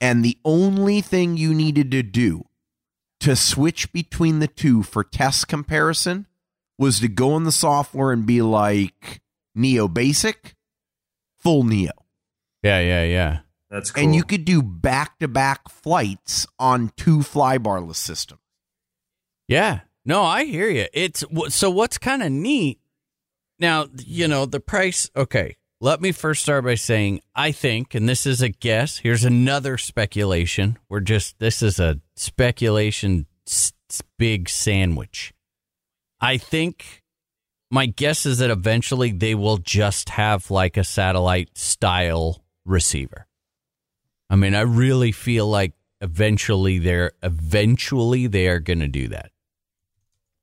and 0.00 0.22
the 0.24 0.36
only 0.44 1.00
thing 1.00 1.36
you 1.38 1.54
needed 1.54 1.90
to 1.92 2.02
do 2.02 2.44
to 3.20 3.34
switch 3.36 3.90
between 3.92 4.40
the 4.40 4.48
two 4.48 4.82
for 4.82 5.02
test 5.02 5.48
comparison 5.48 6.26
was 6.82 7.00
to 7.00 7.08
go 7.08 7.36
in 7.38 7.44
the 7.44 7.52
software 7.52 8.12
and 8.12 8.26
be 8.26 8.42
like 8.42 9.22
Neo 9.54 9.88
Basic, 9.88 10.54
full 11.40 11.62
Neo 11.64 11.92
Yeah, 12.62 12.80
yeah, 12.80 13.04
yeah. 13.04 13.38
That's 13.70 13.90
cool. 13.90 14.04
and 14.04 14.14
you 14.14 14.22
could 14.24 14.44
do 14.44 14.60
back 14.62 15.18
to 15.20 15.28
back 15.28 15.70
flights 15.70 16.46
on 16.58 16.92
two 16.98 17.20
flybarless 17.20 17.96
systems. 17.96 18.40
Yeah. 19.48 19.80
No, 20.04 20.22
I 20.22 20.44
hear 20.44 20.68
you. 20.68 20.86
It's 20.92 21.24
so 21.48 21.70
what's 21.70 21.96
kind 21.96 22.22
of 22.22 22.30
neat 22.32 22.80
Now, 23.58 23.86
you 24.04 24.28
know, 24.28 24.44
the 24.46 24.60
price, 24.60 25.08
okay. 25.16 25.56
Let 25.80 26.00
me 26.00 26.12
first 26.12 26.42
start 26.42 26.64
by 26.64 26.74
saying 26.76 27.20
I 27.34 27.50
think, 27.50 27.94
and 27.94 28.08
this 28.08 28.24
is 28.26 28.40
a 28.42 28.48
guess, 28.50 28.98
here's 28.98 29.24
another 29.24 29.78
speculation. 29.78 30.78
We're 30.88 31.00
just, 31.00 31.38
this 31.40 31.60
is 31.62 31.80
a 31.80 32.00
speculation 32.14 33.26
s- 33.48 33.72
s- 33.90 34.02
big 34.18 34.48
sandwich. 34.48 35.32
I 36.22 36.38
think 36.38 37.02
my 37.68 37.86
guess 37.86 38.24
is 38.26 38.38
that 38.38 38.50
eventually 38.50 39.10
they 39.10 39.34
will 39.34 39.58
just 39.58 40.10
have 40.10 40.50
like 40.52 40.76
a 40.76 40.84
satellite 40.84 41.58
style 41.58 42.44
receiver. 42.64 43.26
I 44.30 44.36
mean, 44.36 44.54
I 44.54 44.60
really 44.60 45.10
feel 45.10 45.48
like 45.48 45.72
eventually 46.00 46.78
they're 46.78 47.12
eventually 47.24 48.28
they 48.28 48.46
are 48.46 48.60
going 48.60 48.78
to 48.78 48.88
do 48.88 49.08
that 49.08 49.32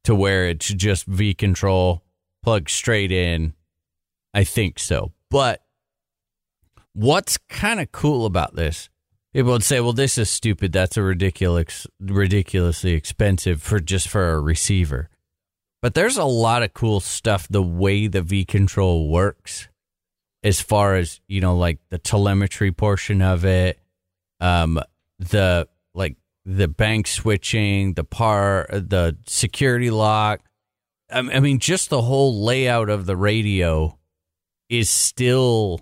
to 0.03 0.13
where 0.13 0.49
it's 0.49 0.67
just 0.67 1.05
V 1.05 1.34
control 1.34 2.03
plug 2.43 2.69
straight 2.69 3.11
in. 3.11 3.53
I 4.34 4.43
think 4.43 4.80
so. 4.80 5.13
But 5.32 5.63
what's 6.93 7.38
kind 7.38 7.80
of 7.80 7.91
cool 7.93 8.25
about 8.25 8.55
this? 8.55 8.89
People 9.34 9.53
would 9.53 9.63
say, 9.63 9.80
"Well, 9.80 9.93
this 9.93 10.17
is 10.17 10.30
stupid. 10.30 10.73
That's 10.73 10.97
a 10.97 11.03
ridiculous, 11.03 11.88
ridiculously 11.99 12.91
expensive 12.91 13.61
for 13.61 13.80
just 13.80 14.09
for 14.09 14.32
a 14.32 14.39
receiver." 14.41 15.09
But 15.82 15.93
there's 15.93 16.17
a 16.17 16.25
lot 16.25 16.63
of 16.63 16.73
cool 16.73 16.99
stuff 16.99 17.47
the 17.47 17.63
way 17.63 18.07
the 18.07 18.21
V 18.21 18.43
control 18.43 19.09
works, 19.09 19.69
as 20.43 20.59
far 20.59 20.95
as 20.95 21.21
you 21.27 21.39
know, 21.39 21.55
like 21.55 21.80
the 21.89 21.97
telemetry 21.97 22.71
portion 22.71 23.21
of 23.21 23.45
it, 23.45 23.80
um, 24.41 24.80
the 25.19 25.67
like 25.93 26.17
the 26.45 26.67
bank 26.67 27.07
switching, 27.07 27.93
the 27.93 28.03
par, 28.03 28.67
the 28.71 29.17
security 29.25 29.89
lock. 29.89 30.41
I 31.11 31.21
mean, 31.39 31.59
just 31.59 31.89
the 31.89 32.03
whole 32.03 32.43
layout 32.43 32.89
of 32.89 33.05
the 33.05 33.17
radio 33.17 33.97
is 34.69 34.89
still 34.89 35.82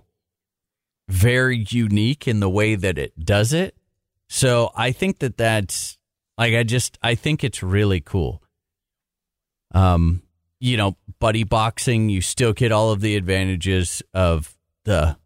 very 1.10 1.66
unique 1.70 2.28
in 2.28 2.40
the 2.40 2.50
way 2.50 2.76
that 2.76 2.98
it 2.98 3.26
does 3.26 3.52
it. 3.52 3.76
So 4.30 4.72
I 4.76 4.92
think 4.92 5.20
that 5.20 5.38
that's 5.38 5.98
like 6.38 6.54
I 6.54 6.64
just 6.64 6.98
I 7.02 7.16
think 7.16 7.44
it's 7.44 7.64
really 7.64 8.02
cool. 8.02 8.42
Um, 9.74 10.24
you 10.60 10.78
know, 10.78 10.98
buddy 11.20 11.44
boxing, 11.44 12.10
you 12.10 12.22
still 12.22 12.54
get 12.54 12.72
all 12.72 12.92
of 12.92 13.02
the 13.02 13.16
advantages 13.16 14.02
of 14.14 14.56
the 14.86 15.18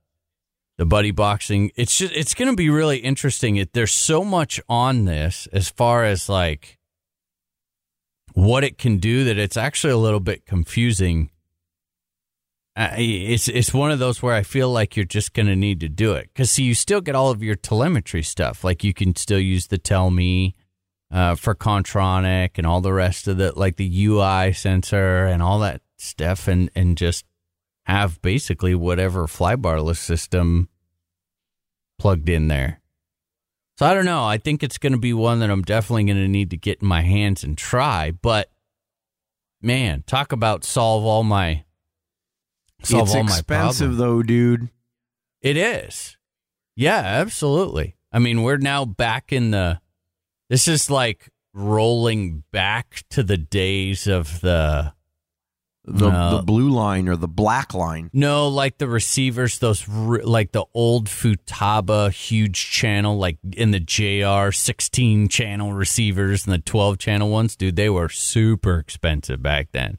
the 0.78 0.86
buddy 0.86 1.12
boxing. 1.12 1.72
It's 1.76 1.98
just 1.98 2.14
it's 2.14 2.34
going 2.34 2.50
to 2.50 2.56
be 2.56 2.70
really 2.70 2.98
interesting. 2.98 3.58
It, 3.58 3.74
there's 3.74 3.92
so 3.92 4.24
much 4.24 4.60
on 4.68 5.06
this 5.06 5.48
as 5.54 5.70
far 5.70 6.04
as 6.04 6.28
like 6.28 6.80
what 8.34 8.64
it 8.64 8.78
can 8.78 8.98
do 8.98 9.24
that 9.26 9.38
it's 9.38 9.58
actually 9.58 9.94
a 9.94 9.98
little 9.98 10.20
bit 10.20 10.46
confusing. 10.46 11.30
Uh, 12.76 12.90
it's 12.98 13.48
it's 13.48 13.74
one 13.74 13.92
of 13.92 14.00
those 14.00 14.24
where 14.24 14.34
I 14.34 14.44
feel 14.44 14.72
like 14.72 14.96
you're 14.96 15.06
just 15.06 15.34
going 15.34 15.48
to 15.48 15.56
need 15.56 15.82
to 15.82 15.90
do 15.90 16.14
it 16.14 16.30
because 16.34 16.52
see, 16.52 16.64
you 16.64 16.74
still 16.74 17.02
get 17.02 17.16
all 17.16 17.30
of 17.30 17.44
your 17.44 17.56
telemetry 17.56 18.24
stuff. 18.24 18.64
Like 18.64 18.84
you 18.84 18.94
can 18.94 19.16
still 19.16 19.40
use 19.40 19.68
the 19.68 19.78
Tell 19.78 20.10
Me 20.10 20.56
uh, 21.12 21.36
for 21.36 21.54
Contronik 21.54 22.52
and 22.58 22.66
all 22.66 22.82
the 22.82 22.94
rest 22.94 23.28
of 23.28 23.38
the 23.38 23.58
like 23.58 23.76
the 23.76 24.06
UI 24.06 24.54
sensor 24.54 25.26
and 25.26 25.42
all 25.44 25.60
that 25.60 25.82
stuff, 25.98 26.48
and 26.48 26.70
and 26.76 26.98
just 26.98 27.26
have 27.86 28.22
basically 28.22 28.76
whatever 28.76 29.28
flybarless 29.28 29.98
system 29.98 30.70
plugged 32.00 32.30
in 32.30 32.48
there. 32.48 32.82
So 33.78 33.86
I 33.86 33.94
don't 33.94 34.06
know. 34.06 34.24
I 34.24 34.38
think 34.38 34.64
it's 34.64 34.78
going 34.78 34.94
to 34.94 35.00
be 35.00 35.14
one 35.14 35.40
that 35.40 35.50
I'm 35.50 35.64
definitely 35.64 36.04
going 36.04 36.18
to 36.18 36.28
need 36.28 36.52
to 36.52 36.58
get 36.58 36.82
in 36.82 36.88
my 36.88 37.02
hands 37.02 37.44
and 37.44 37.58
try. 37.58 38.12
But 38.12 38.52
man, 39.62 40.04
talk 40.06 40.32
about 40.32 40.64
solve 40.64 41.04
all 41.04 41.24
my 41.24 41.64
solve 42.84 43.08
it's 43.08 43.16
all 43.16 43.24
my 43.24 43.32
expensive 43.32 43.98
though, 43.98 44.22
dude. 44.22 44.70
It 45.42 45.58
is. 45.58 46.18
Yeah, 46.76 47.00
absolutely. 47.00 47.96
I 48.12 48.20
mean, 48.20 48.44
we're 48.44 48.58
now 48.58 48.86
back 48.86 49.34
in 49.34 49.52
the. 49.52 49.82
This 50.52 50.68
is 50.68 50.90
like 50.90 51.30
rolling 51.54 52.44
back 52.52 53.04
to 53.12 53.24
the 53.24 53.38
days 53.38 54.06
of 54.06 54.42
the. 54.42 54.94
The 55.86 56.12
No. 56.12 56.38
the 56.38 56.44
blue 56.44 56.70
line 56.70 57.08
or 57.10 57.16
the 57.16 57.28
black 57.28 57.74
line. 57.74 58.10
No, 58.14 58.48
like 58.50 58.78
the 58.78 58.88
receivers, 58.88 59.58
those 59.60 59.88
r- 59.90 60.22
like 60.24 60.52
the 60.52 60.66
old 60.76 61.08
Futaba 61.08 62.12
huge 62.12 62.70
channel, 62.70 63.18
like 63.18 63.38
in 63.54 63.72
the 63.72 63.80
JR 63.80 64.52
16 64.52 65.28
channel 65.30 65.74
receivers 65.74 66.46
and 66.46 66.54
the 66.54 66.60
12 66.60 67.00
channel 67.00 67.30
ones, 67.32 67.56
dude, 67.56 67.78
they 67.78 67.90
were 67.90 68.10
super 68.10 68.78
expensive 68.78 69.42
back 69.42 69.70
then. 69.72 69.98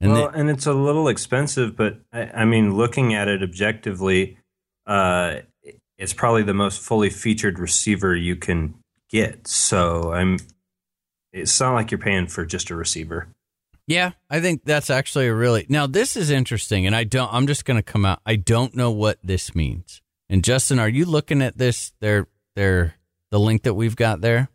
And 0.00 0.12
well, 0.12 0.30
they- 0.32 0.40
and 0.40 0.50
it's 0.50 0.66
a 0.66 0.72
little 0.72 1.06
expensive, 1.08 1.76
but 1.76 2.00
I, 2.12 2.22
I 2.22 2.44
mean, 2.44 2.74
looking 2.76 3.14
at 3.14 3.28
it 3.28 3.40
objectively, 3.42 4.38
uh, 4.86 5.36
it's 5.98 6.12
probably 6.14 6.42
the 6.42 6.54
most 6.54 6.80
fully 6.80 7.10
featured 7.10 7.58
receiver 7.60 8.16
you 8.16 8.34
can 8.34 8.74
get. 9.08 9.46
So 9.46 10.12
I'm. 10.12 10.38
It's 11.32 11.60
not 11.60 11.74
like 11.74 11.90
you're 11.90 11.98
paying 11.98 12.26
for 12.26 12.46
just 12.46 12.70
a 12.70 12.74
receiver. 12.74 13.28
Yeah, 13.86 14.12
I 14.28 14.40
think 14.40 14.64
that's 14.64 14.90
actually 14.90 15.28
a 15.28 15.34
really 15.34 15.66
now. 15.68 15.86
This 15.86 16.16
is 16.16 16.30
interesting, 16.30 16.86
and 16.86 16.94
I 16.94 17.04
don't. 17.04 17.32
I'm 17.32 17.46
just 17.46 17.64
going 17.64 17.78
to 17.78 17.82
come 17.82 18.04
out. 18.04 18.20
I 18.26 18.36
don't 18.36 18.74
know 18.74 18.90
what 18.90 19.18
this 19.22 19.54
means. 19.54 20.02
And 20.28 20.44
Justin, 20.44 20.78
are 20.78 20.88
you 20.88 21.06
looking 21.06 21.40
at 21.40 21.56
this? 21.56 21.92
There, 22.00 22.28
there, 22.54 22.96
the 23.30 23.40
link 23.40 23.62
that 23.62 23.74
we've 23.74 23.96
got 23.96 24.20
there. 24.20 24.50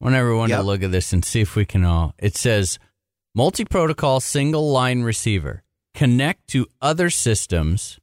I 0.00 0.04
want 0.04 0.16
everyone 0.16 0.48
to 0.50 0.62
look 0.62 0.82
at 0.82 0.92
this 0.92 1.12
and 1.12 1.24
see 1.24 1.40
if 1.40 1.56
we 1.56 1.64
can 1.64 1.84
all. 1.84 2.14
It 2.18 2.36
says 2.36 2.78
multi-protocol 3.34 4.20
single 4.20 4.70
line 4.70 5.02
receiver 5.02 5.62
connect 5.94 6.46
to 6.48 6.66
other 6.80 7.10
systems 7.10 7.98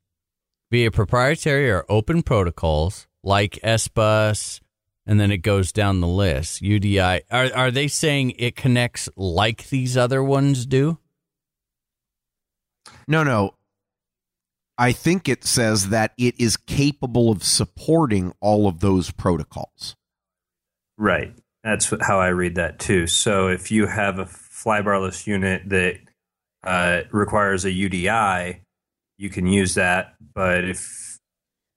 via 0.72 0.92
proprietary 0.92 1.72
or 1.72 1.86
open 1.88 2.22
protocols 2.22 3.08
like 3.24 3.60
SBus, 3.64 4.60
and 5.06 5.20
then 5.20 5.32
it 5.32 5.40
goes 5.40 5.72
down 5.72 6.02
the 6.02 6.08
list. 6.08 6.62
UDI. 6.62 7.22
Are 7.32 7.50
are 7.54 7.72
they 7.72 7.88
saying 7.88 8.32
it 8.38 8.56
connects 8.56 9.10
like 9.16 9.70
these 9.70 9.96
other 9.96 10.24
ones 10.24 10.66
do? 10.66 11.00
No, 13.08 13.24
no. 13.24 13.56
I 14.78 14.92
think 14.92 15.30
it 15.30 15.46
says 15.46 15.90
that 15.90 16.12
it 16.18 16.36
is 16.40 16.58
capable 16.58 17.32
of 17.32 17.44
supporting 17.44 18.34
all 18.42 18.68
of 18.68 18.82
those 18.82 19.12
protocols. 19.12 19.96
Right. 20.98 21.34
That's 21.64 21.92
how 22.02 22.20
I 22.20 22.28
read 22.28 22.56
that 22.56 22.80
too. 22.80 23.08
So 23.08 23.48
if 23.48 23.72
you 23.72 23.88
have 23.88 24.20
a 24.20 24.26
flybarless 24.26 25.26
unit 25.28 25.70
that 25.70 26.00
uh, 26.64 27.02
requires 27.12 27.66
a 27.66 27.70
UDI, 27.70 28.60
you 29.18 29.30
can 29.30 29.48
use 29.48 29.76
that. 29.76 30.16
But 30.34 30.66
if, 30.66 31.05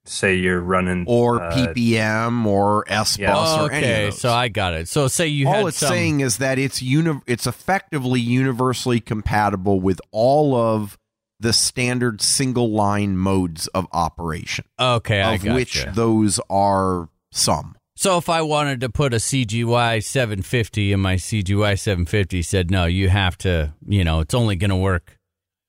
say, 0.09 0.35
you're 0.35 0.59
running 0.61 1.05
Or 1.07 1.41
uh, 1.41 1.51
PPM 1.55 2.45
or 2.45 2.83
S 2.87 3.17
yeah. 3.17 3.33
bus 3.33 3.57
or 3.59 3.71
any 3.71 3.85
okay, 3.85 4.05
of 4.07 4.11
those. 4.13 4.21
so 4.21 4.31
I 4.31 4.47
got 4.49 4.73
it. 4.73 4.87
So 4.87 5.07
say 5.07 5.27
you 5.27 5.47
all 5.47 5.53
had 5.53 5.67
it's 5.67 5.77
some, 5.77 5.89
saying 5.89 6.19
is 6.21 6.37
that 6.37 6.57
it's 6.59 6.81
uni- 6.81 7.21
it's 7.27 7.47
effectively 7.47 8.19
universally 8.19 8.99
compatible 8.99 9.79
with 9.79 10.01
all 10.11 10.55
of 10.55 10.97
the 11.39 11.53
standard 11.53 12.21
single 12.21 12.69
line 12.71 13.15
modes 13.17 13.67
of 13.67 13.87
operation, 13.93 14.65
Okay, 14.79 15.21
I 15.21 15.35
of 15.35 15.43
gotcha. 15.43 15.55
which 15.55 15.85
those 15.93 16.39
are 16.49 17.07
some. 17.31 17.75
So 17.95 18.17
if 18.17 18.29
I 18.29 18.41
wanted 18.41 18.81
to 18.81 18.89
put 18.89 19.13
a 19.13 19.17
CGY 19.17 20.03
750 20.03 20.93
and 20.93 21.01
my 21.01 21.15
CGY 21.15 21.77
750 21.79 22.41
said 22.41 22.71
no, 22.71 22.85
you 22.85 23.09
have 23.09 23.37
to, 23.39 23.73
you 23.87 24.03
know, 24.03 24.19
it's 24.21 24.33
only 24.33 24.55
going 24.55 24.69
to 24.69 24.75
work 24.75 25.17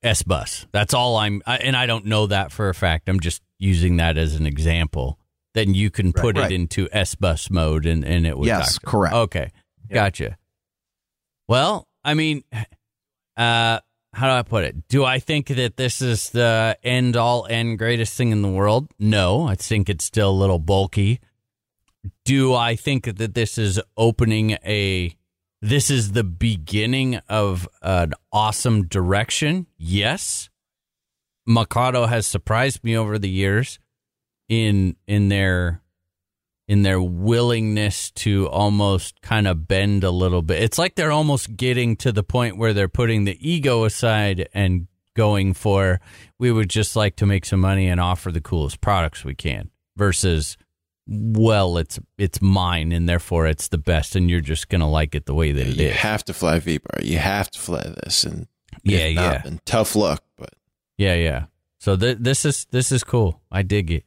S 0.03 0.23
bus. 0.23 0.65
That's 0.71 0.93
all 0.93 1.17
I'm 1.17 1.41
I, 1.45 1.57
and 1.57 1.75
I 1.75 1.85
don't 1.85 2.05
know 2.05 2.27
that 2.27 2.51
for 2.51 2.69
a 2.69 2.73
fact. 2.73 3.07
I'm 3.09 3.19
just 3.19 3.41
using 3.61 3.97
that 3.97 4.17
as 4.17 4.35
an 4.35 4.45
example. 4.45 5.19
Then 5.53 5.73
you 5.73 5.89
can 5.89 6.13
put 6.13 6.37
right. 6.37 6.51
it 6.51 6.55
into 6.55 6.87
S 6.91 7.15
bus 7.15 7.49
mode 7.49 7.85
and 7.85 8.03
and 8.03 8.25
it 8.25 8.37
would 8.37 8.47
Yes, 8.47 8.75
to- 8.75 8.85
correct. 8.85 9.15
Okay. 9.15 9.51
Gotcha. 9.89 10.37
Well, 11.47 11.87
I 12.03 12.13
mean 12.13 12.43
uh 13.37 13.79
how 14.13 14.27
do 14.27 14.33
I 14.33 14.41
put 14.41 14.65
it? 14.65 14.87
Do 14.89 15.05
I 15.05 15.19
think 15.19 15.47
that 15.47 15.77
this 15.77 16.01
is 16.01 16.31
the 16.31 16.77
end 16.83 17.15
all 17.15 17.47
end 17.49 17.77
greatest 17.77 18.17
thing 18.17 18.31
in 18.31 18.41
the 18.41 18.49
world? 18.49 18.89
No, 18.99 19.47
I 19.47 19.55
think 19.55 19.89
it's 19.89 20.03
still 20.03 20.31
a 20.31 20.31
little 20.31 20.59
bulky 20.59 21.21
do 22.25 22.53
I 22.53 22.75
think 22.75 23.17
that 23.17 23.33
this 23.33 23.57
is 23.57 23.79
opening 23.97 24.51
a 24.65 25.15
this 25.61 25.91
is 25.91 26.13
the 26.13 26.23
beginning 26.23 27.17
of 27.29 27.67
an 27.81 28.13
awesome 28.31 28.87
direction? 28.87 29.67
Yes. 29.77 30.49
Mikado 31.45 32.05
has 32.05 32.27
surprised 32.27 32.83
me 32.83 32.95
over 32.97 33.17
the 33.17 33.29
years 33.29 33.79
in 34.49 34.95
in 35.07 35.29
their 35.29 35.81
in 36.67 36.83
their 36.83 37.01
willingness 37.01 38.11
to 38.11 38.47
almost 38.47 39.21
kind 39.21 39.47
of 39.47 39.67
bend 39.67 40.03
a 40.03 40.11
little 40.11 40.41
bit. 40.41 40.61
It's 40.63 40.77
like 40.77 40.95
they're 40.95 41.11
almost 41.11 41.57
getting 41.57 41.95
to 41.97 42.11
the 42.11 42.23
point 42.23 42.57
where 42.57 42.71
they're 42.73 42.87
putting 42.87 43.25
the 43.25 43.37
ego 43.39 43.83
aside 43.83 44.47
and 44.53 44.87
going 45.15 45.53
for 45.53 45.99
we 46.39 46.51
would 46.51 46.69
just 46.69 46.95
like 46.95 47.17
to 47.17 47.25
make 47.25 47.45
some 47.45 47.59
money 47.59 47.87
and 47.87 47.99
offer 47.99 48.31
the 48.31 48.39
coolest 48.39 48.79
products 48.79 49.25
we 49.25 49.35
can 49.35 49.69
versus 49.97 50.55
well 51.05 51.77
it's 51.77 51.99
it's 52.17 52.41
mine 52.41 52.93
and 52.93 53.09
therefore 53.09 53.45
it's 53.47 53.67
the 53.67 53.77
best 53.77 54.15
and 54.15 54.29
you're 54.29 54.39
just 54.39 54.69
going 54.69 54.79
to 54.79 54.87
like 54.87 55.13
it 55.13 55.25
the 55.25 55.33
way 55.33 55.51
that 55.51 55.67
it 55.67 55.75
you 55.75 55.87
is. 55.87 55.95
have 55.97 56.23
to 56.23 56.33
fly 56.33 56.59
VBar. 56.61 57.03
You 57.03 57.17
have 57.17 57.51
to 57.51 57.59
fly 57.59 57.83
this, 58.05 58.23
and 58.23 58.47
Yeah, 58.83 59.11
not, 59.11 59.21
yeah. 59.21 59.41
and 59.43 59.65
tough 59.65 59.95
luck. 59.97 60.23
But 60.37 60.51
Yeah, 61.01 61.15
yeah. 61.15 61.45
So 61.79 61.97
th- 61.97 62.19
this 62.19 62.45
is 62.45 62.67
this 62.69 62.91
is 62.91 63.03
cool. 63.03 63.41
I 63.51 63.63
dig 63.63 63.89
it. 63.89 64.05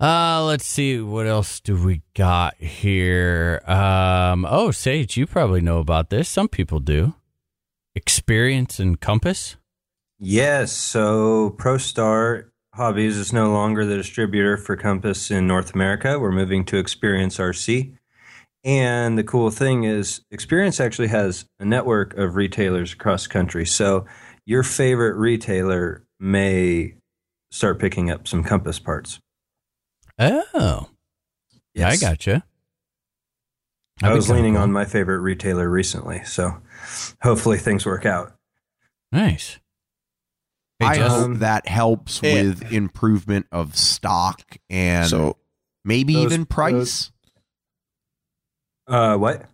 Uh, 0.00 0.44
let's 0.44 0.66
see 0.66 1.00
what 1.00 1.28
else 1.28 1.60
do 1.60 1.80
we 1.80 2.02
got 2.16 2.56
here. 2.56 3.62
Um, 3.68 4.44
oh, 4.44 4.72
Sage, 4.72 5.16
you 5.16 5.28
probably 5.28 5.60
know 5.60 5.78
about 5.78 6.10
this. 6.10 6.28
Some 6.28 6.48
people 6.48 6.80
do. 6.80 7.14
Experience 7.94 8.80
and 8.80 9.00
Compass. 9.00 9.56
Yes, 10.18 10.72
so 10.72 11.54
ProStar 11.56 12.46
Hobbies 12.74 13.16
is 13.16 13.32
no 13.32 13.52
longer 13.52 13.86
the 13.86 13.96
distributor 13.96 14.56
for 14.56 14.76
Compass 14.76 15.30
in 15.30 15.46
North 15.46 15.72
America. 15.72 16.18
We're 16.18 16.32
moving 16.32 16.64
to 16.64 16.78
Experience 16.78 17.38
RC. 17.38 17.96
And 18.64 19.16
the 19.16 19.22
cool 19.22 19.50
thing 19.52 19.84
is, 19.84 20.22
Experience 20.32 20.80
actually 20.80 21.08
has 21.08 21.46
a 21.60 21.64
network 21.64 22.14
of 22.14 22.34
retailers 22.34 22.92
across 22.92 23.22
the 23.22 23.32
country. 23.32 23.64
So 23.64 24.04
your 24.46 24.62
favorite 24.62 25.16
retailer 25.16 26.06
may 26.18 26.94
start 27.50 27.78
picking 27.78 28.10
up 28.10 28.26
some 28.26 28.42
Compass 28.44 28.78
parts. 28.78 29.20
Oh, 30.18 30.88
yeah, 31.74 31.88
I 31.88 31.90
Yes. 31.92 32.00
gotcha. 32.00 32.44
I 34.02 34.12
was 34.12 34.28
leaning 34.30 34.56
on 34.56 34.72
my 34.72 34.84
favorite 34.84 35.20
retailer 35.20 35.68
recently. 35.70 36.22
So 36.24 36.60
hopefully 37.22 37.58
things 37.58 37.84
work 37.86 38.04
out. 38.06 38.34
Nice. 39.12 39.58
Hey, 40.78 40.86
I 40.86 40.94
Justin. 40.96 41.30
hope 41.32 41.40
that 41.40 41.66
helps 41.68 42.20
Yeah. 42.22 42.34
with 42.34 42.72
improvement 42.72 43.46
of 43.50 43.76
stock 43.76 44.42
and 44.68 45.08
so 45.08 45.38
maybe 45.84 46.12
those- 46.14 46.24
even 46.32 46.44
price. 46.46 47.10
Uh, 48.86 49.16
what? 49.16 49.48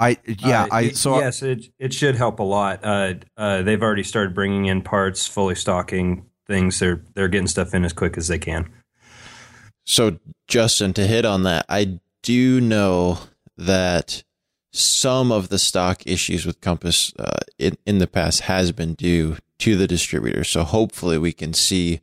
I 0.00 0.18
yeah, 0.26 0.64
Uh, 0.64 0.68
I 0.70 0.80
it- 0.82 0.96
so 0.96 1.18
yes, 1.18 1.42
it 1.42 1.66
it 1.78 1.92
should 1.94 2.16
help 2.16 2.38
a 2.40 2.42
lot. 2.42 2.80
Uh, 2.82 3.14
uh, 3.36 3.62
they've 3.62 3.82
already 3.82 4.02
started 4.02 4.34
bringing 4.34 4.66
in 4.66 4.82
parts, 4.82 5.26
fully 5.26 5.54
stocking 5.54 6.26
things. 6.46 6.78
They're 6.78 7.02
they're 7.14 7.28
getting 7.28 7.46
stuff 7.46 7.74
in 7.74 7.84
as 7.84 7.92
quick 7.92 8.16
as 8.18 8.28
they 8.28 8.38
can. 8.38 8.70
So, 9.86 10.18
Justin, 10.48 10.92
to 10.94 11.06
hit 11.06 11.24
on 11.24 11.42
that, 11.42 11.66
I 11.68 12.00
do 12.22 12.60
know 12.60 13.18
that 13.56 14.24
some 14.72 15.30
of 15.30 15.50
the 15.50 15.58
stock 15.58 16.06
issues 16.06 16.46
with 16.46 16.60
Compass 16.60 17.12
uh, 17.18 17.40
in, 17.58 17.76
in 17.86 17.98
the 17.98 18.06
past 18.06 18.40
has 18.42 18.72
been 18.72 18.94
due 18.94 19.36
to 19.58 19.76
the 19.76 19.86
distributor. 19.86 20.42
So, 20.42 20.64
hopefully, 20.64 21.18
we 21.18 21.32
can 21.32 21.52
see 21.52 22.00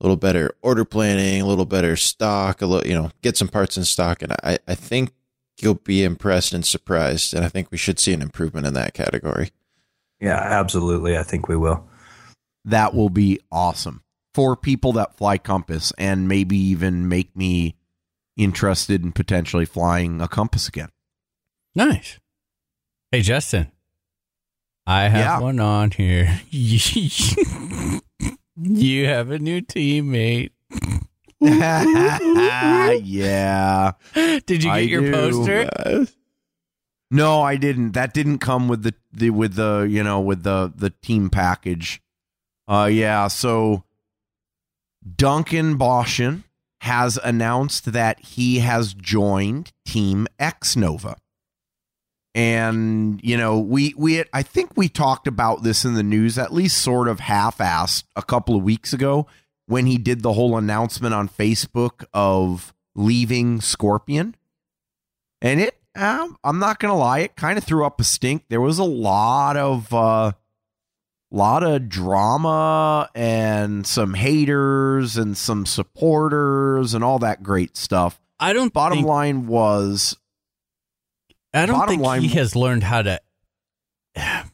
a 0.00 0.04
little 0.04 0.16
better 0.16 0.54
order 0.62 0.84
planning, 0.84 1.42
a 1.42 1.46
little 1.46 1.66
better 1.66 1.96
stock, 1.96 2.62
a 2.62 2.66
little, 2.66 2.88
you 2.88 2.96
know, 2.96 3.10
get 3.22 3.36
some 3.36 3.48
parts 3.48 3.76
in 3.76 3.84
stock. 3.84 4.22
And 4.22 4.32
I, 4.44 4.58
I 4.66 4.74
think 4.74 5.10
you'll 5.62 5.74
be 5.74 6.04
impressed 6.04 6.52
and 6.52 6.64
surprised. 6.64 7.34
And 7.34 7.44
I 7.44 7.48
think 7.48 7.70
we 7.70 7.78
should 7.78 7.98
see 7.98 8.12
an 8.12 8.22
improvement 8.22 8.66
in 8.66 8.74
that 8.74 8.94
category. 8.94 9.50
Yeah, 10.20 10.36
absolutely. 10.36 11.16
I 11.16 11.22
think 11.22 11.48
we 11.48 11.56
will. 11.56 11.86
that 12.64 12.94
will 12.94 13.08
be 13.10 13.40
awesome 13.50 14.02
for 14.34 14.54
people 14.56 14.92
that 14.92 15.16
fly 15.16 15.38
Compass 15.38 15.92
and 15.98 16.28
maybe 16.28 16.56
even 16.58 17.08
make 17.08 17.34
me 17.34 17.74
interested 18.36 19.02
in 19.02 19.12
potentially 19.12 19.64
flying 19.64 20.20
a 20.20 20.28
Compass 20.28 20.68
again. 20.68 20.90
Nice. 21.74 22.18
Hey, 23.10 23.22
Justin. 23.22 23.72
I 24.86 25.08
have 25.08 25.20
Yeah. 25.20 25.40
one 25.40 25.58
on 25.60 25.90
here. 25.92 26.40
you 26.50 28.00
have 29.06 29.30
a 29.30 29.38
new 29.38 29.60
teammate. 29.62 30.50
yeah. 33.02 33.92
Did 34.14 34.50
you 34.50 34.58
get 34.58 34.72
I 34.72 34.78
your 34.80 35.00
do. 35.00 35.12
poster? 35.12 36.06
No, 37.10 37.42
I 37.42 37.56
didn't. 37.56 37.92
That 37.92 38.12
didn't 38.12 38.38
come 38.38 38.68
with 38.68 38.82
the, 38.82 38.94
the 39.12 39.30
with 39.30 39.54
the 39.54 39.86
you 39.90 40.02
know 40.02 40.20
with 40.20 40.42
the 40.42 40.72
the 40.74 40.90
team 40.90 41.30
package. 41.30 42.02
Uh 42.68 42.88
yeah, 42.92 43.26
so 43.28 43.84
Duncan 45.16 45.76
Bossion 45.76 46.44
has 46.82 47.18
announced 47.22 47.92
that 47.92 48.20
he 48.20 48.60
has 48.60 48.94
joined 48.94 49.72
Team 49.86 50.26
Xnova. 50.38 51.16
And 52.34 53.20
you 53.24 53.36
know, 53.36 53.58
we 53.58 53.94
we 53.96 54.22
I 54.32 54.42
think 54.42 54.72
we 54.76 54.88
talked 54.88 55.26
about 55.26 55.62
this 55.62 55.84
in 55.84 55.94
the 55.94 56.02
news 56.02 56.38
at 56.38 56.52
least 56.52 56.78
sort 56.78 57.08
of 57.08 57.20
half-assed 57.20 58.04
a 58.14 58.22
couple 58.22 58.56
of 58.56 58.62
weeks 58.62 58.92
ago 58.92 59.26
when 59.70 59.86
he 59.86 59.98
did 59.98 60.22
the 60.22 60.32
whole 60.32 60.56
announcement 60.56 61.14
on 61.14 61.28
Facebook 61.28 62.04
of 62.12 62.74
leaving 62.96 63.60
Scorpion. 63.60 64.34
And 65.40 65.60
it 65.60 65.76
um, 65.94 66.36
I'm 66.42 66.58
not 66.58 66.80
gonna 66.80 66.96
lie, 66.96 67.20
it 67.20 67.36
kind 67.36 67.56
of 67.56 67.62
threw 67.62 67.86
up 67.86 68.00
a 68.00 68.04
stink. 68.04 68.44
There 68.48 68.60
was 68.60 68.80
a 68.80 68.84
lot 68.84 69.56
of 69.56 69.94
uh 69.94 70.32
lot 71.30 71.62
of 71.62 71.88
drama 71.88 73.08
and 73.14 73.86
some 73.86 74.14
haters 74.14 75.16
and 75.16 75.36
some 75.36 75.64
supporters 75.64 76.92
and 76.92 77.04
all 77.04 77.20
that 77.20 77.44
great 77.44 77.76
stuff. 77.76 78.20
I 78.40 78.52
don't 78.52 78.72
Bottom 78.72 78.98
think, 78.98 79.06
line 79.06 79.46
was 79.46 80.16
I 81.54 81.66
don't 81.66 81.86
think 81.86 82.02
line- 82.02 82.22
he 82.22 82.28
has 82.30 82.56
learned 82.56 82.82
how 82.82 83.02
to. 83.02 83.20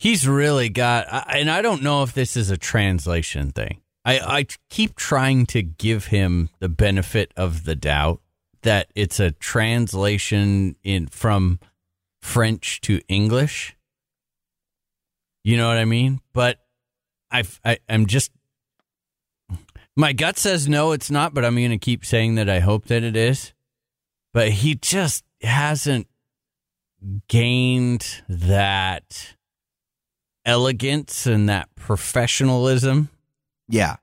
He's 0.00 0.26
really 0.26 0.68
got, 0.68 1.06
and 1.32 1.48
I 1.48 1.62
don't 1.62 1.82
know 1.82 2.02
if 2.02 2.12
this 2.12 2.36
is 2.36 2.50
a 2.50 2.58
translation 2.58 3.52
thing. 3.52 3.80
I, 4.04 4.18
I 4.18 4.46
keep 4.68 4.96
trying 4.96 5.46
to 5.46 5.62
give 5.62 6.06
him 6.06 6.50
the 6.58 6.68
benefit 6.68 7.32
of 7.36 7.64
the 7.64 7.74
doubt 7.74 8.20
that 8.62 8.90
it's 8.94 9.20
a 9.20 9.30
translation 9.30 10.76
in 10.82 11.06
from 11.06 11.58
French 12.22 12.80
to 12.82 13.00
English. 13.08 13.76
You 15.42 15.56
know 15.56 15.68
what 15.68 15.76
I 15.76 15.84
mean? 15.84 16.20
But 16.32 16.58
I've, 17.30 17.60
I, 17.64 17.78
I'm 17.88 18.06
just 18.06 18.30
my 19.96 20.12
gut 20.12 20.38
says 20.38 20.68
no, 20.68 20.92
it's 20.92 21.10
not. 21.10 21.34
But 21.34 21.44
I'm 21.44 21.54
going 21.54 21.70
to 21.70 21.78
keep 21.78 22.04
saying 22.04 22.34
that 22.36 22.48
I 22.48 22.60
hope 22.60 22.86
that 22.86 23.02
it 23.02 23.16
is. 23.16 23.52
But 24.32 24.50
he 24.50 24.74
just 24.74 25.24
hasn't 25.42 26.08
gained 27.28 28.22
that 28.28 29.36
elegance 30.44 31.26
and 31.26 31.48
that 31.48 31.68
professionalism. 31.76 33.10
Yeah. 33.68 33.96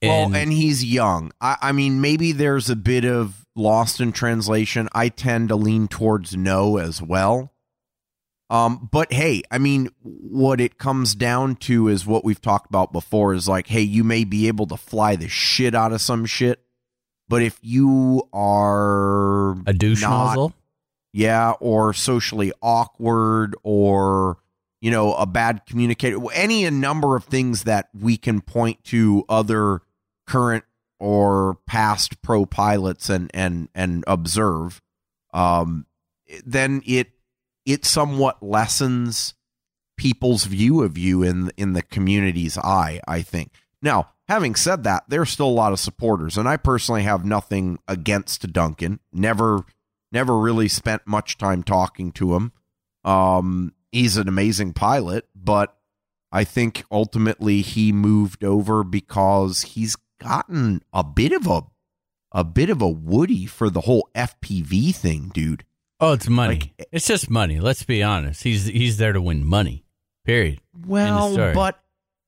And, 0.00 0.32
well, 0.32 0.40
and 0.40 0.52
he's 0.52 0.84
young. 0.84 1.32
I, 1.40 1.56
I 1.60 1.72
mean, 1.72 2.00
maybe 2.00 2.32
there's 2.32 2.70
a 2.70 2.76
bit 2.76 3.04
of 3.04 3.46
lost 3.56 4.00
in 4.00 4.12
translation. 4.12 4.88
I 4.92 5.08
tend 5.08 5.48
to 5.48 5.56
lean 5.56 5.88
towards 5.88 6.36
no 6.36 6.76
as 6.76 7.02
well. 7.02 7.52
Um, 8.50 8.88
but 8.90 9.12
hey, 9.12 9.42
I 9.50 9.58
mean, 9.58 9.90
what 10.02 10.60
it 10.60 10.78
comes 10.78 11.14
down 11.14 11.56
to 11.56 11.88
is 11.88 12.06
what 12.06 12.24
we've 12.24 12.40
talked 12.40 12.70
about 12.70 12.92
before 12.92 13.34
is 13.34 13.46
like, 13.48 13.66
hey, 13.66 13.82
you 13.82 14.04
may 14.04 14.24
be 14.24 14.48
able 14.48 14.66
to 14.68 14.76
fly 14.76 15.16
the 15.16 15.28
shit 15.28 15.74
out 15.74 15.92
of 15.92 16.00
some 16.00 16.24
shit, 16.24 16.62
but 17.28 17.42
if 17.42 17.58
you 17.60 18.22
are 18.32 19.52
a 19.66 19.72
douche 19.74 20.00
not- 20.00 20.28
nozzle. 20.28 20.54
yeah, 21.12 21.52
or 21.60 21.92
socially 21.92 22.52
awkward, 22.62 23.54
or 23.62 24.38
you 24.80 24.90
know, 24.90 25.14
a 25.14 25.26
bad 25.26 25.66
communicator, 25.66 26.18
any 26.32 26.64
a 26.64 26.70
number 26.70 27.16
of 27.16 27.24
things 27.24 27.64
that 27.64 27.88
we 27.92 28.16
can 28.16 28.40
point 28.40 28.82
to 28.84 29.24
other 29.28 29.82
current 30.26 30.64
or 31.00 31.58
past 31.66 32.20
pro 32.22 32.46
pilots 32.46 33.08
and 33.08 33.30
and 33.34 33.68
and 33.74 34.04
observe. 34.06 34.80
Um, 35.32 35.86
then 36.44 36.82
it 36.86 37.10
it 37.64 37.84
somewhat 37.84 38.42
lessens 38.42 39.34
people's 39.96 40.44
view 40.44 40.82
of 40.82 40.96
you 40.96 41.22
in 41.22 41.50
in 41.56 41.72
the 41.72 41.82
community's 41.82 42.56
eye. 42.58 43.00
I 43.06 43.22
think. 43.22 43.52
Now, 43.80 44.10
having 44.28 44.54
said 44.54 44.84
that, 44.84 45.04
there's 45.08 45.30
still 45.30 45.48
a 45.48 45.50
lot 45.50 45.72
of 45.72 45.80
supporters, 45.80 46.36
and 46.36 46.48
I 46.48 46.56
personally 46.56 47.02
have 47.02 47.24
nothing 47.24 47.78
against 47.86 48.52
Duncan. 48.52 49.00
Never 49.12 49.64
never 50.10 50.38
really 50.38 50.68
spent 50.68 51.02
much 51.06 51.36
time 51.38 51.62
talking 51.62 52.12
to 52.12 52.34
him. 52.34 52.52
Um, 53.04 53.74
he's 53.92 54.16
an 54.16 54.28
amazing 54.28 54.72
pilot, 54.72 55.26
but 55.34 55.76
I 56.32 56.44
think 56.44 56.84
ultimately 56.90 57.62
he 57.62 57.92
moved 57.92 58.44
over 58.44 58.84
because 58.84 59.62
he's 59.62 59.96
gotten 60.20 60.82
a 60.92 61.04
bit 61.04 61.32
of 61.32 61.46
a 61.46 61.62
a 62.32 62.44
bit 62.44 62.68
of 62.68 62.82
a 62.82 62.88
woody 62.88 63.46
for 63.46 63.70
the 63.70 63.80
whole 63.82 64.08
FPV 64.14 64.94
thing, 64.94 65.30
dude. 65.32 65.64
Oh, 66.00 66.12
it's 66.12 66.28
money. 66.28 66.54
Like- 66.56 66.72
eh. 66.78 66.84
it's 66.92 67.06
just 67.06 67.30
money. 67.30 67.58
Let's 67.60 67.82
be 67.84 68.02
honest. 68.02 68.42
He's 68.42 68.66
he's 68.66 68.98
there 68.98 69.12
to 69.12 69.20
win 69.20 69.44
money. 69.46 69.84
Period. 70.24 70.60
Well, 70.86 71.34
but 71.54 71.80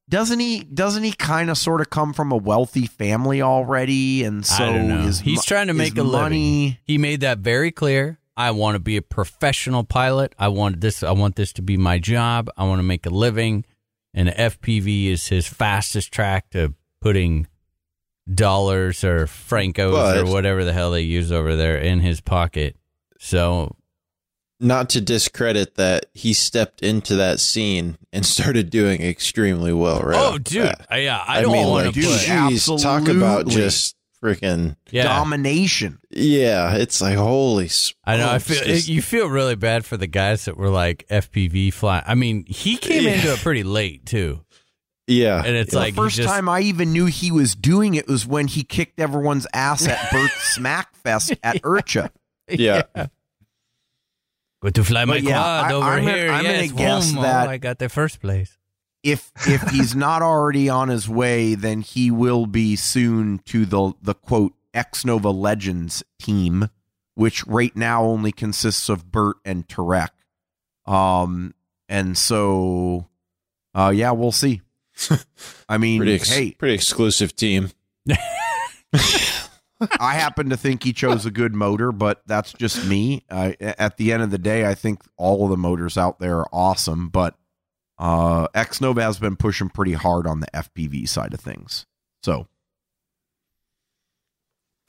doesn't 0.08 0.40
he 0.40 0.60
doesn't 0.64 1.02
he 1.04 1.12
kind 1.12 1.50
of 1.50 1.58
sort 1.58 1.80
of 1.82 1.90
come 1.90 2.12
from 2.14 2.32
a 2.32 2.36
wealthy 2.36 2.86
family 2.86 3.42
already 3.42 4.24
and 4.24 4.44
so 4.46 4.64
I 4.64 4.72
don't 4.72 4.88
know. 4.88 5.02
his 5.02 5.20
He's 5.20 5.36
mo- 5.36 5.42
trying 5.44 5.66
to 5.66 5.74
make 5.74 5.96
a 5.98 6.04
money, 6.04 6.62
living. 6.64 6.78
He 6.84 6.96
made 6.98 7.20
that 7.20 7.38
very 7.40 7.70
clear. 7.70 8.18
I 8.40 8.52
want 8.52 8.74
to 8.74 8.78
be 8.78 8.96
a 8.96 9.02
professional 9.02 9.84
pilot. 9.84 10.34
I 10.38 10.48
want 10.48 10.80
this. 10.80 11.02
I 11.02 11.12
want 11.12 11.36
this 11.36 11.52
to 11.54 11.62
be 11.62 11.76
my 11.76 11.98
job. 11.98 12.48
I 12.56 12.64
want 12.64 12.78
to 12.78 12.82
make 12.82 13.04
a 13.04 13.10
living, 13.10 13.66
and 14.14 14.30
FPV 14.30 15.08
is 15.08 15.26
his 15.28 15.46
fastest 15.46 16.10
track 16.10 16.48
to 16.52 16.72
putting 17.02 17.48
dollars 18.32 19.04
or 19.04 19.26
francos 19.26 19.92
But- 19.92 20.16
or 20.18 20.24
whatever 20.24 20.64
the 20.64 20.72
hell 20.72 20.92
they 20.92 21.02
use 21.02 21.30
over 21.30 21.54
there 21.54 21.76
in 21.76 22.00
his 22.00 22.22
pocket. 22.22 22.76
So 23.18 23.76
not 24.58 24.88
to 24.90 25.02
discredit 25.02 25.74
that 25.74 26.06
he 26.14 26.32
stepped 26.32 26.82
into 26.82 27.16
that 27.16 27.40
scene 27.40 27.98
and 28.10 28.24
started 28.36 28.70
doing 28.70 29.02
extremely 29.02 29.74
well, 29.74 30.00
right? 30.00 30.16
Oh, 30.18 30.38
dude. 30.38 30.62
bat. 30.64 30.86
I, 30.88 30.98
yeah, 30.98 31.22
I, 31.26 31.38
I, 31.38 31.42
don't 31.42 31.52
mean, 31.52 31.66
want 31.68 31.86
like, 31.86 31.94
to 31.94 32.00
dude, 32.00 32.60
put. 32.64 32.80
talk 32.80 33.06
about 33.08 33.48
just 33.48 33.96
freaking. 34.22 34.76
Yeah, 34.90 35.04
Domination. 35.04 35.98
Yeah, 36.10 36.74
it's 36.76 37.00
like 37.00 37.16
holy. 37.16 37.68
Smokes, 37.68 37.94
I 38.04 38.16
know. 38.16 38.30
I 38.30 38.38
feel 38.38 38.62
just- 38.64 38.88
you 38.88 39.00
feel 39.02 39.28
really 39.28 39.56
bad 39.56 39.84
for 39.84 39.96
the 39.96 40.06
guys 40.06 40.44
that 40.44 40.56
were 40.56 40.68
like 40.70 41.06
FPV 41.10 41.72
flying. 41.72 42.04
I 42.06 42.14
mean, 42.14 42.44
he 42.46 42.76
came 42.76 43.04
Yeah. 43.04 43.10
into 43.14 43.32
it 43.32 43.38
pretty 43.40 43.62
late 43.62 44.04
too, 44.06 44.44
yeah, 45.06 45.42
and 45.44 45.56
it's 45.56 45.72
the 45.72 45.78
like 45.78 45.94
he 45.94 46.00
first 46.00 46.16
just- 46.16 46.28
time 46.28 46.48
I 46.48 46.60
even 46.60 46.92
knew 46.92 47.06
he 47.06 47.30
was 47.30 47.54
doing 47.54 47.94
it 47.94 48.06
was 48.08 48.26
when 48.26 48.46
he 48.48 48.62
kicked 48.62 49.00
everyone's 49.00 49.46
ass 49.54 49.86
at 49.86 50.10
Bert's 50.12 50.34
Smackfest 50.58 51.38
at 51.42 51.62
IRCHA. 51.62 52.10
yeah. 52.48 52.82
Go 54.62 54.68
to 54.68 54.84
fly 54.84 55.06
my 55.06 55.14
But 55.14 55.22
yeah, 55.22 55.32
quad 55.32 55.64
I- 55.70 55.74
over 55.74 55.86
I'm 55.86 56.02
here. 56.02 56.30
I'm 56.30 56.44
gonna 56.44 56.66
guess 56.68 57.12
boom. 57.12 57.22
that- 57.22 57.46
oh, 57.48 57.50
I 57.50 57.56
got 57.56 57.78
the 57.78 57.88
first 57.88 58.20
place. 58.20 58.58
If 59.02 59.30
if 59.48 59.62
he's 59.70 59.94
not 59.94 60.20
already 60.22 60.68
on 60.68 60.88
his 60.88 61.08
way, 61.08 61.54
then 61.54 61.80
he 61.80 62.10
will 62.10 62.46
be 62.46 62.76
soon 62.76 63.38
to 63.46 63.64
the 63.64 63.92
the 64.02 64.14
quote 64.14 64.52
Xnova 64.74 65.34
Legends 65.34 66.02
team, 66.18 66.68
which 67.14 67.46
right 67.46 67.74
now 67.74 68.04
only 68.04 68.32
consists 68.32 68.88
of 68.88 69.10
Bert 69.10 69.36
and 69.44 69.66
Tareq. 69.66 70.10
Um, 70.86 71.54
and 71.88 72.16
so, 72.16 73.08
uh, 73.74 73.92
yeah, 73.94 74.10
we'll 74.12 74.32
see. 74.32 74.60
I 75.68 75.78
mean, 75.78 76.00
Pretty, 76.00 76.14
ex- 76.14 76.30
hey, 76.30 76.50
pretty 76.52 76.74
exclusive 76.74 77.34
team. 77.34 77.70
I 79.98 80.14
happen 80.14 80.50
to 80.50 80.56
think 80.58 80.82
he 80.82 80.92
chose 80.92 81.24
a 81.24 81.30
good 81.30 81.54
motor, 81.54 81.90
but 81.90 82.22
that's 82.26 82.52
just 82.52 82.84
me. 82.86 83.24
I 83.30 83.56
at 83.60 83.96
the 83.96 84.12
end 84.12 84.22
of 84.22 84.30
the 84.30 84.38
day, 84.38 84.66
I 84.66 84.74
think 84.74 85.00
all 85.16 85.44
of 85.44 85.50
the 85.50 85.56
motors 85.56 85.96
out 85.96 86.18
there 86.18 86.38
are 86.40 86.48
awesome, 86.52 87.08
but 87.08 87.34
uh, 88.00 88.48
Xnova 88.48 89.02
has 89.02 89.18
been 89.18 89.36
pushing 89.36 89.68
pretty 89.68 89.92
hard 89.92 90.26
on 90.26 90.40
the 90.40 90.48
FPV 90.52 91.08
side 91.08 91.34
of 91.34 91.40
things. 91.40 91.86
So 92.22 92.48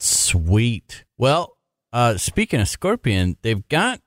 Sweet. 0.00 1.04
Well, 1.16 1.56
uh, 1.92 2.16
speaking 2.16 2.60
of 2.60 2.68
Scorpion, 2.68 3.36
they've 3.42 3.68
got 3.68 4.00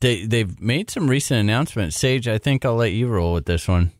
they 0.00 0.26
they've 0.26 0.60
made 0.60 0.90
some 0.90 1.10
recent 1.10 1.40
announcements. 1.40 1.96
Sage, 1.96 2.28
I 2.28 2.38
think 2.38 2.64
I'll 2.64 2.76
let 2.76 2.92
you 2.92 3.08
roll 3.08 3.32
with 3.32 3.46
this 3.46 3.66
one. 3.66 3.90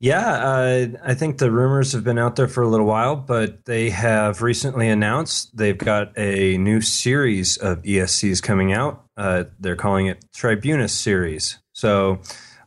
Yeah, 0.00 0.26
uh, 0.26 0.86
I 1.04 1.14
think 1.14 1.38
the 1.38 1.52
rumors 1.52 1.92
have 1.92 2.02
been 2.02 2.18
out 2.18 2.34
there 2.36 2.48
for 2.48 2.62
a 2.62 2.68
little 2.68 2.86
while, 2.86 3.14
but 3.14 3.64
they 3.64 3.90
have 3.90 4.42
recently 4.42 4.88
announced 4.88 5.56
they've 5.56 5.78
got 5.78 6.18
a 6.18 6.58
new 6.58 6.80
series 6.80 7.56
of 7.58 7.82
ESCs 7.82 8.42
coming 8.42 8.72
out. 8.72 9.04
Uh, 9.16 9.44
they're 9.60 9.76
calling 9.76 10.06
it 10.06 10.24
Tribunus 10.34 10.92
Series. 10.92 11.58
So 11.72 12.20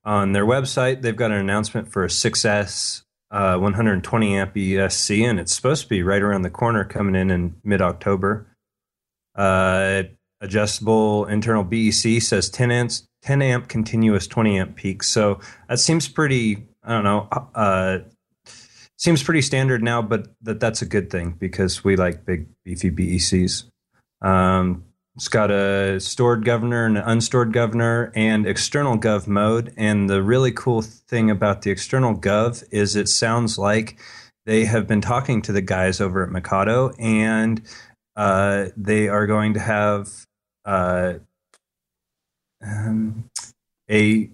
on 0.07 0.31
their 0.31 0.45
website, 0.45 1.01
they've 1.01 1.15
got 1.15 1.31
an 1.31 1.37
announcement 1.37 1.91
for 1.91 2.05
a 2.05 2.07
6S 2.07 3.03
uh, 3.29 3.57
120 3.57 4.37
amp 4.37 4.55
ESC, 4.55 5.29
and 5.29 5.37
it's 5.37 5.53
supposed 5.53 5.83
to 5.83 5.89
be 5.89 6.01
right 6.01 6.21
around 6.21 6.43
the 6.43 6.49
corner 6.49 6.85
coming 6.85 7.13
in 7.13 7.29
in 7.29 7.55
mid 7.65 7.81
October. 7.81 8.47
Uh, 9.35 10.03
adjustable 10.39 11.25
internal 11.25 11.63
BEC 11.63 12.21
says 12.21 12.49
10 12.49 12.71
amps, 12.71 13.05
10 13.23 13.41
amp 13.41 13.67
continuous 13.67 14.27
20 14.27 14.57
amp 14.57 14.75
peak. 14.77 15.03
So 15.03 15.41
that 15.67 15.79
seems 15.79 16.07
pretty. 16.07 16.65
I 16.83 16.93
don't 16.93 17.03
know. 17.03 17.27
Uh, 17.53 17.99
seems 18.97 19.21
pretty 19.21 19.41
standard 19.41 19.83
now, 19.83 20.01
but 20.01 20.29
that 20.43 20.61
that's 20.61 20.81
a 20.81 20.85
good 20.85 21.09
thing 21.09 21.35
because 21.37 21.83
we 21.83 21.97
like 21.97 22.25
big 22.25 22.47
beefy 22.63 22.91
BECs. 22.91 23.65
Um, 24.21 24.85
it's 25.17 25.29
got 25.29 25.49
a 25.49 25.99
stored 25.99 26.45
governor 26.45 26.85
and 26.85 26.95
an 26.95 27.03
unstored 27.03 27.51
governor 27.51 28.11
and 28.13 28.45
external 28.45 28.99
gov 28.99 29.25
mode. 29.25 29.73
And 29.75 30.07
the 30.07 30.21
really 30.21 30.51
cool 30.51 30.83
thing 30.83 31.31
about 31.31 31.63
the 31.63 31.71
external 31.71 32.15
gov 32.15 32.63
is 32.69 32.95
it 32.95 33.09
sounds 33.09 33.57
like 33.57 33.97
they 34.45 34.65
have 34.65 34.85
been 34.85 35.01
talking 35.01 35.41
to 35.41 35.51
the 35.51 35.63
guys 35.63 35.99
over 35.99 36.23
at 36.23 36.29
Mikado 36.29 36.91
and 36.99 37.63
uh, 38.15 38.67
they 38.77 39.07
are 39.07 39.25
going 39.25 39.55
to 39.55 39.59
have 39.59 40.27
uh, 40.65 41.13
um, 42.63 43.27
a 43.89 44.29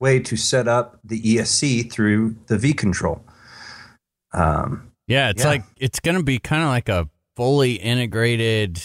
way 0.00 0.18
to 0.18 0.36
set 0.36 0.66
up 0.66 0.98
the 1.04 1.22
ESC 1.22 1.92
through 1.92 2.34
the 2.48 2.58
V 2.58 2.72
control. 2.72 3.24
Um, 4.34 4.90
Yeah, 5.06 5.30
it's 5.30 5.44
Yeah. 5.44 5.48
like 5.48 5.62
it's 5.76 6.00
going 6.00 6.16
to 6.16 6.24
be 6.24 6.40
kind 6.40 6.64
of 6.64 6.70
like 6.70 6.88
a 6.88 7.08
fully 7.36 7.74
integrated 7.74 8.82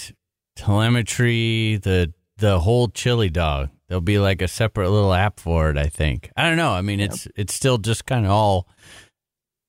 telemetry, 0.58 1.78
the 1.78 2.14
the 2.38 2.60
whole 2.60 2.90
chili 2.90 3.30
dog. 3.30 3.70
There'll 3.88 4.02
be 4.02 4.20
like 4.20 4.42
a 4.42 4.48
separate 4.48 4.90
little 4.90 5.14
app 5.14 5.40
for 5.40 5.70
it, 5.70 5.78
I 5.78 5.88
think. 5.88 6.30
I 6.36 6.48
don't 6.48 6.58
know. 6.58 6.72
I 6.72 6.82
mean, 6.82 7.00
it's 7.00 7.28
it's 7.36 7.54
still 7.54 7.78
just 7.78 8.06
kind 8.06 8.26
of 8.26 8.32
all 8.32 8.68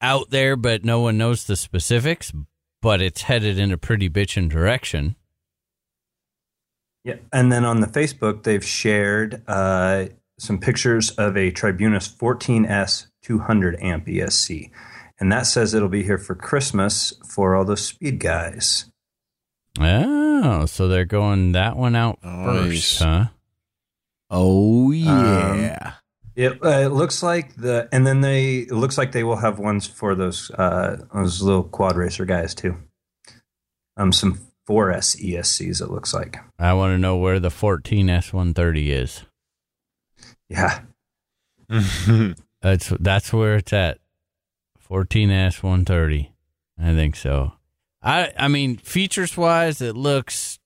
out 0.01 0.31
there, 0.31 0.57
but 0.57 0.85
no 0.85 1.01
one 1.01 1.19
knows 1.19 1.45
the 1.45 1.57
specifics, 1.57 2.33
but 2.83 3.01
it's 3.01 3.23
headed 3.23 3.59
in 3.59 3.73
a 3.73 3.79
pretty 3.79 4.09
bitchin' 4.09 4.49
direction. 4.49 5.17
Yeah, 7.05 7.17
and 7.33 7.53
then 7.53 7.65
on 7.65 7.81
the 7.81 7.87
Facebook, 7.87 8.43
they've 8.43 8.65
shared 8.65 9.43
uh, 9.47 10.07
some 10.39 10.59
pictures 10.59 11.11
of 11.11 11.37
a 11.37 11.51
Tribunus 11.51 12.09
14S 12.09 13.07
200 13.23 13.81
amp 13.81 14.07
ESC, 14.07 14.71
and 15.21 15.31
that 15.33 15.47
says 15.47 15.75
it'll 15.75 15.89
be 15.89 16.03
here 16.03 16.19
for 16.19 16.35
Christmas 16.35 17.13
for 17.29 17.55
all 17.55 17.65
those 17.65 17.85
speed 17.85 18.19
guys. 18.19 18.88
Oh, 19.81 20.67
so 20.67 20.89
they're 20.89 21.05
going 21.05 21.53
that 21.53 21.77
one 21.77 21.95
out 21.97 22.19
Nice. 22.23 22.99
first, 22.99 23.03
huh? 23.03 23.27
oh 24.31 24.91
yeah, 24.91 25.95
It, 26.37 26.63
uh, 26.65 26.69
it 26.69 26.93
looks 26.93 27.23
like 27.23 27.55
the, 27.57 27.89
and 27.93 28.07
then 28.07 28.21
they 28.21 28.59
it 28.59 28.73
looks 28.73 28.99
like 28.99 29.13
they 29.13 29.25
will 29.25 29.37
have 29.37 29.59
ones 29.59 29.87
for 29.87 30.15
those 30.15 30.51
uh, 30.53 31.05
those 31.15 31.41
little 31.43 31.65
quad 31.65 31.97
racer 31.97 32.25
guys 32.25 32.55
too. 32.55 32.77
Um, 33.97 34.13
some 34.13 34.39
4S 34.69 35.17
ESCs. 35.21 35.81
It 35.81 35.91
looks 35.91 36.13
like. 36.15 36.37
I 36.59 36.73
want 36.75 36.93
to 36.93 36.99
know 36.99 37.17
where 37.17 37.41
the 37.41 37.49
14S130 37.49 38.89
is. 38.89 39.23
Yeah, 40.49 40.81
That's 42.63 42.89
that's 43.01 43.33
where 43.33 43.57
it's 43.57 43.73
at. 43.73 43.99
14S 44.89 45.63
130. 45.63 46.33
I 46.81 46.95
think 46.95 47.17
so. 47.17 47.53
I 48.03 48.33
I 48.37 48.49
mean 48.49 48.77
features 48.77 49.37
wise 49.37 49.81
it 49.81 49.97
looks 49.97 50.59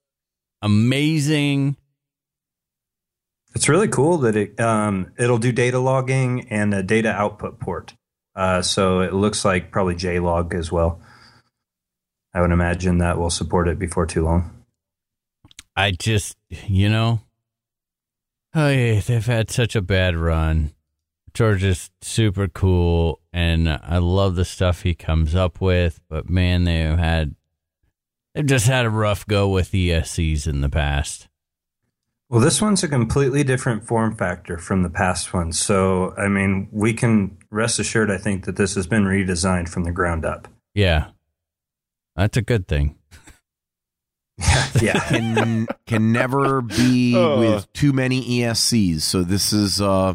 amazing. 0.60 1.76
It's 3.54 3.68
really 3.68 3.88
cool 3.88 4.18
that 4.18 4.36
it 4.36 4.58
um, 4.60 5.12
it'll 5.18 5.38
do 5.38 5.52
data 5.52 5.78
logging 5.78 6.48
and 6.48 6.72
a 6.72 6.82
data 6.82 7.10
output 7.10 7.60
port. 7.60 7.94
Uh, 8.34 8.62
so 8.62 9.00
it 9.00 9.12
looks 9.12 9.44
like 9.44 9.70
probably 9.70 9.94
JLog 9.94 10.54
as 10.54 10.72
well. 10.72 11.00
I 12.34 12.40
would 12.40 12.50
imagine 12.50 12.98
that 12.98 13.18
will 13.18 13.28
support 13.28 13.68
it 13.68 13.78
before 13.78 14.06
too 14.06 14.24
long. 14.24 14.64
I 15.76 15.90
just 15.90 16.36
you 16.50 16.88
know 16.88 17.20
Oh 18.54 18.68
yeah, 18.68 19.00
they've 19.00 19.24
had 19.24 19.50
such 19.50 19.74
a 19.74 19.80
bad 19.80 20.14
run. 20.14 20.72
George 21.34 21.64
is 21.64 21.90
super 22.00 22.48
cool 22.48 23.20
and 23.32 23.68
I 23.68 23.98
love 23.98 24.34
the 24.34 24.44
stuff 24.44 24.82
he 24.82 24.94
comes 24.94 25.34
up 25.34 25.60
with, 25.60 26.00
but 26.08 26.28
man, 26.28 26.64
they've 26.64 26.98
had 26.98 27.34
they've 28.34 28.46
just 28.46 28.66
had 28.66 28.84
a 28.86 28.90
rough 28.90 29.26
go 29.26 29.48
with 29.48 29.72
ESCs 29.72 30.46
in 30.46 30.60
the 30.60 30.68
past. 30.68 31.28
Well, 32.28 32.40
this 32.40 32.62
one's 32.62 32.82
a 32.82 32.88
completely 32.88 33.44
different 33.44 33.86
form 33.86 34.16
factor 34.16 34.56
from 34.56 34.82
the 34.82 34.88
past 34.88 35.34
one. 35.34 35.52
So, 35.52 36.14
I 36.16 36.28
mean, 36.28 36.66
we 36.72 36.94
can 36.94 37.36
rest 37.50 37.78
assured, 37.78 38.10
I 38.10 38.16
think, 38.16 38.46
that 38.46 38.56
this 38.56 38.74
has 38.74 38.86
been 38.86 39.04
redesigned 39.04 39.68
from 39.68 39.84
the 39.84 39.92
ground 39.92 40.24
up. 40.24 40.48
Yeah. 40.74 41.08
That's 42.16 42.36
a 42.38 42.42
good 42.42 42.68
thing. 42.68 42.96
Yeah. 44.80 44.98
can 45.00 45.66
can 45.86 46.10
never 46.12 46.62
be 46.62 47.14
Oh. 47.16 47.38
with 47.38 47.70
too 47.74 47.92
many 47.92 48.22
ESCs. 48.40 49.02
So 49.02 49.22
this 49.22 49.52
is, 49.52 49.80
uh, 49.80 50.14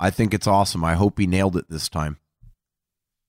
I 0.00 0.08
think 0.10 0.32
it's 0.32 0.46
awesome. 0.46 0.82
I 0.82 0.94
hope 0.94 1.18
he 1.18 1.26
nailed 1.26 1.56
it 1.56 1.68
this 1.68 1.90
time. 1.90 2.16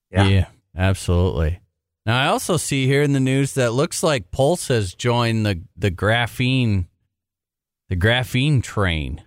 Yeah. 0.09 0.45
absolutely. 0.75 1.59
Now 2.05 2.19
I 2.19 2.27
also 2.27 2.57
see 2.57 2.87
here 2.87 3.03
in 3.03 3.11
the 3.11 3.19
news 3.19 3.53
that 3.53 3.73
looks 3.73 4.01
like 4.01 4.31
Pulse 4.31 4.69
has 4.69 4.95
joined 4.95 5.45
the 5.45 5.61
the 5.75 5.91
graphene 5.91 6.87
the 7.89 7.97
graphene 7.97 8.63
train. 8.63 9.23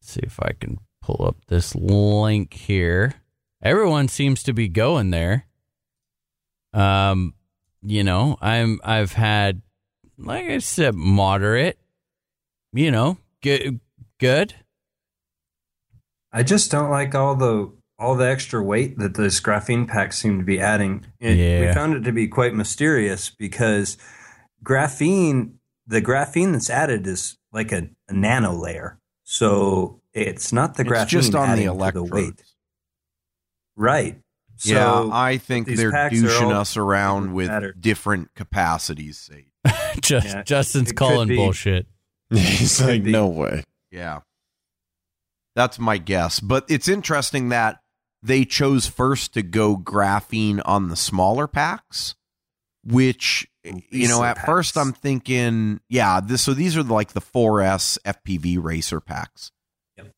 Let's 0.00 0.12
see 0.12 0.20
if 0.22 0.40
I 0.40 0.52
can 0.58 0.78
pull 1.02 1.24
up 1.24 1.36
this 1.46 1.74
link 1.74 2.54
here. 2.54 3.14
Everyone 3.62 4.08
seems 4.08 4.42
to 4.44 4.54
be 4.54 4.68
going 4.68 5.10
there. 5.10 5.46
Um, 6.72 7.34
you 7.82 8.02
know, 8.02 8.38
I'm 8.40 8.80
I've 8.82 9.12
had 9.12 9.62
like 10.16 10.46
I 10.46 10.58
said 10.58 10.94
moderate, 10.94 11.78
you 12.72 12.90
know, 12.90 13.18
good 13.42 13.80
good. 14.18 14.54
I 16.32 16.42
just 16.42 16.70
don't 16.70 16.90
like 16.90 17.14
all 17.14 17.34
the 17.34 17.72
all 17.98 18.14
the 18.14 18.28
extra 18.28 18.62
weight 18.62 18.96
that 18.98 19.14
this 19.14 19.40
graphene 19.40 19.88
pack 19.88 20.12
seem 20.12 20.38
to 20.38 20.44
be 20.44 20.60
adding. 20.60 21.04
It, 21.20 21.36
Yeah. 21.36 21.68
We 21.68 21.74
found 21.74 21.94
it 21.94 22.04
to 22.04 22.12
be 22.12 22.28
quite 22.28 22.54
mysterious 22.54 23.30
because 23.30 23.96
graphene 24.62 25.54
the 25.86 26.02
graphene 26.02 26.52
that's 26.52 26.70
added 26.70 27.06
is 27.06 27.38
like 27.52 27.72
a, 27.72 27.88
a 28.08 28.12
nano 28.12 28.52
layer. 28.52 28.98
So 29.24 30.00
it's 30.12 30.52
not 30.52 30.76
the 30.76 30.84
graphene 30.84 31.02
It's 31.02 31.10
just 31.10 31.34
on 31.34 31.48
the 31.48 31.52
adding 31.54 31.66
electrodes. 31.68 32.10
the 32.10 32.14
weight. 32.14 32.42
Right. 33.76 34.18
So 34.56 34.72
yeah, 34.74 35.08
I 35.12 35.38
think 35.38 35.68
they're 35.68 35.92
packs 35.92 36.20
douching 36.20 36.52
us 36.52 36.76
around 36.76 37.32
with 37.32 37.46
matter. 37.46 37.72
different 37.78 38.34
capacities. 38.34 39.30
Just, 40.00 40.26
Yeah, 40.26 40.42
Justin's 40.42 40.90
it 40.90 40.96
could 40.96 40.96
calling 40.96 41.28
bullshit. 41.28 41.86
He's 42.30 42.80
like, 42.82 43.04
be. 43.04 43.12
no 43.12 43.28
way. 43.28 43.62
yeah, 43.92 44.20
that's 45.58 45.78
my 45.80 45.98
guess. 45.98 46.38
But 46.38 46.64
it's 46.68 46.86
interesting 46.88 47.48
that 47.48 47.80
they 48.22 48.44
chose 48.44 48.86
first 48.86 49.34
to 49.34 49.42
go 49.42 49.76
graphene 49.76 50.62
on 50.64 50.88
the 50.88 50.94
smaller 50.96 51.48
packs, 51.48 52.14
which 52.84 53.48
you 53.90 54.06
know, 54.08 54.22
at 54.22 54.46
first. 54.46 54.78
I'm 54.78 54.92
thinking, 54.92 55.80
yeah, 55.88 56.20
this. 56.20 56.42
So 56.42 56.54
these 56.54 56.76
are 56.76 56.82
like 56.84 57.12
the 57.12 57.20
4S 57.20 57.98
FPV 58.04 58.62
racer 58.62 59.00
packs. 59.00 59.50
Yep. 59.96 60.12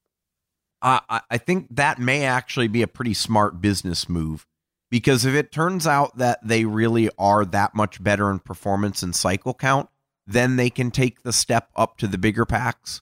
I 0.83 1.01
I- 1.09 1.21
I 1.31 1.39
think 1.39 1.69
that 1.71 1.99
may 1.99 2.25
actually 2.25 2.69
be 2.69 2.83
a 2.83 2.87
pretty 2.87 3.15
smart 3.15 3.61
business 3.63 4.09
move 4.09 4.47
because 4.91 5.25
if 5.25 5.35
it 5.35 5.51
turns 5.53 5.87
out 5.87 6.19
that 6.19 6.39
they 6.47 6.65
really 6.67 7.11
are 7.19 7.45
that 7.47 7.75
much 7.75 8.03
better 8.03 8.31
in 8.31 8.41
performance 8.41 9.03
and 9.03 9.15
cycle 9.17 9.55
count, 9.55 9.89
then 10.27 10.57
they 10.57 10.69
can 10.71 10.91
take 10.91 11.23
the 11.23 11.33
step 11.33 11.71
up 11.77 11.97
to 11.97 12.07
the 12.07 12.19
bigger 12.19 12.45
packs 12.45 13.01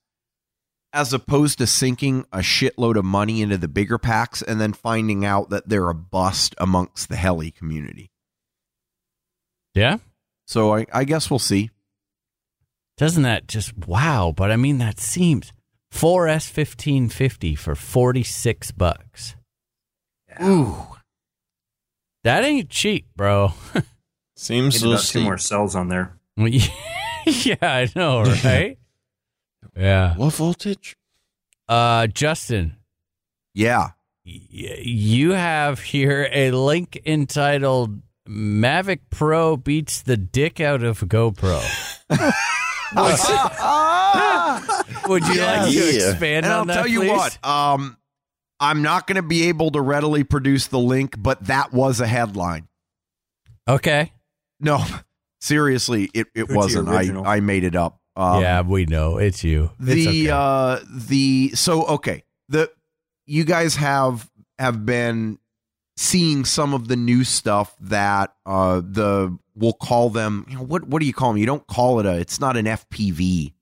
as 0.99 1.12
opposed 1.12 1.59
to 1.59 1.66
sinking 1.66 2.27
a 2.33 2.39
shitload 2.39 2.97
of 2.97 3.05
money 3.05 3.41
into 3.41 3.57
the 3.57 3.69
bigger 3.69 3.99
packs 3.99 4.43
and 4.43 4.61
then 4.61 4.73
finding 4.73 5.25
out 5.25 5.49
that 5.49 5.69
they're 5.69 5.89
a 5.89 5.95
bust 5.95 6.57
amongst 6.59 7.09
the 7.09 7.15
heli 7.15 7.53
community. 7.53 8.11
Yeah? 9.75 9.99
So 10.49 10.75
I, 10.75 10.87
I 10.93 11.05
guess 11.05 11.31
we'll 11.31 11.39
see. 11.39 11.70
Doesn't 12.97 13.23
that 13.23 13.47
just 13.47 13.79
wow? 13.87 14.35
But 14.37 14.51
I 14.51 14.57
mean, 14.57 14.79
that 14.79 14.99
seems 14.99 15.53
4S 15.93 16.51
1550 16.57 17.55
for 17.55 17.77
46 17.77 18.73
bucks. 18.73 19.37
Ooh. 20.43 20.85
That 22.25 22.43
ain't 22.43 22.70
cheap, 22.70 23.07
bro. 23.15 23.53
Seems 24.37 24.75
Need 24.75 24.81
so 24.81 24.91
about 24.91 25.05
two 25.05 25.20
more 25.23 25.39
cells 25.39 25.77
on 25.77 25.89
there. 25.89 26.19
yeah, 26.37 27.57
I 27.62 27.89
know, 27.95 28.23
right? 28.45 28.79
Yeah. 29.79 30.15
What 30.17 30.35
voltage? 30.35 30.97
Uh, 31.69 32.07
Justin, 32.09 32.77
Yeah. 33.55 33.91
y- 34.27 34.41
you 34.83 35.31
have 35.33 35.81
here 35.81 36.29
a 36.33 36.51
link 36.51 37.01
entitled 37.07 38.01
Mavic 38.29 39.01
Pro 39.11 39.57
beats 39.57 40.03
the 40.03 40.17
dick 40.17 40.61
out 40.61 40.83
of 40.83 41.01
GoPro. 41.01 41.61
Would 45.09 45.27
you 45.29 45.41
like 45.43 45.69
to 45.69 45.73
Yeah. 45.73 46.11
expand 46.11 46.47
And 46.47 46.47
on 46.47 46.53
I'll 46.53 46.65
that? 46.67 46.75
tell 46.75 46.87
you 46.87 47.01
please? 47.01 47.11
what, 47.11 47.45
um, 47.47 47.97
I'm 48.61 48.83
not 48.83 49.07
going 49.07 49.17
to 49.17 49.23
be 49.23 49.49
able 49.49 49.71
to 49.73 49.81
readily 49.81 50.25
produce 50.25 50.67
the 50.67 50.79
link, 50.79 51.15
but 51.19 51.45
that 51.47 51.73
was 51.73 52.01
a 52.01 52.07
headline. 52.07 52.69
Okay. 53.69 54.13
No, 54.61 54.85
seriously, 55.41 56.11
it, 56.15 56.27
it 56.35 56.47
Who's 56.49 56.57
wasn't. 56.57 56.89
I. 56.89 57.35
I 57.37 57.41
made 57.41 57.65
it 57.65 57.77
up. 57.77 57.98
Um, 58.19 58.43
yeah, 58.43 58.62
we 58.62 58.85
know. 58.85 59.16
It's 59.16 59.45
you. 59.45 59.70
It's 59.78 59.86
the 59.86 60.09
okay. 60.09 60.31
uh 60.31 60.81
the 60.90 61.53
so 61.55 61.86
okay. 61.86 62.24
The 62.49 62.69
you 63.27 63.45
guys 63.45 63.77
have 63.77 64.28
have 64.59 64.85
been 64.85 65.39
seeing 65.97 66.45
some 66.45 66.74
of 66.74 66.89
the 66.89 66.97
new 66.97 67.23
stuff 67.23 67.77
that 67.81 68.35
uh 68.45 68.81
the 68.85 69.39
we'll 69.55 69.73
call 69.73 70.11
them 70.11 70.47
you 70.49 70.57
know 70.57 70.65
what 70.65 70.89
what 70.89 70.99
do 70.99 71.07
you 71.07 71.12
call 71.12 71.31
them 71.31 71.39
you 71.39 71.47
don't 71.47 71.66
call 71.69 72.01
it 72.01 72.07
a 72.07 72.19
it's 72.19 72.40
not 72.40 72.57
an 72.57 72.66
FPV 72.66 73.53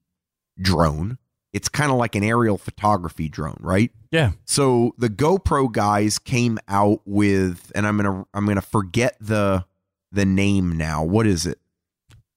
drone. 0.59 1.19
It's 1.53 1.69
kind 1.69 1.91
of 1.91 1.99
like 1.99 2.15
an 2.15 2.24
aerial 2.24 2.57
photography 2.57 3.28
drone 3.28 3.59
right? 3.61 3.91
Yeah. 4.11 4.33
so 4.47 4.95
the 4.97 5.11
GoPro 5.11 5.70
guys 5.70 6.19
came 6.19 6.59
out 6.66 7.03
with 7.05 7.70
and 7.74 7.87
I'm 7.87 7.99
going 7.99 8.11
to 8.11 8.27
I'm 8.33 8.47
going 8.47 8.57
to 8.57 8.62
forget 8.62 9.19
the 9.20 9.66
the 10.12 10.24
name 10.24 10.78
now. 10.78 11.05
What 11.05 11.27
is 11.27 11.45
it 11.45 11.59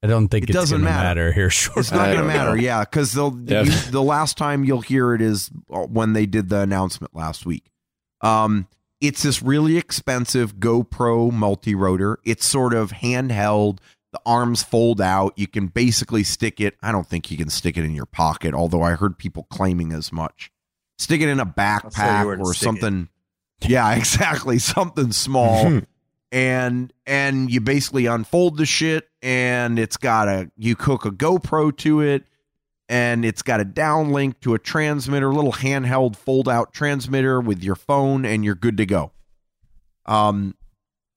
I 0.01 0.07
don't 0.07 0.29
think 0.29 0.43
It 0.45 0.49
it's 0.51 0.57
doesn't 0.57 0.81
matter. 0.81 1.03
matter 1.03 1.31
here 1.33 1.49
shortly. 1.49 1.81
it's 1.81 1.91
not 1.91 2.05
going 2.05 2.17
to 2.19 2.23
matter, 2.23 2.55
know. 2.55 2.61
yeah, 2.61 2.81
because 2.81 3.11
they'll 3.13 3.37
Yeah. 3.45 3.63
you, 3.63 3.71
the 3.91 4.01
last 4.03 4.37
time 4.37 4.63
you'll 4.63 4.81
hear 4.81 5.13
it 5.13 5.21
is 5.21 5.49
uh, 5.71 5.79
when 5.81 6.13
they 6.13 6.25
did 6.25 6.49
the 6.49 6.61
announcement 6.61 7.15
last 7.15 7.45
week. 7.45 7.69
Um, 8.21 8.67
it's 9.01 9.23
this 9.23 9.41
really 9.41 9.77
expensive 9.77 10.55
GoPro 10.57 11.31
multi 11.31 11.75
rotor. 11.75 12.19
It's 12.25 12.45
sort 12.45 12.73
of 12.73 12.91
handheld. 12.91 13.79
The 14.11 14.19
arms 14.25 14.63
fold 14.63 14.99
out. 15.01 15.33
You 15.37 15.47
can 15.47 15.67
basically 15.67 16.23
stick 16.23 16.59
it. 16.59 16.75
I 16.81 16.91
don't 16.91 17.05
think 17.07 17.29
you 17.29 17.37
can 17.37 17.49
stick 17.49 17.77
it 17.77 17.83
in 17.85 17.93
your 17.93 18.05
pocket, 18.07 18.53
although 18.53 18.81
I 18.81 18.91
heard 18.93 19.17
people 19.17 19.47
claiming 19.51 19.91
as 19.93 20.11
much. 20.11 20.51
Stick 20.97 21.21
it 21.21 21.29
in 21.29 21.39
a 21.39 21.43
I'll 21.43 21.53
tell 21.53 22.25
you 22.25 22.35
backpack 22.35 22.39
or 22.39 22.53
stick 22.53 22.61
it. 22.61 22.63
something. 22.65 23.09
Yeah, 23.67 23.91
exactly. 23.95 24.59
Something 24.59 25.11
small 25.11 25.81
and 26.31 26.93
and 27.05 27.51
you 27.51 27.61
basically 27.61 28.05
unfold 28.05 28.57
the 28.57 28.65
shit 28.65 29.09
and 29.21 29.79
it's 29.79 29.97
got 29.97 30.27
a 30.27 30.51
you 30.57 30.75
hook 30.75 31.05
a 31.05 31.11
GoPro 31.11 31.75
to 31.77 32.01
it 32.01 32.23
and 32.87 33.23
it's 33.25 33.41
got 33.41 33.61
a 33.61 33.65
downlink 33.65 34.39
to 34.41 34.53
a 34.53 34.59
transmitter, 34.59 35.29
a 35.29 35.35
little 35.35 35.53
handheld 35.53 36.15
fold 36.15 36.49
out 36.49 36.73
transmitter 36.73 37.39
with 37.39 37.63
your 37.63 37.75
phone 37.75 38.25
and 38.25 38.43
you're 38.45 38.55
good 38.55 38.77
to 38.77 38.85
go. 38.85 39.11
Um 40.05 40.55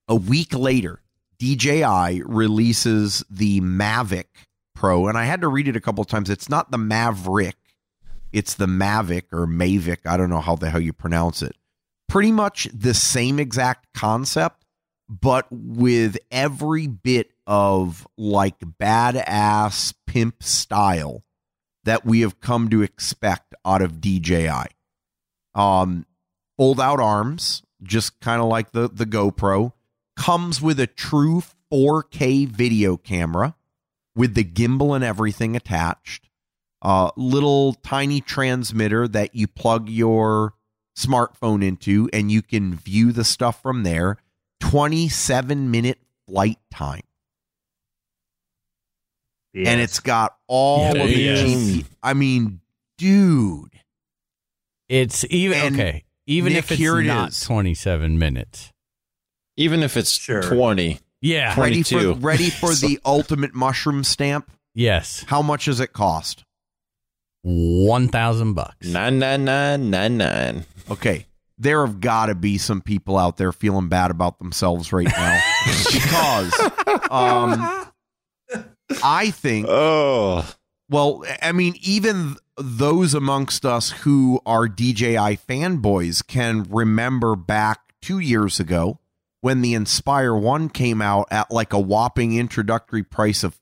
a 0.08 0.14
week 0.14 0.54
later, 0.54 1.00
DJI 1.38 2.22
releases 2.24 3.24
the 3.30 3.60
Mavic 3.60 4.26
Pro 4.74 5.08
and 5.08 5.18
I 5.18 5.24
had 5.24 5.42
to 5.42 5.48
read 5.48 5.68
it 5.68 5.76
a 5.76 5.80
couple 5.80 6.02
of 6.02 6.08
times. 6.08 6.30
It's 6.30 6.48
not 6.48 6.70
the 6.70 6.78
Maverick. 6.78 7.56
It's 8.32 8.54
the 8.54 8.66
Mavic 8.66 9.24
or 9.30 9.46
Mavic. 9.46 10.06
I 10.06 10.16
don't 10.16 10.30
know 10.30 10.40
how 10.40 10.56
the 10.56 10.70
hell 10.70 10.80
you 10.80 10.94
pronounce 10.94 11.42
it. 11.42 11.54
Pretty 12.08 12.32
much 12.32 12.66
the 12.72 12.94
same 12.94 13.38
exact 13.38 13.92
concept 13.94 14.61
but 15.20 15.46
with 15.50 16.16
every 16.30 16.86
bit 16.86 17.32
of 17.46 18.06
like 18.16 18.58
badass 18.60 19.94
pimp 20.06 20.42
style 20.42 21.22
that 21.84 22.06
we 22.06 22.20
have 22.20 22.40
come 22.40 22.70
to 22.70 22.82
expect 22.82 23.54
out 23.64 23.82
of 23.82 24.00
DJI. 24.00 24.68
Um, 25.54 26.06
fold 26.56 26.80
out 26.80 27.00
arms, 27.00 27.62
just 27.82 28.20
kind 28.20 28.40
of 28.40 28.48
like 28.48 28.72
the 28.72 28.88
the 28.88 29.06
GoPro, 29.06 29.72
comes 30.16 30.62
with 30.62 30.80
a 30.80 30.86
true 30.86 31.42
4K 31.72 32.48
video 32.48 32.96
camera 32.96 33.54
with 34.14 34.34
the 34.34 34.44
gimbal 34.44 34.94
and 34.94 35.04
everything 35.04 35.56
attached. 35.56 36.28
Uh, 36.80 37.10
little 37.16 37.74
tiny 37.74 38.20
transmitter 38.20 39.06
that 39.08 39.34
you 39.34 39.46
plug 39.46 39.88
your 39.88 40.54
smartphone 40.96 41.64
into, 41.64 42.08
and 42.12 42.30
you 42.30 42.42
can 42.42 42.74
view 42.74 43.12
the 43.12 43.24
stuff 43.24 43.60
from 43.62 43.82
there. 43.82 44.16
27 44.62 45.70
minute 45.70 45.98
flight 46.28 46.58
time. 46.72 47.02
And 49.54 49.80
it's 49.80 50.00
got 50.00 50.36
all 50.46 50.94
Yeah, 50.96 51.02
of 51.02 51.08
the 51.08 51.18
yes. 51.20 51.40
GP. 51.42 51.84
I 52.02 52.14
mean, 52.14 52.60
dude. 52.96 53.72
It's 54.88 55.24
even 55.30 55.58
And 55.58 55.74
okay. 55.76 56.04
Even 56.26 56.52
Nick, 56.52 56.60
if 56.64 56.70
it's 56.72 56.78
here 56.78 57.00
it 57.00 57.04
not 57.04 57.30
is. 57.30 57.40
27 57.40 58.18
minutes. 58.18 58.72
Even 59.56 59.82
if 59.82 59.96
it's 59.96 60.12
Sure. 60.12 60.42
20. 60.42 61.00
Yeah. 61.20 61.58
Ready 61.60 61.82
for 61.82 62.12
ready 62.14 62.48
for 62.50 62.72
So- 62.74 62.86
the 62.86 62.98
ultimate 63.04 63.54
mushroom 63.54 64.04
stamp? 64.04 64.50
Yes. 64.74 65.24
How 65.26 65.42
much 65.42 65.66
does 65.66 65.80
it 65.80 65.92
cost? 65.92 66.44
1,000 67.42 68.54
bucks. 68.54 68.86
99999. 68.86 70.64
Okay. 70.90 71.26
There 71.58 71.84
have 71.86 72.00
got 72.00 72.26
to 72.26 72.34
be 72.34 72.58
some 72.58 72.80
people 72.80 73.16
out 73.18 73.36
there 73.36 73.52
feeling 73.52 73.88
bad 73.88 74.10
about 74.10 74.38
themselves 74.38 74.92
right 74.92 75.06
now 75.06 75.40
because 75.92 76.52
um 77.10 77.86
I 79.02 79.30
think 79.30 79.66
Oh. 79.68 80.46
Well, 80.90 81.24
I 81.40 81.52
mean, 81.52 81.74
even 81.80 82.36
those 82.58 83.14
amongst 83.14 83.64
us 83.64 83.90
who 83.90 84.40
are 84.44 84.68
DJI 84.68 85.38
fanboys 85.48 86.26
can 86.26 86.64
remember 86.64 87.34
back 87.34 87.80
two 88.02 88.18
years 88.18 88.60
ago 88.60 88.98
when 89.40 89.62
the 89.62 89.72
Inspire 89.72 90.34
One 90.34 90.68
came 90.68 91.00
out 91.00 91.28
at 91.30 91.50
like 91.50 91.72
a 91.72 91.78
whopping 91.80 92.36
introductory 92.36 93.02
price 93.02 93.42
of 93.42 93.58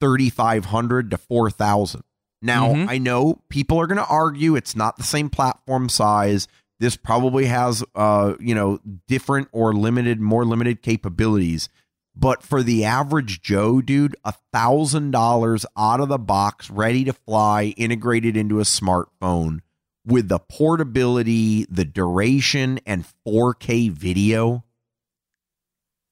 thirty 0.00 0.28
five 0.28 0.66
hundred 0.66 1.10
to 1.12 1.16
four 1.16 1.50
thousand. 1.50 2.02
Now, 2.42 2.68
Mhm. 2.74 2.88
I 2.88 2.98
know 2.98 3.40
people 3.48 3.80
are 3.80 3.86
going 3.86 3.96
to 3.98 4.06
argue 4.06 4.54
it's 4.54 4.76
not 4.76 4.96
the 4.98 5.02
same 5.04 5.30
platform 5.30 5.88
size. 5.88 6.46
This 6.80 6.96
probably 6.96 7.46
has, 7.46 7.82
uh, 7.94 8.34
you 8.38 8.54
know, 8.54 8.78
different 9.08 9.48
or 9.52 9.72
limited, 9.72 10.20
more 10.20 10.44
limited 10.44 10.82
capabilities. 10.82 11.68
But 12.14 12.42
for 12.42 12.62
the 12.62 12.84
average 12.84 13.42
Joe, 13.42 13.80
dude, 13.80 14.16
a 14.24 14.34
thousand 14.52 15.12
dollars 15.12 15.64
out 15.76 16.00
of 16.00 16.08
the 16.08 16.18
box, 16.18 16.68
ready 16.70 17.04
to 17.04 17.12
fly, 17.12 17.74
integrated 17.76 18.36
into 18.36 18.58
a 18.58 18.64
smartphone 18.64 19.60
with 20.04 20.28
the 20.28 20.38
portability, 20.38 21.66
the 21.70 21.84
duration, 21.84 22.80
and 22.86 23.04
4K 23.26 23.90
video. 23.90 24.64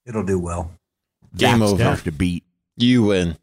It'll 0.05 0.25
do 0.25 0.39
well. 0.39 0.73
Game 1.37 1.61
that's 1.61 1.73
over. 1.73 1.83
tough 1.83 2.05
to 2.05 2.13
beat. 2.13 2.45
You 2.77 3.05
win. 3.05 3.37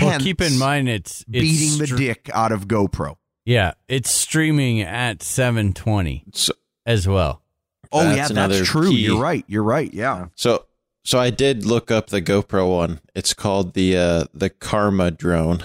Well, 0.00 0.18
keep 0.18 0.40
in 0.40 0.58
mind 0.58 0.88
it's, 0.88 1.20
it's 1.20 1.26
beating 1.28 1.78
the 1.78 1.86
str- 1.86 1.96
dick 1.96 2.30
out 2.32 2.50
of 2.50 2.66
GoPro. 2.66 3.16
Yeah, 3.44 3.72
it's 3.88 4.10
streaming 4.10 4.80
at 4.82 5.22
720 5.22 6.24
So, 6.32 6.52
as 6.86 7.08
well. 7.08 7.42
Oh 7.90 8.04
That's 8.04 8.30
yeah, 8.30 8.46
that's 8.48 8.66
true. 8.68 8.90
key. 8.90 9.02
You're 9.02 9.20
right. 9.20 9.44
You're 9.48 9.62
right. 9.64 9.92
Yeah. 9.92 10.26
so, 10.34 10.66
so 11.04 11.18
I 11.18 11.30
did 11.30 11.66
look 11.66 11.90
up 11.90 12.06
the 12.06 12.22
GoPro 12.22 12.70
one. 12.70 13.00
It's 13.14 13.34
called 13.34 13.74
the 13.74 13.96
uh, 13.96 14.24
the 14.32 14.48
Karma 14.48 15.10
drone, 15.10 15.64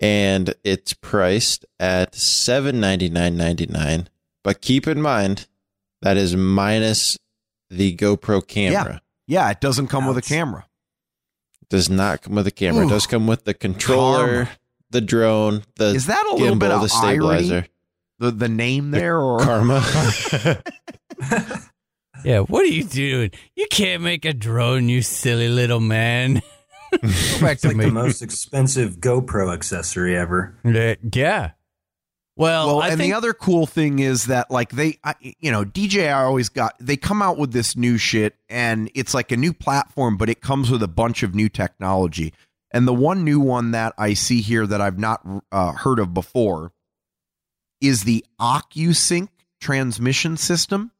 and 0.00 0.54
it's 0.64 0.94
priced 0.94 1.64
at 1.78 2.14
seven 2.14 2.80
ninety 2.80 3.08
nine 3.08 3.36
ninety 3.36 3.66
nine. 3.66 4.08
But 4.42 4.60
keep 4.60 4.86
in 4.88 5.00
mind 5.00 5.46
that 6.02 6.16
is 6.16 6.34
minus 6.36 7.16
the 7.70 7.94
GoPro 7.96 8.46
camera. 8.46 9.00
Yeah, 9.26 9.50
it 9.50 9.60
doesn't 9.60 9.88
come 9.88 10.06
with 10.06 10.16
a 10.16 10.20
Ouch. 10.20 10.26
camera. 10.28 10.66
Does 11.68 11.90
not 11.90 12.22
come 12.22 12.36
with 12.36 12.46
a 12.46 12.52
camera. 12.52 12.86
It 12.86 12.90
does 12.90 13.06
come 13.06 13.26
with 13.26 13.44
the 13.44 13.54
controller, 13.54 14.26
Karma. 14.44 14.50
The 14.90 15.00
drone, 15.00 15.62
the 15.76 15.86
Is 15.94 16.06
that 16.06 16.24
a 16.26 16.34
little 16.36 16.56
gimbal, 16.56 16.60
bit 16.60 16.70
of 16.70 16.82
the 16.82 16.88
stabilizer. 16.88 17.54
irony? 17.54 17.68
The 18.18 18.30
the 18.30 18.48
name 18.48 18.90
there 18.92 19.18
or 19.20 19.40
Karma. 19.40 19.82
Yeah, 22.24 22.40
what 22.40 22.62
are 22.62 22.68
you 22.68 22.82
doing? 22.82 23.30
You 23.54 23.66
can't 23.70 24.02
make 24.02 24.24
a 24.24 24.32
drone, 24.32 24.88
you 24.88 25.02
silly 25.02 25.48
little 25.48 25.80
man. 25.80 26.40
Go 26.90 26.98
back 27.40 27.52
It's 27.52 27.62
to 27.62 27.68
like 27.68 27.76
me. 27.76 27.84
the 27.84 27.90
most 27.92 28.22
expensive 28.22 28.96
GoPro 28.98 29.52
accessory 29.52 30.16
ever. 30.16 30.56
yeah. 30.64 31.50
Well, 32.38 32.66
well, 32.66 32.82
I 32.82 32.88
and 32.88 32.98
think 32.98 33.12
the 33.12 33.16
other 33.16 33.32
cool 33.32 33.66
thing 33.66 33.98
is 33.98 34.24
that 34.26 34.50
like 34.50 34.70
they, 34.72 34.98
I, 35.04 35.14
you 35.40 35.50
know, 35.52 35.64
DJI 35.64 36.08
always 36.08 36.48
got 36.48 36.74
they 36.80 36.96
come 36.96 37.22
out 37.22 37.38
with 37.38 37.52
this 37.52 37.76
new 37.76 37.96
shit, 37.96 38.34
and 38.48 38.90
it's 38.94 39.14
like 39.14 39.30
a 39.32 39.36
new 39.36 39.52
platform, 39.52 40.16
but 40.16 40.28
it 40.28 40.40
comes 40.40 40.70
with 40.70 40.82
a 40.82 40.88
bunch 40.88 41.22
of 41.22 41.34
new 41.34 41.48
technology. 41.48 42.32
And 42.72 42.86
the 42.86 42.94
one 42.94 43.24
new 43.24 43.40
one 43.40 43.70
that 43.70 43.94
I 43.96 44.14
see 44.14 44.40
here 44.40 44.66
that 44.66 44.80
I've 44.80 44.98
not 44.98 45.26
uh, 45.52 45.72
heard 45.72 45.98
of 45.98 46.12
before 46.12 46.72
is 47.80 48.04
the 48.04 48.24
OcuSync 48.40 49.28
transmission 49.60 50.36
system. 50.36 50.90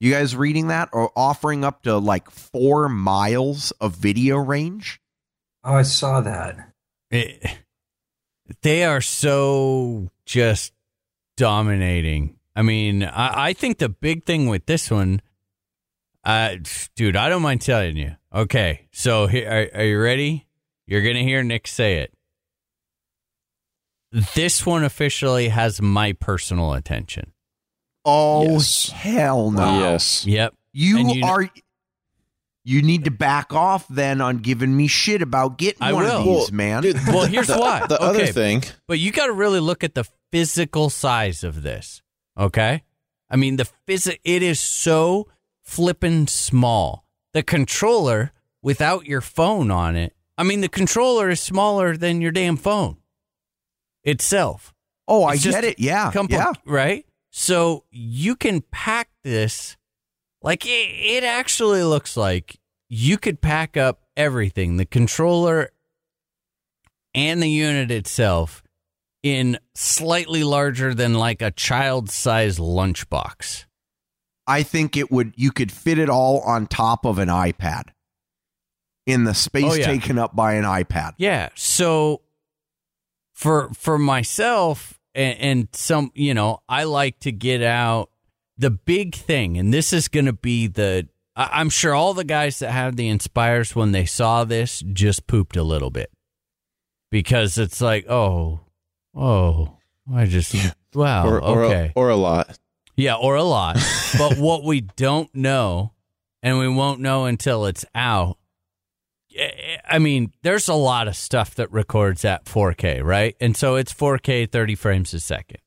You 0.00 0.10
guys 0.12 0.34
reading 0.34 0.68
that 0.68 0.88
or 0.92 1.10
offering 1.16 1.64
up 1.64 1.82
to 1.82 1.96
like 1.98 2.30
four 2.30 2.88
miles 2.88 3.70
of 3.80 3.94
video 3.96 4.36
range? 4.36 5.00
Oh, 5.64 5.74
I 5.74 5.82
saw 5.82 6.20
that. 6.20 6.72
it- 7.10 7.58
they 8.60 8.84
are 8.84 9.00
so 9.00 10.10
just 10.26 10.72
dominating. 11.38 12.36
I 12.54 12.60
mean, 12.62 13.02
I, 13.02 13.46
I 13.48 13.52
think 13.54 13.78
the 13.78 13.88
big 13.88 14.24
thing 14.24 14.46
with 14.46 14.66
this 14.66 14.90
one, 14.90 15.22
uh, 16.24 16.56
dude, 16.94 17.16
I 17.16 17.28
don't 17.30 17.40
mind 17.40 17.62
telling 17.62 17.96
you. 17.96 18.16
Okay, 18.34 18.88
so 18.92 19.26
here, 19.26 19.48
are, 19.74 19.80
are 19.80 19.84
you 19.84 20.00
ready? 20.00 20.46
You're 20.92 21.00
gonna 21.00 21.22
hear 21.22 21.42
Nick 21.42 21.66
say 21.66 22.00
it. 22.00 22.12
This 24.34 24.66
one 24.66 24.84
officially 24.84 25.48
has 25.48 25.80
my 25.80 26.12
personal 26.12 26.74
attention. 26.74 27.32
Oh 28.04 28.52
Yes. 28.54 28.90
hell 28.90 29.50
no! 29.50 29.78
Yes. 29.80 30.26
Yep. 30.26 30.54
You, 30.74 30.98
you 30.98 31.04
kn- 31.06 31.24
are. 31.24 31.50
You 32.64 32.82
need 32.82 33.04
to 33.06 33.10
back 33.10 33.54
off 33.54 33.88
then 33.88 34.20
on 34.20 34.38
giving 34.38 34.76
me 34.76 34.86
shit 34.86 35.22
about 35.22 35.56
getting 35.56 35.82
I 35.82 35.94
one 35.94 36.04
will. 36.04 36.10
of 36.18 36.24
these, 36.24 36.34
Well, 36.34 36.48
man. 36.52 36.82
dude, 36.82 36.96
Well, 37.08 37.24
here's 37.26 37.46
the, 37.46 37.56
why. 37.58 37.86
The 37.86 37.98
other 38.00 38.26
thing, 38.26 38.62
But 38.86 38.98
you 38.98 39.12
got 39.12 39.26
to 39.28 39.32
really 39.32 39.60
look 39.60 39.82
at 39.82 39.94
the 39.94 40.04
physical 40.30 40.90
size 40.90 41.42
of 41.42 41.62
this. 41.62 42.02
Okay. 42.38 42.82
I 43.30 43.36
mean, 43.36 43.56
the 43.56 43.66
phys- 43.88 44.14
it 44.24 44.42
is 44.42 44.60
so 44.60 45.26
flippin' 45.62 46.26
small. 46.28 47.04
The 47.32 47.42
controller 47.42 48.32
without 48.62 49.06
your 49.06 49.22
phone 49.22 49.70
on 49.70 49.96
it. 49.96 50.14
I 50.42 50.44
mean, 50.44 50.60
the 50.60 50.68
controller 50.68 51.30
is 51.30 51.40
smaller 51.40 51.96
than 51.96 52.20
your 52.20 52.32
damn 52.32 52.56
phone 52.56 52.96
itself. 54.02 54.74
oh, 55.06 55.22
I 55.22 55.34
It's 55.34 55.42
just 55.44 55.54
get 55.54 55.62
it. 55.62 55.78
Yeah, 55.78 56.10
Compl- 56.10 56.30
yeah. 56.30 56.52
Right. 56.66 57.06
So 57.30 57.84
you 57.92 58.34
can 58.34 58.60
pack 58.72 59.08
this 59.22 59.76
like 60.42 60.66
it, 60.66 60.68
it 60.68 61.22
actually 61.22 61.84
looks 61.84 62.16
like 62.16 62.58
you 62.88 63.18
could 63.18 63.40
pack 63.40 63.76
up 63.76 64.02
everything 64.16 64.78
the 64.78 64.84
controller 64.84 65.70
and 67.14 67.40
the 67.40 67.48
unit 67.48 67.92
itself 67.92 68.64
in 69.22 69.60
slightly 69.76 70.42
larger 70.42 70.92
than 70.92 71.14
like 71.14 71.40
a 71.40 71.52
child 71.52 72.10
sized 72.10 72.58
lunchbox. 72.58 73.66
I 74.48 74.64
think 74.64 74.96
it 74.96 75.08
would. 75.08 75.34
You 75.36 75.52
could 75.52 75.70
fit 75.70 76.00
it 76.00 76.10
all 76.10 76.40
on 76.40 76.66
top 76.66 77.04
of 77.04 77.20
an 77.20 77.28
iPad. 77.28 77.90
In 79.06 79.24
the 79.24 79.34
space 79.34 79.64
Oh, 79.72 79.74
yeah. 79.74 79.84
taken 79.86 80.18
up 80.18 80.34
by 80.36 80.54
an 80.54 80.64
iPad. 80.64 81.14
Yeah. 81.18 81.48
So 81.54 82.20
for 83.34 83.70
for 83.74 83.98
myself 83.98 85.00
and, 85.14 85.38
and 85.38 85.68
some, 85.72 86.10
you 86.14 86.34
know, 86.34 86.60
I 86.68 86.84
like 86.84 87.18
to 87.20 87.32
get 87.32 87.62
out 87.62 88.10
the 88.56 88.70
big 88.70 89.14
thing, 89.14 89.58
and 89.58 89.72
this 89.74 89.92
is 89.92 90.08
going 90.08 90.26
to 90.26 90.32
be 90.32 90.66
the. 90.68 91.08
I- 91.34 91.50
I'm 91.60 91.68
sure 91.70 91.94
all 91.94 92.14
the 92.14 92.24
guys 92.24 92.60
that 92.60 92.70
have 92.70 92.96
the 92.96 93.08
Inspires 93.08 93.74
when 93.74 93.92
they 93.92 94.04
saw 94.04 94.44
this 94.44 94.82
just 94.92 95.26
pooped 95.26 95.56
a 95.56 95.62
little 95.62 95.90
bit 95.90 96.10
because 97.10 97.58
it's 97.58 97.80
like, 97.80 98.08
oh, 98.08 98.60
oh, 99.14 99.78
I 100.14 100.26
just 100.26 100.54
wow, 100.94 101.26
or, 101.26 101.42
or, 101.42 101.64
okay, 101.64 101.92
a, 101.96 101.98
or 101.98 102.10
a 102.10 102.16
lot. 102.16 102.56
yeah, 102.96 103.14
or 103.16 103.34
a 103.36 103.42
lot. 103.42 103.78
but 104.18 104.36
what 104.38 104.62
we 104.64 104.82
don't 104.82 105.34
know, 105.34 105.92
and 106.42 106.58
we 106.58 106.68
won't 106.68 107.00
know 107.00 107.24
until 107.24 107.66
it's 107.66 107.84
out. 107.94 108.38
I 109.88 109.98
mean, 109.98 110.32
there's 110.42 110.68
a 110.68 110.74
lot 110.74 111.08
of 111.08 111.16
stuff 111.16 111.54
that 111.56 111.70
records 111.72 112.24
at 112.24 112.44
4K, 112.44 113.02
right? 113.02 113.36
And 113.40 113.56
so 113.56 113.76
it's 113.76 113.92
4K 113.92 114.50
30 114.50 114.74
frames 114.74 115.14
a 115.14 115.20
second. 115.20 115.58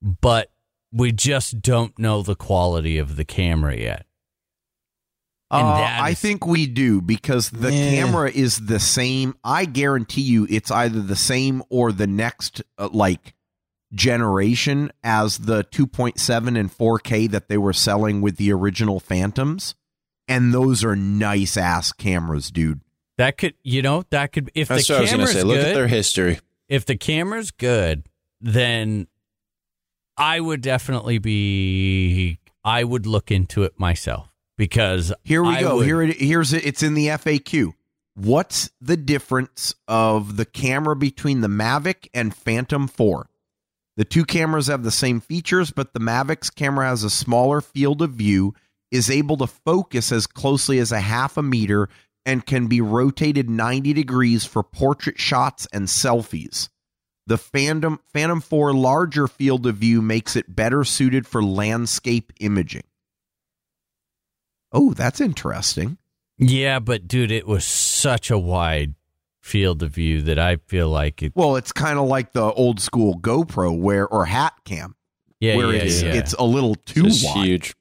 But 0.00 0.50
we 0.92 1.12
just 1.12 1.60
don't 1.62 1.98
know 1.98 2.22
the 2.22 2.34
quality 2.36 2.98
of 2.98 3.16
the 3.16 3.24
camera 3.24 3.76
yet. 3.76 4.06
Uh, 5.50 5.76
that 5.78 6.00
I 6.02 6.14
think 6.14 6.46
we 6.46 6.66
do 6.66 7.02
because 7.02 7.50
the 7.50 7.70
Yeah. 7.72 7.90
camera 7.90 8.30
is 8.30 8.56
the 8.58 8.80
same. 8.80 9.34
I 9.44 9.66
guarantee 9.66 10.22
you, 10.22 10.46
it's 10.48 10.70
either 10.70 11.00
the 11.02 11.16
same 11.16 11.62
or 11.68 11.92
the 11.92 12.06
next 12.06 12.62
uh, 12.78 12.88
like 12.90 13.34
generation 13.92 14.90
as 15.04 15.38
the 15.38 15.64
2.7 15.64 16.58
and 16.58 16.70
4K 16.72 17.30
that 17.30 17.48
they 17.48 17.58
were 17.58 17.74
selling 17.74 18.22
with 18.22 18.38
the 18.38 18.50
original 18.52 18.98
Phantoms, 18.98 19.74
and 20.26 20.54
those 20.54 20.82
are 20.82 20.96
nice 20.96 21.58
ass 21.58 21.92
cameras, 21.92 22.50
dude. 22.50 22.80
That 23.22 23.38
could, 23.38 23.54
you 23.62 23.82
know, 23.82 24.02
that 24.10 24.32
could 24.32 24.50
if 24.54 24.66
That's 24.68 24.88
the 24.88 24.94
what 24.94 24.98
I 24.98 25.02
was 25.02 25.10
going 25.12 25.20
to 25.20 25.26
camera's 25.26 25.32
say. 25.40 25.42
Look 25.44 25.56
good, 25.58 25.66
at 25.68 25.74
their 25.74 25.86
history. 25.88 26.40
if 26.68 26.84
the 26.86 26.96
camera's 26.96 27.52
good, 27.52 28.02
then 28.40 29.06
I 30.16 30.40
would 30.40 30.60
definitely 30.60 31.18
be 31.18 32.38
I 32.64 32.82
would 32.84 33.06
look 33.06 33.30
into 33.30 33.62
it 33.62 33.78
myself 33.78 34.28
because 34.58 35.12
Here 35.24 35.42
we 35.42 35.50
I 35.56 35.60
go. 35.60 35.76
would- 35.76 35.86
Here 35.86 36.02
it 36.02 36.16
here's 36.20 36.52
it. 36.52 36.66
It's 36.66 36.82
in 36.82 36.94
the 36.94 37.06
FAQ. 37.08 37.72
What's 38.14 38.70
the 38.80 38.96
difference 38.96 39.74
of 39.88 40.36
the 40.36 40.44
camera 40.44 40.94
between 40.96 41.40
the 41.42 41.48
Mavic 41.48 42.08
and 42.12 42.34
Phantom 42.36 42.86
4? 42.88 43.28
The 43.96 44.04
two 44.04 44.24
cameras 44.24 44.66
have 44.66 44.82
the 44.84 44.90
same 44.90 45.20
features, 45.20 45.70
but 45.70 45.92
the 45.94 46.00
Mavic's 46.00 46.50
camera 46.50 46.88
has 46.88 47.04
a 47.04 47.10
smaller 47.10 47.60
field 47.60 48.02
of 48.02 48.10
view, 48.10 48.54
is 48.90 49.08
able 49.10 49.36
to 49.38 49.46
focus 49.46 50.12
as 50.12 50.26
closely 50.26 50.78
as 50.78 50.92
a 50.92 51.00
half 51.00 51.36
a 51.38 51.42
meter, 51.42 51.88
and 52.24 52.44
can 52.46 52.66
be 52.66 52.80
rotated 52.80 53.50
90 53.50 53.92
degrees 53.92 54.44
for 54.44 54.62
portrait 54.62 55.18
shots 55.18 55.66
and 55.72 55.86
selfies. 55.86 56.68
The 57.26 57.38
Phantom 57.38 58.00
Phantom 58.12 58.40
4 58.40 58.74
larger 58.74 59.28
field 59.28 59.66
of 59.66 59.76
view 59.76 60.02
makes 60.02 60.34
it 60.36 60.54
better 60.54 60.84
suited 60.84 61.26
for 61.26 61.42
landscape 61.42 62.32
imaging. 62.40 62.82
Oh, 64.72 64.92
that's 64.94 65.20
interesting. 65.20 65.98
Yeah, 66.38 66.78
but 66.78 67.06
dude, 67.06 67.30
it 67.30 67.46
was 67.46 67.64
such 67.64 68.30
a 68.30 68.38
wide 68.38 68.94
field 69.42 69.82
of 69.82 69.92
view 69.92 70.22
that 70.22 70.38
I 70.38 70.56
feel 70.66 70.88
like 70.88 71.22
it. 71.22 71.32
Well, 71.36 71.56
it's 71.56 71.72
kind 71.72 71.98
of 71.98 72.06
like 72.08 72.32
the 72.32 72.52
old 72.52 72.80
school 72.80 73.18
GoPro 73.18 73.76
where 73.78 74.06
or 74.08 74.24
hat 74.24 74.54
cam 74.64 74.96
Yeah, 75.40 75.56
where 75.56 75.72
yeah, 75.72 75.82
it's 75.82 76.02
yeah. 76.02 76.14
it's 76.14 76.32
a 76.34 76.44
little 76.44 76.74
too 76.74 77.06
It's 77.06 77.24
wide. 77.24 77.44
huge. 77.46 77.74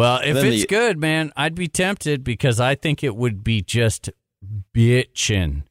Well, 0.00 0.20
if 0.24 0.36
it's 0.36 0.62
the- 0.62 0.66
good, 0.66 0.98
man, 0.98 1.32
I'd 1.36 1.54
be 1.54 1.68
tempted 1.68 2.24
because 2.24 2.58
I 2.60 2.74
think 2.74 3.04
it 3.04 3.14
would 3.16 3.44
be 3.44 3.62
just 3.62 4.10
bitching 4.74 5.62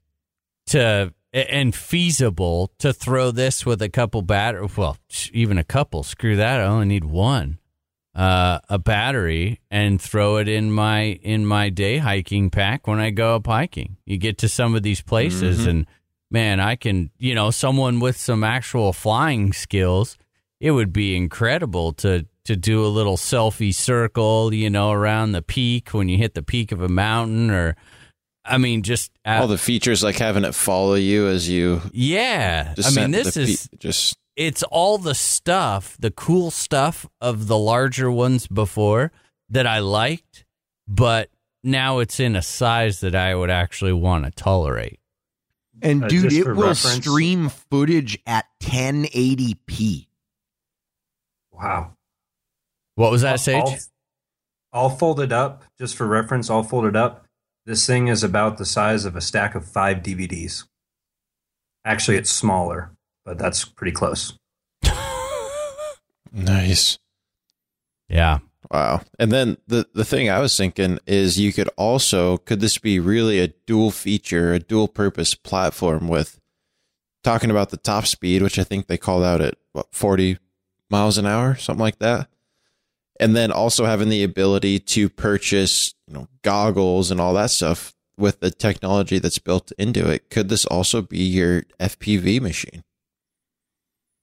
to 0.68 1.14
and 1.32 1.76
feasible 1.76 2.72
to 2.80 2.92
throw 2.92 3.30
this 3.32 3.66
with 3.66 3.82
a 3.82 3.90
couple 3.90 4.22
batter. 4.24 4.66
Well, 4.76 4.98
even 5.32 5.58
a 5.58 5.64
couple. 5.64 6.02
Screw 6.04 6.36
that. 6.36 6.60
I 6.60 6.64
only 6.64 6.88
need 6.88 7.06
one. 7.06 7.60
Uh, 8.16 8.60
a 8.68 8.80
battery 8.80 9.60
and 9.70 10.02
throw 10.02 10.38
it 10.38 10.48
in 10.48 10.72
my 10.72 11.02
in 11.22 11.46
my 11.46 11.70
day 11.70 12.00
hiking 12.00 12.50
pack 12.50 12.88
when 12.88 13.00
I 13.00 13.12
go 13.12 13.36
up 13.36 13.46
hiking. 13.48 13.98
You 14.06 14.18
get 14.18 14.38
to 14.40 14.50
some 14.50 14.74
of 14.76 14.82
these 14.84 15.02
places 15.02 15.60
Mhm. 15.66 15.70
and 15.70 15.86
man, 16.32 16.60
I 16.60 16.76
can, 16.76 17.12
you 17.20 17.34
know, 17.36 17.52
someone 17.52 18.00
with 18.00 18.18
some 18.18 18.44
actual 18.44 18.92
flying 18.94 19.54
skills, 19.54 20.18
it 20.60 20.72
would 20.72 20.92
be 20.92 21.16
incredible 21.16 21.94
to 21.94 22.26
to 22.50 22.56
do 22.56 22.86
a 22.86 22.88
little 22.88 23.18
selfie 23.18 23.74
circle, 23.74 24.54
you 24.54 24.70
know, 24.70 24.92
around 24.92 25.32
the 25.32 25.42
peak 25.42 25.90
when 25.94 26.10
you 26.10 26.18
hit 26.18 26.34
the 26.36 26.44
peak 26.44 26.72
of 26.72 26.82
a 26.82 26.90
mountain 26.90 27.50
or 27.50 27.76
I 28.46 28.58
mean, 28.58 28.84
just 28.84 29.12
uh, 29.26 29.38
All 29.42 29.48
the 29.48 29.58
features 29.58 30.04
like 30.04 30.18
having 30.18 30.44
it 30.44 30.54
follow 30.56 30.96
you 30.96 31.28
as 31.28 31.48
you. 31.48 31.82
yeah. 31.94 32.74
I 32.84 32.92
mean, 32.92 33.12
this 33.12 33.34
the 33.36 33.46
pe- 33.46 33.52
is 33.52 33.70
just 33.80 34.18
it's 34.36 34.64
all 34.64 34.98
the 34.98 35.14
stuff, 35.16 35.96
the 36.00 36.12
cool 36.12 36.50
stuff 36.52 37.06
of 37.22 37.48
the 37.48 37.58
larger 37.58 38.10
ones 38.12 38.48
before 38.48 39.12
that 39.50 39.68
I 39.68 39.80
liked, 39.80 40.46
but 40.88 41.30
now 41.64 42.00
it's 42.00 42.20
in 42.20 42.36
a 42.36 42.42
size 42.42 43.02
that 43.02 43.16
I 43.16 43.36
would 43.36 43.50
actually 43.52 43.94
want 43.94 44.26
to 44.26 44.32
tolerate. 44.32 45.00
And 45.82 46.04
Uh, 46.06 46.08
dude, 46.08 46.24
just 46.32 46.38
it 46.38 46.46
will 46.48 46.54
reference- 46.70 46.80
stream 47.06 47.50
footage 47.50 48.18
at 48.26 48.46
1080p. 48.62 50.08
Wow. 51.52 51.94
What 53.00 53.12
was 53.12 53.22
that, 53.22 53.40
Sage? 53.40 53.64
All, 53.64 53.78
all 54.74 54.90
folded 54.90 55.32
up, 55.32 55.64
just 55.80 55.96
for 55.96 56.06
reference, 56.06 56.50
all 56.50 56.64
folded 56.64 56.98
up. 56.98 57.26
This 57.66 57.88
thing 57.88 58.10
is 58.10 58.26
about 58.26 58.58
the 58.58 58.66
size 58.66 59.06
of 59.06 59.16
a 59.16 59.22
stack 59.22 59.56
of 59.56 59.66
five 59.66 60.00
DVDs. 60.00 60.66
Actually, 61.86 62.18
it's 62.18 62.30
smaller, 62.30 62.92
but 63.24 63.38
that's 63.38 63.64
pretty 63.64 63.94
close. 63.94 64.38
nice. 66.34 67.00
Yeah. 68.10 68.40
Wow. 68.70 69.04
And 69.18 69.32
then 69.32 69.56
the 69.66 69.88
the 69.94 70.04
thing 70.04 70.30
I 70.30 70.40
was 70.40 70.58
thinking 70.58 71.00
is 71.08 71.40
you 71.40 71.54
could 71.54 71.70
also 71.78 72.36
could 72.36 72.60
this 72.60 72.78
be 72.78 73.00
really 73.00 73.40
a 73.40 73.54
dual 73.66 73.92
feature, 73.92 74.52
a 74.52 74.60
dual 74.60 74.90
purpose 74.90 75.36
platform 75.36 76.10
with 76.10 76.38
talking 77.24 77.50
about 77.50 77.70
the 77.70 77.78
top 77.78 78.08
speed, 78.08 78.42
which 78.42 78.60
I 78.60 78.66
think 78.66 78.88
they 78.88 78.98
called 78.98 79.24
out 79.24 79.40
at 79.40 79.56
what 79.72 79.88
40 79.94 80.38
miles 80.90 81.18
an 81.18 81.26
hour, 81.26 81.56
something 81.56 81.80
like 81.82 82.00
that. 82.00 82.28
And 83.20 83.36
then 83.36 83.52
also 83.52 83.86
having 83.86 84.10
the 84.10 84.24
ability 84.24 84.80
to 84.80 85.10
purchase, 85.10 85.94
you 86.08 86.14
know, 86.14 86.28
goggles 86.42 87.12
and 87.12 87.20
all 87.20 87.34
that 87.34 87.50
stuff 87.52 87.94
with 88.18 88.40
the 88.40 88.50
technology 88.52 89.20
that's 89.20 89.40
built 89.40 89.72
into 89.78 90.10
it. 90.10 90.30
Could 90.30 90.50
this 90.50 90.66
also 90.66 91.02
be 91.02 91.20
your 91.20 91.64
FPV 91.80 92.40
machine? 92.42 92.84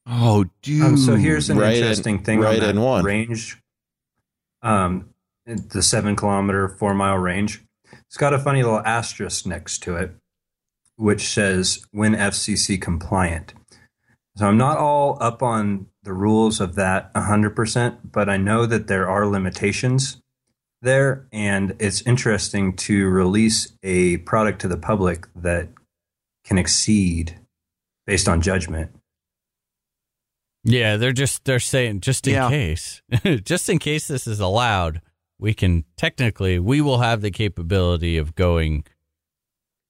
Oh, 0.06 0.44
dude. 0.62 0.82
Um, 0.82 0.97
so 0.97 1.16
here's 1.16 1.51
an 1.51 1.59
Right 1.59 1.73
in- 1.77 1.82
interesting 1.82 2.23
thing 2.23 2.40
right 2.40 2.62
on 2.62 2.70
in 2.70 2.77
that 2.77 2.82
one. 2.82 3.05
range. 3.05 3.59
Um, 4.62 5.10
the 5.47 5.82
seven 5.82 6.16
kilometer, 6.16 6.68
four 6.68 6.94
mile 6.94 7.18
range. 7.18 7.62
It's 8.06 8.16
got 8.16 8.32
a 8.32 8.39
funny 8.39 8.62
little 8.62 8.81
asterisk 8.81 9.47
next 9.47 9.82
to 9.85 9.97
it, 9.97 10.12
which 10.97 11.28
says 11.28 11.85
when 11.90 12.14
FCC 12.14 12.81
compliant. 12.81 13.52
So 14.36 14.47
I'm 14.47 14.56
not 14.59 14.78
all 14.78 15.18
up 15.20 15.43
on 15.43 15.86
the 16.06 16.12
rules 16.14 16.60
of 16.60 16.76
that 16.76 17.12
100%, 17.14 17.98
but 18.12 18.28
I 18.30 18.36
know 18.38 18.64
that 18.64 18.86
there 18.86 19.10
are 19.10 19.26
limitations 19.26 20.22
there. 20.80 21.26
And 21.32 21.74
it's 21.80 22.00
interesting 22.02 22.74
to 22.76 23.08
release 23.08 23.72
a 23.82 24.18
product 24.18 24.60
to 24.62 24.68
the 24.68 24.76
public 24.78 25.26
that 25.34 25.68
can 26.44 26.58
exceed 26.58 27.38
based 28.06 28.28
on 28.28 28.40
judgment. 28.40 28.92
Yeah, 30.62 30.96
they're 30.96 31.12
just 31.12 31.44
they're 31.44 31.60
saying 31.60 32.00
just 32.00 32.26
in 32.26 32.34
Yeah. 32.34 32.48
case. 32.50 33.02
just 33.44 33.68
in 33.68 33.78
case 33.78 34.06
this 34.08 34.26
is 34.28 34.38
allowed, 34.40 35.00
we 35.38 35.54
can 35.54 35.84
technically 35.96 36.58
we 36.60 36.80
will 36.80 36.98
have 36.98 37.20
the 37.20 37.30
capability 37.32 38.16
of 38.16 38.34
going 38.36 38.84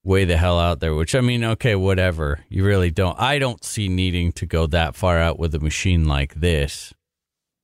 way 0.07 0.23
the 0.25 0.37
hell 0.37 0.57
out 0.59 0.79
there, 0.79 0.95
which 0.95 1.13
I 1.13 1.21
mean, 1.21 1.43
okay, 1.43 1.75
whatever. 1.75 2.39
You 2.49 2.65
really 2.65 2.89
don't 2.89 3.19
I 3.19 3.37
don't 3.39 3.63
see 3.63 3.89
needing 3.89 4.31
to 4.33 4.45
go 4.45 4.65
that 4.67 4.95
far 4.95 5.19
out 5.19 5.37
with 5.37 5.53
a 5.53 5.59
machine 5.59 6.05
like 6.05 6.33
this. 6.35 6.93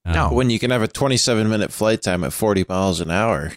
Um, 0.05 0.13
No. 0.13 0.33
When 0.33 0.49
you 0.49 0.59
can 0.59 0.69
have 0.71 0.81
a 0.83 0.87
27 0.87 1.49
minute 1.49 1.71
flight 1.71 2.01
time 2.01 2.23
at 2.23 2.33
40 2.33 2.65
miles 2.67 2.99
an 3.01 3.09
hour. 3.09 3.53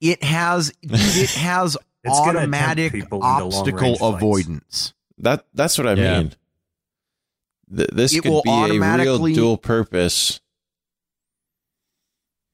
it 0.00 0.22
has 0.24 0.72
it 0.82 1.30
has 1.30 1.76
It's 2.02 2.18
gonna 2.18 2.40
tempt 2.40 2.54
automatic 2.56 2.92
people 2.92 3.18
into 3.18 3.44
long-range 3.44 3.54
obstacle 3.54 4.08
avoidance. 4.14 4.92
That 5.18 5.46
that's 5.54 5.78
what 5.78 5.86
I 5.86 5.94
Yeah. 5.94 6.18
mean. 6.22 6.32
Th- 7.74 7.88
this 7.92 8.14
It 8.14 8.22
could 8.22 8.30
will 8.30 8.42
be 8.42 8.50
a 8.50 8.96
real 8.98 9.18
dual 9.28 9.56
purpose. 9.56 10.40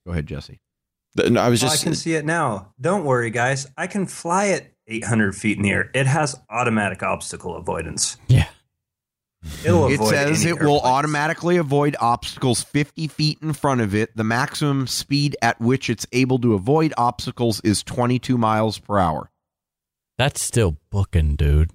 Go 0.07 0.13
ahead, 0.13 0.27
Jesse. 0.27 0.61
No, 1.17 1.41
I 1.41 1.49
was 1.49 1.63
Oh, 1.63 1.67
just 1.67 1.83
I 1.83 1.85
can 1.85 1.95
see 1.95 2.15
it 2.15 2.25
now. 2.25 2.73
Don't 2.81 3.05
worry, 3.05 3.31
guys. 3.31 3.67
I 3.77 3.87
can 3.87 4.07
fly 4.07 4.47
it 4.47 4.73
800 4.91 5.35
feet 5.37 5.57
in 5.57 5.63
the 5.63 5.71
air. 5.71 5.91
It 5.95 6.07
has 6.07 6.37
automatic 6.51 7.03
obstacle 7.03 7.57
avoidance. 7.57 8.17
Yeah. 8.29 8.47
It'll 9.65 9.89
It 9.89 9.99
says 10.03 10.45
any 10.45 10.51
it 10.51 10.61
will 10.61 10.75
airplanes. 10.75 10.83
automatically 10.85 11.57
avoid 11.57 11.97
obstacles 11.99 12.63
50 12.63 13.09
feet 13.09 13.39
in 13.41 13.55
front 13.55 13.81
of 13.81 13.95
it. 13.95 14.15
The 14.15 14.25
maximum 14.25 14.87
speed 14.87 15.35
at 15.41 15.59
which 15.61 15.89
it's 15.89 16.07
able 16.13 16.39
to 16.41 16.53
avoid 16.55 16.93
obstacles 16.99 17.61
is 17.63 17.83
22 17.83 18.37
miles 18.37 18.79
per 18.79 18.99
hour. 18.99 19.31
That's 20.19 20.43
still 20.43 20.77
booking, 20.91 21.37
dude. 21.37 21.71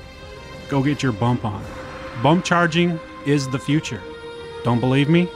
Go 0.69 0.83
get 0.83 1.03
your 1.03 1.13
bump 1.13 1.47
on. 1.47 1.65
Bump 2.23 2.45
charging 2.45 3.01
is 3.25 3.49
the 3.49 3.59
future. 3.59 4.03
Don't 4.63 4.79
believe 4.79 5.09
me? 5.09 5.27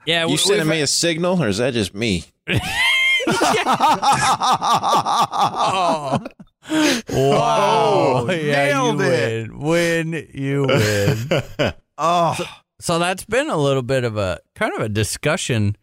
yeah, 0.05 0.25
You 0.25 0.31
we- 0.31 0.37
sending 0.37 0.67
me 0.67 0.81
a 0.81 0.87
signal, 0.87 1.41
or 1.41 1.47
is 1.47 1.57
that 1.57 1.73
just 1.73 1.93
me? 1.95 2.25
Oh. 5.25 6.19
Wow. 7.09 8.25
Oh, 8.29 8.31
yeah, 8.31 8.65
nailed 8.67 8.99
you 8.99 9.05
it. 9.05 9.51
win. 9.51 9.59
Win, 10.13 10.27
you 10.33 10.65
win. 10.67 11.73
Oh, 11.97 12.37
so 12.79 12.99
that's 12.99 13.25
been 13.25 13.49
a 13.49 13.57
little 13.57 13.81
bit 13.83 14.03
of 14.03 14.17
a 14.17 14.39
kind 14.55 14.73
of 14.73 14.81
a 14.81 14.89
discussion 14.89 15.75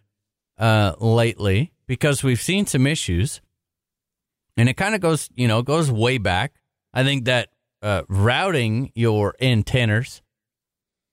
uh, 0.60 0.94
lately 1.00 1.72
because 1.86 2.22
we've 2.22 2.40
seen 2.40 2.66
some 2.66 2.86
issues, 2.86 3.40
and 4.56 4.68
it 4.68 4.74
kind 4.74 4.94
of 4.94 5.00
goes, 5.00 5.28
you 5.34 5.48
know, 5.48 5.62
goes 5.62 5.90
way 5.90 6.18
back. 6.18 6.52
I 6.92 7.02
think 7.02 7.24
that 7.24 7.48
uh, 7.82 8.02
routing 8.08 8.92
your 8.94 9.34
antennas 9.40 10.22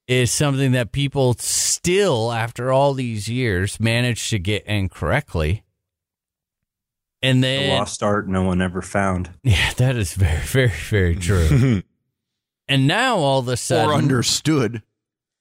is 0.08 0.32
something 0.32 0.74
that 0.74 0.92
people 0.92 1.34
still, 1.36 2.32
after 2.32 2.72
all 2.72 2.94
these 2.94 3.28
years, 3.28 3.80
manage 3.80 4.30
to 4.30 4.40
get 4.40 4.66
incorrectly. 4.66 5.64
And 7.22 7.40
A 7.40 7.42
then 7.42 7.78
lost 7.78 8.04
art 8.04 8.28
no 8.28 8.44
one 8.44 8.62
ever 8.62 8.82
found. 8.82 9.32
yeah, 9.44 9.74
that 9.78 9.96
is 9.96 10.14
very, 10.14 10.42
very, 10.42 10.68
very 10.90 11.16
true. 11.16 11.82
and 12.68 12.88
now 12.88 13.18
all 13.18 13.40
of 13.40 13.48
a 13.48 13.58
sudden, 13.58 13.90
or 13.90 13.94
understood. 13.94 14.84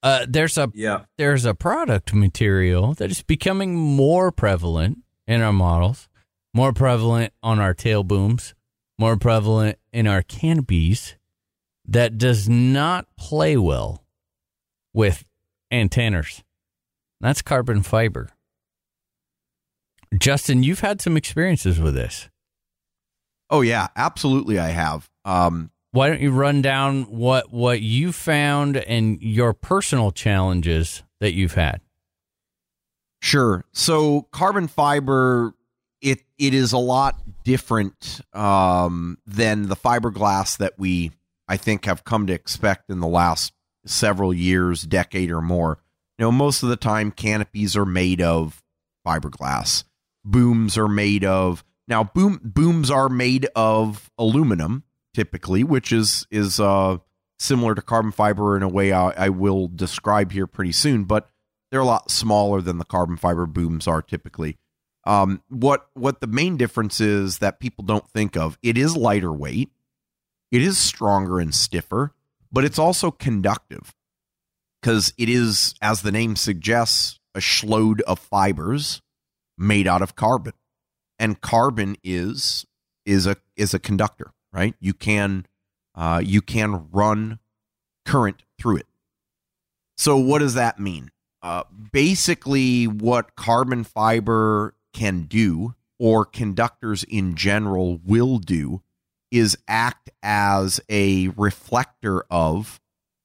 Uh, 0.06 0.26
there's 0.28 0.56
a 0.56 0.70
Yeah. 0.74 1.04
there's 1.18 1.44
a 1.44 1.54
product 1.54 2.14
material 2.14 2.94
that 2.94 3.10
is 3.10 3.22
becoming 3.22 3.74
more 3.74 4.30
prevalent 4.30 4.98
in 5.26 5.40
our 5.42 5.52
models, 5.52 6.08
more 6.54 6.72
prevalent 6.72 7.32
on 7.42 7.58
our 7.58 7.74
tail 7.74 8.04
booms, 8.04 8.54
more 8.98 9.16
prevalent 9.16 9.78
in 9.92 10.06
our 10.06 10.22
canopies 10.22 11.16
that 11.84 12.18
does 12.18 12.48
not 12.48 13.06
play 13.16 13.56
well 13.56 14.04
with 14.94 15.24
antennas. 15.70 16.42
That's 17.20 17.42
carbon 17.42 17.82
fiber. 17.82 18.30
Justin, 20.18 20.62
you've 20.62 20.80
had 20.80 21.00
some 21.00 21.16
experiences 21.16 21.80
with 21.80 21.94
this. 21.94 22.28
Oh 23.50 23.60
yeah, 23.60 23.88
absolutely. 23.96 24.58
I 24.58 24.68
have. 24.68 25.08
Um, 25.24 25.70
Why 25.96 26.10
don't 26.10 26.20
you 26.20 26.30
run 26.30 26.60
down 26.60 27.04
what 27.04 27.50
what 27.50 27.80
you 27.80 28.12
found 28.12 28.76
and 28.76 29.18
your 29.22 29.54
personal 29.54 30.12
challenges 30.12 31.02
that 31.20 31.32
you've 31.32 31.54
had? 31.54 31.80
Sure. 33.22 33.64
So 33.72 34.28
carbon 34.30 34.68
fiber, 34.68 35.54
it 36.02 36.20
it 36.36 36.52
is 36.52 36.74
a 36.74 36.78
lot 36.78 37.22
different 37.44 38.20
um, 38.34 39.16
than 39.26 39.68
the 39.68 39.74
fiberglass 39.74 40.58
that 40.58 40.74
we, 40.76 41.12
I 41.48 41.56
think, 41.56 41.86
have 41.86 42.04
come 42.04 42.26
to 42.26 42.34
expect 42.34 42.90
in 42.90 43.00
the 43.00 43.08
last 43.08 43.54
several 43.86 44.34
years, 44.34 44.82
decade 44.82 45.30
or 45.30 45.40
more. 45.40 45.78
You 46.18 46.26
know, 46.26 46.32
most 46.32 46.62
of 46.62 46.68
the 46.68 46.76
time, 46.76 47.10
canopies 47.10 47.74
are 47.74 47.86
made 47.86 48.20
of 48.20 48.62
fiberglass. 49.06 49.84
Booms 50.26 50.76
are 50.76 50.88
made 50.88 51.24
of 51.24 51.64
now. 51.88 52.04
Boom 52.04 52.38
booms 52.44 52.90
are 52.90 53.08
made 53.08 53.46
of 53.56 54.10
aluminum 54.18 54.82
typically, 55.16 55.64
which 55.64 55.92
is 55.92 56.26
is 56.30 56.60
uh, 56.60 56.98
similar 57.38 57.74
to 57.74 57.80
carbon 57.80 58.12
fiber 58.12 58.54
in 58.54 58.62
a 58.62 58.68
way 58.68 58.92
I, 58.92 59.08
I 59.12 59.28
will 59.30 59.66
describe 59.66 60.30
here 60.30 60.46
pretty 60.46 60.72
soon, 60.72 61.04
but 61.04 61.30
they're 61.70 61.80
a 61.80 61.86
lot 61.86 62.10
smaller 62.10 62.60
than 62.60 62.76
the 62.76 62.84
carbon 62.84 63.16
fiber 63.16 63.46
booms 63.46 63.88
are 63.88 64.02
typically. 64.02 64.58
Um, 65.04 65.42
what 65.48 65.88
what 65.94 66.20
the 66.20 66.26
main 66.26 66.58
difference 66.58 67.00
is 67.00 67.38
that 67.38 67.60
people 67.60 67.82
don't 67.82 68.06
think 68.10 68.36
of 68.36 68.58
it 68.62 68.76
is 68.76 68.94
lighter 68.94 69.32
weight, 69.32 69.70
it 70.52 70.60
is 70.60 70.76
stronger 70.76 71.40
and 71.40 71.54
stiffer, 71.54 72.12
but 72.52 72.64
it's 72.64 72.78
also 72.78 73.10
conductive. 73.10 73.94
Because 74.82 75.14
it 75.16 75.30
is, 75.30 75.74
as 75.80 76.02
the 76.02 76.12
name 76.12 76.36
suggests, 76.36 77.18
a 77.34 77.40
shload 77.40 78.02
of 78.02 78.18
fibers 78.18 79.00
made 79.56 79.88
out 79.88 80.02
of 80.02 80.14
carbon, 80.14 80.52
and 81.18 81.40
carbon 81.40 81.96
is 82.04 82.66
is 83.06 83.26
a 83.26 83.36
is 83.56 83.72
a 83.72 83.78
conductor, 83.78 84.32
right? 84.56 84.74
You 84.80 84.94
can 84.94 85.46
uh, 85.94 86.22
you 86.24 86.40
can 86.40 86.88
run 86.90 87.38
current 88.04 88.42
through 88.58 88.78
it. 88.78 88.86
So 89.96 90.16
what 90.16 90.38
does 90.40 90.54
that 90.54 90.80
mean? 90.80 91.10
Uh, 91.42 91.64
basically, 91.92 92.86
what 92.86 93.36
carbon 93.36 93.84
fiber 93.84 94.74
can 94.92 95.22
do, 95.22 95.74
or 95.98 96.24
conductors 96.24 97.04
in 97.04 97.34
general 97.34 98.00
will 98.04 98.38
do, 98.38 98.82
is 99.30 99.56
act 99.68 100.10
as 100.22 100.80
a 100.88 101.28
reflector 101.28 102.24
of 102.30 102.80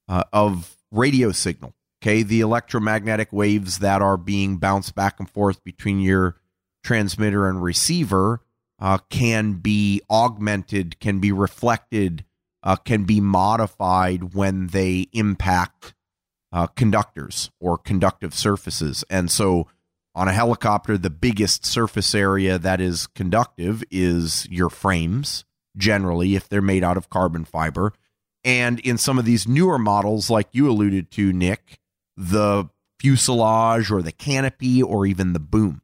uh, 0.07 0.23
of 0.33 0.75
radio 0.91 1.31
signal. 1.31 1.73
Okay, 2.03 2.23
the 2.23 2.41
electromagnetic 2.41 3.31
waves 3.31 3.79
that 3.79 4.01
are 4.01 4.17
being 4.17 4.57
bounced 4.57 4.95
back 4.95 5.19
and 5.19 5.29
forth 5.29 5.63
between 5.63 5.99
your 5.99 6.35
transmitter 6.83 7.47
and 7.47 7.61
receiver 7.61 8.41
uh, 8.81 8.97
can 9.09 9.53
be 9.53 10.01
augmented, 10.09 10.99
can 10.99 11.19
be 11.19 11.31
reflected, 11.31 12.25
uh, 12.63 12.75
can 12.75 13.03
be 13.05 13.21
modified 13.21 14.33
when 14.33 14.67
they 14.67 15.07
impact 15.13 15.93
uh, 16.51 16.67
conductors 16.67 17.51
or 17.59 17.77
conductive 17.77 18.33
surfaces. 18.33 19.05
And 19.09 19.29
so 19.31 19.67
on 20.13 20.27
a 20.27 20.33
helicopter, 20.33 20.97
the 20.97 21.09
biggest 21.09 21.65
surface 21.65 22.13
area 22.13 22.57
that 22.57 22.81
is 22.81 23.07
conductive 23.07 23.83
is 23.89 24.47
your 24.49 24.69
frames, 24.69 25.45
generally, 25.77 26.35
if 26.35 26.49
they're 26.49 26.61
made 26.61 26.83
out 26.83 26.97
of 26.97 27.09
carbon 27.09 27.45
fiber. 27.45 27.93
And 28.43 28.79
in 28.79 28.97
some 28.97 29.19
of 29.19 29.25
these 29.25 29.47
newer 29.47 29.77
models, 29.77 30.29
like 30.29 30.49
you 30.51 30.69
alluded 30.69 31.11
to, 31.11 31.31
Nick, 31.31 31.79
the 32.17 32.65
fuselage 32.99 33.91
or 33.91 34.01
the 34.01 34.11
canopy 34.11 34.81
or 34.81 35.05
even 35.05 35.33
the 35.33 35.39
boom. 35.39 35.81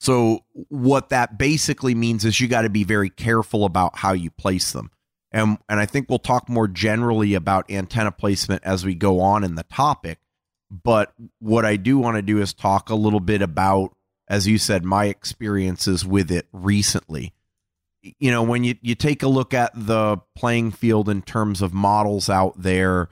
So, 0.00 0.44
what 0.68 1.08
that 1.08 1.38
basically 1.38 1.94
means 1.94 2.24
is 2.24 2.40
you 2.40 2.46
got 2.46 2.62
to 2.62 2.70
be 2.70 2.84
very 2.84 3.10
careful 3.10 3.64
about 3.64 3.96
how 3.96 4.12
you 4.12 4.30
place 4.30 4.72
them. 4.72 4.90
And, 5.32 5.58
and 5.68 5.80
I 5.80 5.86
think 5.86 6.08
we'll 6.08 6.20
talk 6.20 6.48
more 6.48 6.68
generally 6.68 7.34
about 7.34 7.70
antenna 7.70 8.12
placement 8.12 8.62
as 8.64 8.84
we 8.84 8.94
go 8.94 9.20
on 9.20 9.44
in 9.44 9.56
the 9.56 9.64
topic. 9.64 10.18
But 10.70 11.12
what 11.38 11.64
I 11.64 11.76
do 11.76 11.98
want 11.98 12.16
to 12.16 12.22
do 12.22 12.40
is 12.40 12.54
talk 12.54 12.90
a 12.90 12.94
little 12.94 13.20
bit 13.20 13.42
about, 13.42 13.94
as 14.28 14.46
you 14.46 14.58
said, 14.58 14.84
my 14.84 15.06
experiences 15.06 16.04
with 16.04 16.30
it 16.30 16.46
recently. 16.52 17.34
You 18.02 18.30
know, 18.30 18.42
when 18.42 18.64
you, 18.64 18.76
you 18.80 18.94
take 18.94 19.22
a 19.22 19.28
look 19.28 19.52
at 19.52 19.72
the 19.74 20.18
playing 20.36 20.70
field 20.70 21.08
in 21.08 21.22
terms 21.22 21.60
of 21.60 21.74
models 21.74 22.30
out 22.30 22.54
there, 22.62 23.08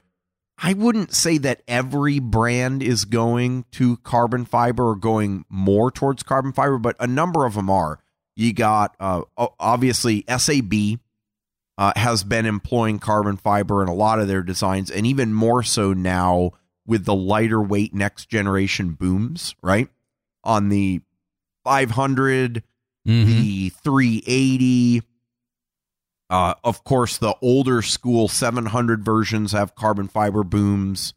I 0.57 0.73
wouldn't 0.73 1.13
say 1.13 1.37
that 1.39 1.61
every 1.67 2.19
brand 2.19 2.81
is 2.81 3.05
going 3.05 3.65
to 3.73 3.97
carbon 3.97 4.45
fiber 4.45 4.89
or 4.89 4.95
going 4.95 5.45
more 5.49 5.91
towards 5.91 6.23
carbon 6.23 6.51
fiber, 6.51 6.79
but 6.79 6.95
a 6.99 7.05
number 7.05 7.45
of 7.45 7.53
them 7.53 7.69
are. 7.69 7.99
You 8.35 8.53
got 8.53 8.95
uh, 8.99 9.21
obviously 9.59 10.23
SAB 10.27 10.99
uh, 11.77 11.93
has 11.95 12.23
been 12.23 12.45
employing 12.45 12.99
carbon 12.99 13.37
fiber 13.37 13.83
in 13.83 13.89
a 13.89 13.93
lot 13.93 14.19
of 14.19 14.27
their 14.27 14.41
designs, 14.41 14.89
and 14.89 15.05
even 15.05 15.33
more 15.33 15.61
so 15.61 15.93
now 15.93 16.51
with 16.85 17.05
the 17.05 17.15
lighter 17.15 17.61
weight 17.61 17.93
next 17.93 18.29
generation 18.29 18.93
booms, 18.93 19.55
right? 19.61 19.89
On 20.43 20.69
the 20.69 21.01
500, 21.65 22.63
the 23.25 23.69
380. 23.69 25.01
Uh, 26.29 26.53
of 26.63 26.83
course, 26.83 27.17
the 27.17 27.35
older 27.41 27.81
school 27.81 28.27
700 28.27 29.03
versions 29.03 29.53
have 29.53 29.75
carbon 29.75 30.07
fiber 30.07 30.43
booms, 30.43 31.13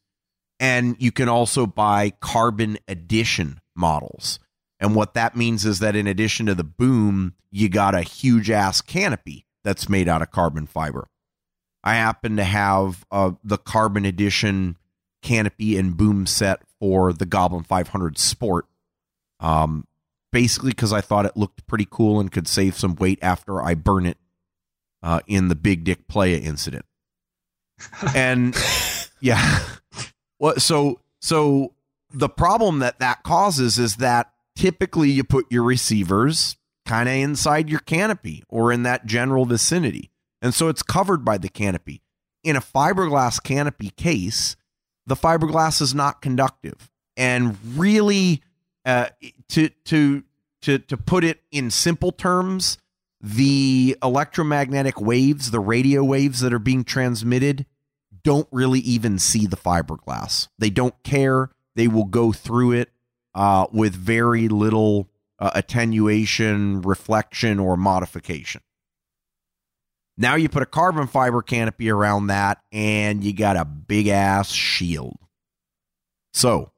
and 0.60 0.96
you 0.98 1.10
can 1.10 1.28
also 1.28 1.66
buy 1.66 2.10
carbon 2.20 2.78
edition 2.86 3.60
models. 3.74 4.38
And 4.78 4.94
what 4.94 5.14
that 5.14 5.36
means 5.36 5.64
is 5.64 5.80
that 5.80 5.96
in 5.96 6.06
addition 6.06 6.46
to 6.46 6.54
the 6.54 6.64
boom, 6.64 7.34
you 7.50 7.68
got 7.68 7.94
a 7.94 8.02
huge 8.02 8.50
ass 8.50 8.80
canopy 8.80 9.46
that's 9.64 9.88
made 9.88 10.08
out 10.08 10.22
of 10.22 10.30
carbon 10.30 10.66
fiber. 10.66 11.08
I 11.82 11.94
happen 11.94 12.36
to 12.36 12.44
have 12.44 13.04
uh, 13.10 13.32
the 13.42 13.58
carbon 13.58 14.04
edition 14.04 14.76
canopy 15.22 15.76
and 15.76 15.96
boom 15.96 16.26
set 16.26 16.62
for 16.78 17.12
the 17.12 17.26
Goblin 17.26 17.64
500 17.64 18.18
Sport. 18.18 18.66
Um, 19.38 19.86
basically, 20.32 20.70
because 20.70 20.92
I 20.92 21.00
thought 21.00 21.26
it 21.26 21.36
looked 21.36 21.66
pretty 21.66 21.86
cool 21.90 22.20
and 22.20 22.30
could 22.30 22.48
save 22.48 22.76
some 22.76 22.94
weight 22.94 23.18
after 23.22 23.62
I 23.62 23.74
burn 23.74 24.06
it 24.06 24.18
uh, 25.02 25.20
in 25.26 25.48
the 25.48 25.54
Big 25.54 25.84
Dick 25.84 26.08
Playa 26.08 26.36
incident. 26.38 26.84
And 28.14 28.56
yeah, 29.20 29.60
what 30.38 30.62
so 30.62 31.00
so 31.20 31.74
the 32.12 32.28
problem 32.28 32.80
that 32.80 32.98
that 32.98 33.22
causes 33.22 33.78
is 33.78 33.96
that 33.96 34.32
typically 34.56 35.10
you 35.10 35.24
put 35.24 35.46
your 35.50 35.62
receivers 35.62 36.56
kind 36.86 37.08
of 37.08 37.14
inside 37.14 37.70
your 37.70 37.80
canopy 37.80 38.42
or 38.48 38.72
in 38.72 38.82
that 38.82 39.06
general 39.06 39.44
vicinity. 39.44 40.10
And 40.42 40.54
so 40.54 40.68
it's 40.68 40.82
covered 40.82 41.24
by 41.24 41.38
the 41.38 41.48
canopy. 41.48 42.02
in 42.42 42.56
a 42.56 42.60
fiberglass 42.60 43.42
canopy 43.42 43.90
case, 43.90 44.56
the 45.06 45.14
fiberglass 45.14 45.82
is 45.82 45.94
not 45.94 46.22
conductive. 46.22 46.90
And 47.16 47.58
really, 47.76 48.42
uh, 48.84 49.08
to 49.50 49.68
to 49.84 50.24
to 50.62 50.78
to 50.78 50.96
put 50.96 51.22
it 51.24 51.42
in 51.50 51.70
simple 51.70 52.12
terms, 52.12 52.78
the 53.20 53.96
electromagnetic 54.02 55.00
waves, 55.00 55.50
the 55.50 55.60
radio 55.60 56.02
waves 56.02 56.40
that 56.40 56.52
are 56.52 56.58
being 56.58 56.84
transmitted, 56.84 57.66
don't 58.22 58.48
really 58.50 58.80
even 58.80 59.18
see 59.18 59.46
the 59.46 59.56
fiberglass. 59.56 60.48
They 60.58 60.70
don't 60.70 61.00
care. 61.02 61.50
They 61.74 61.88
will 61.88 62.04
go 62.04 62.32
through 62.32 62.72
it 62.72 62.90
uh, 63.34 63.66
with 63.72 63.94
very 63.94 64.48
little 64.48 65.08
uh, 65.38 65.50
attenuation, 65.54 66.82
reflection, 66.82 67.58
or 67.58 67.76
modification. 67.76 68.62
Now 70.16 70.34
you 70.34 70.48
put 70.48 70.62
a 70.62 70.66
carbon 70.66 71.06
fiber 71.06 71.40
canopy 71.40 71.88
around 71.90 72.26
that, 72.26 72.58
and 72.72 73.24
you 73.24 73.32
got 73.32 73.56
a 73.56 73.64
big 73.64 74.08
ass 74.08 74.50
shield. 74.50 75.16
So, 76.34 76.72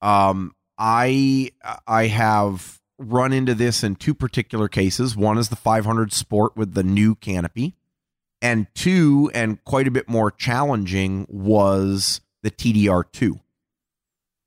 um, 0.00 0.54
I 0.78 1.50
I 1.86 2.06
have 2.06 2.77
run 2.98 3.32
into 3.32 3.54
this 3.54 3.84
in 3.84 3.96
two 3.96 4.14
particular 4.14 4.68
cases. 4.68 5.16
One 5.16 5.38
is 5.38 5.48
the 5.48 5.56
500 5.56 6.12
Sport 6.12 6.56
with 6.56 6.74
the 6.74 6.82
new 6.82 7.14
canopy, 7.14 7.74
and 8.42 8.66
two, 8.74 9.30
and 9.34 9.62
quite 9.64 9.86
a 9.86 9.92
bit 9.92 10.08
more 10.08 10.30
challenging, 10.30 11.26
was 11.28 12.20
the 12.42 12.50
TDR2. 12.50 13.40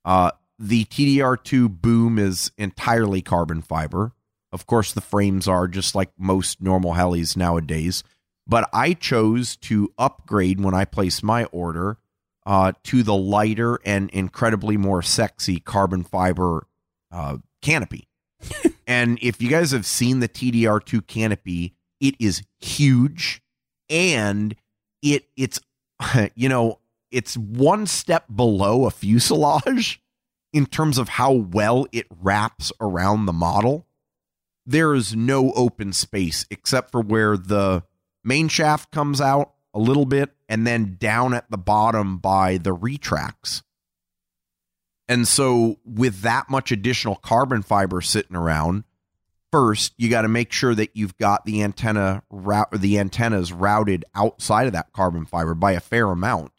Uh, 0.04 0.32
the 0.60 0.86
TDR2 0.86 1.82
boom 1.82 2.20
is 2.20 2.52
entirely 2.58 3.22
carbon 3.22 3.62
fiber. 3.62 4.14
Of 4.52 4.68
course, 4.68 4.92
the 4.92 5.02
frames 5.02 5.48
are 5.48 5.68
just 5.68 5.96
like 5.96 6.12
most 6.18 6.62
normal 6.62 6.94
helis 6.94 7.38
nowadays. 7.38 8.04
But 8.48 8.70
I 8.74 8.94
chose 8.94 9.56
to 9.58 9.94
upgrade 9.98 10.60
when 10.60 10.74
I 10.74 10.86
placed 10.86 11.24
my 11.24 11.46
order 11.46 11.98
uh, 12.46 12.74
to 12.84 13.04
the 13.04 13.16
lighter 13.16 13.80
and 13.86 14.10
incredibly 14.10 14.78
more 14.78 15.02
sexy 15.02 15.60
carbon 15.60 16.04
fiber 16.04 16.68
uh, 17.12 17.38
canopy. 17.62 18.08
and 18.88 19.18
if 19.22 19.42
you 19.42 19.50
guys 19.50 19.72
have 19.72 19.86
seen 19.86 20.20
the 20.20 20.30
TDR2 20.30 21.06
canopy, 21.08 21.74
it 22.00 22.16
is 22.20 22.44
huge 22.60 23.42
and 23.90 24.56
it 25.02 25.28
it's 25.36 25.60
you 26.36 26.50
know 26.50 26.80
it's 27.12 27.36
one 27.38 27.86
step 27.86 28.26
below 28.34 28.86
a 28.86 28.92
fuselage 28.92 30.02
in 30.54 30.66
terms 30.66 30.98
of 30.98 31.10
how 31.10 31.32
well 31.32 31.86
it 31.92 32.08
wraps 32.22 32.72
around 32.80 33.26
the 33.26 33.34
model. 33.34 33.86
There 34.66 34.94
is 34.94 35.16
no 35.16 35.52
open 35.54 35.92
space 35.94 36.46
except 36.50 36.92
for 36.92 37.02
where 37.02 37.38
the 37.38 37.84
main 38.24 38.48
shaft 38.48 38.92
comes 38.92 39.20
out 39.20 39.54
a 39.74 39.80
little 39.80 40.06
bit 40.06 40.32
and 40.48 40.66
then 40.68 40.98
down 41.00 41.34
at 41.34 41.50
the 41.50 41.58
bottom 41.58 42.18
by 42.18 42.58
the 42.58 42.74
retracts. 42.74 43.64
And 45.08 45.28
so, 45.28 45.78
with 45.84 46.22
that 46.22 46.50
much 46.50 46.72
additional 46.72 47.16
carbon 47.16 47.64
fiber 47.64 48.02
sitting 48.02 48.36
around, 48.36 48.86
first 49.52 49.94
you 49.98 50.10
got 50.10 50.22
to 50.22 50.28
make 50.28 50.52
sure 50.52 50.74
that 50.74 50.96
you've 50.96 51.18
got 51.18 51.46
the 51.46 51.62
antenna 51.62 52.24
route 52.30 52.70
or 52.72 52.78
the 52.78 52.98
antennas 52.98 53.52
routed 53.52 54.06
outside 54.16 54.68
of 54.68 54.74
that 54.74 54.94
carbon 54.94 55.26
fiber 55.26 55.54
by 55.54 55.74
a 55.74 55.80
fair 55.80 56.08
amount. 56.08 56.54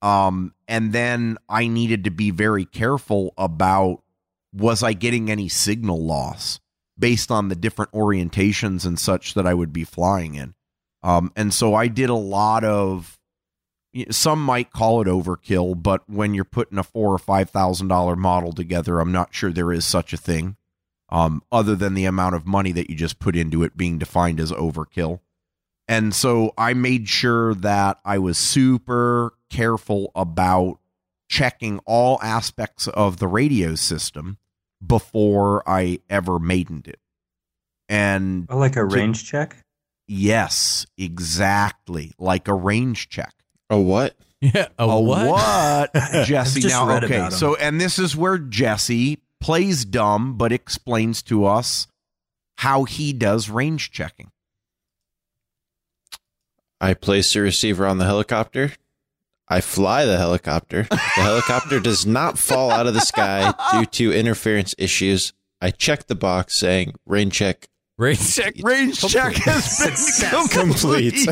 Um, 0.00 0.54
and 0.66 0.92
then 0.92 1.38
I 1.48 1.68
needed 1.68 2.04
to 2.04 2.10
be 2.10 2.30
very 2.30 2.64
careful 2.64 3.34
about 3.38 4.02
was 4.52 4.82
I 4.82 4.92
getting 4.92 5.30
any 5.30 5.48
signal 5.48 6.04
loss 6.04 6.60
based 6.98 7.30
on 7.30 7.48
the 7.48 7.54
different 7.54 7.92
orientations 7.92 8.84
and 8.84 8.98
such 8.98 9.34
that 9.34 9.46
I 9.46 9.54
would 9.54 9.72
be 9.72 9.84
flying 9.84 10.34
in. 10.34 10.54
Um, 11.02 11.32
and 11.36 11.52
so 11.52 11.74
I 11.74 11.88
did 11.88 12.10
a 12.10 12.14
lot 12.14 12.64
of. 12.64 13.18
Some 14.10 14.42
might 14.42 14.72
call 14.72 15.02
it 15.02 15.06
overkill, 15.06 15.82
but 15.82 16.08
when 16.08 16.32
you're 16.34 16.44
putting 16.44 16.78
a 16.78 16.82
four 16.82 17.12
or 17.12 17.18
five 17.18 17.50
thousand 17.50 17.88
dollar 17.88 18.16
model 18.16 18.52
together, 18.52 19.00
I'm 19.00 19.12
not 19.12 19.34
sure 19.34 19.52
there 19.52 19.72
is 19.72 19.84
such 19.84 20.12
a 20.12 20.16
thing, 20.16 20.56
um, 21.10 21.42
other 21.52 21.76
than 21.76 21.94
the 21.94 22.06
amount 22.06 22.34
of 22.34 22.46
money 22.46 22.72
that 22.72 22.88
you 22.88 22.96
just 22.96 23.18
put 23.18 23.36
into 23.36 23.62
it 23.62 23.76
being 23.76 23.98
defined 23.98 24.40
as 24.40 24.50
overkill. 24.52 25.20
And 25.88 26.14
so 26.14 26.54
I 26.56 26.72
made 26.74 27.08
sure 27.08 27.54
that 27.54 27.98
I 28.04 28.16
was 28.18 28.38
super 28.38 29.34
careful 29.50 30.10
about 30.14 30.78
checking 31.28 31.78
all 31.84 32.18
aspects 32.22 32.88
of 32.88 33.18
the 33.18 33.26
radio 33.28 33.74
system 33.74 34.38
before 34.86 35.62
I 35.68 35.98
ever 36.08 36.38
maidened 36.38 36.88
it. 36.88 36.98
And 37.90 38.46
Oh, 38.48 38.56
like 38.58 38.76
a 38.76 38.80
to- 38.80 38.84
range 38.86 39.24
check? 39.26 39.56
Yes, 40.06 40.86
exactly. 40.96 42.12
Like 42.18 42.48
a 42.48 42.54
range 42.54 43.08
check. 43.08 43.34
A 43.72 43.78
what? 43.78 44.14
Yeah. 44.40 44.68
A, 44.78 44.84
A 44.84 45.00
what? 45.00 45.28
what? 45.28 45.94
Jesse. 46.26 46.60
Just 46.60 46.74
now, 46.74 46.86
read 46.86 47.04
okay. 47.04 47.16
about 47.16 47.32
'em. 47.32 47.38
So, 47.38 47.56
and 47.56 47.80
this 47.80 47.98
is 47.98 48.14
where 48.14 48.38
Jesse 48.38 49.18
plays 49.40 49.84
dumb, 49.84 50.36
but 50.36 50.52
explains 50.52 51.22
to 51.22 51.46
us 51.46 51.86
how 52.58 52.84
he 52.84 53.12
does 53.12 53.48
range 53.48 53.90
checking. 53.90 54.30
I 56.80 56.94
place 56.94 57.32
the 57.32 57.40
receiver 57.40 57.86
on 57.86 57.98
the 57.98 58.04
helicopter. 58.04 58.72
I 59.48 59.60
fly 59.60 60.04
the 60.04 60.18
helicopter. 60.18 60.84
The 60.90 60.96
helicopter 60.96 61.80
does 61.80 62.04
not 62.04 62.38
fall 62.38 62.70
out 62.70 62.86
of 62.86 62.94
the 62.94 63.00
sky 63.00 63.54
due 63.72 63.86
to 63.86 64.12
interference 64.12 64.74
issues. 64.78 65.32
I 65.60 65.70
check 65.70 66.08
the 66.08 66.14
box 66.14 66.56
saying 66.56 66.94
rain 67.06 67.30
check. 67.30 67.68
Range 67.98 68.34
check. 68.34 68.54
Range 68.62 68.98
check 68.98 69.34
has 69.34 70.20
been 70.20 70.48
Complete. 70.48 71.28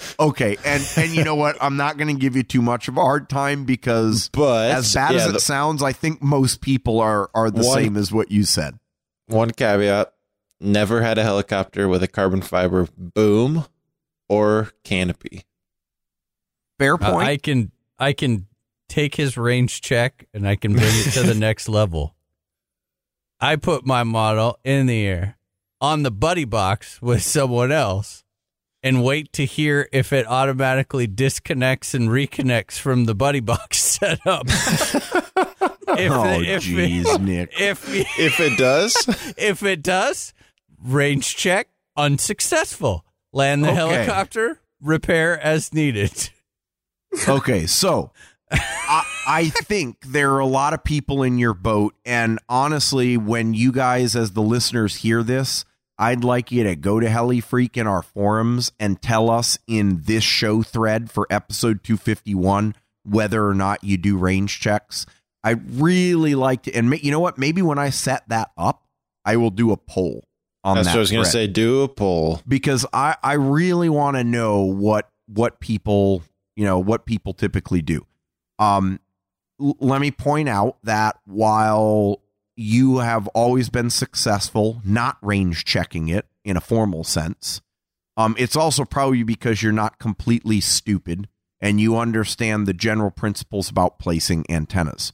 Completed. 0.00 0.20
okay, 0.20 0.56
and 0.64 0.88
and 0.96 1.10
you 1.14 1.24
know 1.24 1.34
what? 1.34 1.56
I'm 1.60 1.76
not 1.76 1.96
going 1.96 2.14
to 2.14 2.20
give 2.20 2.36
you 2.36 2.42
too 2.42 2.62
much 2.62 2.88
of 2.88 2.96
a 2.96 3.00
hard 3.00 3.28
time 3.28 3.64
because 3.64 4.28
But 4.32 4.70
as 4.72 4.94
bad 4.94 5.14
as 5.14 5.26
it 5.26 5.32
the- 5.34 5.40
sounds, 5.40 5.82
I 5.82 5.92
think 5.92 6.22
most 6.22 6.60
people 6.60 7.00
are 7.00 7.30
are 7.34 7.50
the 7.50 7.62
One- 7.64 7.74
same 7.82 7.96
as 7.96 8.12
what 8.12 8.30
you 8.30 8.44
said. 8.44 8.78
One 9.26 9.50
caveat: 9.50 10.12
never 10.60 11.02
had 11.02 11.18
a 11.18 11.22
helicopter 11.22 11.86
with 11.88 12.02
a 12.02 12.08
carbon 12.08 12.42
fiber 12.42 12.88
boom 12.96 13.64
or 14.28 14.70
canopy. 14.84 15.44
Fair 16.78 16.94
Uh, 16.94 17.12
point. 17.12 17.28
I 17.28 17.36
can 17.36 17.70
I 17.98 18.12
can 18.12 18.46
take 18.88 19.14
his 19.14 19.36
range 19.36 19.80
check 19.82 20.26
and 20.34 20.48
I 20.48 20.56
can 20.56 20.72
bring 20.72 20.84
it 20.88 21.12
to 21.12 21.22
the 21.22 21.34
next 21.38 21.68
level. 21.68 22.14
I 23.40 23.56
put 23.56 23.86
my 23.86 24.02
model 24.04 24.58
in 24.64 24.86
the 24.86 25.06
air 25.06 25.36
on 25.80 26.02
the 26.02 26.10
buddy 26.10 26.44
box 26.44 27.00
with 27.00 27.22
someone 27.22 27.70
else 27.72 28.19
and 28.82 29.02
wait 29.04 29.32
to 29.34 29.44
hear 29.44 29.88
if 29.92 30.12
it 30.12 30.26
automatically 30.26 31.06
disconnects 31.06 31.92
and 31.94 32.08
reconnects 32.08 32.78
from 32.78 33.04
the 33.04 33.14
buddy 33.14 33.40
box 33.40 33.78
setup. 33.82 34.46
if, 34.46 36.10
oh, 36.12 36.40
jeez, 36.60 37.20
Nick. 37.20 37.50
if 37.60 37.84
If 38.18 38.40
it 38.40 38.56
does, 38.58 38.94
if 39.36 39.62
it 39.62 39.82
does, 39.82 40.32
range 40.82 41.36
check 41.36 41.68
unsuccessful. 41.96 43.04
Land 43.32 43.64
the 43.64 43.68
Okay. 43.68 43.76
helicopter, 43.76 44.60
repair 44.80 45.38
as 45.38 45.72
needed. 45.72 46.30
Okay, 47.28 47.66
so 47.66 48.12
I, 48.50 49.04
I 49.26 49.48
think 49.50 49.98
there 50.06 50.32
are 50.34 50.38
a 50.40 50.46
lot 50.46 50.74
of 50.74 50.82
people 50.82 51.22
in 51.22 51.38
your 51.38 51.54
boat, 51.54 51.94
and 52.04 52.38
honestly, 52.48 53.16
when 53.16 53.54
you 53.54 53.70
guys, 53.72 54.16
as 54.16 54.32
the 54.32 54.42
listeners, 54.42 54.96
hear 54.96 55.22
this, 55.22 55.64
I'd 56.00 56.24
like 56.24 56.50
you 56.50 56.64
to 56.64 56.74
go 56.76 56.98
to 56.98 57.10
Heli 57.10 57.40
Freak 57.40 57.76
in 57.76 57.86
our 57.86 58.02
forums 58.02 58.72
and 58.80 59.02
tell 59.02 59.28
us 59.28 59.58
in 59.66 60.00
this 60.06 60.24
show 60.24 60.62
thread 60.62 61.10
for 61.10 61.26
episode 61.28 61.84
251 61.84 62.74
whether 63.04 63.46
or 63.46 63.52
not 63.52 63.84
you 63.84 63.98
do 63.98 64.16
range 64.16 64.60
checks. 64.60 65.04
I 65.44 65.50
really 65.50 66.34
like 66.34 66.62
to, 66.62 66.74
and 66.74 66.98
you 67.02 67.10
know 67.10 67.20
what? 67.20 67.36
Maybe 67.36 67.60
when 67.60 67.78
I 67.78 67.90
set 67.90 68.26
that 68.30 68.50
up, 68.56 68.86
I 69.26 69.36
will 69.36 69.50
do 69.50 69.72
a 69.72 69.76
poll 69.76 70.24
on 70.64 70.76
that's 70.76 70.88
that. 70.88 70.92
what 70.92 70.96
I 70.96 71.00
was 71.00 71.10
going 71.10 71.24
to 71.24 71.30
say. 71.30 71.46
Do 71.46 71.82
a 71.82 71.88
poll. 71.88 72.40
because 72.48 72.86
I 72.94 73.16
I 73.22 73.34
really 73.34 73.90
want 73.90 74.16
to 74.16 74.24
know 74.24 74.62
what 74.62 75.10
what 75.26 75.60
people 75.60 76.22
you 76.56 76.64
know 76.64 76.78
what 76.78 77.04
people 77.04 77.34
typically 77.34 77.82
do. 77.82 78.06
Um, 78.58 79.00
l- 79.60 79.76
let 79.80 80.00
me 80.00 80.10
point 80.10 80.48
out 80.48 80.78
that 80.84 81.18
while 81.26 82.22
you 82.60 82.98
have 82.98 83.26
always 83.28 83.68
been 83.68 83.90
successful 83.90 84.80
not 84.84 85.18
range 85.22 85.64
checking 85.64 86.08
it 86.08 86.26
in 86.44 86.56
a 86.56 86.60
formal 86.60 87.04
sense, 87.04 87.60
um, 88.16 88.34
it's 88.38 88.56
also 88.56 88.84
probably 88.84 89.22
because 89.22 89.62
you're 89.62 89.72
not 89.72 89.98
completely 89.98 90.60
stupid 90.60 91.28
and 91.60 91.80
you 91.80 91.96
understand 91.96 92.66
the 92.66 92.74
general 92.74 93.10
principles 93.10 93.68
about 93.68 93.98
placing 93.98 94.44
antennas. 94.50 95.12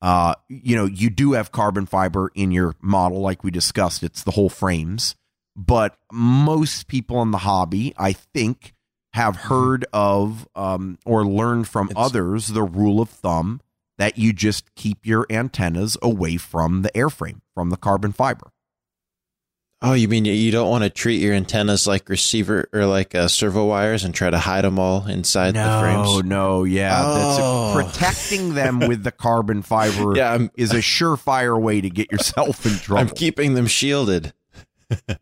Uh, 0.00 0.34
you 0.48 0.76
know, 0.76 0.86
you 0.86 1.10
do 1.10 1.32
have 1.32 1.50
carbon 1.50 1.84
fiber 1.84 2.30
in 2.34 2.52
your 2.52 2.76
model, 2.80 3.20
like 3.20 3.42
we 3.42 3.50
discussed. 3.50 4.02
It's 4.02 4.22
the 4.22 4.30
whole 4.30 4.48
frames 4.48 5.16
but 5.58 5.98
most 6.12 6.86
people 6.86 7.20
in 7.20 7.32
the 7.32 7.38
hobby, 7.38 7.92
I 7.98 8.12
think, 8.12 8.74
have 9.12 9.34
heard 9.34 9.84
of 9.92 10.48
um, 10.54 10.98
or 11.04 11.26
learned 11.26 11.66
from 11.66 11.90
others 11.96 12.46
the 12.46 12.62
rule 12.62 13.00
of 13.00 13.10
thumb 13.10 13.60
that 13.98 14.16
you 14.16 14.32
just 14.32 14.74
keep 14.74 15.04
your 15.04 15.26
antennas 15.28 15.96
away 16.00 16.36
from 16.36 16.82
the 16.82 16.90
airframe, 16.90 17.40
from 17.54 17.70
the 17.70 17.76
carbon 17.76 18.12
fiber. 18.12 18.50
Oh, 19.80 19.92
you 19.92 20.08
mean 20.08 20.24
you- 20.24 20.50
don't 20.50 20.68
want 20.70 20.82
to 20.82 20.90
treat 20.90 21.20
your 21.20 21.34
antennas 21.34 21.86
like 21.86 22.08
receiver 22.08 22.68
or 22.72 22.84
like 22.86 23.14
uh, 23.14 23.28
servo 23.28 23.64
wires 23.66 24.02
and 24.02 24.12
try 24.12 24.28
to 24.28 24.38
hide 24.38 24.64
them 24.64 24.76
all 24.76 25.06
inside 25.06 25.52
the 25.54 25.64
No, 25.64 25.80
frames? 25.80 26.14
no, 26.14 26.20
no, 26.58 26.64
yeah. 26.64 27.00
Oh. 27.04 27.74
That's 27.76 27.92
protecting 27.96 28.54
them 28.54 28.80
with 28.80 29.04
the 29.04 29.12
carbon 29.12 29.62
fiber 29.62 30.12
Yeah, 30.16 30.32
I'm- 30.32 30.50
is 30.56 30.72
a 30.72 30.78
surefire 30.78 31.60
way 31.60 31.80
to 31.80 31.90
get 31.90 32.10
yourself 32.10 32.66
in 32.66 32.72
trouble. 32.78 33.00
I'm 33.02 33.08
keeping 33.14 33.54
them 33.54 33.66
shielded. 33.68 34.32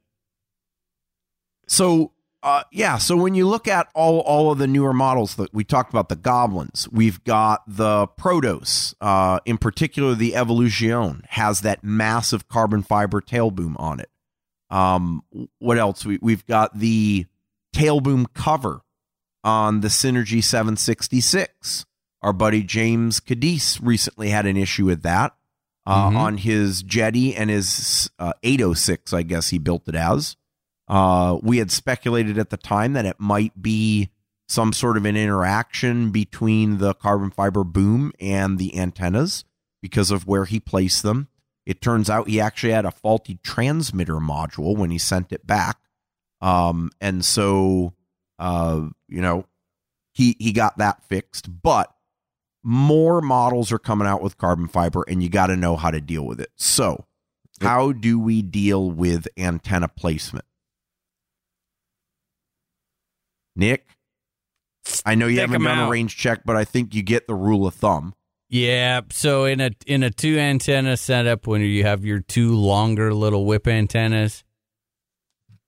So, 1.68 2.12
uh, 2.46 2.62
yeah. 2.72 2.96
So 2.96 3.16
when 3.16 3.34
you 3.34 3.46
look 3.48 3.66
at 3.68 3.88
all 3.94 4.20
all 4.20 4.52
of 4.52 4.58
the 4.58 4.66
newer 4.66 4.92
models 4.94 5.34
that 5.34 5.52
we 5.52 5.64
talked 5.64 5.90
about, 5.90 6.08
the 6.08 6.16
Goblins, 6.16 6.88
we've 6.92 7.22
got 7.24 7.62
the 7.66 8.06
Protos. 8.08 8.94
Uh, 9.00 9.40
in 9.44 9.58
particular, 9.58 10.14
the 10.14 10.34
Evolution 10.36 11.22
has 11.30 11.60
that 11.62 11.82
massive 11.82 12.48
carbon 12.48 12.82
fiber 12.82 13.20
tail 13.20 13.50
boom 13.50 13.76
on 13.78 14.00
it. 14.00 14.10
Um, 14.70 15.22
what 15.58 15.76
else? 15.78 16.04
We 16.06 16.18
we've 16.22 16.46
got 16.46 16.78
the 16.78 17.26
tail 17.72 18.00
boom 18.00 18.26
cover 18.32 18.80
on 19.44 19.80
the 19.80 19.88
Synergy 19.88 20.42
766. 20.42 21.84
Our 22.22 22.32
buddy 22.32 22.62
James 22.62 23.20
Cadiz 23.20 23.80
recently 23.82 24.30
had 24.30 24.46
an 24.46 24.56
issue 24.56 24.86
with 24.86 25.02
that 25.02 25.34
uh, 25.86 26.10
Mhm. 26.10 26.16
on 26.16 26.38
his 26.38 26.82
Jeti 26.82 27.34
and 27.38 27.50
his 27.50 28.10
uh, 28.18 28.32
806, 28.42 29.12
I 29.12 29.22
guess 29.22 29.50
he 29.50 29.58
built 29.58 29.86
it 29.88 29.94
as. 29.94 30.36
Uh, 30.88 31.38
we 31.42 31.58
had 31.58 31.70
speculated 31.70 32.38
at 32.38 32.50
the 32.50 32.56
time 32.56 32.92
that 32.92 33.06
it 33.06 33.18
might 33.18 33.60
be 33.60 34.10
some 34.48 34.72
sort 34.72 34.96
of 34.96 35.04
an 35.04 35.16
interaction 35.16 36.10
between 36.10 36.78
the 36.78 36.94
carbon 36.94 37.30
fiber 37.30 37.64
boom 37.64 38.12
and 38.20 38.58
the 38.58 38.78
antennas 38.78 39.44
because 39.82 40.10
of 40.10 40.26
where 40.26 40.44
he 40.44 40.60
placed 40.60 41.02
them. 41.02 41.28
It 41.64 41.80
turns 41.80 42.08
out 42.08 42.28
he 42.28 42.40
actually 42.40 42.72
had 42.72 42.84
a 42.84 42.92
faulty 42.92 43.40
transmitter 43.42 44.16
module 44.16 44.76
when 44.76 44.90
he 44.90 44.98
sent 44.98 45.32
it 45.32 45.46
back. 45.46 45.78
Um, 46.40 46.90
and 47.00 47.24
so, 47.24 47.94
uh, 48.38 48.82
you 49.08 49.20
know, 49.20 49.46
he, 50.12 50.36
he 50.38 50.52
got 50.52 50.78
that 50.78 51.02
fixed, 51.02 51.62
but 51.62 51.92
more 52.62 53.20
models 53.20 53.72
are 53.72 53.78
coming 53.78 54.06
out 54.06 54.22
with 54.22 54.38
carbon 54.38 54.68
fiber 54.68 55.04
and 55.08 55.22
you 55.22 55.28
got 55.28 55.48
to 55.48 55.56
know 55.56 55.76
how 55.76 55.90
to 55.90 56.00
deal 56.00 56.24
with 56.24 56.40
it. 56.40 56.50
So, 56.56 57.06
how 57.60 57.92
do 57.92 58.20
we 58.20 58.42
deal 58.42 58.90
with 58.90 59.26
antenna 59.36 59.88
placement? 59.88 60.44
Nick, 63.56 63.86
I 65.04 65.14
know 65.14 65.26
you 65.26 65.36
Stick 65.38 65.50
haven't 65.50 65.64
done 65.64 65.78
a 65.78 65.90
range 65.90 66.16
check, 66.16 66.42
but 66.44 66.54
I 66.56 66.64
think 66.64 66.94
you 66.94 67.02
get 67.02 67.26
the 67.26 67.34
rule 67.34 67.66
of 67.66 67.74
thumb. 67.74 68.14
Yeah, 68.48 69.00
so 69.10 69.44
in 69.44 69.60
a 69.60 69.70
in 69.86 70.02
a 70.04 70.10
two 70.10 70.38
antenna 70.38 70.96
setup, 70.96 71.46
when 71.48 71.62
you 71.62 71.82
have 71.82 72.04
your 72.04 72.20
two 72.20 72.54
longer 72.54 73.12
little 73.12 73.44
whip 73.44 73.66
antennas, 73.66 74.44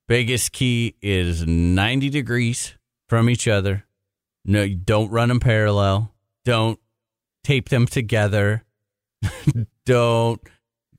biggest 0.06 0.52
key 0.52 0.94
is 1.02 1.44
ninety 1.46 2.08
degrees 2.08 2.74
from 3.08 3.28
each 3.28 3.48
other. 3.48 3.84
No, 4.44 4.62
you 4.62 4.76
don't 4.76 5.10
run 5.10 5.28
them 5.28 5.40
parallel. 5.40 6.12
Don't 6.44 6.78
tape 7.42 7.68
them 7.68 7.86
together. 7.86 8.64
don't 9.84 10.40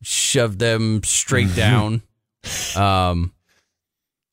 shove 0.01 0.57
them 0.59 1.01
straight 1.03 1.55
down. 1.55 2.01
Um, 2.75 3.33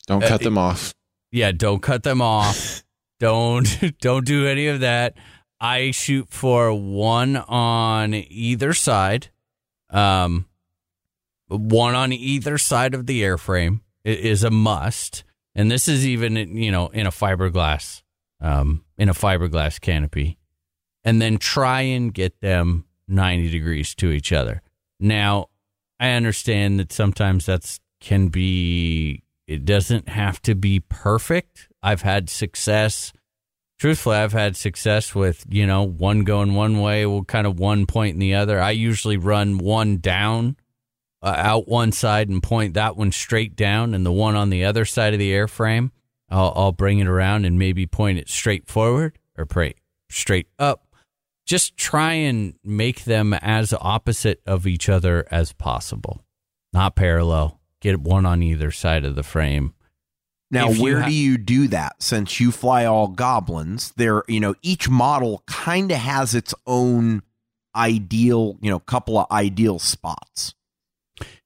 Don't 0.06 0.22
Uh, 0.24 0.28
cut 0.28 0.42
them 0.42 0.58
off. 0.58 0.94
Yeah, 1.36 1.52
don't 1.52 1.82
cut 1.82 2.02
them 2.02 2.22
off. 2.22 2.82
don't 3.20 3.66
don't 4.00 4.24
do 4.24 4.46
any 4.46 4.68
of 4.68 4.80
that. 4.80 5.14
I 5.60 5.90
shoot 5.90 6.28
for 6.30 6.72
one 6.72 7.36
on 7.36 8.14
either 8.14 8.72
side. 8.72 9.28
Um 9.90 10.46
one 11.48 11.94
on 11.94 12.12
either 12.12 12.58
side 12.58 12.94
of 12.94 13.06
the 13.06 13.22
airframe 13.22 13.80
is 14.04 14.42
a 14.42 14.50
must. 14.50 15.24
And 15.54 15.70
this 15.70 15.88
is 15.88 16.06
even 16.06 16.36
you 16.56 16.72
know 16.72 16.88
in 16.88 17.06
a 17.06 17.10
fiberglass 17.10 18.02
um 18.40 18.84
in 18.96 19.08
a 19.08 19.14
fiberglass 19.14 19.80
canopy. 19.80 20.38
And 21.04 21.22
then 21.22 21.38
try 21.38 21.82
and 21.82 22.12
get 22.12 22.40
them 22.40 22.84
90 23.06 23.50
degrees 23.50 23.94
to 23.94 24.10
each 24.10 24.32
other. 24.32 24.60
Now, 24.98 25.50
I 26.00 26.10
understand 26.10 26.80
that 26.80 26.92
sometimes 26.92 27.46
that's 27.46 27.78
can 28.00 28.28
be 28.28 29.22
it 29.46 29.64
doesn't 29.64 30.08
have 30.08 30.42
to 30.42 30.54
be 30.54 30.80
perfect. 30.80 31.68
I've 31.82 32.02
had 32.02 32.28
success. 32.28 33.12
Truthfully, 33.78 34.16
I've 34.16 34.32
had 34.32 34.56
success 34.56 35.14
with, 35.14 35.44
you 35.48 35.66
know, 35.66 35.82
one 35.82 36.24
going 36.24 36.54
one 36.54 36.80
way, 36.80 37.06
well, 37.06 37.24
kind 37.24 37.46
of 37.46 37.58
one 37.58 37.86
point 37.86 38.14
in 38.14 38.20
the 38.20 38.34
other. 38.34 38.60
I 38.60 38.70
usually 38.70 39.18
run 39.18 39.58
one 39.58 39.98
down, 39.98 40.56
uh, 41.22 41.34
out 41.36 41.68
one 41.68 41.92
side 41.92 42.28
and 42.28 42.42
point 42.42 42.74
that 42.74 42.96
one 42.96 43.12
straight 43.12 43.54
down, 43.54 43.94
and 43.94 44.04
the 44.04 44.12
one 44.12 44.34
on 44.34 44.50
the 44.50 44.64
other 44.64 44.84
side 44.84 45.12
of 45.12 45.18
the 45.18 45.32
airframe, 45.32 45.90
I'll, 46.30 46.52
I'll 46.56 46.72
bring 46.72 46.98
it 46.98 47.06
around 47.06 47.44
and 47.44 47.58
maybe 47.58 47.86
point 47.86 48.18
it 48.18 48.28
straight 48.28 48.66
forward 48.66 49.18
or 49.36 49.46
pray 49.46 49.74
straight 50.10 50.48
up. 50.58 50.82
Just 51.44 51.76
try 51.76 52.14
and 52.14 52.54
make 52.64 53.04
them 53.04 53.32
as 53.34 53.72
opposite 53.72 54.40
of 54.46 54.66
each 54.66 54.88
other 54.88 55.24
as 55.30 55.52
possible, 55.52 56.24
not 56.72 56.96
parallel. 56.96 57.60
Get 57.80 58.00
one 58.00 58.26
on 58.26 58.42
either 58.42 58.70
side 58.70 59.04
of 59.04 59.14
the 59.14 59.22
frame. 59.22 59.74
Now, 60.50 60.70
If 60.70 60.78
where 60.78 61.00
ha- 61.00 61.08
do 61.08 61.12
you 61.12 61.38
do 61.38 61.68
that? 61.68 62.02
Since 62.02 62.38
you 62.40 62.52
fly 62.52 62.84
all 62.84 63.08
goblins, 63.08 63.92
there, 63.96 64.22
you 64.28 64.40
know, 64.40 64.54
each 64.62 64.88
model 64.88 65.42
kind 65.46 65.90
of 65.90 65.98
has 65.98 66.34
its 66.34 66.54
own 66.66 67.22
ideal, 67.74 68.56
you 68.60 68.70
know, 68.70 68.78
couple 68.78 69.18
of 69.18 69.26
ideal 69.30 69.78
spots. 69.78 70.54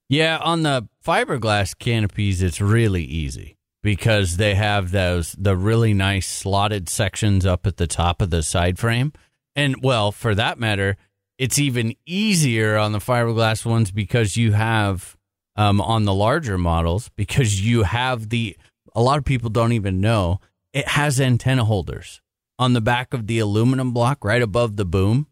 Yeah, 0.08 0.38
on 0.38 0.62
the 0.62 0.88
fiberglass 1.04 1.76
canopies, 1.78 2.42
it's 2.42 2.60
really 2.60 3.04
easy 3.04 3.56
because 3.82 4.36
they 4.36 4.54
have 4.54 4.90
those 4.90 5.34
the 5.38 5.56
really 5.56 5.94
nice 5.94 6.26
slotted 6.26 6.88
sections 6.88 7.46
up 7.46 7.66
at 7.66 7.76
the 7.78 7.86
top 7.86 8.20
of 8.20 8.30
the 8.30 8.42
side 8.42 8.78
frame. 8.78 9.12
And 9.56 9.76
well, 9.82 10.12
for 10.12 10.34
that 10.34 10.58
matter, 10.58 10.96
it's 11.38 11.58
even 11.58 11.94
easier 12.06 12.76
on 12.76 12.92
the 12.92 12.98
fiberglass 12.98 13.64
ones 13.64 13.90
because 13.90 14.36
you 14.36 14.52
have 14.52 15.16
um, 15.60 15.78
on 15.78 16.04
the 16.06 16.14
larger 16.14 16.56
models 16.56 17.10
because 17.16 17.60
you 17.60 17.82
have 17.82 18.30
the 18.30 18.56
a 18.94 19.02
lot 19.02 19.18
of 19.18 19.24
people 19.24 19.50
don't 19.50 19.72
even 19.72 20.00
know 20.00 20.40
it 20.72 20.88
has 20.88 21.20
antenna 21.20 21.64
holders 21.64 22.22
on 22.58 22.72
the 22.72 22.80
back 22.80 23.12
of 23.12 23.26
the 23.26 23.38
aluminum 23.38 23.92
block 23.92 24.24
right 24.24 24.42
above 24.42 24.76
the 24.76 24.84
boom. 24.84 25.26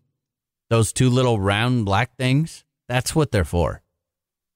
Those 0.70 0.92
two 0.92 1.08
little 1.08 1.40
round 1.40 1.86
black 1.86 2.14
things, 2.16 2.64
that's 2.88 3.14
what 3.14 3.30
they're 3.30 3.44
for. 3.44 3.82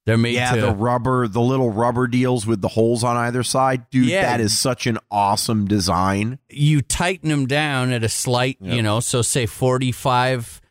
They're 0.05 0.19
made 0.19 0.35
yeah, 0.35 0.55
to 0.55 0.61
the 0.61 0.75
rubber, 0.75 1.29
the 1.29 1.41
little 1.41 1.71
rubber 1.71 2.07
deals 2.07 2.47
with 2.47 2.61
the 2.61 2.69
holes 2.69 3.05
on 3.05 3.17
either 3.17 3.43
side, 3.43 3.89
dude. 3.91 4.07
Yeah. 4.07 4.23
That 4.23 4.41
is 4.41 4.59
such 4.59 4.87
an 4.87 4.99
awesome 5.11 5.67
design. 5.69 6.39
you 6.51 6.83
tighten 6.83 7.29
them 7.29 7.47
down 7.47 7.93
at 7.93 8.03
a 8.03 8.09
slight, 8.09 8.59
you 8.61 8.83
know, 8.83 9.01
so 9.01 9.23
say 9.23 9.47
45 9.47 10.61
de- 10.61 10.62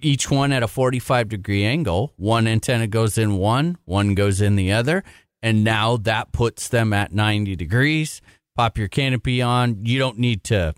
each 0.00 0.30
one 0.30 0.52
at 0.52 0.62
a 0.62 0.68
45 0.68 1.28
degree 1.28 1.64
angle. 1.64 2.12
One 2.16 2.46
antenna 2.46 2.86
goes 2.86 3.18
in 3.18 3.36
one, 3.36 3.78
one 3.84 4.14
goes 4.14 4.40
in 4.40 4.56
the 4.56 4.72
other, 4.72 5.04
and 5.42 5.64
now 5.64 5.96
that 5.98 6.32
puts 6.32 6.68
them 6.68 6.92
at 6.92 7.12
90 7.12 7.56
degrees. 7.56 8.20
Pop 8.56 8.76
your 8.76 8.88
canopy 8.88 9.40
on. 9.40 9.84
You 9.84 9.98
don't 9.98 10.18
need 10.18 10.42
to 10.44 10.74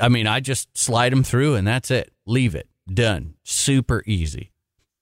I 0.00 0.08
mean, 0.08 0.26
I 0.26 0.40
just 0.40 0.76
slide 0.76 1.12
them 1.12 1.22
through 1.22 1.54
and 1.56 1.66
that's 1.66 1.90
it. 1.90 2.12
Leave 2.26 2.54
it. 2.54 2.68
Done. 2.92 3.34
Super 3.44 4.02
easy. 4.06 4.52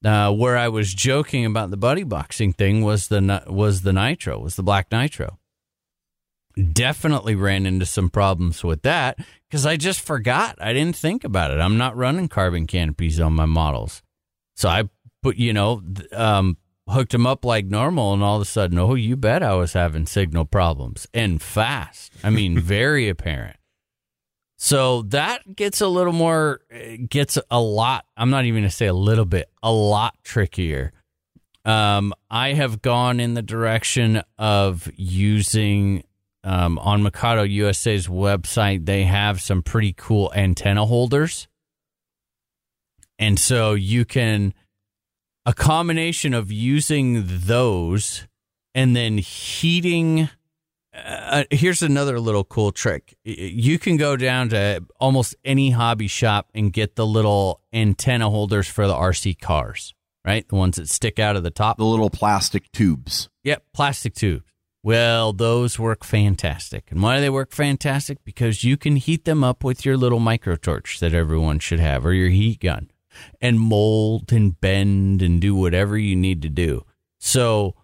Uh, 0.05 0.33
where 0.33 0.57
I 0.57 0.69
was 0.69 0.95
joking 0.95 1.45
about 1.45 1.71
the 1.71 1.77
buddy 1.77 2.05
boxing 2.05 2.53
thing 2.53 2.83
was 2.83 3.09
the 3.09 3.43
was 3.49 3.83
the 3.83 3.93
nitro, 3.93 4.39
was 4.39 4.57
the 4.57 4.63
black 4.63 4.93
nitro 4.93 5.39
definitely 6.59 7.35
ran 7.35 7.67
into 7.67 7.87
some 7.87 8.11
problems 8.11 8.65
with 8.65 8.83
that 8.83 9.19
because 9.49 9.65
I 9.65 9.77
just 9.77 10.01
forgot. 10.01 10.57
I 10.61 10.73
didn't 10.73 10.97
think 10.97 11.25
about 11.25 11.51
it. 11.51 11.61
I'm 11.61 11.79
not 11.79 11.97
running 11.97 12.29
carbon 12.29 12.67
canopies 12.67 13.21
on 13.21 13.33
my 13.33 13.47
models. 13.47 14.03
So 14.57 14.69
I 14.69 14.89
put, 15.23 15.37
you 15.37 15.53
know, 15.53 15.83
um, 16.13 16.57
hooked 16.89 17.13
them 17.13 17.27
up 17.27 17.45
like 17.45 17.67
normal, 17.67 18.15
and 18.15 18.23
all 18.23 18.37
of 18.37 18.43
a 18.43 18.47
sudden, 18.47 18.79
oh, 18.79 18.95
you 18.95 19.17
bet 19.17 19.43
I 19.43 19.55
was 19.55 19.73
having 19.73 20.07
signal 20.07 20.45
problems 20.45 21.07
and 21.15 21.41
fast. 21.41 22.13
I 22.25 22.31
mean, 22.31 22.59
very 22.61 23.09
apparent. 23.09 23.57
So 24.57 25.03
that 25.03 25.55
gets 25.55 25.81
a 25.81 25.87
little 25.87 26.13
more, 26.13 26.63
gets 27.09 27.39
a 27.49 27.61
lot. 27.61 28.07
I'm 28.17 28.31
not 28.31 28.45
even 28.45 28.63
going 28.63 28.71
to 28.71 28.75
say 28.75 28.87
a 28.87 28.95
little 28.95 29.25
bit, 29.25 29.49
a 29.63 29.71
lot 29.71 30.17
trickier. 30.25 30.93
Um, 31.65 32.13
I 32.29 32.55
have 32.55 32.83
gone 32.83 33.21
in 33.21 33.35
the 33.35 33.43
direction 33.43 34.23
of 34.37 34.91
using 34.97 36.03
um, 36.45 36.79
on 36.79 37.03
Mikado 37.03 37.43
USA's 37.43 38.09
website. 38.09 38.87
They 38.87 39.05
have 39.05 39.41
some 39.41 39.63
pretty 39.63 39.93
cool 39.97 40.33
antenna 40.35 40.87
holders, 40.87 41.49
and 43.19 43.39
so 43.39 43.75
you 43.75 44.05
can 44.05 44.55
a 45.47 45.55
combination 45.55 46.35
of 46.35 46.53
using 46.53 47.25
those 47.27 48.27
and 48.75 48.95
then 48.95 49.19
heating. 49.19 50.29
Uh, 50.95 51.45
here's 51.51 51.83
another 51.83 52.19
little 52.19 52.45
cool 52.45 52.73
trick. 52.73 53.17
You 53.25 53.79
can 53.79 53.97
go 53.97 54.17
down 54.17 54.49
to 54.49 54.85
almost 54.99 55.37
any 55.45 55.71
hobby 55.71 56.09
shop 56.09 56.49
and 56.55 56.73
get 56.73 56.97
the 56.97 57.07
little 57.07 57.61
antenna 57.73 58.29
holders 58.29 58.67
for 58.67 58.87
the 58.87 58.95
RC 58.95 59.41
cars 59.41 59.95
right? 60.29 60.47
The 60.47 60.57
ones 60.57 60.77
that 60.77 60.91
stick 60.91 61.19
out 61.19 61.37
of 61.37 61.43
the 61.43 61.51
top. 61.51 61.79
The 61.79 61.85
little 61.85 62.11
plastic 62.11 62.71
tubes. 62.71 63.31
Yep, 63.45 63.65
plastic 63.73 64.15
tubes. 64.15 64.48
Well, 64.89 65.35
those 65.35 65.79
work 65.79 66.03
fantastic. 66.03 66.91
And 66.91 67.03
why 67.03 67.17
do 67.17 67.21
they 67.21 67.29
work 67.29 67.53
fantastic? 67.53 68.25
Because 68.25 68.65
you 68.65 68.79
can 68.79 68.97
heat 68.97 69.27
them 69.27 69.45
up 69.45 69.63
with 69.63 69.85
your 69.85 69.99
little 69.99 70.19
microtorch 70.19 70.99
that 71.01 71.13
everyone 71.13 71.59
should 71.59 71.79
have 71.79 72.07
or 72.07 72.15
your 72.15 72.31
heat 72.31 72.61
gun 72.61 72.91
and 73.39 73.61
mold 73.61 74.33
and 74.33 74.59
bend 74.59 75.21
and 75.21 75.43
do 75.43 75.55
whatever 75.55 75.99
you 75.99 76.17
need 76.17 76.41
to 76.41 76.49
do. 76.49 76.87
So 77.21 77.75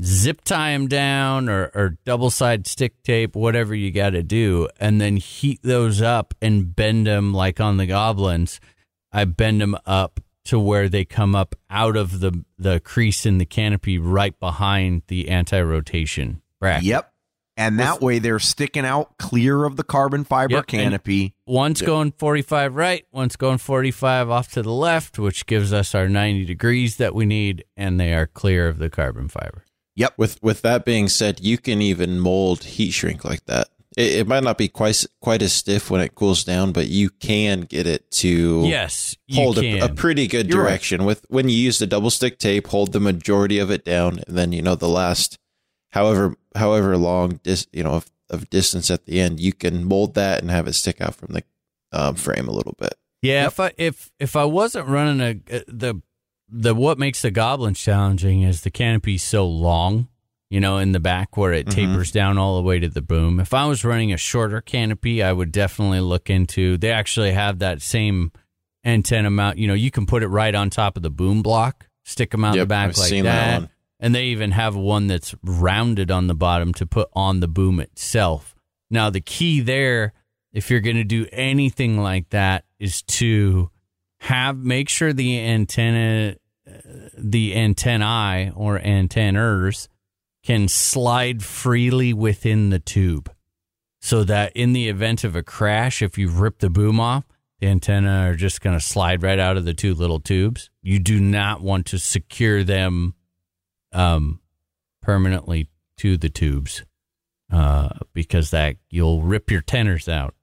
zip 0.00 0.44
tie 0.44 0.70
them 0.70 0.86
down 0.86 1.48
or, 1.48 1.72
or 1.74 1.98
double 2.04 2.30
side 2.30 2.68
stick 2.68 3.02
tape, 3.02 3.34
whatever 3.34 3.74
you 3.74 3.90
got 3.90 4.10
to 4.10 4.22
do, 4.22 4.68
and 4.78 5.00
then 5.00 5.16
heat 5.16 5.58
those 5.64 6.00
up 6.00 6.32
and 6.40 6.76
bend 6.76 7.08
them 7.08 7.34
like 7.34 7.58
on 7.58 7.76
the 7.76 7.86
goblins. 7.86 8.60
I 9.10 9.24
bend 9.24 9.60
them 9.60 9.76
up 9.84 10.20
to 10.46 10.58
where 10.58 10.88
they 10.88 11.04
come 11.04 11.34
up 11.34 11.54
out 11.70 11.96
of 11.96 12.20
the 12.20 12.44
the 12.58 12.80
crease 12.80 13.26
in 13.26 13.38
the 13.38 13.44
canopy 13.44 13.98
right 13.98 14.38
behind 14.38 15.02
the 15.08 15.28
anti-rotation 15.28 16.42
bracket. 16.60 16.84
Yep. 16.84 17.12
And 17.58 17.78
that 17.78 18.02
way 18.02 18.18
they're 18.18 18.38
sticking 18.38 18.84
out 18.84 19.16
clear 19.16 19.64
of 19.64 19.76
the 19.76 19.82
carbon 19.82 20.24
fiber 20.24 20.56
Yep, 20.56 20.64
and 20.64 20.82
canopy. 20.82 21.34
One's 21.46 21.80
going 21.80 22.12
45 22.12 22.76
right, 22.76 23.06
one's 23.12 23.36
going 23.36 23.58
45 23.58 24.28
off 24.28 24.52
to 24.52 24.62
the 24.62 24.72
left, 24.72 25.18
which 25.18 25.46
gives 25.46 25.72
us 25.72 25.94
our 25.94 26.06
90 26.06 26.44
degrees 26.44 26.96
that 26.96 27.14
we 27.14 27.24
need, 27.24 27.64
and 27.74 27.98
they 27.98 28.12
are 28.12 28.26
clear 28.26 28.68
of 28.68 28.78
the 28.78 28.90
carbon 28.90 29.28
fiber. 29.28 29.64
Yep. 29.94 30.14
With 30.18 30.42
with 30.42 30.60
that 30.62 30.84
being 30.84 31.08
said, 31.08 31.40
you 31.40 31.56
can 31.56 31.80
even 31.80 32.20
mold 32.20 32.64
heat 32.64 32.90
shrink 32.90 33.24
like 33.24 33.46
that. 33.46 33.68
It, 33.96 34.12
it 34.20 34.28
might 34.28 34.44
not 34.44 34.58
be 34.58 34.68
quite 34.68 35.04
quite 35.20 35.42
as 35.42 35.52
stiff 35.52 35.90
when 35.90 36.00
it 36.00 36.14
cools 36.14 36.44
down, 36.44 36.72
but 36.72 36.88
you 36.88 37.10
can 37.10 37.62
get 37.62 37.86
it 37.86 38.10
to 38.12 38.62
Yes, 38.66 39.16
hold 39.32 39.58
a, 39.58 39.80
a 39.80 39.88
pretty 39.88 40.26
good 40.26 40.48
You're 40.48 40.62
right. 40.62 40.68
direction. 40.68 41.04
With 41.04 41.24
when 41.28 41.48
you 41.48 41.56
use 41.56 41.78
the 41.78 41.86
double 41.86 42.10
stick 42.10 42.38
tape, 42.38 42.66
hold 42.68 42.92
the 42.92 43.00
majority 43.00 43.58
of 43.58 43.70
it 43.70 43.84
down, 43.84 44.20
and 44.26 44.36
then 44.36 44.52
you 44.52 44.62
know 44.62 44.74
the 44.74 44.88
last 44.88 45.38
however 45.90 46.36
however 46.54 46.96
long 46.96 47.40
dis, 47.42 47.66
you 47.72 47.82
know 47.82 47.92
of, 47.92 48.10
of 48.28 48.50
distance 48.50 48.90
at 48.90 49.06
the 49.06 49.20
end, 49.20 49.40
you 49.40 49.52
can 49.52 49.84
mold 49.84 50.14
that 50.14 50.42
and 50.42 50.50
have 50.50 50.66
it 50.68 50.74
stick 50.74 51.00
out 51.00 51.14
from 51.14 51.32
the 51.32 51.42
um, 51.92 52.14
frame 52.14 52.48
a 52.48 52.52
little 52.52 52.74
bit. 52.78 52.94
Yeah, 53.22 53.46
if 53.46 53.58
I 53.58 53.72
if 53.78 54.12
if 54.20 54.36
I 54.36 54.44
wasn't 54.44 54.88
running 54.88 55.20
a 55.20 55.56
uh, 55.56 55.60
the 55.66 56.02
the 56.48 56.74
what 56.74 56.98
makes 56.98 57.22
the 57.22 57.30
goblins 57.30 57.80
challenging 57.80 58.42
is 58.42 58.60
the 58.60 58.70
canopy 58.70 59.18
so 59.18 59.46
long, 59.48 60.08
you 60.50 60.60
know, 60.60 60.78
in 60.78 60.92
the 60.92 61.00
back 61.00 61.36
where 61.36 61.52
it 61.52 61.66
Mhm. 61.66 61.72
tapers 61.72 62.12
down 62.12 62.38
all 62.38 62.56
the 62.56 62.62
way 62.62 62.78
to 62.78 62.88
the 62.88 63.02
boom. 63.02 63.40
If 63.40 63.52
I 63.52 63.66
was 63.66 63.84
running 63.84 64.12
a 64.12 64.16
shorter 64.16 64.60
canopy, 64.60 65.22
I 65.22 65.32
would 65.32 65.50
definitely 65.52 66.00
look 66.00 66.30
into. 66.30 66.76
They 66.78 66.92
actually 66.92 67.32
have 67.32 67.58
that 67.58 67.82
same 67.82 68.30
antenna 68.84 69.30
mount. 69.30 69.58
You 69.58 69.66
know, 69.66 69.74
you 69.74 69.90
can 69.90 70.06
put 70.06 70.22
it 70.22 70.28
right 70.28 70.54
on 70.54 70.70
top 70.70 70.96
of 70.96 71.02
the 71.02 71.10
boom 71.10 71.42
block, 71.42 71.88
stick 72.04 72.30
them 72.30 72.44
out 72.44 72.56
the 72.56 72.64
back 72.66 72.90
I've 72.90 72.98
like 72.98 73.10
that. 73.10 73.60
that. 73.62 73.70
And 73.98 74.14
they 74.14 74.26
even 74.26 74.52
have 74.52 74.76
one 74.76 75.06
that's 75.06 75.34
rounded 75.42 76.10
on 76.10 76.26
the 76.26 76.34
bottom 76.34 76.72
to 76.74 76.86
put 76.86 77.08
on 77.14 77.40
the 77.40 77.48
boom 77.48 77.80
itself. 77.80 78.54
Now, 78.90 79.10
the 79.10 79.22
key 79.22 79.60
there, 79.60 80.12
if 80.52 80.70
you're 80.70 80.80
going 80.80 80.96
to 80.96 81.02
do 81.04 81.26
anything 81.32 81.98
like 82.00 82.28
that, 82.30 82.64
is 82.78 83.02
to 83.02 83.70
have 84.20 84.58
make 84.58 84.88
sure 84.88 85.12
the 85.12 85.40
antenna, 85.40 86.36
uh, 86.68 86.72
the 87.18 87.56
antennae 87.56 88.52
or 88.54 88.78
antenners 88.78 89.88
can 90.46 90.68
slide 90.68 91.42
freely 91.42 92.12
within 92.12 92.70
the 92.70 92.78
tube, 92.78 93.32
so 94.00 94.22
that 94.22 94.52
in 94.54 94.72
the 94.72 94.88
event 94.88 95.24
of 95.24 95.34
a 95.34 95.42
crash, 95.42 96.02
if 96.02 96.16
you 96.16 96.28
rip 96.28 96.60
the 96.60 96.70
boom 96.70 97.00
off, 97.00 97.24
the 97.58 97.66
antenna 97.66 98.28
are 98.28 98.36
just 98.36 98.60
going 98.60 98.78
to 98.78 98.84
slide 98.84 99.24
right 99.24 99.40
out 99.40 99.56
of 99.56 99.64
the 99.64 99.74
two 99.74 99.92
little 99.92 100.20
tubes. 100.20 100.70
You 100.82 101.00
do 101.00 101.18
not 101.18 101.62
want 101.62 101.86
to 101.86 101.98
secure 101.98 102.62
them 102.62 103.14
um, 103.92 104.40
permanently 105.02 105.68
to 105.96 106.16
the 106.16 106.28
tubes 106.28 106.84
uh, 107.50 107.88
because 108.12 108.50
that 108.50 108.76
you'll 108.88 109.22
rip 109.22 109.50
your 109.50 109.62
tenors 109.62 110.08
out. 110.08 110.34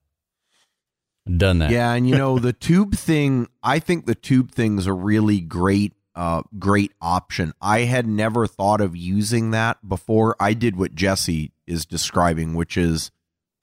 Done 1.37 1.59
that. 1.59 1.71
Yeah, 1.71 1.93
and 1.93 2.09
you 2.09 2.17
know 2.17 2.39
the 2.39 2.51
tube 2.67 2.95
thing. 2.95 3.47
I 3.63 3.79
think 3.79 4.05
the 4.05 4.15
tube 4.15 4.51
thing's 4.51 4.85
a 4.85 4.93
really 4.93 5.39
great, 5.39 5.93
uh, 6.15 6.43
great 6.59 6.91
option. 7.01 7.53
I 7.61 7.81
had 7.81 8.07
never 8.07 8.47
thought 8.47 8.81
of 8.81 8.95
using 8.95 9.51
that 9.51 9.87
before. 9.87 10.35
I 10.39 10.53
did 10.53 10.75
what 10.75 10.95
Jesse 10.95 11.51
is 11.67 11.85
describing, 11.85 12.53
which 12.53 12.77
is 12.77 13.11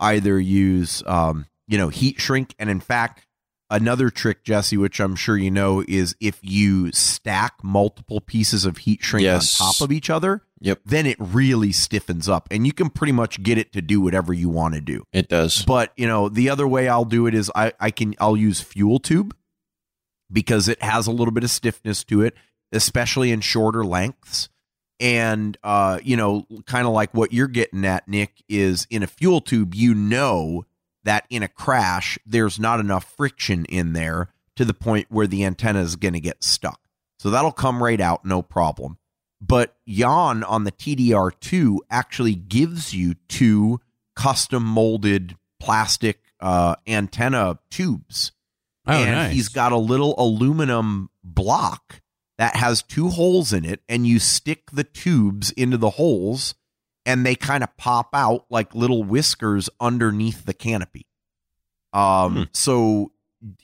either 0.00 0.40
use, 0.40 1.02
um, 1.06 1.46
you 1.68 1.78
know, 1.78 1.88
heat 1.88 2.20
shrink, 2.20 2.54
and 2.58 2.68
in 2.70 2.80
fact, 2.80 3.26
another 3.70 4.10
trick, 4.10 4.42
Jesse, 4.42 4.76
which 4.76 5.00
I'm 5.00 5.14
sure 5.14 5.36
you 5.36 5.50
know, 5.50 5.84
is 5.86 6.16
if 6.20 6.38
you 6.42 6.90
stack 6.92 7.54
multiple 7.62 8.20
pieces 8.20 8.64
of 8.64 8.78
heat 8.78 9.02
shrink 9.02 9.22
Yes. 9.24 9.60
on 9.60 9.66
top 9.72 9.80
of 9.80 9.92
each 9.92 10.10
other. 10.10 10.42
Yep. 10.62 10.80
Then 10.84 11.06
it 11.06 11.16
really 11.18 11.72
stiffens 11.72 12.28
up, 12.28 12.46
and 12.50 12.66
you 12.66 12.74
can 12.74 12.90
pretty 12.90 13.12
much 13.12 13.42
get 13.42 13.56
it 13.56 13.72
to 13.72 13.80
do 13.80 13.98
whatever 13.98 14.34
you 14.34 14.50
want 14.50 14.74
to 14.74 14.82
do. 14.82 15.04
It 15.10 15.28
does. 15.30 15.64
But 15.64 15.90
you 15.96 16.06
know, 16.06 16.28
the 16.28 16.50
other 16.50 16.68
way 16.68 16.86
I'll 16.86 17.06
do 17.06 17.26
it 17.26 17.32
is 17.34 17.50
I, 17.54 17.72
I 17.80 17.90
can 17.90 18.14
I'll 18.20 18.36
use 18.36 18.60
fuel 18.60 18.98
tube 18.98 19.34
because 20.32 20.68
it 20.68 20.82
has 20.82 21.06
a 21.06 21.12
little 21.12 21.32
bit 21.32 21.44
of 21.44 21.50
stiffness 21.50 22.04
to 22.04 22.22
it, 22.22 22.34
especially 22.72 23.32
in 23.32 23.40
shorter 23.40 23.84
lengths. 23.84 24.48
And 24.98 25.56
uh, 25.64 25.98
you 26.02 26.16
know, 26.16 26.46
kind 26.66 26.86
of 26.86 26.92
like 26.92 27.14
what 27.14 27.32
you're 27.32 27.48
getting 27.48 27.84
at, 27.84 28.06
Nick, 28.06 28.42
is 28.48 28.86
in 28.90 29.02
a 29.02 29.06
fuel 29.06 29.40
tube, 29.40 29.74
you 29.74 29.94
know 29.94 30.66
that 31.04 31.24
in 31.30 31.42
a 31.42 31.48
crash, 31.48 32.18
there's 32.26 32.58
not 32.58 32.80
enough 32.80 33.04
friction 33.16 33.64
in 33.66 33.94
there 33.94 34.28
to 34.56 34.64
the 34.64 34.74
point 34.74 35.06
where 35.08 35.26
the 35.26 35.44
antenna 35.44 35.80
is 35.80 35.96
going 35.96 36.12
to 36.12 36.20
get 36.20 36.44
stuck. 36.44 36.80
So 37.18 37.30
that'll 37.30 37.52
come 37.52 37.82
right 37.82 38.00
out, 38.00 38.24
no 38.24 38.42
problem. 38.42 38.98
But 39.40 39.76
Jan 39.88 40.44
on 40.44 40.64
the 40.64 40.72
TDR2 40.72 41.78
actually 41.90 42.34
gives 42.34 42.92
you 42.92 43.14
two 43.28 43.80
custom 44.14 44.62
molded 44.62 45.36
plastic 45.58 46.20
uh, 46.40 46.76
antenna 46.86 47.58
tubes. 47.70 48.32
Oh, 48.90 49.02
and 49.02 49.12
nice. 49.12 49.32
he's 49.32 49.48
got 49.48 49.72
a 49.72 49.78
little 49.78 50.14
aluminum 50.18 51.10
block 51.22 52.00
that 52.38 52.56
has 52.56 52.82
two 52.82 53.08
holes 53.08 53.52
in 53.52 53.64
it, 53.64 53.80
and 53.88 54.06
you 54.06 54.18
stick 54.18 54.70
the 54.72 54.84
tubes 54.84 55.50
into 55.52 55.76
the 55.76 55.90
holes, 55.90 56.54
and 57.04 57.24
they 57.24 57.34
kind 57.34 57.62
of 57.62 57.76
pop 57.76 58.10
out 58.14 58.46
like 58.50 58.74
little 58.74 59.04
whiskers 59.04 59.68
underneath 59.80 60.44
the 60.44 60.54
canopy. 60.54 61.06
Um, 61.92 62.48
so 62.52 63.12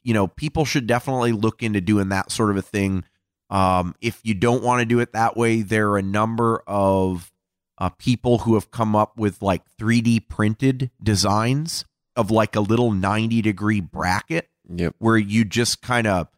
you 0.02 0.14
know, 0.14 0.26
people 0.26 0.64
should 0.64 0.86
definitely 0.86 1.32
look 1.32 1.62
into 1.62 1.80
doing 1.80 2.08
that 2.08 2.30
sort 2.30 2.50
of 2.50 2.56
a 2.56 2.62
thing. 2.62 3.04
Um, 3.50 3.94
if 4.00 4.20
you 4.24 4.34
don't 4.34 4.62
want 4.62 4.80
to 4.80 4.86
do 4.86 5.00
it 5.00 5.12
that 5.12 5.36
way, 5.36 5.62
there 5.62 5.90
are 5.90 5.98
a 5.98 6.02
number 6.02 6.62
of 6.66 7.30
uh, 7.78 7.90
people 7.90 8.38
who 8.38 8.54
have 8.54 8.70
come 8.70 8.96
up 8.96 9.18
with 9.18 9.42
like 9.42 9.62
3D 9.78 10.28
printed 10.28 10.90
designs 11.02 11.84
of 12.16 12.30
like 12.30 12.56
a 12.56 12.60
little 12.60 12.92
90 12.92 13.42
degree 13.42 13.80
bracket 13.80 14.48
Yep. 14.68 14.94
where 14.98 15.16
you 15.16 15.44
just 15.44 15.80
kind 15.82 16.06
of 16.06 16.28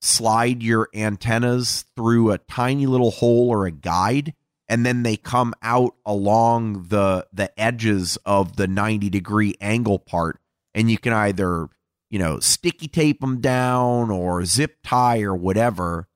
slide 0.00 0.62
your 0.62 0.88
antennas 0.94 1.84
through 1.96 2.30
a 2.30 2.38
tiny 2.38 2.86
little 2.86 3.10
hole 3.10 3.48
or 3.50 3.66
a 3.66 3.70
guide 3.70 4.34
and 4.68 4.84
then 4.86 5.02
they 5.02 5.16
come 5.16 5.54
out 5.62 5.94
along 6.06 6.84
the 6.88 7.26
the 7.32 7.58
edges 7.60 8.16
of 8.24 8.56
the 8.56 8.66
90 8.66 9.10
degree 9.10 9.54
angle 9.60 9.98
part 9.98 10.38
and 10.74 10.90
you 10.90 10.98
can 10.98 11.12
either 11.12 11.68
you 12.10 12.18
know 12.18 12.38
sticky 12.40 12.88
tape 12.88 13.20
them 13.20 13.40
down 13.40 14.10
or 14.10 14.44
zip 14.44 14.76
tie 14.82 15.22
or 15.22 15.34
whatever 15.34 16.06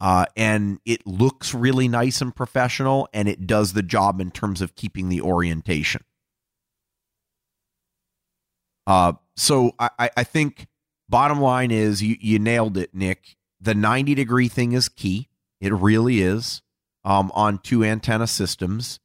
uh, 0.00 0.26
and 0.36 0.80
it 0.84 1.06
looks 1.06 1.54
really 1.54 1.86
nice 1.86 2.20
and 2.20 2.34
professional 2.34 3.08
and 3.12 3.28
it 3.28 3.46
does 3.46 3.72
the 3.72 3.82
job 3.82 4.20
in 4.20 4.30
terms 4.32 4.60
of 4.60 4.74
keeping 4.74 5.08
the 5.08 5.20
orientation 5.20 6.02
uh, 8.86 9.12
so 9.36 9.72
I, 9.78 9.90
I- 9.98 10.10
I 10.18 10.24
think 10.24 10.66
bottom 11.12 11.40
line 11.40 11.70
is 11.70 12.02
you, 12.02 12.16
you 12.18 12.40
nailed 12.40 12.76
it, 12.76 12.92
Nick. 12.92 13.36
The 13.60 13.74
90 13.74 14.16
degree 14.16 14.48
thing 14.48 14.72
is 14.72 14.88
key. 14.88 15.28
It 15.60 15.72
really 15.72 16.22
is 16.22 16.62
um, 17.04 17.30
on 17.34 17.58
two 17.58 17.84
antenna 17.84 18.26
systems 18.26 18.98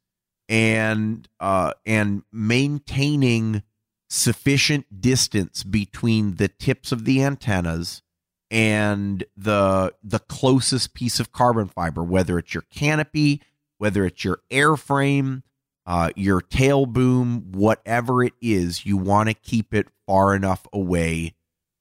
and 0.50 1.28
uh, 1.40 1.74
and 1.86 2.24
maintaining 2.32 3.62
sufficient 4.10 5.02
distance 5.02 5.64
between 5.64 6.36
the 6.36 6.48
tips 6.48 6.92
of 6.92 7.06
the 7.06 7.22
antennas 7.22 8.02
and 8.50 9.26
the 9.36 9.94
the 10.02 10.20
closest 10.20 10.96
piece 10.96 11.20
of 11.20 11.32
carbon 11.32 11.68
fiber, 11.68 12.02
whether 12.02 12.40
it's 12.40 12.54
your 12.54 12.64
canopy, 12.72 13.42
whether 13.78 14.06
it's 14.06 14.24
your 14.24 14.40
airframe, 14.50 15.44
uh, 15.86 16.10
your 16.16 16.42
tail 16.42 16.86
boom, 16.86 17.52
whatever 17.52 18.24
it 18.24 18.34
is, 18.42 18.86
you 18.86 18.96
want 18.96 19.28
to 19.28 19.36
keep 19.36 19.74
it 19.74 19.90
far 20.08 20.34
enough 20.34 20.66
away 20.72 21.36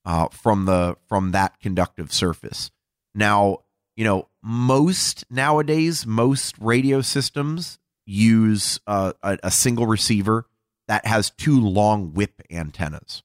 uh, 0.07 0.29
from 0.29 0.65
the 0.65 0.97
from 1.07 1.33
that 1.33 1.61
conductive 1.61 2.13
surface. 2.13 2.71
Now, 3.15 3.59
you 3.97 4.05
know, 4.05 4.29
most 4.43 5.25
nowadays, 5.31 6.07
most 6.07 6.55
radio 6.61 7.01
systems 7.03 7.79
use 8.07 8.79
uh, 8.87 9.13
a, 9.23 9.39
a 9.43 9.51
single 9.51 9.87
receiver 9.87 10.47
that 10.87 11.05
has 11.05 11.31
two 11.31 11.61
long 11.61 12.15
whip 12.15 12.41
antennas. 12.51 13.25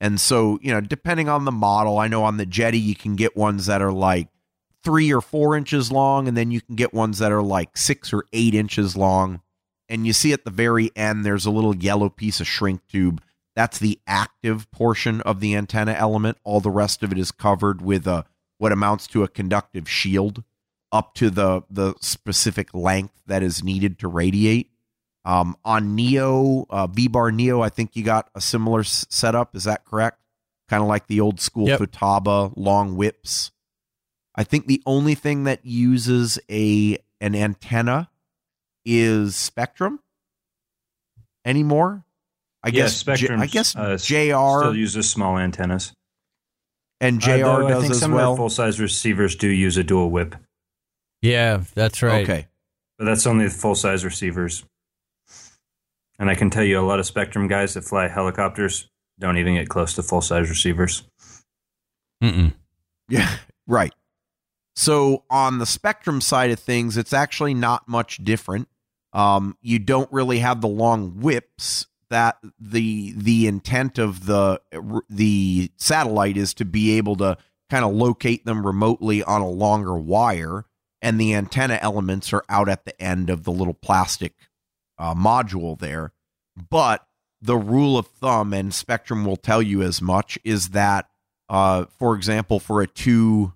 And 0.00 0.20
so, 0.20 0.58
you 0.60 0.72
know, 0.72 0.80
depending 0.80 1.28
on 1.28 1.44
the 1.44 1.52
model, 1.52 1.98
I 1.98 2.08
know 2.08 2.24
on 2.24 2.36
the 2.36 2.46
Jeti 2.46 2.82
you 2.82 2.94
can 2.94 3.16
get 3.16 3.36
ones 3.36 3.66
that 3.66 3.82
are 3.82 3.92
like 3.92 4.28
three 4.84 5.12
or 5.12 5.20
four 5.20 5.56
inches 5.56 5.90
long, 5.92 6.28
and 6.28 6.36
then 6.36 6.50
you 6.50 6.60
can 6.60 6.76
get 6.76 6.94
ones 6.94 7.18
that 7.18 7.32
are 7.32 7.42
like 7.42 7.76
six 7.76 8.12
or 8.12 8.24
eight 8.32 8.54
inches 8.54 8.96
long. 8.96 9.40
And 9.88 10.06
you 10.06 10.12
see 10.12 10.32
at 10.32 10.44
the 10.44 10.50
very 10.50 10.90
end, 10.96 11.24
there's 11.24 11.46
a 11.46 11.50
little 11.50 11.76
yellow 11.76 12.08
piece 12.08 12.40
of 12.40 12.46
shrink 12.46 12.86
tube. 12.88 13.22
That's 13.58 13.80
the 13.80 13.98
active 14.06 14.70
portion 14.70 15.20
of 15.22 15.40
the 15.40 15.56
antenna 15.56 15.90
element. 15.90 16.38
All 16.44 16.60
the 16.60 16.70
rest 16.70 17.02
of 17.02 17.10
it 17.10 17.18
is 17.18 17.32
covered 17.32 17.82
with 17.82 18.06
a 18.06 18.24
what 18.58 18.70
amounts 18.70 19.08
to 19.08 19.24
a 19.24 19.28
conductive 19.28 19.90
shield 19.90 20.44
up 20.92 21.12
to 21.14 21.28
the 21.28 21.62
the 21.68 21.94
specific 22.00 22.72
length 22.72 23.20
that 23.26 23.42
is 23.42 23.64
needed 23.64 23.98
to 23.98 24.06
radiate. 24.06 24.70
Um, 25.24 25.56
on 25.64 25.96
Neo, 25.96 26.66
uh, 26.70 26.86
VBar 26.86 27.34
Neo, 27.34 27.60
I 27.60 27.68
think 27.68 27.96
you 27.96 28.04
got 28.04 28.30
a 28.32 28.40
similar 28.40 28.80
s- 28.80 29.04
setup. 29.10 29.56
Is 29.56 29.64
that 29.64 29.84
correct? 29.84 30.20
Kind 30.68 30.80
of 30.80 30.88
like 30.88 31.08
the 31.08 31.20
old 31.20 31.40
school 31.40 31.66
Yep. 31.66 31.80
Futaba 31.80 32.52
long 32.56 32.94
whips. 32.96 33.50
I 34.36 34.44
think 34.44 34.68
the 34.68 34.84
only 34.86 35.16
thing 35.16 35.42
that 35.44 35.66
uses 35.66 36.38
a 36.48 36.96
an 37.20 37.34
antenna 37.34 38.08
is 38.84 39.34
Spektrum 39.34 39.98
anymore. 41.44 42.04
I 42.62 42.68
Yeah, 42.68 42.72
guess 42.82 43.02
J- 43.02 43.12
Spektrum's, 43.28 43.42
I 43.42 43.46
guess 43.46 43.76
uh, 43.76 43.96
JR 43.96 44.60
still 44.62 44.76
uses 44.76 45.08
small 45.10 45.38
antennas. 45.38 45.92
and 47.00 47.22
Uh, 47.22 47.26
JR 47.26 47.64
I 47.64 47.80
think 47.80 47.92
as 47.92 48.00
some 48.00 48.12
well. 48.12 48.32
of 48.32 48.36
the 48.36 48.40
full 48.40 48.50
size 48.50 48.80
receivers 48.80 49.36
do 49.36 49.48
use 49.48 49.76
a 49.76 49.84
dual 49.84 50.10
whip, 50.10 50.34
Yeah, 51.22 51.62
that's 51.74 52.02
right. 52.02 52.22
Okay. 52.28 52.46
but 52.98 53.04
that's 53.04 53.26
only 53.26 53.44
the 53.46 53.54
full 53.54 53.74
size 53.76 54.04
receivers. 54.04 54.64
And 56.18 56.28
I 56.28 56.34
can 56.34 56.50
tell 56.50 56.64
you, 56.64 56.80
a 56.80 56.82
lot 56.82 56.98
of 56.98 57.06
Spektrum 57.06 57.48
guys 57.48 57.74
that 57.74 57.82
fly 57.82 58.08
helicopters 58.08 58.88
don't 59.20 59.36
even 59.38 59.54
get 59.54 59.68
close 59.68 59.94
to 59.94 60.02
full 60.02 60.20
size 60.20 60.48
receivers. 60.48 61.04
Mm-mm. 62.22 62.54
Yeah, 63.08 63.36
right. 63.68 63.94
So 64.74 65.24
on 65.30 65.58
the 65.58 65.64
Spektrum 65.64 66.20
side 66.22 66.50
of 66.50 66.58
things, 66.58 66.96
it's 66.96 67.12
actually 67.12 67.54
not 67.54 67.88
much 67.88 68.18
different. 68.24 68.68
Um, 69.12 69.56
you 69.60 69.78
don't 69.78 70.10
really 70.12 70.40
have 70.40 70.60
the 70.60 70.68
long 70.68 71.20
whips. 71.20 71.86
That 72.10 72.38
the 72.58 73.12
the 73.16 73.46
intent 73.46 73.98
of 73.98 74.26
the 74.26 74.60
the 75.10 75.70
satellite 75.76 76.36
is 76.36 76.54
to 76.54 76.64
be 76.64 76.96
able 76.96 77.16
to 77.16 77.36
kind 77.68 77.84
of 77.84 77.92
locate 77.92 78.46
them 78.46 78.66
remotely 78.66 79.22
on 79.22 79.42
a 79.42 79.48
longer 79.48 79.96
wire, 79.96 80.64
and 81.02 81.20
the 81.20 81.34
antenna 81.34 81.78
elements 81.82 82.32
are 82.32 82.44
out 82.48 82.68
at 82.68 82.84
the 82.84 83.00
end 83.00 83.28
of 83.28 83.44
the 83.44 83.52
little 83.52 83.74
plastic 83.74 84.34
uh, 84.98 85.14
module 85.14 85.78
there. 85.78 86.12
But 86.70 87.06
the 87.42 87.58
rule 87.58 87.98
of 87.98 88.06
thumb, 88.06 88.52
and 88.52 88.72
Spektrum 88.72 89.24
will 89.24 89.36
tell 89.36 89.62
you 89.62 89.82
as 89.82 90.00
much, 90.00 90.38
is 90.44 90.70
that 90.70 91.08
uh, 91.48 91.86
for 91.98 92.14
example, 92.14 92.60
for 92.60 92.82
a 92.82 92.86
two 92.86 93.52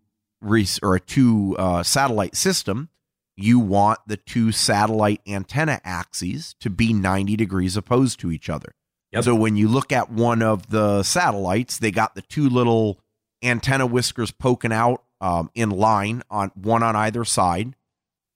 or 0.82 0.94
a 0.94 1.00
two 1.00 1.56
uh, 1.58 1.82
satellite 1.82 2.36
system, 2.36 2.88
you 3.36 3.58
want 3.58 3.98
the 4.06 4.16
two 4.16 4.52
satellite 4.52 5.20
antenna 5.26 5.80
axes 5.84 6.54
to 6.60 6.68
be 6.70 6.92
90 6.92 7.36
degrees 7.36 7.76
opposed 7.76 8.20
to 8.20 8.30
each 8.30 8.50
other. 8.50 8.74
Yep. 9.12 9.24
So 9.24 9.34
when 9.34 9.56
you 9.56 9.68
look 9.68 9.92
at 9.92 10.10
one 10.10 10.42
of 10.42 10.70
the 10.70 11.02
satellites, 11.02 11.78
they 11.78 11.90
got 11.90 12.14
the 12.14 12.22
two 12.22 12.48
little 12.48 13.00
antenna 13.42 13.86
whiskers 13.86 14.30
poking 14.30 14.72
out 14.72 15.02
um, 15.20 15.50
in 15.54 15.70
line 15.70 16.22
on 16.30 16.50
one 16.54 16.82
on 16.82 16.96
either 16.96 17.24
side. 17.24 17.74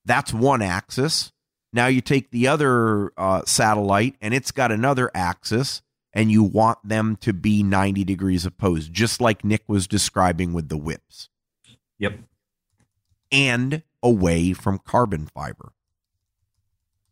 That's 0.05 0.33
one 0.33 0.61
axis. 0.61 1.31
Now 1.73 1.87
you 1.87 2.01
take 2.01 2.31
the 2.31 2.47
other 2.47 3.11
uh, 3.17 3.43
satellite 3.45 4.15
and 4.21 4.33
it's 4.33 4.51
got 4.51 4.71
another 4.71 5.11
axis, 5.13 5.81
and 6.13 6.31
you 6.31 6.41
want 6.43 6.79
them 6.83 7.15
to 7.17 7.33
be 7.33 7.61
90 7.61 8.03
degrees 8.03 8.45
opposed, 8.45 8.93
just 8.93 9.19
like 9.19 9.43
Nick 9.43 9.63
was 9.67 9.85
describing 9.85 10.53
with 10.53 10.69
the 10.69 10.77
whips, 10.77 11.29
Yep. 11.99 12.19
and 13.31 13.83
away 14.07 14.53
from 14.53 14.79
carbon 14.79 15.27
fiber, 15.27 15.73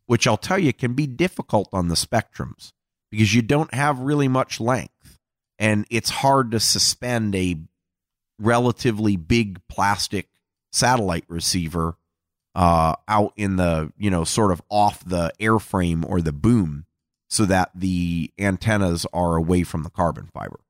which 0.06 0.26
I'll 0.26 0.36
tell 0.36 0.58
you 0.58 0.72
can 0.72 0.94
be 0.94 1.06
difficult 1.06 1.68
on 1.72 1.88
the 1.88 1.94
Spektrums 1.94 2.72
because 3.10 3.34
you 3.34 3.42
don't 3.42 3.72
have 3.74 4.00
really 4.00 4.28
much 4.28 4.60
length, 4.60 5.18
and 5.58 5.86
it's 5.90 6.10
hard 6.10 6.50
to 6.52 6.60
suspend 6.60 7.34
a 7.34 7.56
relatively 8.38 9.16
big 9.16 9.60
plastic 9.68 10.28
satellite 10.72 11.24
receiver 11.28 11.96
uh, 12.54 12.94
out 13.06 13.32
in 13.36 13.56
the 13.56 13.92
you 13.96 14.10
know 14.10 14.24
sort 14.24 14.50
of 14.50 14.62
off 14.70 15.04
the 15.04 15.30
airframe 15.38 16.04
or 16.08 16.20
the 16.20 16.32
boom 16.32 16.86
so 17.28 17.44
that 17.44 17.70
the 17.74 18.32
antennas 18.38 19.06
are 19.12 19.36
away 19.36 19.62
from 19.62 19.82
the 19.82 19.90
carbon 19.90 20.28
fiber. 20.32 20.60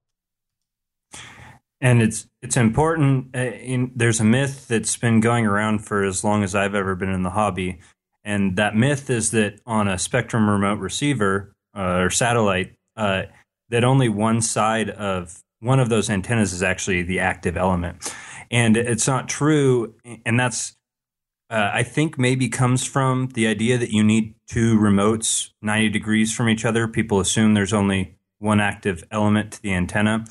And 1.87 2.03
it's 2.03 2.27
it's 2.43 2.57
important. 2.57 3.29
Uh, 3.33 3.39
in, 3.39 3.93
there's 3.95 4.19
a 4.19 4.25
myth 4.25 4.67
that's 4.67 4.97
been 4.97 5.21
going 5.21 5.47
around 5.47 5.87
for 5.87 6.03
as 6.03 6.25
long 6.25 6.43
as 6.43 6.53
I've 6.53 6.75
ever 6.75 6.97
been 6.97 7.11
in 7.11 7.23
the 7.23 7.31
hobby, 7.31 7.79
and 8.25 8.57
that 8.57 8.75
myth 8.75 9.09
is 9.09 9.31
that 9.31 9.61
on 9.67 9.87
a 9.87 9.95
Spektrum 9.95 10.49
remote 10.49 10.81
receiver 10.81 11.53
uh, 11.77 12.01
or 12.01 12.11
satellite, 12.11 12.75
uh, 12.97 13.23
that 13.69 13.85
only 13.85 14.09
one 14.09 14.43
side 14.43 14.91
of 14.91 15.39
one 15.61 15.79
of 15.79 15.89
those 15.89 16.11
antennas 16.11 16.53
is 16.53 16.61
actually 16.61 17.05
the 17.05 17.21
active 17.21 17.57
element, 17.57 18.13
and 18.51 18.77
it's 18.77 19.07
not 19.07 19.29
true. 19.29 19.95
And 20.25 20.41
that's 20.41 20.75
uh, 21.51 21.71
I 21.73 21.85
think 21.85 22.19
maybe 22.19 22.49
comes 22.49 22.85
from 22.85 23.29
the 23.35 23.47
idea 23.47 23.79
that 23.79 23.93
you 23.93 24.03
need 24.03 24.35
two 24.49 24.77
remotes 24.77 25.51
90 25.63 25.91
degrees 25.91 26.35
from 26.35 26.49
each 26.49 26.65
other. 26.65 26.89
People 26.89 27.21
assume 27.21 27.55
there's 27.55 27.73
only 27.73 28.17
one 28.41 28.59
active 28.59 29.05
element 29.13 29.53
to 29.53 29.63
the 29.63 29.73
antenna. 29.73 30.25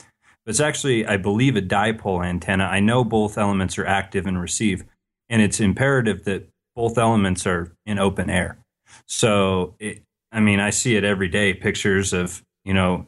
It's 0.45 0.59
actually, 0.59 1.05
I 1.05 1.17
believe, 1.17 1.55
a 1.55 1.61
dipole 1.61 2.25
antenna. 2.25 2.65
I 2.65 2.79
know 2.79 3.03
both 3.03 3.37
elements 3.37 3.77
are 3.77 3.85
active 3.85 4.27
and 4.27 4.39
receive, 4.39 4.83
and 5.29 5.41
it's 5.41 5.59
imperative 5.59 6.23
that 6.25 6.47
both 6.75 6.97
elements 6.97 7.47
are 7.47 7.75
in 7.85 7.97
open 7.97 8.29
air. 8.29 8.59
So, 9.07 9.75
it, 9.79 10.03
I 10.31 10.39
mean, 10.39 10.59
I 10.59 10.69
see 10.69 10.95
it 10.95 11.03
every 11.03 11.29
day 11.29 11.53
pictures 11.53 12.13
of, 12.13 12.43
you 12.63 12.73
know, 12.73 13.07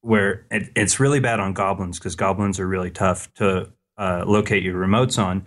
where 0.00 0.46
it, 0.50 0.70
it's 0.74 0.98
really 0.98 1.20
bad 1.20 1.40
on 1.40 1.52
goblins 1.52 1.98
because 1.98 2.16
goblins 2.16 2.58
are 2.58 2.66
really 2.66 2.90
tough 2.90 3.32
to 3.34 3.70
uh, 3.96 4.24
locate 4.26 4.62
your 4.62 4.74
remotes 4.74 5.22
on. 5.22 5.44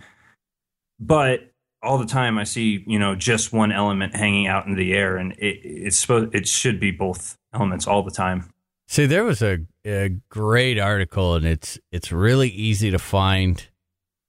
But 0.99 1.51
all 1.83 1.97
the 1.97 2.05
time 2.05 2.37
I 2.37 2.43
see, 2.43 2.83
you 2.87 2.99
know, 2.99 3.15
just 3.15 3.53
one 3.53 3.71
element 3.71 4.15
hanging 4.15 4.47
out 4.47 4.65
in 4.65 4.75
the 4.75 4.93
air, 4.93 5.17
and 5.17 5.33
it, 5.33 5.59
it's 5.63 5.97
supposed 5.97 6.33
it 6.33 6.47
should 6.47 6.79
be 6.79 6.91
both 6.91 7.37
elements 7.53 7.85
all 7.85 8.03
the 8.03 8.11
time. 8.11 8.49
See, 8.87 9.05
there 9.05 9.23
was 9.25 9.41
a, 9.41 9.59
a 9.85 10.09
great 10.29 10.79
article, 10.79 11.35
and 11.35 11.45
it's 11.45 11.77
it's 11.91 12.11
really 12.11 12.49
easy 12.49 12.89
to 12.91 12.99
find 12.99 13.67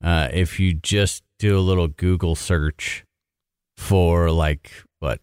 uh, 0.02 0.28
if 0.32 0.59
you 0.59 0.74
just 0.74 1.22
do 1.39 1.56
a 1.56 1.60
little 1.60 1.86
Google 1.89 2.35
search 2.35 3.05
for 3.76 4.30
like 4.32 4.72
what 4.98 5.20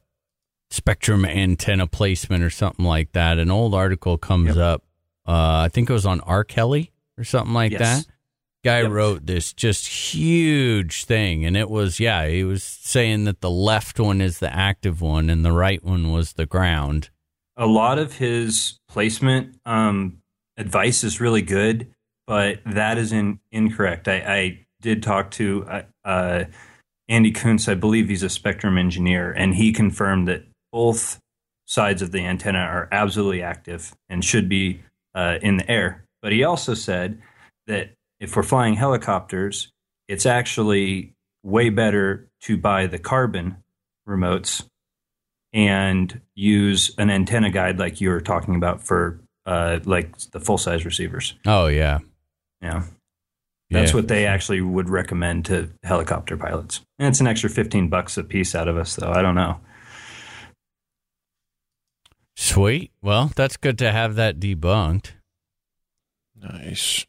Spektrum 0.72 1.28
antenna 1.28 1.86
placement 1.88 2.44
or 2.44 2.50
something 2.50 2.86
like 2.86 3.12
that. 3.12 3.38
An 3.38 3.52
old 3.52 3.76
article 3.76 4.18
comes 4.18 4.58
up. 4.58 4.84
Uh, 5.28 5.66
I 5.66 5.70
think 5.70 5.90
it 5.90 5.94
was 5.94 6.06
on 6.06 6.22
R. 6.22 6.44
Kelly 6.46 6.94
or 7.18 7.24
something 7.26 7.54
like 7.54 7.72
Yes. 7.74 7.82
that. 7.82 8.06
Guy 8.64 8.82
Yep. 8.82 8.92
wrote 8.92 9.26
this 9.28 9.54
just 9.54 9.86
huge 9.88 11.04
thing, 11.04 11.46
and 11.46 11.56
it 11.58 11.70
was 11.70 12.00
yeah, 12.00 12.26
he 12.28 12.44
was 12.46 12.64
saying 12.64 13.26
that 13.26 13.42
the 13.42 13.50
left 13.52 14.00
one 14.00 14.22
is 14.22 14.40
the 14.40 14.52
active 14.56 15.02
one 15.02 15.30
and 15.30 15.44
the 15.46 15.52
right 15.52 15.84
one 15.84 16.12
was 16.12 16.34
the 16.34 16.46
ground. 16.46 17.10
A 17.58 17.66
lot 17.66 18.00
of 18.00 18.14
his 18.14 18.80
placement 18.90 19.58
um, 19.66 20.18
advice 20.58 21.04
is 21.04 21.22
really 21.22 21.42
good, 21.42 21.88
but 22.28 22.60
that 22.66 22.98
is 22.98 23.12
in, 23.12 23.40
incorrect. 23.52 24.08
I, 24.08 24.16
I 24.16 24.66
did 24.82 25.04
talk 25.04 25.32
to 25.32 25.66
uh, 25.68 25.82
uh, 26.04 26.44
Andy 27.08 27.32
Kuntz. 27.32 27.68
I 27.68 27.76
believe 27.76 28.10
he's 28.10 28.24
a 28.24 28.28
Spektrum 28.28 28.78
engineer, 28.78 29.32
and 29.32 29.56
he 29.56 29.72
confirmed 29.72 30.28
that 30.28 30.44
both 30.72 31.20
sides 31.66 32.02
of 32.02 32.12
the 32.12 32.20
antenna 32.20 32.60
are 32.60 32.88
absolutely 32.92 33.42
active 33.42 33.96
and 34.10 34.24
should 34.24 34.50
be 34.50 34.82
uh, 35.16 35.40
in 35.42 35.58
the 35.58 35.70
air. 35.70 36.04
But 36.22 36.32
he 36.32 36.44
also 36.44 36.74
said 36.74 37.22
that 37.68 37.92
if 38.20 38.36
we're 38.36 38.44
flying 38.44 38.76
helicopters, 38.76 39.72
it's 40.08 40.26
actually 40.26 41.14
way 41.44 41.70
better 41.70 42.28
to 42.42 42.58
buy 42.58 42.88
the 42.88 43.00
carbon 43.00 43.58
remotes 44.08 44.66
and 45.56 46.22
use 46.36 46.94
an 47.00 47.10
antenna 47.10 47.50
guide 47.50 47.80
like 47.80 48.00
you 48.02 48.10
were 48.10 48.22
talking 48.22 48.54
about 48.56 48.84
for 48.84 49.20
uh, 49.48 49.80
like 49.86 50.16
the 50.32 50.40
full 50.40 50.58
size 50.60 50.86
receivers. 50.86 51.34
Oh 51.48 51.66
yeah, 51.68 52.00
Yeah. 52.62 52.84
That's 53.72 53.92
Yeah. 53.92 53.96
what 53.96 54.08
they 54.10 54.28
actually 54.28 54.62
would 54.62 54.90
recommend 54.90 55.46
to 55.46 55.72
helicopter 55.84 56.38
pilots. 56.38 56.82
And 57.00 57.08
it's 57.08 57.20
an 57.20 57.26
extra 57.26 57.50
15 57.50 57.90
bucks 57.90 58.16
a 58.18 58.24
piece 58.24 58.54
out 58.54 58.68
of 58.68 58.78
us, 58.78 58.96
though. 58.96 59.12
I 59.12 59.24
don't 59.24 59.34
know. 59.34 59.60
Sweet. 62.36 62.92
Well, 63.02 63.32
that's 63.36 63.58
good 63.58 63.78
to 63.80 63.92
have 63.92 64.16
that 64.16 64.40
debunked. 64.40 65.12
Nice. 66.36 67.06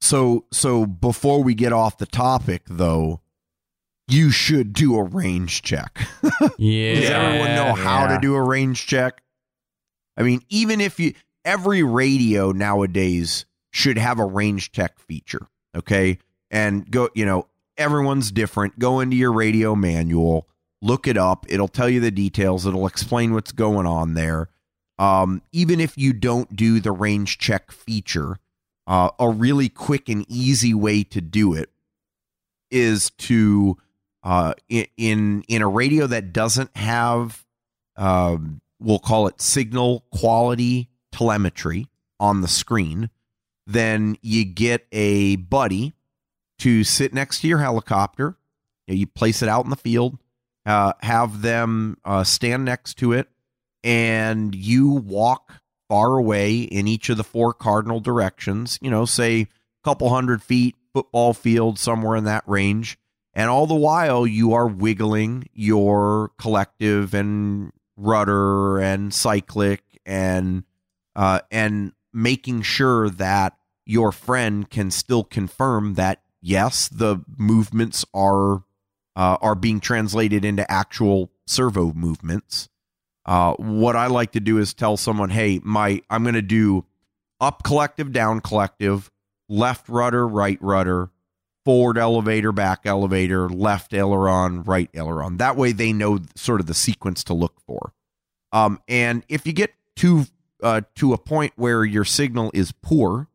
So 0.00 0.44
so 0.52 0.86
before 0.86 1.42
we 1.42 1.54
get 1.54 1.72
off 1.72 1.98
the 1.98 2.06
topic 2.06 2.62
though, 2.68 3.20
you 4.08 4.30
should 4.30 4.72
do 4.72 4.96
a 4.96 5.02
range 5.02 5.62
check. 5.62 6.06
Yeah. 6.58 6.94
Does 6.94 7.10
everyone 7.10 7.54
know 7.54 7.74
how 7.74 8.06
to 8.06 8.18
do 8.20 8.34
a 8.34 8.42
range 8.42 8.86
check? 8.86 9.22
I 10.16 10.22
mean, 10.22 10.42
even 10.48 10.80
if 10.80 10.98
you 10.98 11.14
every 11.44 11.82
radio 11.82 12.52
nowadays 12.52 13.44
should 13.70 13.98
have 13.98 14.18
a 14.18 14.24
range 14.24 14.72
check 14.72 14.98
feature, 14.98 15.46
okay? 15.74 16.18
And 16.50 16.90
go, 16.90 17.10
you 17.14 17.26
know, 17.26 17.46
everyone's 17.76 18.32
different. 18.32 18.78
Go 18.78 19.00
into 19.00 19.16
your 19.16 19.32
radio 19.32 19.74
manual, 19.74 20.48
look 20.80 21.06
it 21.06 21.16
up. 21.16 21.46
It'll 21.48 21.68
tell 21.68 21.88
you 21.88 22.00
the 22.00 22.10
details. 22.10 22.66
It'll 22.66 22.86
explain 22.86 23.34
what's 23.34 23.52
going 23.52 23.86
on 23.86 24.14
there. 24.14 24.48
Um, 24.98 25.42
even 25.52 25.78
if 25.78 25.98
you 25.98 26.12
don't 26.12 26.56
do 26.56 26.80
the 26.80 26.92
range 26.92 27.38
check 27.38 27.70
feature, 27.70 28.38
uh, 28.86 29.10
a 29.18 29.28
really 29.28 29.68
quick 29.68 30.08
and 30.08 30.24
easy 30.28 30.72
way 30.72 31.02
to 31.04 31.20
do 31.20 31.52
it 31.52 31.70
is 32.70 33.10
to 33.10 33.76
uh, 34.26 34.54
in, 34.68 35.44
in 35.46 35.62
a 35.62 35.68
radio 35.68 36.08
that 36.08 36.32
doesn't 36.32 36.76
have 36.76 37.46
um, 37.96 38.60
we'll 38.80 38.98
call 38.98 39.28
it 39.28 39.40
signal 39.40 40.04
quality 40.10 40.90
telemetry 41.12 41.86
on 42.18 42.40
the 42.40 42.48
screen, 42.48 43.08
then 43.68 44.16
you 44.22 44.44
get 44.44 44.86
a 44.90 45.36
buddy 45.36 45.94
to 46.58 46.82
sit 46.82 47.14
next 47.14 47.40
to 47.40 47.48
your 47.48 47.58
helicopter. 47.58 48.36
You 48.88 49.06
place 49.06 49.42
it 49.42 49.48
out 49.48 49.64
in 49.64 49.70
the 49.70 49.76
field, 49.76 50.18
uh, 50.64 50.92
have 51.00 51.42
them 51.42 51.98
uh, 52.04 52.24
stand 52.24 52.64
next 52.64 52.94
to 52.98 53.12
it, 53.12 53.28
and 53.84 54.54
you 54.54 54.90
walk 54.90 55.60
far 55.88 56.16
away 56.16 56.58
in 56.58 56.88
each 56.88 57.08
of 57.10 57.16
the 57.16 57.24
four 57.24 57.52
cardinal 57.52 58.00
directions. 58.00 58.78
You 58.82 58.90
know, 58.90 59.04
say 59.04 59.42
a 59.42 59.48
couple 59.84 60.08
hundred 60.08 60.42
feet, 60.42 60.74
football 60.92 61.32
field, 61.32 61.78
somewhere 61.78 62.16
in 62.16 62.24
that 62.24 62.44
range. 62.46 62.98
And 63.36 63.50
all 63.50 63.66
the 63.66 63.74
while, 63.74 64.26
you 64.26 64.54
are 64.54 64.66
wiggling 64.66 65.50
your 65.52 66.30
collective 66.38 67.12
and 67.12 67.70
rudder 67.94 68.78
and 68.78 69.12
cyclic 69.12 69.82
and 70.06 70.64
uh, 71.14 71.40
and 71.50 71.92
making 72.14 72.62
sure 72.62 73.10
that 73.10 73.58
your 73.84 74.10
friend 74.10 74.70
can 74.70 74.90
still 74.90 75.22
confirm 75.22 75.94
that 75.94 76.22
yes, 76.40 76.88
the 76.88 77.18
movements 77.36 78.06
are 78.14 78.64
uh, 79.16 79.36
are 79.42 79.54
being 79.54 79.80
translated 79.80 80.42
into 80.42 80.70
actual 80.72 81.30
servo 81.46 81.92
movements. 81.92 82.70
Uh, 83.26 83.52
what 83.56 83.96
I 83.96 84.06
like 84.06 84.32
to 84.32 84.40
do 84.40 84.56
is 84.56 84.72
tell 84.72 84.96
someone, 84.96 85.28
"Hey, 85.28 85.60
my 85.62 86.00
I'm 86.08 86.22
going 86.22 86.36
to 86.36 86.42
do 86.42 86.86
up 87.38 87.64
collective, 87.64 88.12
down 88.12 88.40
collective, 88.40 89.10
left 89.46 89.90
rudder, 89.90 90.26
right 90.26 90.58
rudder, 90.62 91.10
forward 91.66 91.98
elevator, 91.98 92.52
back 92.52 92.86
elevator, 92.86 93.48
left 93.50 93.92
aileron, 93.92 94.62
right 94.62 94.88
aileron." 94.94 95.36
That 95.36 95.56
way, 95.56 95.72
they 95.72 95.92
know 95.92 96.20
sort 96.34 96.60
of 96.60 96.66
the 96.66 96.74
sequence 96.74 97.22
to 97.24 97.34
look 97.34 97.60
for. 97.66 97.92
Um, 98.52 98.80
and 98.88 99.22
if 99.28 99.46
you 99.46 99.52
get 99.52 99.74
to 99.96 100.24
uh, 100.62 100.82
to 100.94 101.12
a 101.12 101.18
point 101.18 101.52
where 101.56 101.84
your 101.84 102.04
signal 102.04 102.50
is 102.54 102.72
poor, 102.72 103.28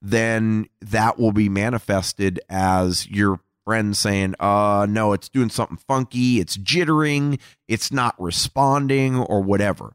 then 0.00 0.66
that 0.80 1.18
will 1.18 1.32
be 1.32 1.48
manifested 1.48 2.40
as 2.48 3.06
your 3.08 3.40
friend 3.64 3.96
saying, 3.96 4.34
uh, 4.40 4.86
no, 4.88 5.12
it's 5.12 5.28
doing 5.28 5.50
something 5.50 5.76
funky, 5.76 6.40
it's 6.40 6.56
jittering, 6.56 7.38
it's 7.68 7.92
not 7.92 8.20
responding, 8.20 9.16
or 9.16 9.40
whatever. 9.42 9.92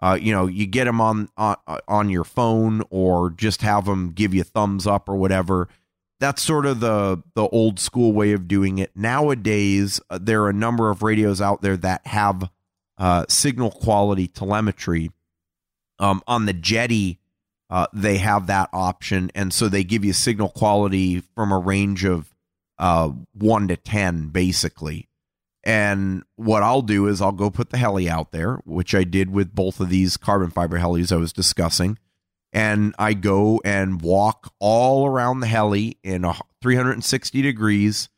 Uh, 0.00 0.18
you 0.20 0.32
know, 0.32 0.46
you 0.46 0.66
get 0.66 0.84
them 0.84 1.00
on, 1.00 1.28
on 1.36 1.56
on 1.88 2.08
your 2.08 2.24
phone, 2.24 2.82
or 2.90 3.30
just 3.30 3.62
have 3.62 3.86
them 3.86 4.12
give 4.12 4.32
you 4.32 4.44
thumbs 4.44 4.86
up 4.86 5.08
or 5.08 5.16
whatever. 5.16 5.68
That's 6.20 6.42
sort 6.42 6.66
of 6.66 6.80
the 6.80 7.22
the 7.34 7.48
old 7.48 7.78
school 7.78 8.12
way 8.12 8.32
of 8.32 8.48
doing 8.48 8.78
it. 8.78 8.90
Nowadays, 8.96 10.00
uh, 10.10 10.18
there 10.20 10.42
are 10.42 10.50
a 10.50 10.54
number 10.54 10.90
of 10.90 11.02
radios 11.02 11.40
out 11.40 11.62
there 11.62 11.76
that 11.76 12.06
have 12.06 12.50
uh, 12.98 13.24
signal 13.28 13.70
quality 13.70 14.26
telemetry. 14.26 15.10
Um, 16.00 16.22
on 16.26 16.46
the 16.46 16.54
Jeti, 16.54 17.18
uh, 17.70 17.86
they 17.92 18.18
have 18.18 18.46
that 18.46 18.68
option, 18.72 19.30
and 19.34 19.52
so 19.52 19.68
they 19.68 19.84
give 19.84 20.04
you 20.04 20.12
signal 20.12 20.48
quality 20.48 21.20
from 21.34 21.52
a 21.52 21.58
range 21.58 22.04
of 22.04 22.34
uh, 22.78 23.10
one 23.32 23.68
to 23.68 23.76
ten, 23.76 24.28
basically. 24.28 25.08
And 25.64 26.22
what 26.36 26.62
I'll 26.62 26.82
do 26.82 27.08
is 27.08 27.20
I'll 27.20 27.32
go 27.32 27.50
put 27.50 27.70
the 27.70 27.76
heli 27.76 28.08
out 28.08 28.32
there, 28.32 28.56
which 28.64 28.94
I 28.94 29.04
did 29.04 29.30
with 29.30 29.54
both 29.54 29.80
of 29.80 29.90
these 29.90 30.16
carbon 30.16 30.50
fiber 30.50 30.78
helis 30.78 31.12
I 31.12 31.16
was 31.16 31.32
discussing, 31.32 31.98
and 32.52 32.94
I 32.98 33.14
go 33.14 33.60
and 33.64 34.00
walk 34.00 34.52
all 34.58 35.06
around 35.06 35.40
the 35.40 35.46
heli 35.46 35.98
in 36.02 36.24
a 36.24 36.34
360 36.62 37.42
degrees, 37.42 38.08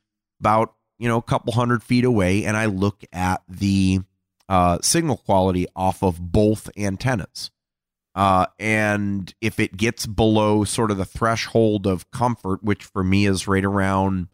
about 0.40 0.74
you 0.98 1.08
know 1.08 1.18
a 1.18 1.22
couple 1.22 1.52
hundred 1.52 1.82
feet 1.82 2.04
away, 2.04 2.44
and 2.44 2.56
I 2.56 2.66
look 2.66 3.02
at 3.12 3.42
the 3.48 4.00
uh, 4.48 4.78
signal 4.82 5.16
quality 5.16 5.66
off 5.74 6.02
of 6.02 6.32
both 6.32 6.70
antennas. 6.76 7.50
Uh, 8.14 8.46
and 8.58 9.32
if 9.40 9.60
it 9.60 9.76
gets 9.76 10.04
below 10.06 10.64
sort 10.64 10.90
of 10.90 10.96
the 10.96 11.04
threshold 11.04 11.86
of 11.86 12.10
comfort, 12.10 12.62
which 12.62 12.84
for 12.84 13.04
me 13.04 13.26
is 13.26 13.46
right 13.46 13.64
around 13.64 14.26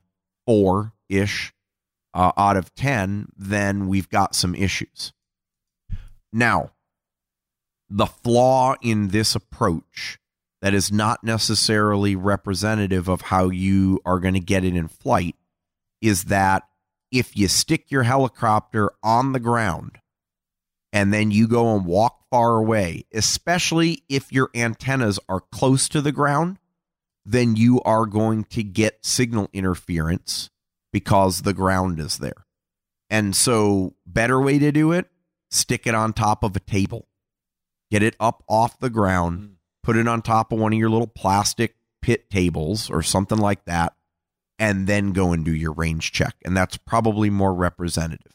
four 0.46 0.92
ish 1.08 1.52
uh, 2.14 2.32
out 2.38 2.56
of 2.56 2.74
10, 2.74 3.28
then 3.36 3.86
we've 3.86 4.08
got 4.08 4.34
some 4.34 4.54
issues. 4.54 5.12
Now, 6.32 6.70
the 7.88 8.06
flaw 8.06 8.74
in 8.82 9.08
this 9.08 9.34
approach 9.34 10.18
that 10.62 10.74
is 10.74 10.90
not 10.90 11.22
necessarily 11.22 12.16
representative 12.16 13.08
of 13.08 13.22
how 13.22 13.48
you 13.48 14.00
are 14.04 14.18
going 14.18 14.34
to 14.34 14.40
get 14.40 14.64
it 14.64 14.74
in 14.74 14.88
flight 14.88 15.36
is 16.00 16.24
that 16.24 16.64
if 17.12 17.36
you 17.36 17.48
stick 17.48 17.90
your 17.90 18.02
helicopter 18.02 18.90
on 19.02 19.32
the 19.32 19.40
ground 19.40 19.98
and 20.92 21.12
then 21.12 21.30
you 21.30 21.46
go 21.46 21.76
and 21.76 21.84
walk 21.84 22.24
far 22.30 22.56
away, 22.56 23.04
especially 23.12 24.02
if 24.08 24.32
your 24.32 24.50
antennas 24.54 25.18
are 25.28 25.40
close 25.40 25.88
to 25.88 26.00
the 26.00 26.12
ground, 26.12 26.58
then 27.24 27.56
you 27.56 27.80
are 27.82 28.06
going 28.06 28.44
to 28.44 28.62
get 28.62 29.04
signal 29.04 29.48
interference 29.52 30.50
because 30.92 31.42
the 31.42 31.52
ground 31.52 32.00
is 32.00 32.18
there. 32.18 32.46
And 33.10 33.36
so, 33.36 33.94
better 34.06 34.40
way 34.40 34.58
to 34.58 34.72
do 34.72 34.92
it, 34.92 35.06
stick 35.50 35.86
it 35.86 35.94
on 35.94 36.12
top 36.12 36.42
of 36.42 36.56
a 36.56 36.60
table. 36.60 37.05
Get 37.90 38.02
it 38.02 38.16
up 38.18 38.42
off 38.48 38.78
the 38.80 38.90
ground, 38.90 39.40
mm. 39.40 39.50
put 39.82 39.96
it 39.96 40.08
on 40.08 40.22
top 40.22 40.52
of 40.52 40.58
one 40.58 40.72
of 40.72 40.78
your 40.78 40.90
little 40.90 41.06
plastic 41.06 41.76
pit 42.02 42.28
tables 42.30 42.90
or 42.90 43.02
something 43.02 43.38
like 43.38 43.64
that, 43.66 43.94
and 44.58 44.86
then 44.86 45.12
go 45.12 45.32
and 45.32 45.44
do 45.44 45.54
your 45.54 45.72
range 45.72 46.12
check. 46.12 46.34
And 46.44 46.56
that's 46.56 46.76
probably 46.76 47.30
more 47.30 47.54
representative. 47.54 48.32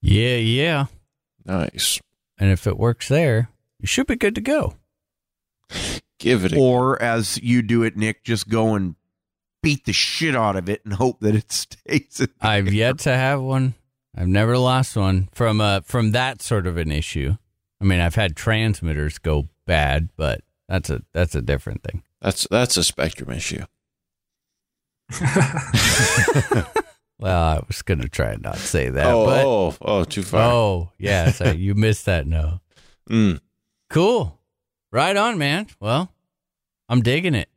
Yeah, 0.00 0.36
yeah. 0.36 0.86
Nice. 1.44 2.00
And 2.38 2.50
if 2.50 2.66
it 2.66 2.76
works 2.76 3.08
there, 3.08 3.50
you 3.78 3.86
should 3.86 4.06
be 4.06 4.16
good 4.16 4.34
to 4.34 4.40
go. 4.40 4.74
Give 6.18 6.44
it 6.44 6.52
a 6.52 6.58
Or 6.58 7.00
as 7.00 7.38
you 7.42 7.62
do 7.62 7.82
it, 7.82 7.96
Nick, 7.96 8.24
just 8.24 8.48
go 8.48 8.74
and 8.74 8.96
beat 9.62 9.84
the 9.84 9.92
shit 9.92 10.34
out 10.34 10.56
of 10.56 10.68
it 10.68 10.84
and 10.84 10.94
hope 10.94 11.20
that 11.20 11.34
it 11.36 11.52
stays. 11.52 12.20
in 12.20 12.28
I've 12.40 12.66
there. 12.66 12.74
yet 12.74 12.98
to 13.00 13.14
have 13.14 13.40
one. 13.40 13.74
I've 14.16 14.28
never 14.28 14.58
lost 14.58 14.96
one 14.96 15.28
from 15.32 15.60
uh 15.60 15.80
from 15.80 16.12
that 16.12 16.42
sort 16.42 16.66
of 16.66 16.76
an 16.76 16.92
issue. 16.92 17.36
I 17.80 17.84
mean, 17.84 18.00
I've 18.00 18.14
had 18.14 18.36
transmitters 18.36 19.18
go 19.18 19.48
bad, 19.66 20.10
but 20.16 20.42
that's 20.68 20.90
a 20.90 21.02
that's 21.12 21.34
a 21.34 21.42
different 21.42 21.82
thing. 21.82 22.02
That's 22.20 22.46
that's 22.50 22.76
a 22.76 22.80
Spektrum 22.80 23.34
issue. 23.34 23.64
Well, 27.18 27.40
I 27.40 27.60
was 27.68 27.82
gonna 27.82 28.08
try 28.08 28.32
and 28.32 28.42
not 28.42 28.56
say 28.56 28.90
that, 28.90 29.06
oh, 29.06 29.26
but 29.26 29.44
oh, 29.44 29.76
oh, 29.80 30.02
too 30.04 30.24
far. 30.24 30.42
oh 30.52 30.90
yeah, 30.98 31.30
so 31.30 31.52
you 31.52 31.76
missed 31.76 32.06
that. 32.06 32.26
No, 32.26 32.58
Mm. 33.08 33.38
cool, 33.90 34.40
right 34.90 35.16
on, 35.16 35.38
man. 35.38 35.68
Well, 35.78 36.10
I'm 36.88 37.00
digging 37.00 37.36
it. 37.36 37.48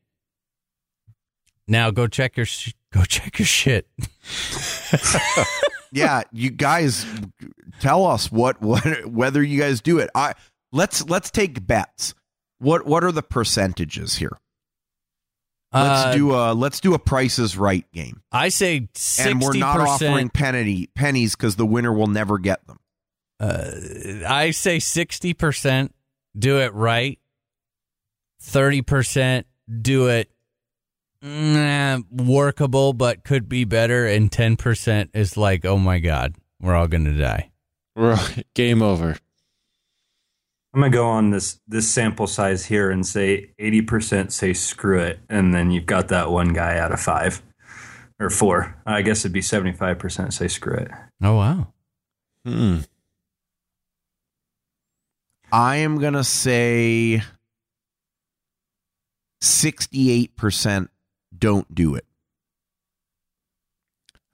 Now 1.68 1.90
go 1.90 2.06
check 2.06 2.38
your 2.38 2.46
sh- 2.46 2.74
go 2.94 3.06
check 3.06 3.40
your 3.40 3.48
shit. 3.48 3.88
yeah, 5.92 6.24
you 6.32 6.50
guys 6.52 7.06
tell 7.82 8.06
us 8.06 8.32
what 8.32 8.62
what 8.62 9.06
whether 9.08 9.42
you 9.44 9.60
guys 9.60 9.82
do 9.82 10.00
it. 10.00 10.10
I 10.16 10.34
let's 10.72 11.08
let's 11.10 11.32
take 11.32 11.66
bets. 11.66 12.14
What 12.60 12.86
what 12.86 13.04
are 13.04 13.12
the 13.12 13.24
percentages 13.24 14.16
here? 14.16 14.38
Let's 15.74 16.06
Uh, 16.06 16.14
do 16.16 16.34
a 16.34 16.54
let's 16.54 16.80
do 16.80 16.94
a 16.94 17.00
prices 17.00 17.58
right 17.58 17.86
game. 17.92 18.22
I 18.32 18.48
say 18.50 18.88
60%. 18.94 19.26
And 19.32 19.42
we're 19.42 19.54
not 19.58 19.82
offering 19.82 20.30
penny 20.30 20.88
pennies 20.96 21.36
because 21.36 21.58
the 21.58 21.66
winner 21.66 21.92
will 21.92 22.08
never 22.08 22.38
get 22.38 22.66
them. 22.68 22.80
Uh, 23.40 23.72
I 24.26 24.52
say 24.52 24.80
sixty 24.80 25.34
percent 25.34 25.94
do 26.38 26.60
it 26.60 26.74
right. 26.74 27.20
Thirty 28.42 28.82
percent 28.82 29.48
do 29.82 30.08
it 30.08 30.30
mm, 31.26 32.04
workable, 32.12 32.94
but 32.94 33.24
could 33.24 33.50
be 33.50 33.64
better, 33.64 34.06
and 34.06 34.32
ten 34.32 34.56
percent 34.56 35.10
is 35.14 35.36
like, 35.36 35.66
oh 35.66 35.78
my 35.78 36.00
god, 36.00 36.36
we're 36.62 36.76
all 36.76 36.88
gonna 36.88 37.18
die. 37.18 37.52
Right. 37.96 38.46
Game 38.54 38.82
over. 38.82 39.18
I'm 40.74 40.82
gonna 40.82 40.92
go 40.92 41.08
on 41.08 41.30
this 41.30 41.60
this 41.68 41.90
sample 41.90 42.28
size 42.28 42.66
here 42.66 42.92
and 42.92 43.06
say 43.06 43.52
80% 43.60 44.32
say 44.32 44.52
screw 44.52 45.00
it, 45.00 45.20
and 45.30 45.54
then 45.54 45.72
you've 45.72 45.86
got 45.86 46.10
that 46.10 46.32
one 46.32 46.50
guy 46.50 46.78
out 46.78 46.92
of 46.92 47.00
five 47.00 47.42
or 48.20 48.30
four. 48.30 48.76
I 48.86 49.02
guess 49.02 49.22
it'd 49.22 49.32
be 49.32 49.40
75% 49.40 50.34
say 50.34 50.50
screw 50.50 50.76
it. 50.76 50.92
Oh 51.24 51.38
wow. 51.38 51.68
Hmm. 52.46 52.80
I 55.50 55.78
am 55.78 55.98
gonna 56.00 56.26
say 56.26 57.24
sixty 59.40 60.12
eight 60.12 60.36
percent 60.36 60.90
don't 61.40 61.74
do 61.74 61.96
it. 61.96 62.06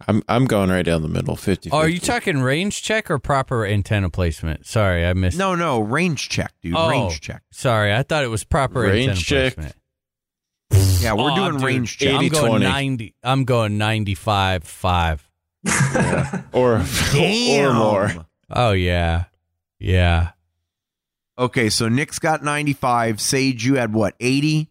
I'm 0.08 0.24
I'm 0.28 0.46
going 0.46 0.70
right 0.72 0.84
down 0.84 1.04
the 1.04 1.08
middle. 1.08 1.36
50. 1.36 1.70
Oh, 1.72 1.78
are 1.78 1.88
you 1.88 2.00
talking 2.00 2.42
range 2.42 2.82
check 2.82 3.12
or 3.12 3.20
proper 3.20 3.66
antenna 3.66 4.10
placement? 4.10 4.66
Sorry, 4.66 5.06
I 5.06 5.14
missed. 5.14 5.38
No, 5.38 5.54
no, 5.54 5.80
range 5.80 6.28
check, 6.30 6.54
dude. 6.62 6.74
Oh, 6.76 6.90
range 6.90 7.22
check. 7.22 7.44
Sorry, 7.52 7.94
I 7.94 8.02
thought 8.02 8.24
it 8.24 8.28
was 8.30 8.44
proper 8.44 8.82
Range 8.82 9.10
antenna 9.10 9.16
check. 9.22 9.54
placement. 9.56 9.76
Yeah, 11.04 11.14
we're 11.14 11.32
Oh, 11.32 11.36
doing 11.36 11.52
dude, 11.54 11.62
range 11.64 11.98
check. 12.00 12.14
I'm 12.16 12.28
going 12.30 12.50
20. 12.62 12.66
ninety. 12.66 13.16
I'm 13.22 13.44
going 13.46 13.78
ninety-five 13.78 14.64
five. 14.64 15.28
or 16.54 16.78
or 16.78 16.86
Damn. 17.14 17.76
more? 17.76 18.12
Oh 18.50 18.72
yeah, 18.72 19.26
yeah. 19.80 20.32
Okay, 21.38 21.70
so 21.70 21.90
Nick's 21.90 22.18
got 22.20 22.44
95. 22.44 23.20
Sage, 23.22 23.66
you 23.66 23.76
had 23.76 23.94
what, 23.94 24.14
80? 24.20 24.70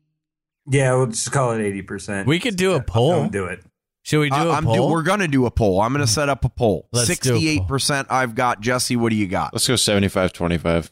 Yeah, 0.71 0.95
we'll 0.95 1.07
just 1.09 1.31
call 1.33 1.51
it 1.53 1.61
eighty 1.61 1.83
percent. 1.83 2.27
We 2.27 2.39
could 2.39 2.57
do 2.57 2.73
a 2.75 2.83
poll. 2.83 3.11
Don't 3.11 3.33
do 3.33 3.45
it. 3.47 3.63
Should 4.03 4.21
we 4.21 4.31
do 4.31 4.37
Uh, 4.37 4.45
a 4.47 4.51
I'm 4.53 4.65
poll? 4.65 4.91
we're 4.91 5.03
going 5.03 5.21
to 5.21 5.29
do 5.29 5.45
a 5.45 5.51
poll. 5.51 5.81
I'm 5.83 5.93
going 5.93 6.05
to 6.05 6.11
set 6.11 6.29
up 6.31 6.45
a 6.45 6.49
poll. 6.49 6.89
Let's 6.93 7.19
do 7.19 7.37
a 7.37 7.57
poll. 7.59 7.67
68% 7.69 8.07
I've 8.09 8.35
got. 8.35 8.61
Jesse, 8.63 8.97
what 8.97 9.11
do 9.11 9.17
you 9.17 9.27
got? 9.27 9.53
Let's 9.53 9.69
go 9.69 9.77
75 9.77 10.33
25. 10.33 10.91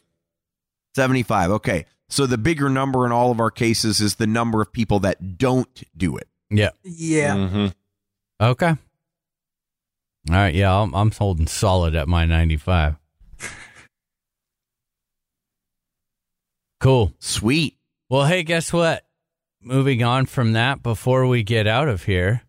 75. 0.95 1.51
Okay. 1.51 1.85
So 2.09 2.25
the 2.27 2.37
bigger 2.37 2.69
number 2.69 3.05
in 3.07 3.11
all 3.11 3.31
of 3.31 3.39
our 3.39 3.49
cases 3.51 3.99
is 3.99 4.15
the 4.15 4.27
number 4.27 4.61
of 4.61 4.71
people 4.71 4.99
that 5.01 5.37
don't 5.39 5.83
do 5.97 6.17
it. 6.17 6.27
yeah. 6.51 6.69
Yeah. 6.83 7.35
Mm-hmm. 7.35 7.67
Okay. 8.41 8.67
All 8.69 8.75
right. 10.35 10.53
Yeah, 10.53 10.75
I'm, 10.75 10.93
I'm 10.93 11.09
holding 11.11 11.47
solid 11.47 11.95
at 11.95 12.07
my 12.07 12.25
ninety-five. 12.25 12.95
Cool. 16.79 17.13
Sweet. 17.19 17.75
Well, 18.09 18.25
hey, 18.25 18.43
guess 18.43 18.71
what? 18.71 19.03
Moving 19.61 20.03
on 20.03 20.25
from 20.25 20.53
that, 20.53 20.81
before 20.81 21.27
we 21.27 21.43
get 21.43 21.67
out 21.67 21.89
of 21.89 22.03
here, 22.03 22.43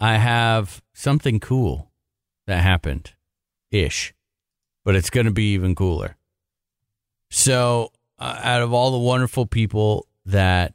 I 0.00 0.16
have 0.16 0.82
something 0.92 1.38
cool 1.38 1.92
that 2.46 2.62
happened 2.62 3.12
ish, 3.70 4.12
but 4.84 4.96
it's 4.96 5.10
going 5.10 5.26
to 5.26 5.32
be 5.32 5.52
even 5.54 5.74
cooler. 5.74 6.16
So, 7.30 7.92
uh, 8.18 8.40
out 8.42 8.62
of 8.62 8.72
all 8.72 8.90
the 8.90 8.98
wonderful 8.98 9.46
people 9.46 10.06
that 10.26 10.74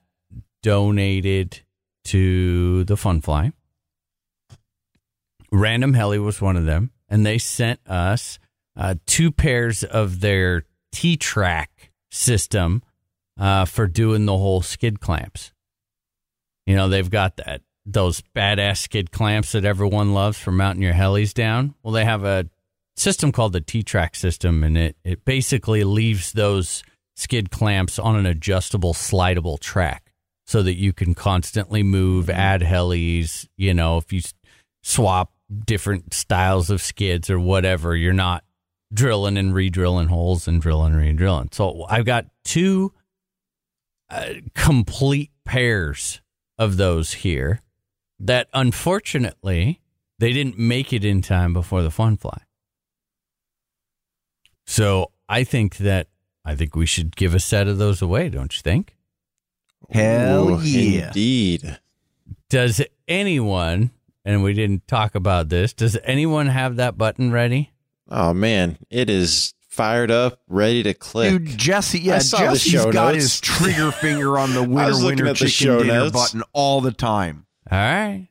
donated 0.62 1.62
to 2.06 2.84
the 2.86 2.96
Fun 2.96 3.22
Fly, 3.22 3.52
Random 5.52 5.94
Heli 5.94 6.20
was 6.20 6.42
one 6.42 6.56
of 6.56 6.66
them, 6.66 6.92
and 7.10 7.26
they 7.26 7.38
sent 7.38 7.80
us 7.88 8.40
uh, 8.76 8.96
two 9.06 9.32
pairs 9.32 9.84
of 9.84 10.22
their 10.22 10.66
T 10.92 11.18
track 11.18 11.92
system 12.12 12.82
uh, 13.38 13.66
for 13.66 13.88
doing 13.88 14.26
the 14.26 14.38
whole 14.38 14.62
skid 14.62 15.00
clamps. 15.00 15.53
You 16.66 16.76
know, 16.76 16.90
they've 16.90 17.10
got 17.10 17.38
that 17.38 17.62
those 17.86 18.24
badass 18.36 18.78
skid 18.78 19.12
clamps 19.12 19.52
that 19.52 19.66
everyone 19.66 20.14
loves 20.14 20.38
for 20.38 20.52
mounting 20.52 20.84
your 20.84 20.94
helis 20.94 21.34
down. 21.34 21.76
Well, 21.84 21.92
they 21.92 22.06
have 22.06 22.24
a 22.24 22.50
system 22.96 23.32
called 23.32 23.54
the 23.54 23.62
T 23.62 23.84
track 23.84 24.16
system, 24.16 24.64
and 24.64 24.78
it 24.78 24.96
it 25.04 25.26
basically 25.26 25.84
leaves 25.84 26.32
those 26.34 26.84
skid 27.16 27.52
clamps 27.52 28.00
on 28.00 28.16
an 28.16 28.26
adjustable 28.26 28.94
slidable 28.94 29.60
track 29.60 30.14
so 30.46 30.64
that 30.64 30.76
you 30.76 30.94
can 30.94 31.14
constantly 31.14 31.84
move, 31.84 32.30
add 32.30 32.62
helis. 32.62 33.48
You 33.58 33.74
know, 33.74 33.98
if 33.98 34.12
you 34.14 34.22
swap 34.82 35.34
different 35.66 36.14
styles 36.14 36.70
of 36.70 36.82
skids 36.82 37.30
or 37.30 37.40
whatever, 37.40 37.96
you're 37.96 38.14
not 38.14 38.44
drilling 38.94 39.38
and 39.38 39.54
re-drilling 39.54 40.08
holes 40.08 40.48
and 40.48 40.62
drilling 40.62 40.94
and 40.94 41.02
re-drilling. 41.02 41.50
So 41.52 41.86
I've 41.90 42.06
got 42.06 42.28
two 42.46 42.94
uh, 44.10 44.34
complete 44.54 45.32
pairs 45.46 46.22
of 46.58 46.78
those 46.78 47.14
here 47.14 47.62
that 48.20 48.48
unfortunately 48.54 49.82
they 50.20 50.32
didn't 50.32 50.58
make 50.58 50.94
it 50.94 51.04
in 51.04 51.22
time 51.22 51.54
before 51.54 51.82
the 51.82 51.92
fun 51.92 52.18
fly. 52.18 52.42
So 54.66 55.12
I 55.28 55.44
think 55.44 55.78
that 55.78 56.08
I 56.46 56.56
think 56.56 56.76
we 56.76 56.86
should 56.86 57.16
give 57.16 57.34
a 57.34 57.40
set 57.40 57.68
of 57.68 57.78
those 57.78 58.02
away, 58.02 58.30
don't 58.30 58.56
you 58.56 58.62
think? 58.62 58.96
Hell 59.90 60.50
Ooh, 60.50 60.62
yeah. 60.62 61.08
Indeed. 61.08 61.80
Does 62.50 62.82
anyone 63.08 63.92
and 64.26 64.44
we 64.44 64.54
didn't 64.54 64.88
talk 64.88 65.16
about 65.16 65.50
this, 65.50 65.74
does 65.74 65.98
anyone 66.04 66.48
have 66.48 66.78
that 66.78 66.98
button 66.98 67.32
ready? 67.32 67.72
Oh, 68.10 68.34
man. 68.34 68.78
It 68.90 69.10
is 69.10 69.54
fired 69.74 70.12
up, 70.12 70.40
ready 70.48 70.84
to 70.84 70.94
click. 70.94 71.32
Dude, 71.32 71.58
Jesse, 71.58 72.00
yeah, 72.00 72.16
I 72.16 72.20
saw 72.20 72.38
the 72.38 72.44
Jesse's 72.54 72.72
show 72.72 72.92
got 72.92 73.14
notes. 73.14 73.24
his 73.24 73.42
trigger 73.42 73.92
finger 73.92 74.38
on 74.38 74.54
the 74.54 74.62
winner 74.68 75.04
winner 75.04 75.34
chicken 75.34 75.48
show 75.48 75.80
dinner 75.80 75.94
notes. 75.94 76.12
button 76.14 76.44
all 76.54 76.80
the 76.82 76.92
time. 76.92 77.46
All 77.72 77.78
right. 77.78 78.28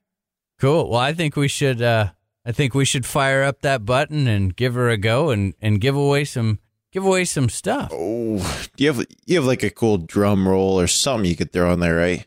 Cool. 0.60 0.90
Well, 0.90 1.00
I 1.00 1.12
think 1.12 1.34
we 1.36 1.48
should 1.48 1.82
uh 1.82 2.10
I 2.46 2.52
think 2.52 2.74
we 2.74 2.84
should 2.84 3.04
fire 3.04 3.42
up 3.42 3.62
that 3.62 3.84
button 3.84 4.26
and 4.28 4.54
give 4.54 4.74
her 4.74 4.88
a 4.88 4.96
go 4.96 5.30
and 5.30 5.54
and 5.60 5.80
give 5.80 5.96
away 5.96 6.24
some 6.24 6.60
give 6.92 7.04
away 7.04 7.24
some 7.24 7.48
stuff. 7.48 7.90
Oh, 7.92 8.38
do 8.76 8.84
you 8.84 8.92
have 8.92 9.04
you 9.26 9.36
have 9.36 9.44
like 9.44 9.64
a 9.64 9.70
cool 9.70 9.98
drum 9.98 10.46
roll 10.48 10.78
or 10.78 10.86
something 10.86 11.28
you 11.28 11.36
could 11.36 11.52
throw 11.52 11.72
on 11.72 11.80
there, 11.80 11.96
right? 11.96 12.26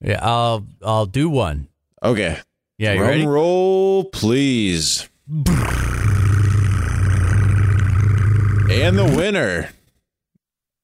Yeah, 0.00 0.18
I'll 0.22 0.66
I'll 0.82 1.06
do 1.06 1.30
one. 1.30 1.68
Okay. 2.02 2.38
Yeah, 2.78 2.92
you 2.92 2.98
drum 2.98 3.08
ready? 3.10 3.26
roll, 3.26 4.04
please. 4.04 5.08
And 8.70 8.98
the 8.98 9.04
winner 9.04 9.70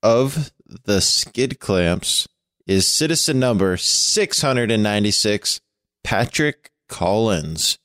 of 0.03 0.51
the 0.85 1.01
skid 1.01 1.61
clamps 1.61 2.27
is 2.67 2.87
citizen 2.89 3.39
number 3.39 3.77
696, 3.77 5.61
Patrick 6.03 6.71
Collins. 6.89 7.79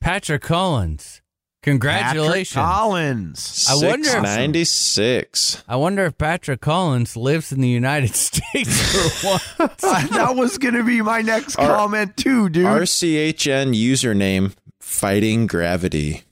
Patrick 0.00 0.42
Collins. 0.42 1.22
Congratulations. 1.62 2.54
Patrick 2.54 2.68
Collins. 2.72 3.66
I 3.68 3.74
wonder 3.74 4.08
if- 4.08 4.12
696. 4.14 5.62
I 5.68 5.76
wonder 5.76 6.04
if 6.06 6.18
Patrick 6.18 6.60
Collins 6.60 7.16
lives 7.16 7.52
in 7.52 7.60
the 7.60 7.68
United 7.68 8.14
States 8.14 8.94
or 9.24 9.28
what. 9.28 9.78
that 9.78 10.34
was 10.36 10.58
going 10.58 10.74
to 10.74 10.84
be 10.84 11.00
my 11.02 11.20
next 11.22 11.56
Our- 11.56 11.76
comment 11.76 12.16
too, 12.16 12.48
dude. 12.48 12.66
RCHN 12.66 13.74
username 13.74 14.54
Fighting 14.80 15.46
Gravity. 15.46 16.22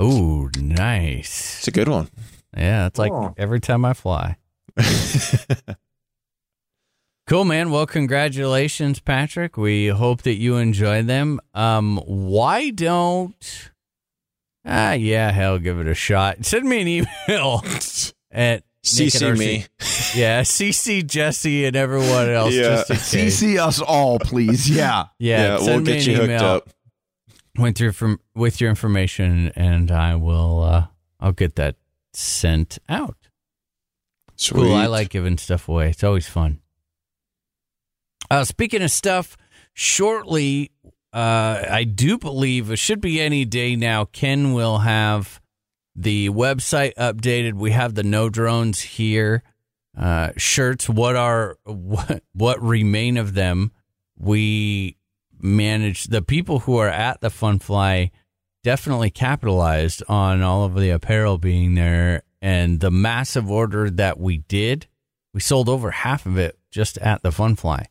Oh, 0.00 0.48
nice. 0.56 1.58
It's 1.58 1.68
a 1.68 1.72
good 1.72 1.88
one. 1.88 2.08
Yeah, 2.56 2.86
it's 2.86 2.98
like 2.98 3.12
Cool. 3.12 3.34
every 3.36 3.60
time 3.60 3.84
I 3.84 3.92
fly. 3.94 4.36
Cool, 7.26 7.44
man. 7.44 7.70
Well, 7.70 7.86
congratulations, 7.86 9.00
Patrick. 9.00 9.58
We 9.58 9.88
hope 9.88 10.22
that 10.22 10.36
you 10.36 10.56
enjoy 10.56 11.02
them. 11.02 11.40
Um, 11.52 11.98
why 12.06 12.70
don't? 12.70 13.70
Ah, 14.64 14.92
yeah, 14.92 15.30
hell, 15.30 15.58
give 15.58 15.78
it 15.78 15.86
a 15.86 15.94
shot. 15.94 16.38
Send 16.46 16.66
me 16.66 16.80
an 16.80 16.88
email 16.88 17.62
at 18.30 18.62
CC 18.82 19.20
Nick 19.30 19.38
me. 19.38 19.66
Yeah, 20.18 20.40
CC 20.40 21.06
Jesse 21.06 21.66
and 21.66 21.76
everyone 21.76 22.30
else. 22.30 22.54
Yeah. 22.54 22.82
Just 22.88 23.12
in 23.12 23.20
case. 23.24 23.42
CC 23.42 23.58
us 23.58 23.78
all, 23.82 24.18
please. 24.18 24.68
Yeah. 24.70 25.08
Yeah, 25.18 25.42
Yeah, 25.42 25.56
we'll 25.56 25.64
send 25.66 25.86
me 25.86 25.92
get 25.92 26.02
an 26.06 26.10
you 26.10 26.16
hooked 26.16 26.24
email 26.30 26.44
up. 26.44 26.68
with 27.58 27.78
your 27.78 27.92
from 27.92 28.20
with 28.34 28.58
your 28.58 28.70
information, 28.70 29.52
and 29.54 29.90
I 29.90 30.14
will. 30.14 30.62
Uh, 30.62 30.86
I'll 31.20 31.32
get 31.32 31.56
that 31.56 31.76
sent 32.18 32.78
out. 32.88 33.28
Sweet. 34.36 34.62
Cool. 34.62 34.74
I 34.74 34.86
like 34.86 35.10
giving 35.10 35.38
stuff 35.38 35.68
away. 35.68 35.90
It's 35.90 36.04
always 36.04 36.28
fun. 36.28 36.60
Uh, 38.30 38.44
speaking 38.44 38.82
of 38.82 38.90
stuff, 38.90 39.36
shortly, 39.72 40.72
uh, 41.12 41.64
I 41.70 41.84
do 41.84 42.18
believe 42.18 42.70
it 42.70 42.78
should 42.78 43.00
be 43.00 43.20
any 43.20 43.44
day 43.44 43.76
now. 43.76 44.04
Ken 44.04 44.52
will 44.52 44.78
have 44.78 45.40
the 45.94 46.28
website 46.30 46.94
updated. 46.94 47.54
We 47.54 47.70
have 47.70 47.94
the 47.94 48.02
no 48.02 48.28
drones 48.28 48.80
here 48.80 49.42
uh, 49.96 50.30
shirts. 50.36 50.88
What 50.88 51.16
are 51.16 51.56
what 51.64 52.22
what 52.32 52.62
remain 52.62 53.16
of 53.16 53.34
them? 53.34 53.72
We 54.16 54.96
manage 55.40 56.04
the 56.04 56.22
people 56.22 56.60
who 56.60 56.76
are 56.76 56.88
at 56.88 57.20
the 57.20 57.30
Fun 57.30 57.58
Fly 57.58 58.10
definitely 58.68 59.08
capitalized 59.08 60.02
on 60.10 60.42
all 60.42 60.62
of 60.62 60.74
the 60.74 60.90
apparel 60.90 61.38
being 61.38 61.74
there 61.74 62.22
and 62.42 62.80
the 62.80 62.90
massive 62.90 63.50
order 63.50 63.88
that 63.88 64.20
we 64.20 64.36
did. 64.36 64.86
We 65.32 65.40
sold 65.40 65.70
over 65.70 65.90
half 65.90 66.26
of 66.26 66.36
it 66.36 66.58
just 66.70 66.98
at 66.98 67.22
the 67.22 67.32
Fun 67.32 67.56
Fly. 67.56 67.86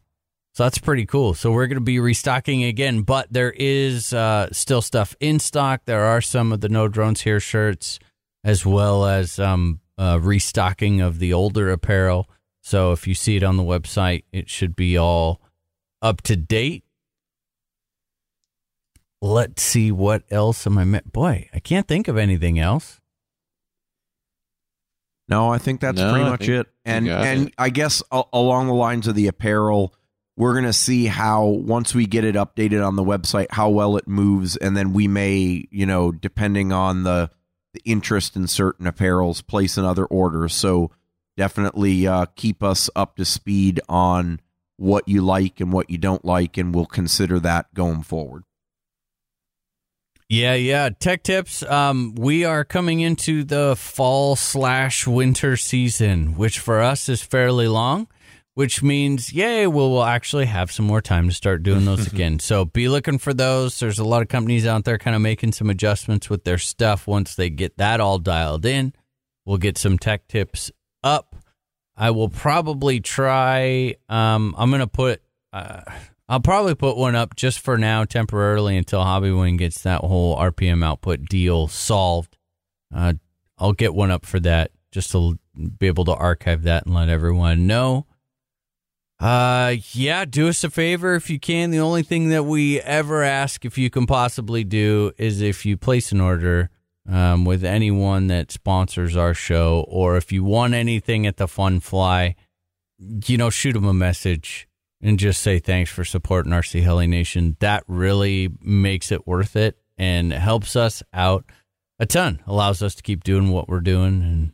So 0.54 0.66
that's 0.66 0.78
pretty 0.78 1.08
cool. 1.08 1.34
So 1.34 1.52
we're 1.52 1.66
going 1.66 1.78
to 1.78 1.82
be 1.82 2.00
restocking 2.00 2.64
again, 2.64 3.02
but 3.02 3.26
there 3.32 3.56
is 3.58 4.14
uh, 4.14 4.50
still 4.52 4.84
stuff 4.84 5.16
in 5.20 5.40
stock. 5.40 5.82
There 5.86 6.06
are 6.06 6.22
some 6.22 6.52
of 6.52 6.62
the 6.62 6.70
No 6.70 6.88
Drones 6.88 7.22
Here 7.22 7.40
shirts, 7.40 7.98
as 8.44 8.64
well 8.64 9.04
as 9.04 9.40
um, 9.40 9.80
uh, 9.98 10.20
restocking 10.22 11.02
of 11.02 11.18
the 11.18 11.34
older 11.34 11.72
apparel. 11.72 12.30
So 12.62 12.92
if 12.92 13.08
you 13.08 13.16
see 13.16 13.36
it 13.36 13.42
on 13.42 13.58
the 13.58 13.64
website, 13.64 14.26
it 14.32 14.48
should 14.48 14.76
be 14.76 14.96
all 14.96 15.42
up 16.04 16.22
to 16.22 16.36
date. 16.36 16.84
Let's 19.22 19.64
see 19.64 19.92
what 19.92 20.24
else 20.30 20.68
am 20.68 20.78
I 20.78 20.84
met. 20.86 21.12
Boy, 21.12 21.50
I 21.54 21.60
can't 21.60 21.88
think 21.88 22.08
of 22.08 22.18
anything 22.18 22.60
else. 22.60 23.00
No, 25.30 25.50
I 25.52 25.58
think 25.58 25.82
that's 25.82 25.98
No, 25.98 26.12
pretty 26.12 26.26
I 26.26 26.30
much 26.30 26.48
it. 26.50 26.68
And 26.86 27.08
and 27.10 27.48
it. 27.48 27.54
I 27.58 27.70
guess 27.70 28.02
a- 28.12 28.24
along 28.32 28.68
the 28.68 28.74
lines 28.74 29.08
of 29.08 29.16
the 29.16 29.28
apparel, 29.28 29.94
we're 30.38 30.54
going 30.54 30.66
to 30.66 30.72
see 30.74 31.08
how 31.08 31.46
once 31.46 31.94
we 31.94 32.06
get 32.06 32.24
it 32.24 32.36
updated 32.36 32.86
on 32.86 32.96
the 32.96 33.04
website 33.04 33.48
how 33.50 33.70
well 33.70 33.98
it 33.98 34.08
moves 34.08 34.56
and 34.56 34.78
then 34.78 34.94
we 34.94 35.08
may 35.08 35.66
you 35.72 35.86
know 35.86 36.12
depending 36.12 36.72
on 36.72 37.04
the, 37.04 37.30
the 37.74 37.82
interest 37.86 38.36
in 38.36 38.48
certain 38.48 38.86
apparels 38.86 39.46
place 39.46 39.78
another 39.78 40.06
orders 40.06 40.54
so 40.54 40.92
definitely 41.36 42.06
uh, 42.08 42.26
keep 42.36 42.62
us 42.64 42.88
up 42.96 43.16
to 43.18 43.26
speed 43.26 43.82
on 43.90 44.40
what 44.78 45.08
you 45.10 45.22
like 45.22 45.60
and 45.60 45.74
what 45.74 45.90
you 45.90 45.98
don't 45.98 46.24
like 46.24 46.56
and 46.56 46.74
we'll 46.74 46.86
consider 46.86 47.40
that 47.40 47.74
going 47.74 48.04
forward 48.04 48.44
Yeah, 50.30 50.56
yeah. 50.56 50.90
Tech 50.90 51.24
tips. 51.24 51.64
Um, 51.64 52.14
we 52.16 52.44
are 52.44 52.66
coming 52.66 53.00
into 53.00 53.46
the 53.46 53.76
fall 53.78 54.36
slash 54.36 55.08
winter 55.08 55.56
season, 55.56 56.36
which 56.36 56.60
for 56.60 56.82
us 56.82 57.08
is 57.08 57.22
fairly 57.22 57.70
long, 57.70 58.08
which 58.54 58.84
means, 58.84 59.32
yay, 59.32 59.68
we'll, 59.68 59.90
we'll 59.90 60.04
actually 60.04 60.48
have 60.48 60.70
some 60.70 60.86
more 60.86 61.02
time 61.02 61.30
to 61.30 61.34
start 61.34 61.64
doing 61.64 61.86
those 61.86 62.08
again. 62.14 62.40
So 62.40 62.66
be 62.66 62.90
looking 62.90 63.20
for 63.20 63.34
those. 63.34 63.80
There's 63.80 64.00
a 64.00 64.04
lot 64.04 64.22
of 64.22 64.28
companies 64.28 64.68
out 64.68 64.84
there 64.84 64.98
kind 64.98 65.16
of 65.16 65.22
making 65.22 65.54
some 65.54 65.70
adjustments 65.70 66.30
with 66.30 66.44
their 66.44 66.58
stuff. 66.58 67.08
Once 67.08 67.36
they 67.36 67.50
get 67.50 67.78
that 67.78 68.02
all 68.02 68.20
dialed 68.20 68.66
in, 68.66 68.92
we'll 69.46 69.58
get 69.58 69.78
some 69.78 69.98
tech 69.98 70.28
tips 70.28 70.72
up. 71.04 71.38
I 71.96 72.12
will 72.12 72.30
probably 72.30 73.00
try. 73.00 73.96
Um, 74.10 74.54
I'm 74.58 74.70
going 74.72 74.82
to 74.82 74.88
put. 74.88 75.22
Uh, 75.54 75.82
I'll 76.30 76.42
probably 76.42 76.76
put 76.76 76.98
one 76.98 77.16
up 77.16 77.36
just 77.36 77.60
for 77.60 77.78
now, 77.78 78.04
temporarily, 78.04 78.76
until 78.76 79.00
Hobbywing 79.02 79.58
gets 79.58 79.82
that 79.84 80.02
whole 80.02 80.36
RPM 80.38 80.84
output 80.84 81.26
deal 81.26 81.68
solved. 81.68 82.38
Uh, 82.94 83.14
I'll 83.58 83.74
get 83.74 83.94
one 83.94 84.12
up 84.12 84.26
for 84.26 84.40
that, 84.42 84.72
just 84.92 85.12
to 85.14 85.40
be 85.80 85.88
able 85.88 86.06
to 86.06 86.14
archive 86.14 86.64
that 86.64 86.86
and 86.86 86.94
let 86.94 87.08
everyone 87.08 87.66
know. 87.66 88.06
Uh, 89.20 89.76
yeah, 89.94 90.26
do 90.26 90.50
us 90.50 90.64
a 90.64 90.70
favor 90.70 91.16
if 91.16 91.30
you 91.30 91.40
can. 91.40 91.72
The 91.72 91.80
only 91.80 92.04
thing 92.04 92.30
that 92.30 92.44
we 92.44 92.82
ever 92.82 93.24
ask, 93.24 93.64
if 93.64 93.78
you 93.78 93.90
can 93.90 94.06
possibly 94.06 94.64
do, 94.64 95.14
is 95.18 95.42
if 95.42 95.66
you 95.66 95.78
place 95.78 96.12
an 96.12 96.22
order 96.22 96.70
um, 97.10 97.46
with 97.46 97.64
anyone 97.64 98.28
that 98.28 98.52
sponsors 98.52 99.16
our 99.16 99.34
show, 99.34 99.86
or 99.88 100.18
if 100.18 100.32
you 100.34 100.44
want 100.44 100.74
anything 100.74 101.26
at 101.26 101.38
the 101.38 101.48
Fun 101.48 101.80
Fly, 101.80 102.36
you 103.00 103.38
know, 103.38 103.50
shoot 103.50 103.74
them 103.74 103.86
a 103.86 103.94
message 103.94 104.67
and 105.02 105.20
just 105.20 105.42
say 105.42 105.60
thanks 105.60 105.92
for 105.92 106.04
supporting 106.04 106.52
RC 106.52 106.82
Heli 106.84 107.08
Nation. 107.08 107.58
That 107.60 107.84
really 107.88 108.50
makes 108.62 109.12
it 109.12 109.28
worth 109.28 109.56
it 109.56 109.78
and 109.98 110.34
helps 110.34 110.76
us 110.76 111.04
out 111.14 111.46
a 112.00 112.06
ton. 112.06 112.42
Allows 112.48 112.82
us 112.82 112.96
to 112.96 113.04
keep 113.04 113.24
doing 113.24 113.50
what 113.50 113.68
we're 113.68 113.80
doing 113.80 114.22
and 114.22 114.54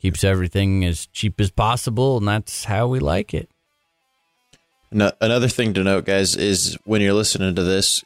keeps 0.00 0.24
everything 0.24 0.84
as 0.84 1.06
cheap 1.06 1.40
as 1.40 1.50
possible. 1.50 2.18
And 2.18 2.28
that's 2.28 2.64
how 2.64 2.88
we 2.88 3.00
like 3.00 3.34
it. 3.34 3.48
No, 4.90 5.10
another 5.20 5.48
thing 5.48 5.74
to 5.74 5.82
note, 5.82 6.04
guys, 6.04 6.36
is 6.36 6.78
when 6.84 7.00
you're 7.00 7.14
listening 7.14 7.54
to 7.56 7.64
this, 7.64 8.04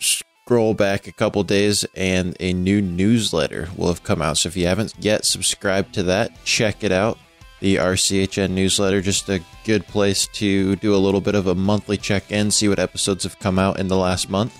scroll 0.00 0.74
back 0.74 1.06
a 1.06 1.12
couple 1.12 1.42
days 1.44 1.86
and 1.94 2.36
a 2.40 2.52
new 2.52 2.82
newsletter 2.82 3.68
will 3.76 3.88
have 3.88 4.02
come 4.02 4.20
out. 4.20 4.38
So 4.38 4.48
if 4.48 4.56
you 4.56 4.66
haven't 4.66 4.94
yet 4.98 5.24
subscribed 5.24 5.94
to 5.94 6.02
that, 6.04 6.32
check 6.44 6.82
it 6.82 6.92
out. 6.92 7.18
The 7.64 7.76
RCHN 7.76 8.50
newsletter, 8.50 9.00
just 9.00 9.26
a 9.30 9.40
good 9.64 9.86
place 9.86 10.26
to 10.26 10.76
do 10.76 10.94
a 10.94 11.00
little 11.00 11.22
bit 11.22 11.34
of 11.34 11.46
a 11.46 11.54
monthly 11.54 11.96
check 11.96 12.30
in, 12.30 12.50
see 12.50 12.68
what 12.68 12.78
episodes 12.78 13.24
have 13.24 13.38
come 13.38 13.58
out 13.58 13.80
in 13.80 13.88
the 13.88 13.96
last 13.96 14.28
month, 14.28 14.54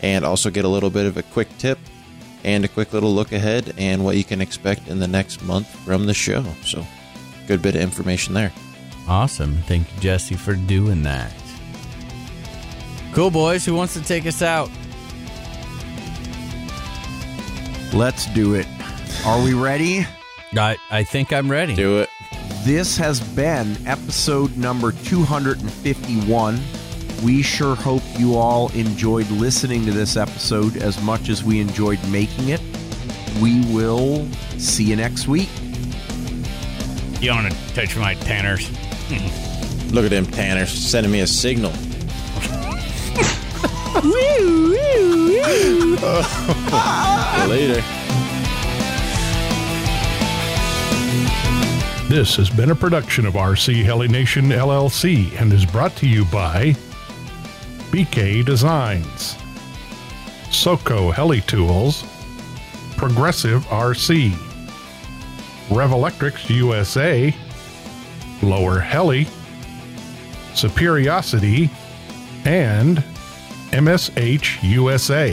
and 0.00 0.24
also 0.24 0.48
get 0.48 0.64
a 0.64 0.68
little 0.68 0.88
bit 0.88 1.04
of 1.04 1.18
a 1.18 1.22
quick 1.22 1.48
tip 1.58 1.78
and 2.44 2.64
a 2.64 2.68
quick 2.68 2.94
little 2.94 3.12
look 3.12 3.32
ahead 3.32 3.74
and 3.76 4.02
what 4.02 4.16
you 4.16 4.24
can 4.24 4.40
expect 4.40 4.88
in 4.88 5.00
the 5.00 5.06
next 5.06 5.42
month 5.42 5.68
from 5.84 6.06
the 6.06 6.14
show. 6.14 6.42
So, 6.64 6.86
good 7.46 7.60
bit 7.60 7.74
of 7.74 7.82
information 7.82 8.32
there. 8.32 8.50
Awesome. 9.06 9.58
Thank 9.66 9.94
you, 9.94 10.00
Jesse, 10.00 10.34
for 10.34 10.54
doing 10.54 11.02
that. 11.02 11.34
Cool, 13.12 13.30
boys. 13.30 13.66
Who 13.66 13.74
wants 13.74 13.92
to 13.92 14.02
take 14.02 14.24
us 14.24 14.40
out? 14.40 14.70
let's 17.92 18.26
do 18.34 18.54
it 18.54 18.66
are 19.24 19.42
we 19.42 19.54
ready 19.54 20.04
I, 20.58 20.76
I 20.90 21.04
think 21.04 21.32
I'm 21.32 21.50
ready. 21.50 21.74
Do 21.74 21.98
it. 21.98 22.10
This 22.66 22.98
has 22.98 23.20
been 23.20 23.76
episode 23.86 24.56
number 24.56 24.90
251. 24.90 26.60
We 27.22 27.40
sure 27.40 27.76
hope 27.76 28.02
you 28.16 28.34
all 28.34 28.72
enjoyed 28.72 29.30
listening 29.30 29.84
to 29.84 29.92
this 29.92 30.16
episode 30.16 30.76
as 30.76 31.00
much 31.00 31.28
as 31.28 31.44
we 31.44 31.60
enjoyed 31.60 32.00
making 32.08 32.48
it. 32.48 32.60
We 33.40 33.60
will 33.72 34.28
see 34.58 34.82
you 34.82 34.96
next 34.96 35.28
week. 35.28 35.48
You 37.20 37.30
want 37.30 37.52
to 37.52 37.56
touch 37.72 37.96
my 37.96 38.14
tanners? 38.14 38.68
Look 39.92 40.04
at 40.04 40.10
them 40.10 40.26
Tanners 40.26 40.70
sending 40.70 41.12
me 41.12 41.20
a 41.20 41.26
signal. 41.28 41.70
Later. 47.48 48.05
This 52.08 52.36
has 52.36 52.48
been 52.48 52.70
a 52.70 52.74
production 52.74 53.26
of 53.26 53.34
RC 53.34 53.82
Heli 53.82 54.06
Nation 54.06 54.44
LLC 54.44 55.38
and 55.40 55.52
is 55.52 55.66
brought 55.66 55.96
to 55.96 56.06
you 56.06 56.24
by 56.26 56.76
BK 57.90 58.44
Designs, 58.44 59.34
Soco 60.44 61.12
Heli 61.12 61.40
Tools, 61.40 62.04
Progressive 62.96 63.64
RC, 63.64 64.30
Revolectrix 65.68 66.48
USA, 66.48 67.34
Lower 68.40 68.78
Heli, 68.78 69.24
Superiosity, 70.54 71.68
and 72.44 72.98
MSH 73.72 74.62
USA. 74.62 75.32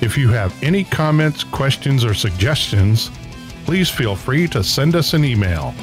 If 0.00 0.16
you 0.16 0.30
have 0.30 0.60
any 0.62 0.84
comments, 0.84 1.44
questions, 1.44 2.06
or 2.06 2.14
suggestions, 2.14 3.10
please 3.64 3.88
feel 3.90 4.16
free 4.16 4.46
to 4.48 4.62
send 4.62 4.94
us 4.96 5.14
an 5.14 5.24
email. 5.24 5.74